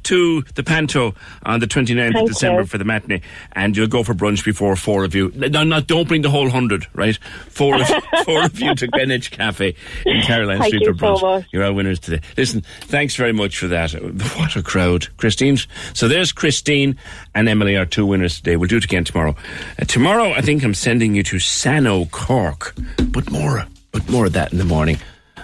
to 0.06 0.42
the 0.54 0.62
Panto 0.62 1.14
on 1.44 1.60
the 1.60 1.66
29th 1.66 2.20
of 2.22 2.28
December 2.28 2.60
you. 2.62 2.66
for 2.66 2.78
the 2.78 2.84
matinee, 2.84 3.20
and 3.52 3.76
you'll 3.76 3.86
go 3.86 4.02
for 4.02 4.14
brunch 4.14 4.44
before 4.44 4.74
four 4.76 5.04
of 5.04 5.14
you. 5.14 5.30
No, 5.34 5.64
not 5.64 5.86
don't 5.86 6.06
bring 6.08 6.22
the 6.22 6.30
whole 6.30 6.48
hundred, 6.48 6.86
right? 6.94 7.16
Four 7.48 7.80
of 7.80 7.86
four 8.24 8.44
of 8.44 8.58
you 8.60 8.74
to 8.74 8.86
Greenwich 8.86 9.30
Cafe 9.30 9.74
in 10.04 10.22
Caroline 10.22 10.58
Thank 10.58 10.74
Street 10.74 10.86
for 10.86 10.98
so 10.98 11.04
brunch. 11.14 11.22
much. 11.22 11.46
You're 11.52 11.64
our 11.64 11.72
winners 11.72 11.98
today. 11.98 12.20
Listen, 12.36 12.62
thanks 12.82 13.16
very 13.16 13.32
much 13.32 13.58
for 13.58 13.66
that. 13.68 13.92
What 13.92 14.56
a 14.56 14.62
crowd. 14.62 15.08
Christine's. 15.16 15.66
So 15.94 16.08
there's 16.08 16.32
Christine 16.32 16.96
and 17.34 17.48
Emily, 17.48 17.76
our 17.76 17.86
two 17.86 18.06
winners 18.06 18.36
today. 18.36 18.56
We'll 18.56 18.68
do 18.68 18.76
it 18.76 18.84
again 18.84 19.04
tomorrow. 19.04 19.34
Uh, 19.80 19.84
tomorrow, 19.84 20.32
I 20.32 20.40
think 20.40 20.62
I'm 20.64 20.74
sending 20.74 21.14
you 21.14 21.22
to 21.24 21.38
Sano, 21.38 22.04
Cork. 22.06 22.74
But 23.10 23.30
more, 23.30 23.66
but 23.92 24.08
more 24.08 24.26
of 24.26 24.32
that 24.34 24.52
in 24.52 24.58
the 24.58 24.64
morning. 24.64 24.98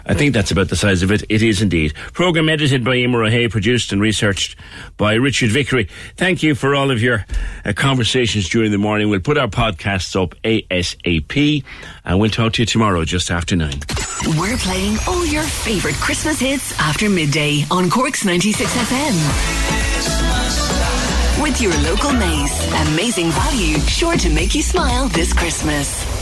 I 0.06 0.14
think 0.14 0.34
that's 0.34 0.50
about 0.50 0.68
the 0.68 0.76
size 0.76 1.02
of 1.02 1.10
it. 1.10 1.22
It 1.28 1.42
is 1.42 1.62
indeed. 1.62 1.94
Program 2.12 2.48
edited 2.48 2.84
by 2.84 2.96
Emer 2.96 3.24
O'Hay, 3.24 3.48
produced 3.48 3.92
and 3.92 4.00
researched 4.00 4.56
by 4.96 5.14
Richard 5.14 5.50
Vickery. 5.50 5.88
Thank 6.16 6.42
you 6.42 6.54
for 6.54 6.74
all 6.74 6.90
of 6.90 7.00
your 7.00 7.24
uh, 7.64 7.72
conversations 7.74 8.48
during 8.48 8.72
the 8.72 8.78
morning. 8.78 9.10
We'll 9.10 9.20
put 9.20 9.38
our 9.38 9.48
podcasts 9.48 10.20
up 10.20 10.34
ASAP 10.42 11.64
and 12.04 12.20
we'll 12.20 12.30
talk 12.30 12.54
to 12.54 12.62
you 12.62 12.66
tomorrow 12.66 13.04
just 13.04 13.30
after 13.30 13.54
nine. 13.56 13.80
We're 14.38 14.56
playing 14.58 14.98
all 15.06 15.26
your 15.26 15.42
favourite 15.42 15.96
Christmas 15.96 16.38
hits 16.38 16.78
after 16.80 17.08
midday 17.08 17.64
on 17.70 17.90
Cork's 17.90 18.24
96 18.24 18.72
FM. 18.74 20.22
With 21.42 21.60
your 21.60 21.76
local 21.82 22.12
Mace. 22.12 22.72
Amazing 22.92 23.30
value, 23.30 23.78
sure 23.80 24.16
to 24.16 24.30
make 24.30 24.54
you 24.54 24.62
smile 24.62 25.08
this 25.08 25.32
Christmas. 25.32 26.21